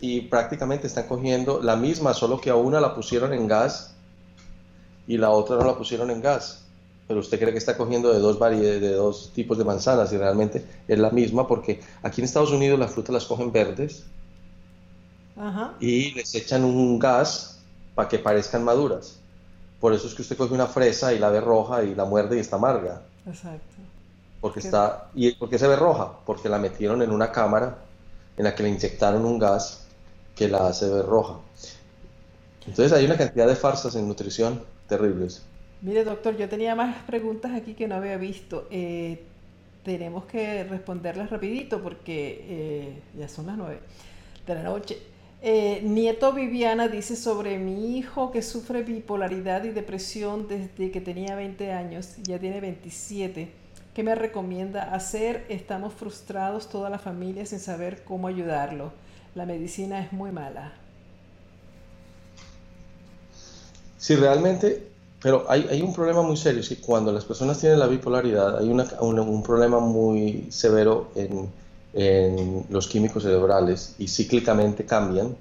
Y 0.00 0.22
prácticamente 0.22 0.86
están 0.86 1.06
cogiendo 1.06 1.60
la 1.62 1.76
misma, 1.76 2.14
solo 2.14 2.40
que 2.40 2.50
a 2.50 2.56
una 2.56 2.80
la 2.80 2.94
pusieron 2.94 3.32
en 3.32 3.46
gas 3.46 3.94
y 5.06 5.18
la 5.18 5.30
otra 5.30 5.56
no 5.56 5.64
la 5.64 5.76
pusieron 5.76 6.10
en 6.10 6.20
gas. 6.20 6.64
Pero 7.06 7.20
usted 7.20 7.38
cree 7.38 7.52
que 7.52 7.58
está 7.58 7.76
cogiendo 7.76 8.12
de 8.12 8.20
dos, 8.20 8.38
de 8.38 8.92
dos 8.94 9.32
tipos 9.34 9.58
de 9.58 9.64
manzanas 9.64 10.12
y 10.12 10.16
realmente 10.16 10.64
es 10.86 10.98
la 10.98 11.10
misma 11.10 11.46
porque 11.46 11.80
aquí 12.02 12.20
en 12.20 12.24
Estados 12.24 12.52
Unidos 12.52 12.78
las 12.78 12.92
frutas 12.92 13.12
las 13.12 13.26
cogen 13.26 13.50
verdes 13.50 14.04
y 15.80 16.12
les 16.12 16.34
echan 16.34 16.64
un 16.64 16.98
gas 16.98 17.58
para 17.94 18.08
que 18.08 18.18
parezcan 18.18 18.62
maduras. 18.62 19.18
Por 19.80 19.92
eso 19.94 20.06
es 20.06 20.14
que 20.14 20.22
usted 20.22 20.36
coge 20.36 20.54
una 20.54 20.66
fresa 20.66 21.12
y 21.12 21.18
la 21.18 21.30
ve 21.30 21.40
roja 21.40 21.82
y 21.82 21.94
la 21.94 22.04
muerde 22.04 22.36
y 22.36 22.40
está 22.40 22.56
amarga. 22.56 23.02
Exacto. 23.26 23.76
Porque 24.40 24.60
está, 24.60 25.10
¿Y 25.14 25.32
por 25.32 25.50
qué 25.50 25.58
se 25.58 25.66
ve 25.66 25.76
roja? 25.76 26.12
Porque 26.24 26.48
la 26.48 26.58
metieron 26.58 27.02
en 27.02 27.10
una 27.10 27.32
cámara 27.32 27.78
en 28.40 28.44
la 28.44 28.54
que 28.54 28.62
le 28.62 28.70
inyectaron 28.70 29.26
un 29.26 29.38
gas 29.38 29.84
que 30.34 30.48
la 30.48 30.68
hace 30.68 30.88
ver 30.88 31.04
roja. 31.04 31.40
Entonces 32.66 32.90
hay 32.90 33.04
una 33.04 33.18
cantidad 33.18 33.46
de 33.46 33.54
farsas 33.54 33.94
en 33.96 34.08
nutrición 34.08 34.62
terribles. 34.88 35.42
Mire, 35.82 36.04
doctor, 36.04 36.38
yo 36.38 36.48
tenía 36.48 36.74
más 36.74 37.04
preguntas 37.04 37.52
aquí 37.54 37.74
que 37.74 37.86
no 37.86 37.96
había 37.96 38.16
visto. 38.16 38.66
Eh, 38.70 39.22
tenemos 39.84 40.24
que 40.24 40.64
responderlas 40.64 41.28
rapidito 41.28 41.82
porque 41.82 42.46
eh, 42.48 43.02
ya 43.18 43.28
son 43.28 43.46
las 43.46 43.58
nueve 43.58 43.80
de 44.46 44.54
la 44.54 44.62
noche. 44.62 44.96
Eh, 45.42 45.82
Nieto 45.84 46.32
Viviana 46.32 46.88
dice 46.88 47.16
sobre 47.16 47.58
mi 47.58 47.98
hijo 47.98 48.30
que 48.30 48.40
sufre 48.40 48.82
bipolaridad 48.82 49.64
y 49.64 49.70
depresión 49.70 50.48
desde 50.48 50.90
que 50.90 51.02
tenía 51.02 51.36
20 51.36 51.72
años, 51.72 52.16
ya 52.22 52.38
tiene 52.38 52.62
27. 52.62 53.50
¿Qué 53.94 54.02
me 54.02 54.14
recomienda 54.14 54.94
hacer? 54.94 55.44
Estamos 55.48 55.94
frustrados 55.94 56.68
toda 56.68 56.90
la 56.90 56.98
familia 56.98 57.44
sin 57.46 57.60
saber 57.60 58.04
cómo 58.04 58.28
ayudarlo. 58.28 58.92
La 59.34 59.46
medicina 59.46 60.04
es 60.04 60.12
muy 60.12 60.30
mala. 60.30 60.72
Sí, 63.98 64.16
realmente, 64.16 64.88
pero 65.22 65.44
hay, 65.48 65.82
un 65.82 65.92
problema 65.92 66.22
muy 66.22 66.36
serio. 66.36 66.62
Sí, 66.62 66.76
cuando 66.76 67.12
las 67.12 67.24
personas 67.24 67.58
tienen 67.58 67.78
la 67.78 67.86
bipolaridad, 67.86 68.58
hay 68.58 68.68
un 68.70 69.42
problema 69.42 69.78
muy 69.80 70.46
severo 70.50 71.10
en 71.14 71.50
en 71.92 72.66
los 72.70 72.86
químicos 72.86 73.22
cerebrales 73.22 73.94
y 73.98 74.08
cíclicamente 74.08 74.84
cambian, 74.84 75.36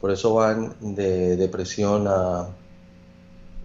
por 0.00 0.10
eso 0.10 0.34
van 0.34 0.74
de 0.80 1.36
depresión 1.36 2.06
a, 2.08 2.48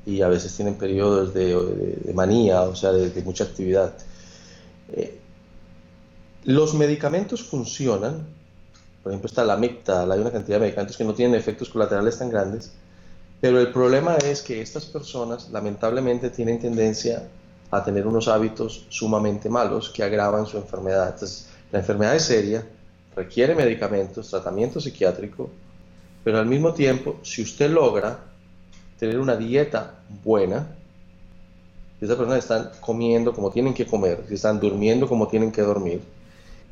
y 0.05 0.21
a 0.21 0.27
veces 0.27 0.55
tienen 0.55 0.75
periodos 0.75 1.33
de, 1.33 2.11
manía, 2.13 2.63
o 2.63 2.75
sea, 2.75 2.91
de, 2.91 3.21
mucha 3.23 3.45
actividad. 3.45 3.93
Eh, 4.93 5.19
los 6.43 6.73
medicamentos 6.73 7.43
funcionan, 7.43 8.25
por 9.03 9.11
ejemplo 9.11 9.27
está 9.27 9.43
la 9.43 9.57
Mictal, 9.57 10.11
hay 10.11 10.19
una 10.19 10.31
cantidad 10.31 10.57
de 10.57 10.65
medicamentos 10.65 10.97
que 10.97 11.03
no 11.03 11.13
tienen 11.13 11.37
efectos 11.37 11.69
colaterales 11.69 12.17
tan 12.17 12.29
grandes, 12.29 12.71
pero 13.41 13.59
el 13.59 13.71
problema 13.71 14.15
es 14.17 14.41
que 14.41 14.61
estas 14.61 14.85
personas 14.85 15.49
lamentablemente 15.49 16.29
tienen 16.29 16.59
tendencia 16.59 17.27
a 17.69 17.83
tener 17.83 18.07
unos 18.07 18.27
hábitos 18.27 18.85
sumamente 18.89 19.49
malos 19.49 19.89
que 19.89 20.03
agravan 20.03 20.45
su 20.45 20.57
enfermedad. 20.57 21.09
Entonces, 21.13 21.47
la 21.71 21.79
enfermedad 21.79 22.15
es 22.15 22.23
seria, 22.23 22.65
requiere 23.15 23.53
medicamentos, 23.53 24.29
tratamiento 24.29 24.79
psiquiátrico, 24.79 25.49
pero 26.23 26.39
al 26.39 26.45
mismo 26.45 26.73
tiempo, 26.73 27.19
si 27.23 27.41
usted 27.41 27.69
logra 27.69 28.19
tener 28.97 29.19
una 29.19 29.35
dieta 29.35 29.99
buena, 30.23 30.76
si 31.99 32.05
esas 32.05 32.17
personas 32.17 32.39
están 32.39 32.71
comiendo 32.79 33.33
como 33.33 33.51
tienen 33.51 33.73
que 33.73 33.85
comer, 33.85 34.25
si 34.27 34.35
están 34.35 34.59
durmiendo 34.59 35.07
como 35.07 35.27
tienen 35.27 35.51
que 35.51 35.61
dormir, 35.61 36.01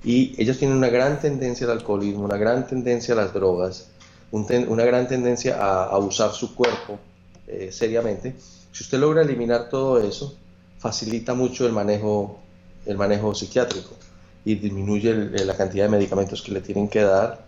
y 0.03 0.35
ellos 0.41 0.57
tienen 0.57 0.77
una 0.77 0.89
gran 0.89 1.19
tendencia 1.19 1.65
al 1.65 1.73
alcoholismo, 1.73 2.26
una 2.26 2.38
gran 2.38 2.68
tendencia 2.68 3.14
a 3.14 3.18
las 3.18 3.34
drogas, 3.34 3.88
una 4.31 4.84
gran 4.84 5.07
tendencia 5.07 5.57
a, 5.57 5.97
usar 5.97 6.31
su 6.31 6.53
cuerpo 6.53 6.99
eh, 7.47 7.69
seriamente, 7.72 8.35
si 8.72 8.84
usted 8.84 8.99
logra 8.99 9.22
eliminar 9.22 9.69
todo 9.69 9.99
eso, 10.02 10.35
facilita 10.77 11.34
mucho 11.34 11.65
el 11.65 11.72
manejo, 11.72 12.38
el 12.85 12.97
manejo 12.97 13.34
psiquiátrico 13.34 13.95
y 14.43 14.56
disminuye 14.56 15.14
la 15.14 15.56
cantidad 15.56 15.85
de 15.85 15.89
medicamentos 15.89 16.41
que 16.41 16.52
le 16.52 16.61
tienen 16.61 16.88
que 16.88 17.02
dar 17.02 17.45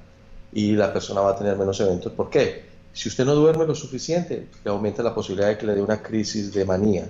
y 0.52 0.72
la 0.72 0.92
persona 0.92 1.22
va 1.22 1.32
a 1.32 1.36
tener 1.36 1.58
menos 1.58 1.80
eventos. 1.80 2.14
¿Por 2.14 2.30
qué? 2.30 2.66
Si 2.94 3.10
usted 3.10 3.26
no 3.26 3.36
duerme 3.36 3.66
lo 3.66 3.76
suficiente, 3.76 4.48
le 4.64 4.72
aumenta 4.72 5.04
la 5.04 5.14
posibilidad 5.14 5.50
de 5.50 5.58
que 5.58 5.68
le 5.68 5.76
dé 5.76 5.82
una 5.82 6.02
crisis 6.02 6.52
de 6.54 6.66
manía. 6.66 7.08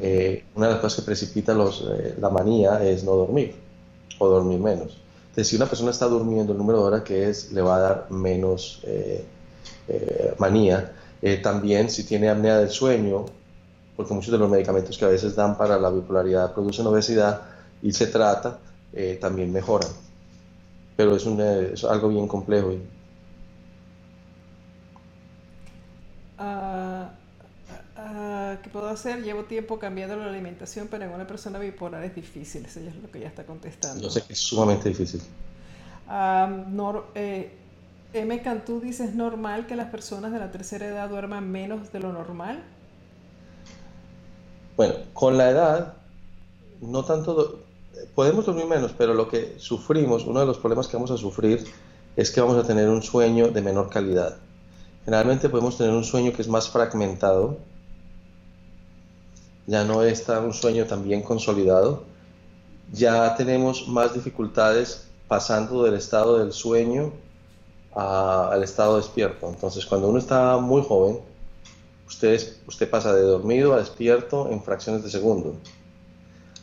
Eh, 0.00 0.44
una 0.54 0.66
de 0.66 0.72
las 0.72 0.80
cosas 0.80 1.00
que 1.00 1.06
precipita 1.06 1.52
los, 1.52 1.82
eh, 1.82 2.14
la 2.18 2.30
manía 2.30 2.82
es 2.82 3.04
no 3.04 3.12
dormir 3.12 3.54
o 4.18 4.28
dormir 4.28 4.58
menos. 4.58 4.96
Entonces, 5.28 5.48
si 5.48 5.56
una 5.56 5.66
persona 5.66 5.90
está 5.90 6.06
durmiendo 6.06 6.52
el 6.52 6.58
número 6.58 6.78
de 6.78 6.84
horas 6.84 7.02
que 7.02 7.28
es, 7.28 7.52
le 7.52 7.60
va 7.60 7.76
a 7.76 7.80
dar 7.80 8.06
menos 8.10 8.82
eh, 8.84 9.24
manía. 10.38 10.92
también, 11.42 11.90
si 11.90 12.04
tiene 12.04 12.28
apnea 12.30 12.58
del 12.58 12.70
sueño, 12.70 13.26
porque 13.96 14.14
muchos 14.14 14.32
de 14.32 14.38
los 14.38 14.48
medicamentos 14.48 14.96
que 14.96 15.04
a 15.04 15.08
veces 15.08 15.34
dan 15.36 15.58
para 15.58 15.78
la 15.78 15.90
bipolaridad 15.90 16.54
producen 16.54 16.86
obesidad, 16.86 17.42
y 17.82 17.92
se 17.92 18.06
trata, 18.06 18.58
eh, 18.92 19.18
también 19.20 19.52
mejoran. 19.52 19.90
Pero 20.96 21.16
es, 21.16 21.26
es 21.26 21.84
algo 21.84 22.08
bien 22.08 22.26
complejo. 22.26 22.74
Ah, 26.38 26.89
ah, 28.10 28.56
¿Qué 28.62 28.70
puedo 28.70 28.88
hacer? 28.88 29.22
Llevo 29.22 29.44
tiempo 29.44 29.78
cambiando 29.78 30.16
la 30.16 30.26
alimentación, 30.26 30.88
pero 30.90 31.04
en 31.04 31.10
una 31.10 31.26
persona 31.26 31.58
bipolar 31.58 32.04
es 32.04 32.14
difícil. 32.14 32.64
Eso 32.66 32.80
es 32.80 32.96
lo 32.96 33.10
que 33.10 33.20
ya 33.20 33.28
está 33.28 33.44
contestando. 33.44 34.02
Yo 34.02 34.10
sé 34.10 34.22
que 34.22 34.32
es 34.32 34.38
sumamente 34.38 34.88
difícil. 34.88 35.20
Ah, 36.08 36.50
eh, 37.14 37.52
M. 38.12 38.42
Cantú 38.42 38.80
dice, 38.80 39.04
¿es 39.04 39.14
normal 39.14 39.66
que 39.66 39.76
las 39.76 39.90
personas 39.90 40.32
de 40.32 40.38
la 40.38 40.50
tercera 40.50 40.86
edad 40.86 41.08
duerman 41.08 41.50
menos 41.50 41.92
de 41.92 42.00
lo 42.00 42.12
normal? 42.12 42.62
Bueno, 44.76 44.94
con 45.12 45.38
la 45.38 45.50
edad, 45.50 45.94
no 46.80 47.04
tanto 47.04 47.60
podemos 48.14 48.46
dormir 48.46 48.66
menos, 48.66 48.92
pero 48.96 49.14
lo 49.14 49.28
que 49.28 49.54
sufrimos, 49.58 50.24
uno 50.24 50.40
de 50.40 50.46
los 50.46 50.58
problemas 50.58 50.88
que 50.88 50.96
vamos 50.96 51.10
a 51.10 51.16
sufrir 51.16 51.64
es 52.16 52.30
que 52.30 52.40
vamos 52.40 52.56
a 52.56 52.66
tener 52.66 52.88
un 52.88 53.02
sueño 53.02 53.48
de 53.48 53.62
menor 53.62 53.90
calidad. 53.90 54.36
Generalmente 55.04 55.48
podemos 55.48 55.78
tener 55.78 55.92
un 55.92 56.04
sueño 56.04 56.32
que 56.32 56.42
es 56.42 56.48
más 56.48 56.68
fragmentado, 56.68 57.58
ya 59.70 59.84
no 59.84 60.02
está 60.02 60.40
un 60.40 60.52
sueño 60.52 60.84
tan 60.86 61.04
bien 61.04 61.22
consolidado, 61.22 62.02
ya 62.92 63.36
tenemos 63.36 63.86
más 63.86 64.12
dificultades 64.12 65.06
pasando 65.28 65.84
del 65.84 65.94
estado 65.94 66.38
del 66.38 66.52
sueño 66.52 67.12
al 67.94 68.62
estado 68.64 68.96
despierto. 68.96 69.48
Entonces, 69.48 69.86
cuando 69.86 70.08
uno 70.08 70.18
está 70.18 70.56
muy 70.58 70.82
joven, 70.82 71.20
usted, 72.08 72.40
usted 72.66 72.90
pasa 72.90 73.14
de 73.14 73.22
dormido 73.22 73.74
a 73.74 73.78
despierto 73.78 74.50
en 74.50 74.60
fracciones 74.60 75.04
de 75.04 75.10
segundo 75.10 75.54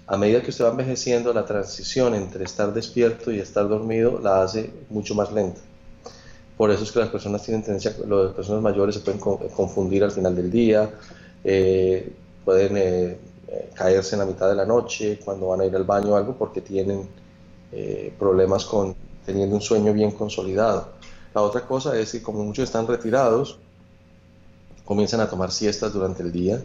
a 0.08 0.18
medida 0.18 0.42
que 0.42 0.52
usted 0.52 0.64
va 0.64 0.70
envejeciendo, 0.70 1.34
la 1.34 1.46
transición 1.46 2.16
entre 2.16 2.46
estar 2.46 2.74
despierto 2.74 3.32
y 3.32 3.40
estar 3.40 3.68
dormido 3.68 4.20
la 4.20 4.42
hace 4.42 4.72
mucho 4.90 5.14
más 5.16 5.32
lenta. 5.34 5.60
Por 6.56 6.72
eso 6.72 6.84
es 6.84 6.92
que 6.92 7.00
las 7.00 7.10
personas 7.10 7.44
tienen 7.44 7.62
tendencia, 7.62 7.94
las 8.08 8.32
personas 8.32 8.62
mayores 8.62 8.96
se 8.96 9.02
pueden 9.02 9.20
confundir 9.20 10.04
al 10.06 10.12
final 10.12 10.34
del 10.36 10.50
día, 10.50 10.90
eh, 11.44 12.10
pueden 12.48 12.78
eh, 12.78 13.20
eh, 13.50 13.70
caerse 13.74 14.16
en 14.16 14.20
la 14.20 14.26
mitad 14.26 14.48
de 14.48 14.56
la 14.56 14.66
noche 14.66 15.20
cuando 15.20 15.48
van 15.48 15.60
a 15.60 15.66
ir 15.66 15.76
al 15.76 15.84
baño 15.84 16.14
o 16.14 16.16
algo 16.16 16.34
porque 16.34 16.62
tienen 16.62 17.10
problemas 18.18 18.64
con 18.64 18.96
teniendo 19.26 19.54
un 19.58 19.62
sueño 19.62 19.92
bien 19.92 20.12
consolidado. 20.12 20.88
La 21.36 21.42
otra 21.42 21.68
cosa 21.68 22.00
es 22.00 22.14
que 22.14 22.22
como 22.22 22.46
muchos 22.46 22.64
están 22.64 22.88
retirados, 22.88 23.60
comienzan 24.86 25.20
a 25.20 25.30
tomar 25.30 25.52
siestas 25.52 25.92
durante 25.92 26.24
el 26.24 26.32
día 26.32 26.64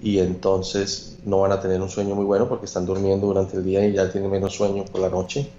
y 0.00 0.18
entonces 0.20 1.18
no 1.26 1.40
van 1.40 1.52
a 1.52 1.60
tener 1.60 1.82
un 1.82 1.90
sueño 1.90 2.14
muy 2.14 2.24
bueno 2.24 2.48
porque 2.48 2.64
están 2.64 2.86
durmiendo 2.86 3.26
durante 3.26 3.58
el 3.58 3.64
día 3.64 3.86
y 3.86 3.92
ya 3.92 4.10
tienen 4.10 4.30
menos 4.30 4.54
sueño 4.54 4.86
por 4.86 5.02
la 5.02 5.10
noche. 5.10 5.50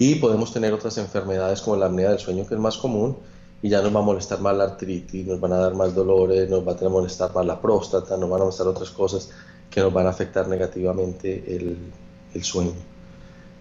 Y 0.00 0.16
podemos 0.16 0.52
tener 0.52 0.74
otras 0.74 0.98
enfermedades 0.98 1.60
como 1.62 1.76
la 1.76 1.86
apnea 1.86 2.10
del 2.10 2.18
sueño 2.18 2.44
que 2.44 2.54
es 2.54 2.60
más 2.60 2.76
común 2.76 3.16
y 3.62 3.68
ya 3.68 3.82
nos 3.82 3.94
va 3.94 4.00
a 4.00 4.02
molestar 4.02 4.40
más 4.40 4.56
la 4.56 4.64
artritis, 4.64 5.26
nos 5.26 5.40
van 5.40 5.52
a 5.52 5.58
dar 5.58 5.74
más 5.74 5.94
dolores, 5.94 6.48
nos 6.48 6.66
va 6.66 6.72
a 6.72 6.88
molestar 6.88 7.34
más 7.34 7.44
la 7.46 7.60
próstata, 7.60 8.16
nos 8.16 8.30
van 8.30 8.40
a 8.40 8.44
molestar 8.44 8.66
otras 8.66 8.90
cosas 8.90 9.30
que 9.70 9.80
nos 9.80 9.92
van 9.92 10.06
a 10.06 10.10
afectar 10.10 10.48
negativamente 10.48 11.56
el, 11.56 12.42
sueño. 12.42 12.72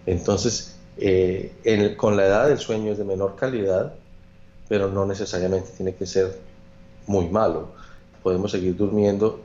Entonces, 0.06 0.76
eh, 0.98 1.96
con 1.98 2.16
la 2.16 2.26
edad 2.26 2.52
el 2.52 2.60
sueño 2.60 2.92
es 2.92 2.98
de 2.98 3.04
menor 3.04 3.36
calidad, 3.36 3.94
pero 4.68 4.90
no 4.90 5.06
necesariamente 5.06 5.72
tiene 5.76 5.96
que 5.96 6.06
ser 6.06 6.40
muy 7.08 7.28
malo 7.28 7.80
podemos 8.24 8.52
seguir 8.52 8.76
durmiendo 8.76 9.40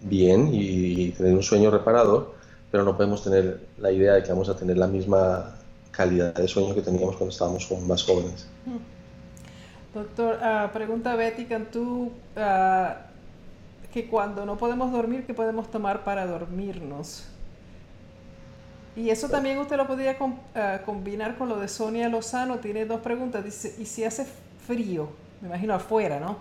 bien 0.00 0.50
y 0.52 1.10
tener 1.10 1.34
un 1.34 1.42
sueño 1.42 1.70
reparador, 1.70 2.34
pero 2.70 2.84
no 2.84 2.96
podemos 2.96 3.22
tener 3.22 3.60
la 3.78 3.90
idea 3.90 4.14
de 4.14 4.22
que 4.22 4.28
vamos 4.30 4.48
a 4.48 4.56
tener 4.56 4.76
la 4.76 4.86
misma 4.86 5.56
calidad 5.90 6.34
de 6.34 6.48
sueño 6.48 6.74
que 6.74 6.82
teníamos 6.82 7.16
cuando 7.16 7.32
estábamos 7.32 7.70
más 7.86 8.02
jóvenes. 8.02 8.46
Doctor, 9.96 10.38
uh, 10.42 10.70
pregunta 10.74 11.16
Betty 11.16 11.46
Cantú, 11.46 12.12
uh, 12.36 12.88
que 13.90 14.06
cuando 14.08 14.44
no 14.44 14.58
podemos 14.58 14.92
dormir, 14.92 15.24
¿qué 15.24 15.32
podemos 15.32 15.70
tomar 15.70 16.04
para 16.04 16.26
dormirnos? 16.26 17.26
Y 18.94 19.08
eso 19.08 19.30
también 19.30 19.56
usted 19.56 19.78
lo 19.78 19.86
podría 19.86 20.14
uh, 20.20 20.84
combinar 20.84 21.38
con 21.38 21.48
lo 21.48 21.58
de 21.58 21.68
Sonia 21.68 22.10
Lozano. 22.10 22.58
Tiene 22.58 22.84
dos 22.84 23.00
preguntas. 23.00 23.42
Dice, 23.42 23.74
¿y 23.78 23.86
si 23.86 24.04
hace 24.04 24.26
frío? 24.66 25.08
Me 25.40 25.48
imagino 25.48 25.72
afuera, 25.72 26.20
¿no? 26.20 26.36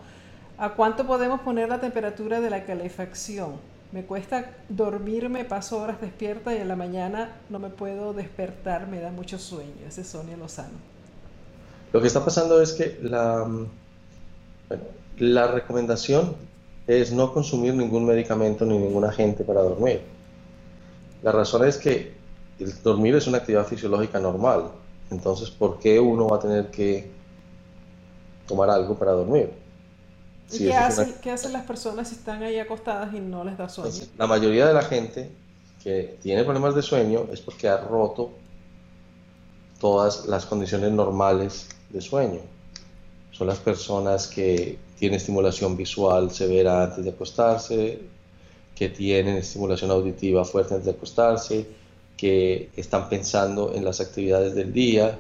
¿A 0.58 0.72
cuánto 0.72 1.08
podemos 1.08 1.40
poner 1.40 1.70
la 1.70 1.80
temperatura 1.80 2.42
de 2.42 2.50
la 2.50 2.66
calefacción? 2.66 3.54
Me 3.94 4.04
cuesta 4.04 4.52
dormirme, 4.68 5.46
paso 5.46 5.82
horas 5.82 6.02
despierta 6.02 6.54
y 6.54 6.58
en 6.58 6.68
la 6.68 6.76
mañana 6.76 7.38
no 7.50 7.60
me 7.60 7.70
puedo 7.70 8.12
despertar, 8.12 8.88
me 8.88 9.00
da 9.00 9.12
mucho 9.12 9.40
sueño. 9.40 9.88
Ese 9.88 10.02
es 10.02 10.08
Sonia 10.08 10.36
Lozano. 10.36 10.95
Lo 11.96 12.02
que 12.02 12.08
está 12.08 12.26
pasando 12.26 12.62
es 12.62 12.74
que 12.74 13.00
la, 13.04 13.48
la 15.18 15.48
recomendación 15.48 16.36
es 16.88 17.14
no 17.14 17.32
consumir 17.32 17.74
ningún 17.74 18.06
medicamento 18.06 18.66
ni 18.66 18.78
ningún 18.78 19.06
agente 19.06 19.46
para 19.46 19.62
dormir. 19.62 20.02
La 21.24 21.32
razón 21.32 21.66
es 21.66 21.78
que 21.78 22.14
el 22.60 22.84
dormir 22.84 23.16
es 23.16 23.28
una 23.28 23.38
actividad 23.38 23.66
fisiológica 23.66 24.20
normal. 24.20 24.72
Entonces, 25.10 25.50
¿por 25.50 25.80
qué 25.80 25.98
uno 25.98 26.28
va 26.28 26.36
a 26.36 26.40
tener 26.42 26.70
que 26.70 27.10
tomar 28.46 28.70
algo 28.70 28.96
para 28.96 29.14
dormir? 29.14 29.54
¿Y 30.52 30.66
qué, 30.66 30.76
hacen, 30.76 31.16
qué 31.22 31.32
hacen 31.32 31.54
las 31.54 31.64
personas 31.64 32.10
si 32.10 32.16
están 32.16 32.44
ahí 32.44 32.60
acostadas 32.60 33.14
y 33.14 33.22
no 33.22 33.46
les 33.46 33.58
da 33.58 33.70
sueño? 33.70 34.04
la 34.18 34.28
mayoría 34.28 34.68
de 34.68 34.74
la 34.74 34.82
gente 34.82 35.32
que 35.82 36.18
tiene 36.22 36.44
problemas 36.44 36.76
de 36.76 36.82
sueño 36.82 37.28
es 37.32 37.40
porque 37.40 37.70
ha 37.70 37.78
roto 37.78 38.32
todas 39.80 40.26
las 40.26 40.46
condiciones 40.46 40.92
normales 40.92 41.70
de 41.90 42.02
sueño. 42.02 42.40
Son 43.32 43.48
las 43.48 43.60
personas 43.60 44.28
que 44.28 44.78
tienen 44.98 45.18
estimulación 45.18 45.76
visual 45.76 46.32
severa 46.32 46.84
antes 46.84 47.04
de 47.04 47.12
acostarse, 47.12 48.00
que 48.74 48.90
tienen 48.90 49.38
estimulación 49.38 49.92
auditiva 49.92 50.46
fuerte 50.46 50.74
antes 50.74 50.86
de 50.86 50.92
acostarse, 50.92 51.66
que 52.16 52.70
están 52.76 53.10
pensando 53.10 53.74
en 53.74 53.84
las 53.84 54.00
actividades 54.00 54.56
del 54.56 54.72
día, 54.72 55.20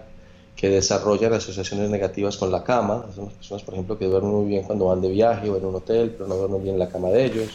que 0.55 0.69
desarrollan 0.69 1.33
asociaciones 1.33 1.89
negativas 1.89 2.37
con 2.37 2.51
la 2.51 2.63
cama. 2.63 3.05
Son 3.13 3.25
las 3.25 3.33
personas, 3.33 3.63
por 3.63 3.73
ejemplo, 3.73 3.97
que 3.97 4.05
duermen 4.05 4.31
muy 4.31 4.45
bien 4.45 4.63
cuando 4.63 4.85
van 4.85 5.01
de 5.01 5.09
viaje 5.09 5.49
o 5.49 5.57
en 5.57 5.65
un 5.65 5.75
hotel, 5.75 6.11
pero 6.11 6.27
no 6.27 6.35
duermen 6.35 6.63
bien 6.63 6.75
en 6.75 6.79
la 6.79 6.89
cama 6.89 7.09
de 7.09 7.25
ellos. 7.25 7.49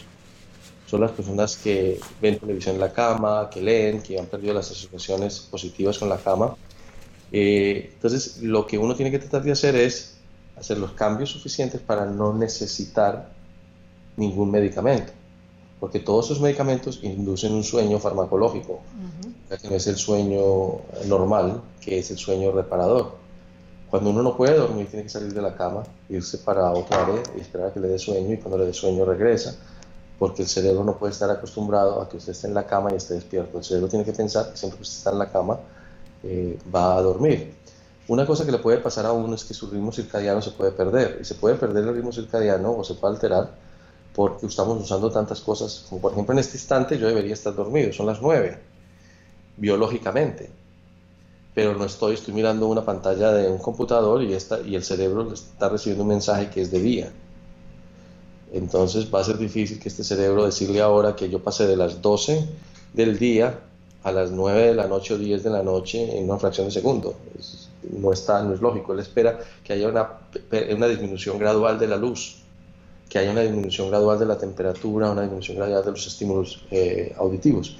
Son 0.86 1.00
las 1.00 1.12
personas 1.12 1.56
que 1.56 1.98
ven 2.20 2.38
televisión 2.38 2.74
en 2.74 2.80
la 2.80 2.92
cama, 2.92 3.48
que 3.48 3.62
leen, 3.62 4.02
que 4.02 4.18
han 4.18 4.26
perdido 4.26 4.52
las 4.52 4.70
asociaciones 4.70 5.40
positivas 5.40 5.98
con 5.98 6.08
la 6.08 6.18
cama. 6.18 6.54
Eh, 7.32 7.90
entonces, 7.94 8.42
lo 8.42 8.66
que 8.66 8.78
uno 8.78 8.94
tiene 8.94 9.10
que 9.10 9.18
tratar 9.18 9.42
de 9.42 9.52
hacer 9.52 9.76
es 9.76 10.16
hacer 10.56 10.78
los 10.78 10.92
cambios 10.92 11.30
suficientes 11.30 11.80
para 11.80 12.04
no 12.04 12.34
necesitar 12.34 13.30
ningún 14.16 14.50
medicamento, 14.50 15.12
porque 15.78 16.00
todos 16.00 16.26
esos 16.26 16.40
medicamentos 16.40 17.00
inducen 17.02 17.52
un 17.52 17.64
sueño 17.64 17.98
farmacológico, 17.98 18.80
que 19.60 19.68
no 19.68 19.76
es 19.76 19.86
el 19.86 19.96
sueño 19.96 20.80
normal, 21.06 21.62
que 21.80 21.98
es 21.98 22.10
el 22.10 22.18
sueño 22.18 22.52
reparador. 22.52 23.18
Cuando 23.88 24.10
uno 24.10 24.22
no 24.22 24.36
puede 24.36 24.56
dormir, 24.56 24.86
tiene 24.88 25.04
que 25.04 25.08
salir 25.08 25.32
de 25.32 25.42
la 25.42 25.56
cama, 25.56 25.82
irse 26.08 26.38
para 26.38 26.70
otra 26.70 27.04
área 27.06 27.22
y 27.36 27.40
esperar 27.40 27.68
a 27.68 27.72
que 27.72 27.80
le 27.80 27.88
dé 27.88 27.98
sueño, 27.98 28.32
y 28.32 28.36
cuando 28.36 28.58
le 28.58 28.66
dé 28.66 28.74
sueño 28.74 29.04
regresa, 29.04 29.56
porque 30.18 30.42
el 30.42 30.48
cerebro 30.48 30.84
no 30.84 30.98
puede 30.98 31.12
estar 31.12 31.30
acostumbrado 31.30 32.00
a 32.02 32.08
que 32.08 32.18
usted 32.18 32.32
esté 32.32 32.46
en 32.46 32.54
la 32.54 32.66
cama 32.66 32.90
y 32.92 32.96
esté 32.96 33.14
despierto. 33.14 33.58
El 33.58 33.64
cerebro 33.64 33.88
tiene 33.88 34.04
que 34.04 34.12
pensar 34.12 34.50
que 34.50 34.58
siempre 34.58 34.76
que 34.76 34.82
usted 34.82 34.98
está 34.98 35.10
en 35.10 35.18
la 35.18 35.32
cama, 35.32 35.58
eh, 36.22 36.58
va 36.74 36.96
a 36.96 37.02
dormir. 37.02 37.54
Una 38.08 38.26
cosa 38.26 38.44
que 38.44 38.52
le 38.52 38.58
puede 38.58 38.78
pasar 38.78 39.06
a 39.06 39.12
uno 39.12 39.34
es 39.34 39.44
que 39.44 39.54
su 39.54 39.70
ritmo 39.70 39.92
circadiano 39.92 40.42
se 40.42 40.50
puede 40.50 40.72
perder, 40.72 41.18
y 41.20 41.24
se 41.24 41.34
puede 41.34 41.54
perder 41.54 41.84
el 41.84 41.94
ritmo 41.94 42.12
circadiano 42.12 42.76
o 42.76 42.84
se 42.84 42.94
puede 42.94 43.14
alterar 43.14 43.54
porque 44.14 44.46
estamos 44.46 44.82
usando 44.82 45.10
tantas 45.10 45.40
cosas, 45.40 45.86
como 45.88 46.02
por 46.02 46.12
ejemplo 46.12 46.32
en 46.32 46.40
este 46.40 46.56
instante 46.56 46.98
yo 46.98 47.06
debería 47.06 47.34
estar 47.34 47.54
dormido, 47.54 47.92
son 47.92 48.06
las 48.06 48.20
9, 48.20 48.58
biológicamente, 49.56 50.50
pero 51.54 51.74
no 51.74 51.84
estoy, 51.84 52.14
estoy 52.14 52.34
mirando 52.34 52.66
una 52.66 52.84
pantalla 52.84 53.32
de 53.32 53.48
un 53.48 53.58
computador 53.58 54.22
y, 54.22 54.34
esta, 54.34 54.60
y 54.60 54.74
el 54.74 54.82
cerebro 54.82 55.32
está 55.32 55.68
recibiendo 55.68 56.02
un 56.02 56.08
mensaje 56.08 56.50
que 56.50 56.62
es 56.62 56.70
de 56.70 56.80
día. 56.80 57.12
Entonces 58.52 59.12
va 59.14 59.20
a 59.20 59.24
ser 59.24 59.38
difícil 59.38 59.78
que 59.78 59.88
este 59.88 60.02
cerebro 60.02 60.44
decirle 60.44 60.80
ahora 60.80 61.14
que 61.14 61.30
yo 61.30 61.42
pasé 61.42 61.68
de 61.68 61.76
las 61.76 62.02
12 62.02 62.48
del 62.92 63.18
día 63.18 63.60
a 64.02 64.12
las 64.12 64.30
9 64.30 64.68
de 64.68 64.74
la 64.74 64.86
noche 64.86 65.14
o 65.14 65.18
10 65.18 65.42
de 65.42 65.50
la 65.50 65.62
noche 65.62 66.16
en 66.16 66.24
una 66.24 66.38
fracción 66.38 66.66
de 66.66 66.72
segundo. 66.72 67.14
no, 67.92 68.12
está, 68.12 68.42
no 68.42 68.54
es 68.54 68.60
lógico. 68.60 68.92
Él 68.92 69.00
espera 69.00 69.38
que 69.64 69.72
haya 69.72 69.88
una, 69.88 70.08
una 70.74 70.86
disminución 70.86 71.38
gradual 71.38 71.78
de 71.78 71.86
la 71.86 71.96
luz, 71.96 72.42
que 73.08 73.18
haya 73.18 73.30
una 73.30 73.42
disminución 73.42 73.88
gradual 73.90 74.18
de 74.18 74.26
la 74.26 74.38
temperatura, 74.38 75.10
una 75.10 75.22
disminución 75.22 75.56
gradual 75.56 75.84
de 75.84 75.90
los 75.90 76.06
estímulos 76.06 76.64
eh, 76.70 77.14
auditivos. 77.18 77.76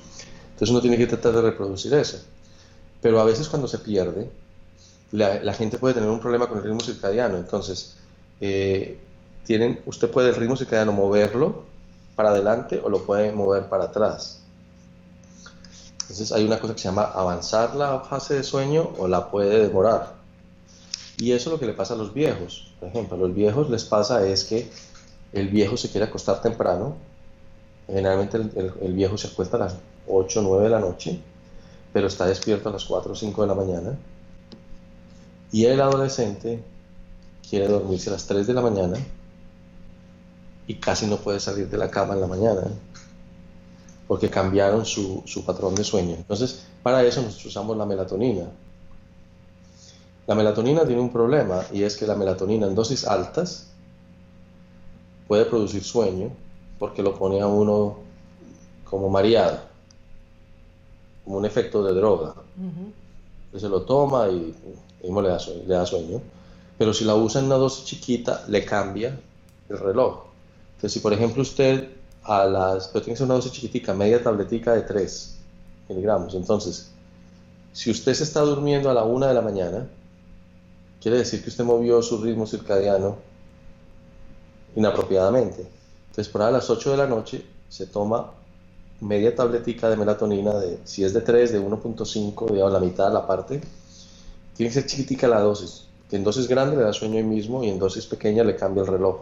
Entonces 0.53 0.71
uno 0.71 0.81
tiene 0.81 0.99
que 0.99 1.07
tratar 1.07 1.33
de 1.33 1.43
reproducir 1.43 1.95
eso. 1.95 2.19
Pero 3.01 3.21
a 3.21 3.25
veces 3.25 3.49
cuando 3.49 3.67
se 3.67 3.79
pierde, 3.79 4.29
la, 5.13 5.53
gente 5.55 5.79
puede 5.79 5.95
tener 5.95 6.09
un 6.09 6.21
problema 6.21 6.49
con 6.49 6.59
el 6.59 6.65
ritmo 6.65 6.81
circadiano. 6.81 7.39
Entonces, 7.39 7.97
eh, 8.41 8.99
tienen, 9.45 9.81
usted 9.87 10.11
puede 10.11 10.29
el 10.29 10.35
ritmo 10.35 10.57
circadiano 10.57 10.93
moverlo 10.93 11.65
para 12.15 12.31
adelante 12.31 12.81
o 12.85 12.89
lo 12.89 13.05
puede 13.05 13.33
mover 13.33 13.69
para 13.69 13.85
atrás. 13.85 14.40
Entonces 16.11 16.33
hay 16.33 16.45
una 16.45 16.59
cosa 16.59 16.75
que 16.75 16.81
se 16.81 16.89
llama 16.89 17.05
avanzar 17.05 17.77
la 17.77 18.01
fase 18.01 18.35
de 18.35 18.43
sueño 18.43 18.91
o 18.99 19.07
la 19.07 19.31
puede 19.31 19.61
demorar. 19.61 20.15
Y 21.19 21.31
eso 21.31 21.49
es 21.49 21.53
lo 21.53 21.61
que 21.61 21.67
le 21.67 21.73
pasa 21.73 21.95
a 21.95 21.97
los 21.97 22.13
viejos. 22.13 22.73
Por 22.81 22.89
ejemplo, 22.89 23.17
a 23.17 23.21
los 23.21 23.33
viejos 23.33 23.71
les 23.71 23.85
pasa 23.85 24.27
es 24.27 24.43
que 24.43 24.69
el 25.33 25.47
viejo 25.51 25.77
se 25.77 25.89
quiere 25.89 26.07
acostar 26.07 26.43
temprano. 26.43 26.97
Generalmente 27.87 28.39
el, 28.39 28.93
viejo 28.93 29.17
se 29.17 29.29
acuesta 29.29 29.57
a 29.57 29.61
las 29.61 29.77
8 30.09 30.41
o 30.41 30.43
9 30.43 30.65
de 30.65 30.71
la 30.71 30.81
noche, 30.81 31.21
pero 31.93 32.09
está 32.09 32.27
despierto 32.27 32.71
a 32.71 32.73
las 32.73 32.85
4 32.87 33.13
o 33.13 33.15
5 33.15 33.43
de 33.43 33.47
la 33.47 33.55
mañana. 33.55 33.97
Y 35.53 35.67
el 35.67 35.81
adolescente 35.81 36.61
quiere 37.49 37.69
dormirse 37.69 38.11
a 38.11 38.15
las 38.15 38.27
3 38.27 38.49
de 38.49 38.53
la 38.53 38.63
mañana 38.63 38.97
y 40.67 40.75
casi 40.75 41.07
no 41.07 41.19
puede 41.19 41.39
salir 41.39 41.69
de 41.69 41.79
la 41.79 41.89
cama 41.89 42.15
en 42.15 42.21
la 42.21 42.27
mañana 42.27 42.63
porque 44.11 44.29
cambiaron 44.29 44.85
su, 44.85 45.23
patrón 45.47 45.77
de 45.77 45.85
sueño. 45.85 46.17
Entonces, 46.17 46.65
para 46.83 47.05
eso 47.05 47.23
nosotros 47.23 47.47
usamos 47.47 47.77
la 47.77 47.87
melatonina. 47.87 48.49
La 50.27 50.35
melatonina 50.35 50.85
tiene 50.85 51.01
un 51.01 51.13
problema 51.13 51.65
y 51.73 51.85
es 51.85 51.97
que 51.97 52.09
la 52.09 52.17
melatonina 52.17 52.67
en 52.67 52.75
dosis 52.75 53.07
altas 53.07 53.69
puede 55.29 55.45
producir 55.45 55.85
sueño 55.85 56.33
porque 56.81 57.05
lo 57.05 57.17
pone 57.17 57.41
a 57.41 57.47
uno 57.47 57.99
como 58.83 59.09
mareado, 59.09 59.61
como 61.25 61.37
un 61.37 61.45
efecto 61.45 61.85
de 61.85 61.95
droga. 61.95 62.35
se 63.57 63.69
lo 63.69 63.83
toma 63.83 64.27
y, 64.29 64.53
le, 65.05 65.29
da 65.29 65.39
sueño, 65.39 65.63
le 65.69 65.75
da 65.75 65.87
sueño. 65.87 66.21
Pero 66.77 66.93
si 66.93 67.05
la 67.05 67.15
usa 67.15 67.43
en 67.43 67.47
una 67.47 67.55
dosis 67.55 67.85
chiquita, 67.85 68.45
le 68.49 68.65
cambia 68.65 69.17
el 69.69 69.79
reloj. 69.79 70.25
Entonces, 70.75 70.95
si 70.95 70.99
por 70.99 71.13
ejemplo 71.13 71.43
usted 71.43 72.00
a 72.25 72.45
las, 72.45 72.89
pero 72.89 73.05
tiene 73.05 73.15
que 73.15 73.19
ser 73.19 73.27
una 73.27 73.35
dosis 73.35 73.53
chiquitica, 73.53 73.95
media 73.95 74.23
tabletica 74.23 74.75
de 74.75 74.83
3 74.83 75.37
miligramos. 75.89 76.35
Entonces, 76.35 76.91
si 77.73 77.91
usted 77.91 78.15
se 78.15 78.25
está 78.25 78.41
durmiendo 78.41 78.91
a 78.91 78.95
la 78.95 79.05
1 79.05 79.27
de 79.27 79.35
la 79.35 79.43
mañana, 79.43 79.87
quiere 81.01 81.19
decir 81.19 81.43
que 81.43 81.51
usted 81.51 81.65
movió 81.65 82.03
su 82.03 82.23
ritmo 82.23 82.47
circadiano 82.47 83.17
inapropiadamente. 84.77 85.67
Entonces, 86.11 86.29
para 86.29 86.51
las 86.51 86.69
8 86.69 86.91
de 86.93 86.97
la 86.97 87.07
noche 87.07 87.45
se 87.69 87.87
toma 87.87 88.33
media 89.01 89.35
tabletica 89.35 89.89
de 89.89 89.97
melatonina, 89.97 90.55
de, 90.55 90.79
si 90.85 91.05
es 91.05 91.13
de 91.13 91.21
3, 91.21 91.53
de 91.53 91.61
1.5, 91.61 92.51
digamos 92.51 92.73
la 92.73 92.81
mitad, 92.81 93.13
la 93.13 93.27
parte, 93.27 93.61
tiene 94.57 94.69
que 94.69 94.81
ser 94.81 94.87
chiquitica 94.87 95.27
la 95.27 95.41
dosis. 95.41 95.87
En 96.11 96.25
dosis 96.25 96.49
grande 96.49 96.77
le 96.77 96.83
da 96.83 96.93
sueño 96.93 97.17
ahí 97.17 97.25
mismo 97.25 97.63
y 97.63 97.71
en 97.71 97.79
dosis 97.79 98.07
pequeña 98.07 98.43
le 98.45 98.57
cambia 98.57 98.83
el 98.83 98.89
reloj. 98.89 99.21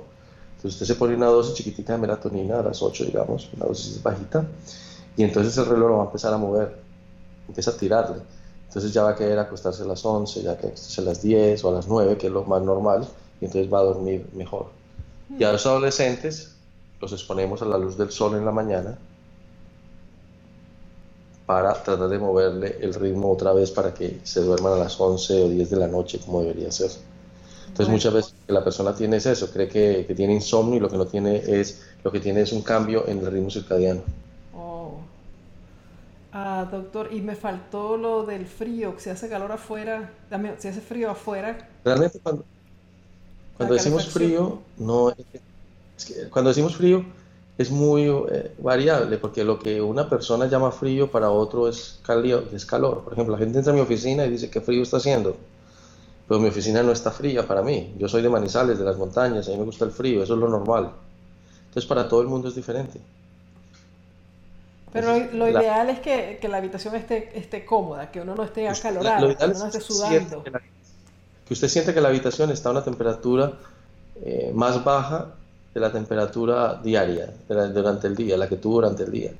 Entonces 0.58 0.80
usted 0.80 0.92
se 0.92 0.98
pone 0.98 1.14
una 1.14 1.26
dosis 1.26 1.54
chiquitita 1.54 1.92
de 1.92 2.00
melatonina 2.00 2.58
a 2.58 2.62
las 2.64 2.82
8, 2.82 3.04
digamos, 3.04 3.48
una 3.56 3.66
dosis 3.66 4.02
bajita, 4.02 4.44
y 5.16 5.22
entonces 5.22 5.56
el 5.56 5.66
reloj 5.66 5.88
lo 5.88 5.96
va 5.98 6.02
a 6.02 6.06
empezar 6.06 6.34
a 6.34 6.36
mover, 6.36 6.76
empieza 7.46 7.70
a 7.70 7.76
tirarle. 7.76 8.22
Entonces 8.66 8.92
ya 8.92 9.04
va 9.04 9.10
a 9.10 9.14
querer 9.14 9.38
acostarse 9.38 9.84
a 9.84 9.86
las 9.86 10.04
11, 10.04 10.42
ya 10.42 10.58
que 10.58 10.66
acostarse 10.66 11.00
a 11.00 11.04
las 11.04 11.22
10 11.22 11.62
o 11.62 11.68
a 11.68 11.72
las 11.74 11.86
9, 11.86 12.18
que 12.18 12.26
es 12.26 12.32
lo 12.32 12.42
más 12.42 12.60
normal, 12.60 13.06
y 13.40 13.44
entonces 13.44 13.72
va 13.72 13.78
a 13.78 13.84
dormir 13.84 14.26
mejor. 14.34 14.66
Y 15.38 15.44
a 15.44 15.52
los 15.52 15.64
adolescentes 15.64 16.56
los 17.00 17.12
exponemos 17.12 17.62
a 17.62 17.64
la 17.64 17.78
luz 17.78 17.96
del 17.96 18.10
sol 18.10 18.34
en 18.34 18.44
la 18.44 18.50
mañana 18.50 18.98
para 21.46 21.72
tratar 21.84 22.08
de 22.08 22.18
moverle 22.18 22.78
el 22.80 22.94
ritmo 22.94 23.30
otra 23.30 23.52
vez 23.52 23.70
para 23.70 23.94
que 23.94 24.20
se 24.24 24.40
duerman 24.42 24.72
a 24.72 24.76
las 24.76 25.00
11 25.00 25.44
o 25.44 25.48
10 25.48 25.70
de 25.70 25.76
la 25.76 25.86
noche 25.86 26.18
como 26.18 26.42
debería 26.42 26.72
ser. 26.72 26.90
Entonces 27.68 27.88
muchas 27.88 28.12
veces 28.12 28.34
la 28.48 28.64
persona 28.64 28.94
tiene 28.94 29.18
eso, 29.18 29.50
cree 29.50 29.68
que, 29.68 30.12
tiene 30.16 30.34
insomnio 30.34 30.76
y 30.76 30.80
lo 30.80 30.88
que 30.88 30.96
no 30.96 31.06
tiene 31.06 31.36
es, 31.46 31.82
lo 32.02 32.10
que 32.10 32.20
tiene 32.20 32.40
es 32.40 32.52
un 32.52 32.62
cambio 32.62 33.06
en 33.06 33.18
el 33.18 33.26
ritmo 33.30 33.50
circadiano. 33.50 34.02
Oh. 34.54 35.00
Ah, 36.32 36.66
doctor, 36.70 37.10
y 37.12 37.20
me 37.20 37.36
faltó 37.36 37.96
lo 37.96 38.24
del 38.24 38.46
frío, 38.46 38.94
que 38.94 39.02
si 39.02 39.10
hace 39.10 39.28
calor 39.28 39.52
afuera, 39.52 40.10
también, 40.30 40.54
si 40.58 40.68
hace 40.68 40.80
frío 40.80 41.10
afuera. 41.10 41.68
Realmente 41.84 42.18
cuando, 42.20 42.44
cuando 43.56 43.74
decimos 43.74 44.08
frío, 44.08 44.60
no 44.78 45.12
cuando 46.30 46.50
decimos 46.50 46.76
frío 46.76 47.04
es 47.58 47.70
muy 47.72 48.04
eh, 48.04 48.52
variable, 48.58 49.18
porque 49.18 49.42
lo 49.42 49.58
que 49.58 49.82
una 49.82 50.08
persona 50.08 50.46
llama 50.46 50.70
frío 50.70 51.10
para 51.10 51.30
otro 51.30 51.68
es, 51.68 52.00
es 52.52 52.64
calor. 52.64 53.02
Por 53.02 53.12
ejemplo, 53.12 53.32
la 53.32 53.38
gente 53.38 53.58
entra 53.58 53.72
a 53.72 53.76
mi 53.76 53.82
oficina 53.82 54.24
y 54.24 54.30
dice 54.30 54.48
que 54.48 54.60
frío 54.60 54.82
está 54.82 54.98
haciendo, 54.98 55.36
pero 56.28 56.40
mi 56.40 56.48
oficina 56.48 56.82
no 56.82 56.92
está 56.92 57.10
fría 57.10 57.46
para 57.46 57.62
mí. 57.62 57.94
Yo 57.98 58.06
soy 58.06 58.20
de 58.20 58.28
Manizales, 58.28 58.78
de 58.78 58.84
las 58.84 58.98
montañas, 58.98 59.48
a 59.48 59.52
mí 59.52 59.56
me 59.56 59.64
gusta 59.64 59.86
el 59.86 59.90
frío, 59.90 60.22
eso 60.22 60.34
es 60.34 60.40
lo 60.40 60.48
normal. 60.48 60.90
Entonces 61.68 61.86
para 61.86 62.06
todo 62.06 62.20
el 62.20 62.28
mundo 62.28 62.48
es 62.48 62.54
diferente. 62.54 63.00
Pero 64.92 65.18
lo, 65.32 65.48
ideal 65.48 65.90
es 65.90 66.00
que, 66.00 66.38
que, 66.40 66.48
la 66.48 66.58
habitación 66.58 66.94
esté, 66.94 67.38
esté 67.38 67.64
cómoda, 67.64 68.10
que 68.10 68.20
uno 68.20 68.34
no 68.34 68.42
esté 68.42 68.68
acalorado, 68.68 69.36
que 69.36 69.44
uno 69.44 69.58
no 69.58 69.66
esté 69.66 69.80
sudando. 69.80 70.42
Que, 70.42 71.54
usted 71.54 71.68
siente 71.68 71.94
que 71.94 72.00
la 72.00 72.08
habitación 72.08 72.50
está 72.50 72.70
a 72.70 72.72
una 72.72 72.84
temperatura 72.84 73.52
eh, 74.22 74.50
más 74.54 74.82
baja 74.84 75.28
de 75.72 75.80
la 75.80 75.92
temperatura 75.92 76.80
diaria 76.82 77.32
durante 77.48 78.06
el 78.06 78.16
día, 78.16 78.36
la 78.36 78.48
que 78.48 78.56
tuvo 78.56 78.76
durante 78.76 79.04
el 79.04 79.10
día. 79.10 79.32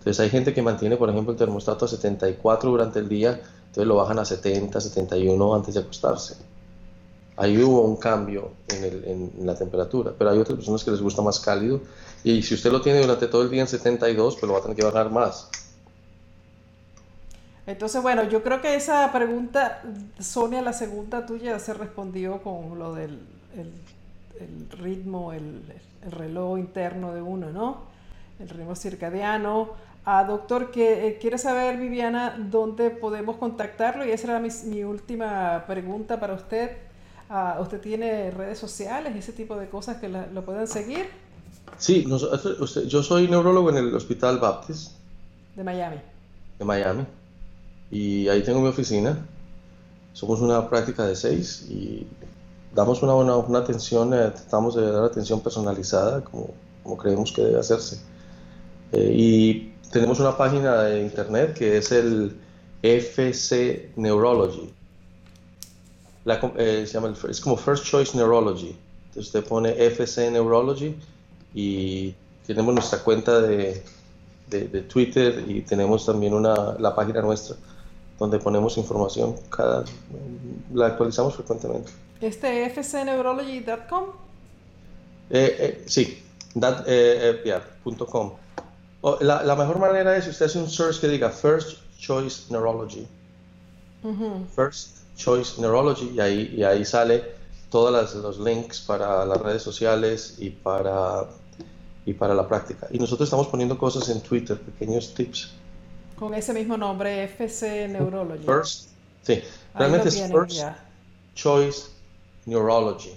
Entonces 0.00 0.20
hay 0.20 0.30
gente 0.30 0.54
que 0.54 0.62
mantiene, 0.62 0.96
por 0.96 1.10
ejemplo, 1.10 1.32
el 1.32 1.38
termostato 1.38 1.84
a 1.84 1.88
74 1.88 2.70
durante 2.70 2.98
el 3.00 3.08
día, 3.08 3.38
entonces 3.66 3.86
lo 3.86 3.96
bajan 3.96 4.18
a 4.18 4.24
70, 4.24 4.80
71 4.80 5.54
antes 5.54 5.74
de 5.74 5.80
acostarse. 5.80 6.36
Ahí 7.36 7.62
hubo 7.62 7.82
un 7.82 7.96
cambio 7.96 8.52
en, 8.68 9.30
la 9.44 9.54
temperatura, 9.54 10.12
pero 10.16 10.30
hay 10.30 10.38
otras 10.38 10.56
personas 10.56 10.82
que 10.84 10.90
les 10.90 11.02
gusta 11.02 11.20
más 11.20 11.38
cálido 11.38 11.82
y 12.24 12.42
si 12.42 12.54
usted 12.54 12.72
lo 12.72 12.80
tiene 12.80 13.00
durante 13.00 13.26
todo 13.26 13.42
el 13.42 13.50
día 13.50 13.60
en 13.60 13.68
72, 13.68 14.36
pues 14.36 14.46
lo 14.46 14.54
va 14.54 14.58
a 14.58 14.62
tener 14.62 14.76
que 14.76 14.84
bajar 14.84 15.10
más. 15.10 15.50
Entonces, 17.66 18.02
bueno, 18.02 18.24
yo 18.24 18.42
creo 18.42 18.62
que 18.62 18.74
esa 18.74 19.12
pregunta, 19.12 19.82
Sonia, 20.18 20.62
la 20.62 20.72
segunda 20.72 21.26
tuya 21.26 21.58
se 21.58 21.74
respondió 21.74 22.42
con 22.42 22.78
lo 22.78 22.94
del 22.94 23.20
el, 23.56 24.68
ritmo, 24.78 25.32
el, 25.32 25.62
reloj 26.10 26.58
interno 26.58 27.14
de 27.14 27.20
uno, 27.20 27.50
¿no? 27.50 27.82
El 28.38 28.48
ritmo 28.48 28.74
circadiano. 28.74 29.89
Ah, 30.12 30.24
doctor, 30.24 30.72
que 30.72 31.06
eh, 31.06 31.18
quiere 31.20 31.38
saber, 31.38 31.78
Viviana, 31.78 32.34
dónde 32.50 32.90
podemos 32.90 33.36
contactarlo 33.36 34.04
y 34.04 34.10
esa 34.10 34.26
era 34.26 34.40
mi, 34.40 34.48
mi 34.64 34.82
última 34.82 35.62
pregunta 35.68 36.18
para 36.18 36.34
usted. 36.34 36.78
Ah, 37.28 37.58
¿Usted 37.60 37.80
tiene 37.80 38.32
redes 38.32 38.58
sociales, 38.58 39.14
ese 39.14 39.32
tipo 39.32 39.54
de 39.54 39.68
cosas 39.68 39.98
que 39.98 40.08
lo 40.08 40.44
puedan 40.44 40.66
seguir? 40.66 41.06
Sí, 41.78 42.04
yo 42.88 43.02
soy 43.04 43.28
neurólogo 43.28 43.70
en 43.70 43.76
el 43.76 43.94
Hospital 43.94 44.40
Baptist. 44.40 44.94
De 45.54 45.62
Miami. 45.62 45.98
De 46.58 46.64
Miami. 46.64 47.06
Y 47.92 48.26
ahí 48.26 48.42
tengo 48.42 48.60
mi 48.60 48.66
oficina. 48.66 49.16
Somos 50.12 50.40
una 50.40 50.68
práctica 50.68 51.06
de 51.06 51.14
seis 51.14 51.68
y 51.70 52.04
damos 52.74 53.00
una, 53.04 53.14
una, 53.14 53.36
una 53.36 53.60
atención, 53.60 54.12
eh, 54.12 54.32
tratamos 54.32 54.74
de 54.74 54.90
dar 54.90 55.04
atención 55.04 55.40
personalizada 55.40 56.24
como, 56.24 56.48
como 56.82 56.96
creemos 56.96 57.30
que 57.30 57.42
debe 57.42 57.60
hacerse. 57.60 58.00
Eh, 58.90 59.12
y 59.14 59.69
tenemos 59.90 60.20
una 60.20 60.36
página 60.36 60.82
de 60.82 61.00
internet 61.00 61.54
que 61.54 61.78
es 61.78 61.92
el 61.92 62.36
FC 62.82 63.90
Neurology. 63.96 64.72
Eh, 66.56 66.84
se 66.86 66.92
llama 66.92 67.14
es 67.28 67.40
como 67.40 67.56
First 67.56 67.84
Choice 67.84 68.16
Neurology. 68.16 68.76
Entonces 69.08 69.26
usted 69.26 69.44
pone 69.44 69.70
FC 69.70 70.30
Neurology 70.30 70.94
y 71.54 72.14
tenemos 72.46 72.74
nuestra 72.74 73.00
cuenta 73.00 73.40
de, 73.40 73.82
de, 74.48 74.82
Twitter 74.82 75.44
y 75.46 75.62
tenemos 75.62 76.06
también 76.06 76.34
una, 76.34 76.76
la 76.78 76.94
página 76.94 77.22
nuestra 77.22 77.56
donde 78.20 78.38
ponemos 78.38 78.76
información, 78.76 79.34
cada, 79.48 79.82
la 80.74 80.86
actualizamos 80.88 81.34
frecuentemente. 81.34 81.90
¿Este 82.20 82.68
fcneurology.com? 82.68 84.04
Eh, 85.30 85.56
eh, 85.58 85.84
sí, 85.86 86.22
that, 86.58 86.84
eh, 86.86 87.40
eh 87.44 87.60
.com. 88.10 88.32
la, 89.20 89.42
la, 89.42 89.56
mejor 89.56 89.78
manera 89.78 90.16
es 90.16 90.24
si 90.24 90.30
usted 90.30 90.46
hace 90.46 90.58
un 90.58 90.68
search 90.68 91.00
que 91.00 91.08
diga 91.08 91.30
First 91.30 91.78
Choice 91.98 92.50
Neurology. 92.50 93.06
First 94.54 94.98
Choice 95.16 95.60
Neurology 95.60 96.10
y 96.14 96.20
ahí, 96.20 96.54
y 96.56 96.62
ahí 96.64 96.84
sale 96.84 97.24
todos 97.70 98.14
los 98.14 98.40
links 98.40 98.80
para 98.80 99.24
las 99.24 99.40
redes 99.40 99.62
sociales 99.62 100.36
y 100.38 100.50
para 100.50 101.26
y 102.06 102.14
para 102.14 102.34
la 102.34 102.48
práctica. 102.48 102.88
Y 102.90 102.98
nosotros 102.98 103.26
estamos 103.26 103.46
poniendo 103.48 103.78
cosas 103.78 104.08
en 104.08 104.20
Twitter, 104.20 104.58
pequeños 104.58 105.14
tips. 105.14 105.52
Con 106.16 106.34
ese 106.34 106.52
mismo 106.52 106.76
nombre, 106.76 107.24
FC 107.24 107.88
Neurology. 107.88 108.44
First, 108.44 108.88
sí, 109.22 109.42
realmente 109.74 110.08
es 110.08 110.30
First 110.30 110.62
Choice 111.34 111.88
Neurology. 112.46 113.12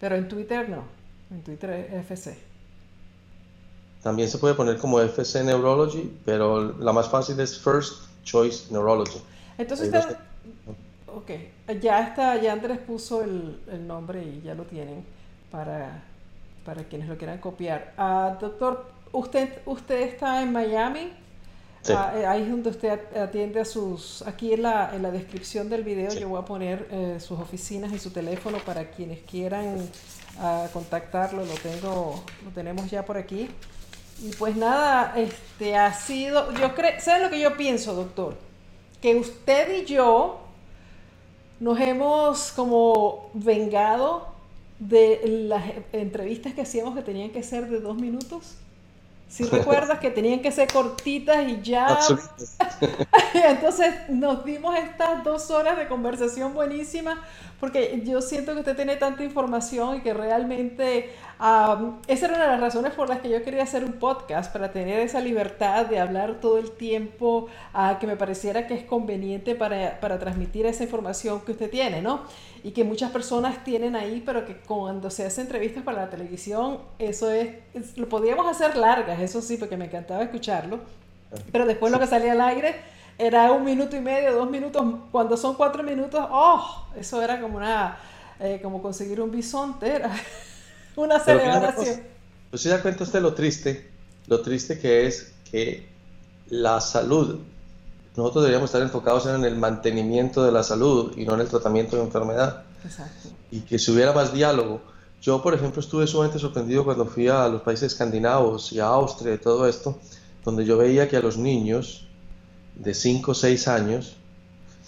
Pero 0.00 0.16
en 0.16 0.28
Twitter 0.28 0.68
no, 0.68 0.84
en 1.30 1.42
Twitter 1.42 1.70
es 1.70 1.92
FC. 2.10 2.51
También 4.02 4.28
se 4.28 4.38
puede 4.38 4.54
poner 4.54 4.78
como 4.78 5.00
FC 5.00 5.44
Neurology, 5.44 6.12
pero 6.24 6.76
la 6.78 6.92
más 6.92 7.08
fácil 7.08 7.38
es 7.40 7.58
First 7.58 8.04
Choice 8.24 8.72
Neurology. 8.72 9.20
Entonces, 9.58 9.86
está, 9.86 10.18
ok, 11.06 11.30
ya 11.80 12.08
está, 12.08 12.36
ya 12.40 12.52
Andrés 12.52 12.78
puso 12.78 13.22
el, 13.22 13.60
el 13.70 13.86
nombre 13.86 14.24
y 14.24 14.42
ya 14.42 14.54
lo 14.54 14.64
tienen 14.64 15.04
para 15.50 16.02
para 16.64 16.84
quienes 16.84 17.08
lo 17.08 17.16
quieran 17.16 17.38
copiar. 17.38 17.92
Ah, 17.96 18.36
doctor, 18.40 18.86
usted, 19.12 19.60
usted 19.66 20.02
está 20.02 20.42
en 20.42 20.52
Miami. 20.52 21.12
Ah, 21.88 22.12
eh, 22.14 22.26
ahí 22.26 22.42
es 22.42 22.50
donde 22.50 22.70
usted 22.70 23.16
atiende 23.16 23.60
a 23.60 23.64
sus... 23.64 24.22
Aquí 24.22 24.52
en 24.52 24.62
la, 24.62 24.94
en 24.94 25.02
la 25.02 25.10
descripción 25.10 25.68
del 25.68 25.82
video 25.82 26.12
yo 26.12 26.28
voy 26.28 26.40
a 26.40 26.44
poner 26.44 26.86
eh, 26.92 27.18
sus 27.18 27.40
oficinas 27.40 27.92
y 27.92 27.98
su 27.98 28.10
teléfono 28.10 28.58
para 28.58 28.90
quienes 28.90 29.20
quieran 29.22 29.78
ah, 30.38 30.68
contactarlo. 30.72 31.44
Lo, 31.44 31.54
tengo, 31.54 32.22
lo 32.44 32.50
tenemos 32.54 32.88
ya 32.88 33.04
por 33.04 33.16
aquí. 33.16 33.48
Y 34.20 34.30
pues 34.36 34.56
nada, 34.56 35.14
este 35.16 35.76
ha 35.76 35.92
sido... 35.92 36.52
Yo 36.54 36.74
creo... 36.74 37.00
¿Sabe 37.00 37.24
lo 37.24 37.30
que 37.30 37.40
yo 37.40 37.56
pienso, 37.56 37.94
doctor? 37.94 38.36
Que 39.00 39.16
usted 39.16 39.82
y 39.82 39.84
yo 39.84 40.40
nos 41.60 41.78
hemos 41.80 42.52
como 42.52 43.30
vengado 43.34 44.32
de 44.78 45.20
las 45.48 45.62
entrevistas 45.92 46.54
que 46.54 46.62
hacíamos 46.62 46.96
que 46.96 47.02
tenían 47.02 47.30
que 47.30 47.42
ser 47.42 47.68
de 47.68 47.80
dos 47.80 47.96
minutos. 47.96 48.56
Si 49.28 49.44
recuerdas 49.50 50.00
que 50.00 50.10
tenían 50.10 50.40
que 50.40 50.50
ser 50.50 50.70
cortitas 50.72 51.48
y 51.48 51.62
ya. 51.62 51.98
Entonces 53.34 53.94
nos 54.08 54.44
dimos 54.44 54.76
estas 54.76 55.22
dos 55.22 55.50
horas 55.50 55.78
de 55.78 55.86
conversación 55.86 56.52
buenísima 56.52 57.22
porque 57.60 58.02
yo 58.04 58.20
siento 58.20 58.54
que 58.54 58.60
usted 58.60 58.74
tiene 58.74 58.96
tanta 58.96 59.22
información 59.22 59.98
y 59.98 60.00
que 60.00 60.12
realmente 60.12 61.14
esa 62.06 62.26
era 62.26 62.36
una 62.36 62.44
de 62.44 62.50
las 62.52 62.60
razones 62.60 62.92
por 62.92 63.08
las 63.08 63.20
que 63.20 63.28
yo 63.28 63.42
quería 63.42 63.64
hacer 63.64 63.84
un 63.84 63.94
podcast, 63.94 64.52
para 64.52 64.70
tener 64.70 65.00
esa 65.00 65.20
libertad 65.20 65.86
de 65.86 65.98
hablar 65.98 66.40
todo 66.40 66.56
el 66.56 66.70
tiempo, 66.70 67.48
que 67.98 68.06
me 68.06 68.16
pareciera 68.16 68.68
que 68.68 68.74
es 68.74 68.84
conveniente 68.84 69.56
para, 69.56 69.98
para 69.98 70.20
transmitir 70.20 70.66
esa 70.66 70.84
información 70.84 71.40
que 71.40 71.50
usted 71.50 71.68
tiene, 71.68 72.00
¿no? 72.00 72.20
Y 72.62 72.70
que 72.70 72.84
muchas 72.84 73.10
personas 73.10 73.64
tienen 73.64 73.96
ahí, 73.96 74.22
pero 74.24 74.46
que 74.46 74.56
cuando 74.56 75.10
se 75.10 75.26
hace 75.26 75.40
entrevistas 75.40 75.82
para 75.82 76.02
la 76.02 76.10
televisión, 76.10 76.78
eso 77.00 77.28
es, 77.32 77.56
lo 77.96 78.08
podíamos 78.08 78.46
hacer 78.46 78.76
largas, 78.76 79.20
eso 79.20 79.42
sí, 79.42 79.56
porque 79.56 79.76
me 79.76 79.86
encantaba 79.86 80.22
escucharlo, 80.22 80.78
pero 81.50 81.66
después 81.66 81.90
lo 81.90 81.98
que 81.98 82.06
salía 82.06 82.32
al 82.32 82.40
aire 82.40 82.76
era 83.18 83.50
un 83.50 83.64
minuto 83.64 83.96
y 83.96 84.00
medio, 84.00 84.32
dos 84.32 84.48
minutos, 84.48 84.84
cuando 85.10 85.36
son 85.36 85.56
cuatro 85.56 85.82
minutos, 85.82 86.24
oh, 86.30 86.86
eso 86.96 87.20
era 87.20 87.40
como 87.40 87.56
una, 87.56 87.98
eh, 88.38 88.60
como 88.62 88.80
conseguir 88.80 89.20
un 89.20 89.32
bisonte, 89.32 89.96
era 89.96 90.10
una 90.96 91.20
celebración. 91.20 92.02
Pues 92.50 92.62
se 92.62 92.68
da 92.68 92.82
cuenta 92.82 93.04
usted 93.04 93.22
lo 93.22 93.34
triste, 93.34 93.90
lo 94.26 94.40
triste 94.42 94.78
que 94.78 95.06
es 95.06 95.32
que 95.50 95.88
la 96.48 96.80
salud, 96.80 97.38
nosotros 98.16 98.44
deberíamos 98.44 98.68
estar 98.68 98.82
enfocados 98.82 99.26
en 99.26 99.44
el 99.44 99.56
mantenimiento 99.56 100.44
de 100.44 100.52
la 100.52 100.62
salud 100.62 101.16
y 101.16 101.24
no 101.24 101.34
en 101.34 101.40
el 101.40 101.48
tratamiento 101.48 101.96
de 101.96 102.02
enfermedad. 102.02 102.64
Exacto. 102.84 103.30
Y 103.50 103.60
que 103.60 103.78
si 103.78 103.90
hubiera 103.90 104.12
más 104.12 104.32
diálogo. 104.32 104.80
Yo, 105.22 105.40
por 105.40 105.54
ejemplo, 105.54 105.80
estuve 105.80 106.06
sumamente 106.08 106.40
sorprendido 106.40 106.84
cuando 106.84 107.06
fui 107.06 107.28
a 107.28 107.46
los 107.46 107.62
países 107.62 107.92
escandinavos 107.92 108.72
y 108.72 108.80
a 108.80 108.86
Austria 108.86 109.34
y 109.34 109.38
todo 109.38 109.68
esto, 109.68 109.96
donde 110.44 110.64
yo 110.64 110.76
veía 110.76 111.08
que 111.08 111.16
a 111.16 111.20
los 111.20 111.36
niños 111.36 112.08
de 112.74 112.92
5 112.92 113.30
o 113.30 113.34
6 113.34 113.68
años 113.68 114.16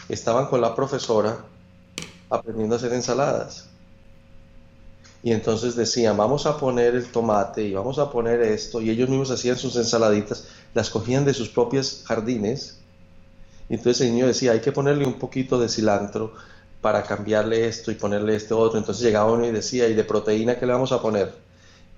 estaban 0.09 0.47
con 0.47 0.61
la 0.61 0.75
profesora 0.75 1.39
aprendiendo 2.31 2.75
a 2.75 2.79
hacer 2.79 2.93
ensaladas. 2.93 3.69
Y 5.25 5.33
entonces 5.33 5.75
decían, 5.75 6.17
vamos 6.17 6.47
a 6.47 6.57
poner 6.57 6.95
el 6.95 7.11
tomate 7.11 7.65
y 7.65 7.73
vamos 7.73 7.99
a 7.99 8.11
poner 8.11 8.43
esto, 8.43 8.81
y 8.81 8.91
ellos 8.91 9.09
mismos 9.09 9.31
hacían 9.31 9.57
sus 9.57 9.75
ensaladitas, 9.75 10.47
las 10.75 10.91
cogían 10.91 11.25
de 11.25 11.35
sus 11.35 11.49
propios 11.49 12.05
jardines. 12.05 12.79
Y 13.69 13.75
entonces 13.75 14.07
el 14.07 14.13
niño 14.13 14.27
decía, 14.27 14.53
hay 14.53 14.61
que 14.61 14.71
ponerle 14.71 15.07
un 15.07 15.15
poquito 15.15 15.59
de 15.59 15.69
cilantro 15.69 16.35
para 16.83 17.03
cambiarle 17.03 17.67
esto 17.67 17.91
y 17.91 17.95
ponerle 17.95 18.37
este 18.37 18.55
otro. 18.55 18.79
Entonces 18.79 19.03
llegaba 19.03 19.33
uno 19.33 19.47
y 19.47 19.51
decía, 19.51 19.89
¿y 19.89 19.95
de 19.95 20.05
proteína 20.05 20.59
qué 20.59 20.67
le 20.67 20.75
vamos 20.75 20.93
a 20.93 21.01
poner? 21.01 21.33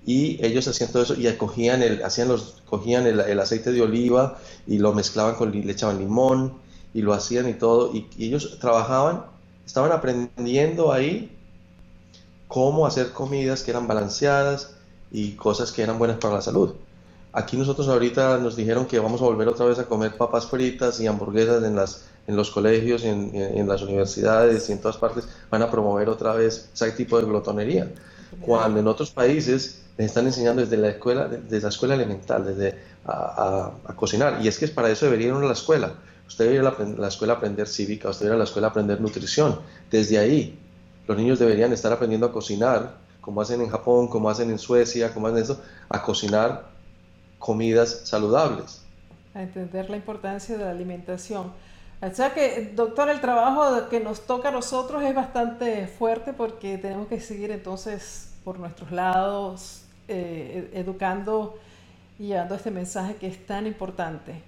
y 0.07 0.39
ellos 0.43 0.65
hacían 0.69 0.89
todo 0.89 1.03
eso 1.03 1.15
y 1.15 1.29
cogían 1.33 1.83
el, 1.83 2.01
hacían 2.01 2.29
los, 2.29 2.63
cogían 2.65 3.05
el, 3.05 3.39
aceite 3.41 3.73
de 3.73 3.81
oliva 3.81 4.39
y 4.65 4.77
lo 4.77 4.93
mezclaban 4.93 5.35
con, 5.35 5.51
le 5.51 5.69
echaban 5.69 5.99
limón 5.99 6.53
y 6.93 7.01
lo 7.01 7.13
hacían 7.13 7.49
y 7.49 7.53
todo, 7.53 7.93
y, 7.93 8.07
ellos 8.17 8.57
trabajaban, 8.61 9.25
estaban 9.65 9.91
aprendiendo 9.91 10.93
ahí 10.93 11.36
cómo 12.47 12.85
hacer 12.85 13.11
comidas 13.11 13.63
que 13.63 13.71
eran 13.71 13.87
balanceadas 13.87 14.71
y 15.11 15.31
cosas 15.33 15.71
que 15.71 15.83
eran 15.83 15.97
buenas 15.97 16.17
para 16.17 16.35
la 16.35 16.41
salud. 16.41 16.75
Aquí 17.33 17.57
nosotros 17.57 17.87
ahorita 17.87 18.37
nos 18.39 18.55
dijeron 18.55 18.85
que 18.85 18.99
vamos 18.99 19.21
a 19.21 19.25
volver 19.25 19.47
otra 19.47 19.65
vez 19.65 19.77
a 19.79 19.85
comer 19.85 20.17
papas 20.17 20.47
fritas 20.47 20.99
y 20.99 21.07
hamburguesas 21.07 21.63
en, 21.63 21.75
las, 21.75 22.05
en 22.25 22.35
los 22.35 22.49
colegios, 22.49 23.03
en, 23.03 23.35
en 23.35 23.67
las 23.67 23.81
universidades 23.81 24.69
y 24.69 24.71
en 24.71 24.81
todas 24.81 24.97
partes. 24.97 25.27
Van 25.51 25.61
a 25.61 25.69
promover 25.69 26.09
otra 26.09 26.33
vez 26.33 26.69
ese 26.73 26.91
tipo 26.91 27.19
de 27.19 27.25
glotonería. 27.25 27.91
Cuando 28.41 28.79
en 28.79 28.87
otros 28.87 29.11
países 29.11 29.83
les 29.97 30.07
están 30.07 30.25
enseñando 30.25 30.61
desde 30.61 30.77
la 30.77 30.89
escuela, 30.89 31.27
desde 31.27 31.61
la 31.61 31.69
escuela 31.69 31.95
elemental, 31.95 32.45
desde 32.45 32.77
a, 33.05 33.71
cocinar. 33.95 34.39
Y 34.41 34.47
es 34.47 34.57
que 34.57 34.65
es 34.65 34.71
para 34.71 34.89
eso 34.89 35.05
debería 35.05 35.27
ir 35.27 35.33
a 35.33 35.39
la 35.39 35.53
escuela. 35.53 35.93
Usted 36.27 36.45
debería 36.45 36.61
ir 36.61 36.67
a 36.67 36.99
la, 37.01 37.07
escuela 37.07 37.33
a 37.33 37.35
aprender 37.37 37.67
cívica, 37.67 38.09
usted 38.09 38.25
debería 38.25 38.35
ir 38.35 38.41
a 38.41 38.43
la 38.43 38.49
escuela 38.49 38.67
a 38.67 38.69
aprender 38.71 38.99
nutrición. 39.01 39.59
Desde 39.89 40.17
ahí, 40.17 40.59
los 41.07 41.17
niños 41.17 41.39
deberían 41.39 41.71
estar 41.73 41.91
aprendiendo 41.91 42.27
a 42.27 42.31
cocinar, 42.31 42.97
como 43.21 43.41
hacen 43.41 43.61
en 43.61 43.69
Japón, 43.69 44.07
como 44.07 44.29
hacen 44.29 44.49
en 44.49 44.59
Suecia, 44.59 45.13
como 45.13 45.27
hacen 45.27 45.41
eso, 45.41 45.61
a 45.89 46.01
cocinar 46.01 46.65
comidas 47.39 48.01
saludables. 48.03 48.83
A 49.33 49.41
entender 49.41 49.89
la 49.89 49.97
importancia 49.97 50.57
de 50.57 50.65
la 50.65 50.71
alimentación. 50.71 51.51
O 52.01 52.13
sea 52.13 52.33
que, 52.33 52.73
doctor, 52.75 53.09
el 53.09 53.21
trabajo 53.21 53.89
que 53.89 53.99
nos 53.99 54.25
toca 54.25 54.49
a 54.49 54.51
nosotros 54.51 55.03
es 55.03 55.15
bastante 55.15 55.87
fuerte 55.87 56.33
porque 56.33 56.77
tenemos 56.77 57.07
que 57.07 57.19
seguir 57.19 57.51
entonces 57.51 58.33
por 58.43 58.59
nuestros 58.59 58.91
lados, 58.91 59.81
eh, 60.07 60.69
educando 60.73 61.57
y 62.19 62.27
llevando 62.27 62.55
este 62.55 62.71
mensaje 62.71 63.15
que 63.15 63.27
es 63.27 63.45
tan 63.45 63.65
importante. 63.65 64.41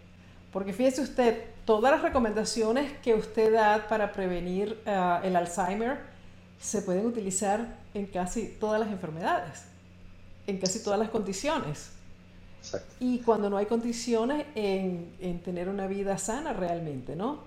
Porque 0.51 0.73
fíjese 0.73 1.01
usted, 1.01 1.43
todas 1.65 1.91
las 1.91 2.01
recomendaciones 2.01 2.91
que 2.99 3.13
usted 3.13 3.53
da 3.53 3.87
para 3.87 4.11
prevenir 4.11 4.79
ah, 4.85 5.21
el 5.23 5.35
Alzheimer 5.35 6.08
se 6.59 6.81
pueden 6.81 7.05
utilizar 7.05 7.77
en 7.93 8.05
casi 8.07 8.57
todas 8.59 8.79
las 8.79 8.89
enfermedades, 8.89 9.61
en 10.47 10.57
casi 10.57 10.83
todas 10.83 10.99
las 10.99 11.09
condiciones. 11.09 11.89
Y 12.99 13.19
cuando 13.19 13.49
no 13.49 13.57
hay 13.57 13.65
condiciones 13.65 14.45
en, 14.53 15.13
en, 15.21 15.39
tener 15.39 15.69
una 15.69 15.87
vida 15.87 16.17
sana 16.17 16.51
realmente, 16.51 17.15
¿no? 17.15 17.39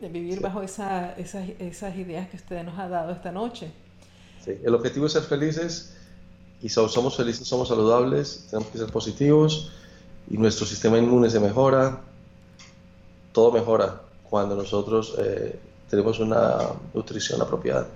De 0.00 0.08
vivir 0.08 0.40
bajo 0.40 0.60
esa, 0.62 1.14
esas, 1.14 1.48
esas 1.58 1.96
ideas 1.96 2.28
que 2.28 2.36
usted 2.36 2.62
nos 2.62 2.78
ha 2.78 2.88
dado 2.88 3.12
esta 3.12 3.32
noche. 3.32 3.70
Sí, 4.44 4.52
el 4.62 4.74
objetivo 4.74 5.06
es 5.06 5.12
ser 5.12 5.22
felices 5.22 5.94
y 6.62 6.68
somos 6.68 7.16
felices, 7.16 7.48
somos 7.48 7.68
saludables, 7.68 8.46
tenemos 8.50 8.70
que 8.70 8.78
ser 8.78 8.90
positivos 8.90 9.72
y 10.28 10.36
nuestro 10.36 10.66
sistema 10.66 10.98
inmune 10.98 11.30
se 11.30 11.40
mejora, 11.40 12.02
todo 13.32 13.52
mejora 13.52 14.02
cuando 14.28 14.54
nosotros 14.54 15.14
eh, 15.18 15.58
tenemos 15.88 16.20
una 16.20 16.58
nutrición 16.92 17.40
apropiada. 17.40 17.88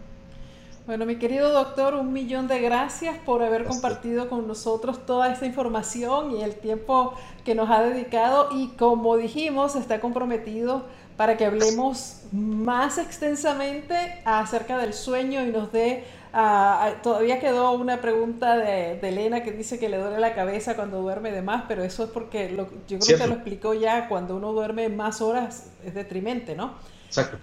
Bueno, 0.86 1.06
mi 1.06 1.16
querido 1.16 1.50
doctor, 1.50 1.94
un 1.94 2.12
millón 2.12 2.46
de 2.46 2.60
gracias 2.60 3.16
por 3.24 3.42
haber 3.42 3.64
compartido 3.64 4.28
con 4.28 4.46
nosotros 4.46 5.06
toda 5.06 5.32
esta 5.32 5.46
información 5.46 6.32
y 6.32 6.42
el 6.42 6.56
tiempo 6.56 7.14
que 7.42 7.54
nos 7.54 7.70
ha 7.70 7.82
dedicado. 7.82 8.50
Y 8.52 8.68
como 8.76 9.16
dijimos, 9.16 9.76
está 9.76 9.98
comprometido 10.00 10.84
para 11.16 11.38
que 11.38 11.46
hablemos 11.46 12.24
más 12.32 12.98
extensamente 12.98 13.94
acerca 14.26 14.76
del 14.76 14.92
sueño 14.92 15.42
y 15.46 15.52
nos 15.52 15.72
dé 15.72 16.04
ah, 16.34 16.92
todavía 17.02 17.40
quedó 17.40 17.72
una 17.72 18.02
pregunta 18.02 18.58
de, 18.58 18.98
Elena 19.00 19.42
que 19.42 19.52
dice 19.52 19.78
que 19.78 19.88
le 19.88 19.96
duele 19.96 20.18
la 20.18 20.34
cabeza 20.34 20.76
cuando 20.76 21.00
duerme 21.00 21.30
de 21.30 21.40
más, 21.40 21.64
pero 21.66 21.82
eso 21.82 22.04
es 22.04 22.10
porque 22.10 22.50
lo, 22.50 22.68
yo 22.88 22.98
creo 22.98 23.18
que 23.18 23.26
lo 23.26 23.34
explicó 23.34 23.72
ya, 23.72 24.06
cuando 24.08 24.36
uno 24.36 24.52
duerme 24.52 24.90
más 24.90 25.22
horas 25.22 25.68
es 25.82 25.94
detrimente, 25.94 26.54
¿no? 26.54 26.74
Exacto. 27.06 27.38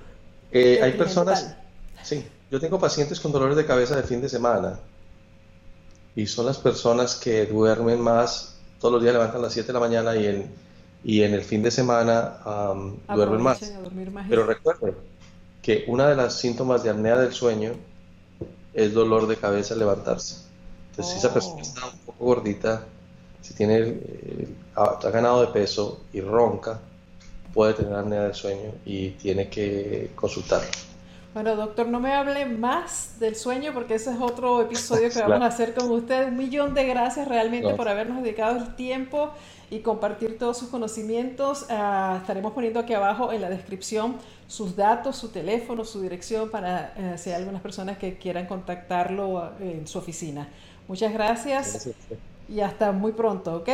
Eh, 0.51 0.79
hay 0.83 0.91
personas, 0.91 1.55
sí, 2.03 2.27
yo 2.51 2.59
tengo 2.59 2.77
pacientes 2.77 3.19
con 3.19 3.31
dolores 3.31 3.55
de 3.55 3.65
cabeza 3.65 3.95
de 3.95 4.03
fin 4.03 4.21
de 4.21 4.27
semana 4.27 4.77
y 6.15 6.27
son 6.27 6.45
las 6.45 6.57
personas 6.57 7.15
que 7.15 7.45
duermen 7.45 8.01
más, 8.01 8.57
todos 8.79 8.93
los 8.95 9.01
días 9.01 9.13
levantan 9.13 9.39
a 9.39 9.43
las 9.43 9.53
7 9.53 9.67
de 9.67 9.73
la 9.73 9.79
mañana 9.79 10.15
y 10.17 10.27
en, 10.27 10.51
y 11.01 11.23
en 11.23 11.33
el 11.33 11.43
fin 11.43 11.63
de 11.63 11.71
semana 11.71 12.39
duermen 13.07 13.41
más. 13.41 13.61
más. 14.11 14.27
Pero 14.29 14.45
recuerden 14.45 14.95
que 15.61 15.85
una 15.87 16.09
de 16.09 16.15
las 16.15 16.37
síntomas 16.37 16.83
de 16.83 16.89
apnea 16.89 17.17
del 17.17 17.31
sueño 17.31 17.71
es 18.73 18.93
dolor 18.93 19.27
de 19.27 19.37
cabeza 19.37 19.73
levantarse. 19.75 20.43
Entonces, 20.89 21.13
si 21.13 21.19
esa 21.19 21.33
persona 21.33 21.55
oh. 21.55 21.61
está 21.61 21.85
un 21.85 21.99
poco 21.99 22.25
gordita, 22.25 22.83
si 23.41 23.53
tiene, 23.53 23.79
eh, 23.79 24.47
ha, 24.75 25.09
ganado 25.09 25.39
de 25.39 25.47
peso 25.47 26.01
y 26.11 26.19
ronca, 26.19 26.81
puede 27.53 27.75
tener 27.75 27.93
apnea 27.93 28.23
del 28.23 28.33
sueño 28.33 28.73
y 28.85 29.11
tiene 29.11 29.47
que 29.49 30.11
consultar. 30.15 30.61
Bueno, 31.33 31.55
doctor, 31.55 31.87
no 31.87 32.01
me 32.01 32.13
hable 32.13 32.45
más 32.45 33.17
del 33.19 33.37
sueño 33.37 33.73
porque 33.73 33.95
ese 33.95 34.11
es 34.11 34.19
otro 34.19 34.61
episodio 34.61 35.09
que 35.09 35.19
vamos 35.21 35.41
a 35.41 35.45
hacer 35.45 35.73
con 35.73 35.89
usted. 35.91 36.27
Un 36.27 36.37
millón 36.37 36.73
de 36.73 36.85
gracias 36.85 37.27
realmente 37.27 37.73
por 37.73 37.87
habernos 37.87 38.21
dedicado 38.21 38.57
el 38.57 38.75
tiempo 38.75 39.31
y 39.69 39.79
compartir 39.79 40.37
todos 40.37 40.57
sus 40.57 40.67
conocimientos. 40.67 41.65
Ah, 41.69 42.17
estaremos 42.19 42.51
poniendo 42.51 42.81
aquí 42.81 42.93
abajo 42.93 43.31
en 43.31 43.41
la 43.41 43.49
descripción 43.49 44.17
sus 44.47 44.75
datos, 44.75 45.15
su 45.15 45.29
teléfono, 45.29 45.85
su 45.85 46.01
dirección 46.01 46.49
para 46.49 46.93
eh, 46.97 47.17
si 47.17 47.29
hay 47.29 47.37
algunas 47.37 47.61
personas 47.61 47.97
que 47.97 48.17
quieran 48.17 48.47
contactarlo 48.47 49.53
eh, 49.61 49.77
en 49.79 49.87
su 49.87 49.99
oficina. 49.99 50.49
Muchas 50.89 51.13
gracias, 51.13 51.89
y 52.49 52.59
hasta 52.59 52.91
muy 52.91 53.13
pronto, 53.13 53.55
¿ok? 53.55 53.69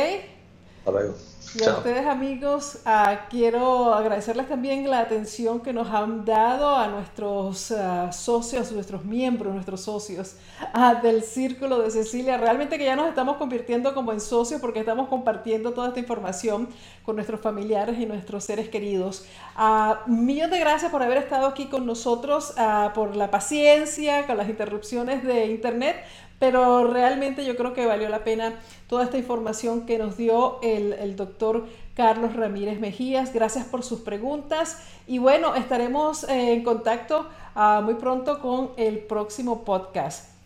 Hasta 0.78 0.90
luego. 0.92 1.14
Y 1.54 1.64
a 1.64 1.78
ustedes 1.78 2.06
amigos, 2.06 2.78
ah, 2.84 3.26
quiero 3.30 3.94
agradecerles 3.94 4.48
también 4.48 4.88
la 4.90 5.00
atención 5.00 5.60
que 5.60 5.72
nos 5.72 5.88
han 5.88 6.24
dado 6.26 6.76
a 6.76 6.88
nuestros 6.88 7.70
uh, 7.70 8.12
socios, 8.12 8.70
nuestros 8.72 9.04
miembros, 9.04 9.54
nuestros 9.54 9.80
socios 9.80 10.36
uh, 10.74 11.00
del 11.02 11.22
Círculo 11.22 11.78
de 11.78 11.90
Cecilia. 11.90 12.36
Realmente 12.36 12.76
que 12.76 12.84
ya 12.84 12.96
nos 12.96 13.08
estamos 13.08 13.38
convirtiendo 13.38 13.94
como 13.94 14.12
en 14.12 14.20
socios 14.20 14.60
porque 14.60 14.80
estamos 14.80 15.08
compartiendo 15.08 15.72
toda 15.72 15.88
esta 15.88 16.00
información 16.00 16.68
con 17.02 17.16
nuestros 17.16 17.40
familiares 17.40 17.98
y 17.98 18.04
nuestros 18.04 18.44
seres 18.44 18.68
queridos. 18.68 19.24
Uh, 19.56 20.10
millón 20.10 20.50
de 20.50 20.58
gracias 20.58 20.90
por 20.90 21.02
haber 21.02 21.16
estado 21.16 21.46
aquí 21.46 21.66
con 21.66 21.86
nosotros, 21.86 22.54
por 22.94 23.16
la 23.16 23.30
paciencia, 23.30 24.26
con 24.26 24.36
las 24.36 24.48
interrupciones 24.48 25.24
de 25.24 25.46
internet, 25.46 25.96
pero 26.38 26.84
realmente 26.86 27.44
yo 27.44 27.56
creo 27.56 27.74
que 27.74 27.86
valió 27.86 28.08
la 28.08 28.24
pena 28.24 28.54
toda 28.86 29.04
esta 29.04 29.18
información 29.18 29.86
que 29.86 29.98
nos 29.98 30.16
dio 30.16 30.60
el, 30.62 31.16
doctor 31.16 31.66
Carlos 31.94 32.34
Ramírez 32.36 32.78
Mejías. 32.78 33.32
Gracias 33.32 33.66
por 33.66 33.82
sus 33.82 34.00
preguntas 34.00 34.82
y 35.06 35.18
bueno, 35.18 35.54
estaremos 35.54 36.24
en 36.28 36.62
contacto 36.62 37.26
ah, 37.54 37.80
muy 37.84 37.94
pronto 37.94 38.40
con 38.40 38.70
el 38.76 38.98
próximo 38.98 39.64
podcast. 39.64 40.37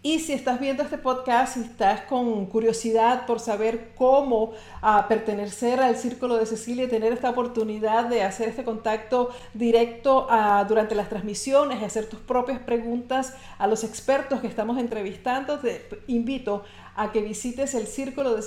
Y 0.00 0.20
si 0.20 0.32
estás 0.32 0.60
viendo 0.60 0.84
este 0.84 0.96
podcast 0.96 1.56
y 1.56 1.60
estás 1.62 2.02
con 2.02 2.46
curiosidad 2.46 3.26
por 3.26 3.40
saber 3.40 3.94
cómo 3.96 4.52
ah, 4.80 5.06
pertenecer 5.08 5.80
al 5.80 5.96
Círculo 5.96 6.36
de 6.36 6.46
Cecilia 6.46 6.84
y 6.84 6.88
tener 6.88 7.12
esta 7.12 7.30
oportunidad 7.30 8.04
de 8.04 8.22
hacer 8.22 8.48
este 8.48 8.62
contacto 8.62 9.30
directo 9.54 10.28
ah, 10.30 10.64
durante 10.68 10.94
las 10.94 11.08
transmisiones 11.08 11.82
y 11.82 11.84
hacer 11.84 12.08
tus 12.08 12.20
propias 12.20 12.60
preguntas 12.60 13.34
a 13.58 13.66
los 13.66 13.82
expertos 13.82 14.40
que 14.40 14.46
estamos 14.46 14.78
entrevistando, 14.78 15.58
te 15.58 15.84
invito 16.06 16.62
a 16.94 17.10
que 17.10 17.20
visites 17.20 17.74
el 17.74 17.88
círculo 17.88 18.36
de 18.36 18.42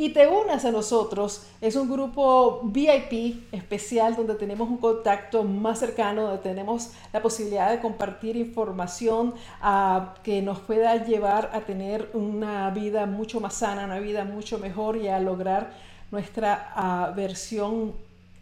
y 0.00 0.10
te 0.10 0.28
unas 0.28 0.64
a 0.64 0.70
nosotros. 0.70 1.42
Es 1.60 1.74
un 1.74 1.90
grupo 1.90 2.60
VIP 2.62 3.52
especial 3.52 4.14
donde 4.14 4.36
tenemos 4.36 4.68
un 4.68 4.78
contacto 4.78 5.42
más 5.42 5.80
cercano, 5.80 6.22
donde 6.22 6.38
tenemos 6.38 6.92
la 7.12 7.20
posibilidad 7.20 7.68
de 7.72 7.80
compartir 7.80 8.36
información 8.36 9.34
ah, 9.60 10.14
que 10.22 10.40
nos 10.40 10.60
pueda 10.60 11.04
llevar 11.04 11.50
a 11.52 11.62
tener 11.62 12.10
una 12.14 12.70
vida 12.70 13.06
mucho 13.06 13.40
más 13.40 13.54
sana, 13.54 13.84
una 13.86 13.98
vida 13.98 14.24
mucho 14.24 14.60
mejor 14.60 14.96
y 14.96 15.08
a 15.08 15.18
lograr 15.18 15.72
nuestra 16.12 16.72
ah, 16.76 17.12
versión 17.14 17.92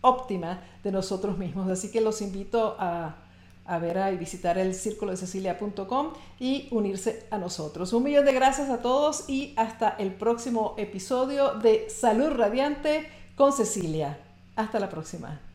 óptima 0.02 0.60
de 0.84 0.92
nosotros 0.92 1.38
mismos. 1.38 1.70
Así 1.70 1.90
que 1.90 2.02
los 2.02 2.20
invito 2.20 2.76
a 2.78 3.16
a 3.66 3.78
ver 3.78 3.96
y 4.12 4.16
visitar 4.16 4.58
el 4.58 4.74
círculo 4.74 5.12
de 5.12 5.16
cecilia.com 5.16 6.12
y 6.38 6.68
unirse 6.70 7.26
a 7.30 7.38
nosotros. 7.38 7.92
Un 7.92 8.04
millón 8.04 8.24
de 8.24 8.32
gracias 8.32 8.70
a 8.70 8.82
todos 8.82 9.28
y 9.28 9.54
hasta 9.56 9.90
el 9.90 10.12
próximo 10.14 10.74
episodio 10.76 11.54
de 11.54 11.88
Salud 11.88 12.30
Radiante 12.30 13.08
con 13.36 13.52
Cecilia. 13.52 14.18
Hasta 14.56 14.80
la 14.80 14.88
próxima. 14.88 15.45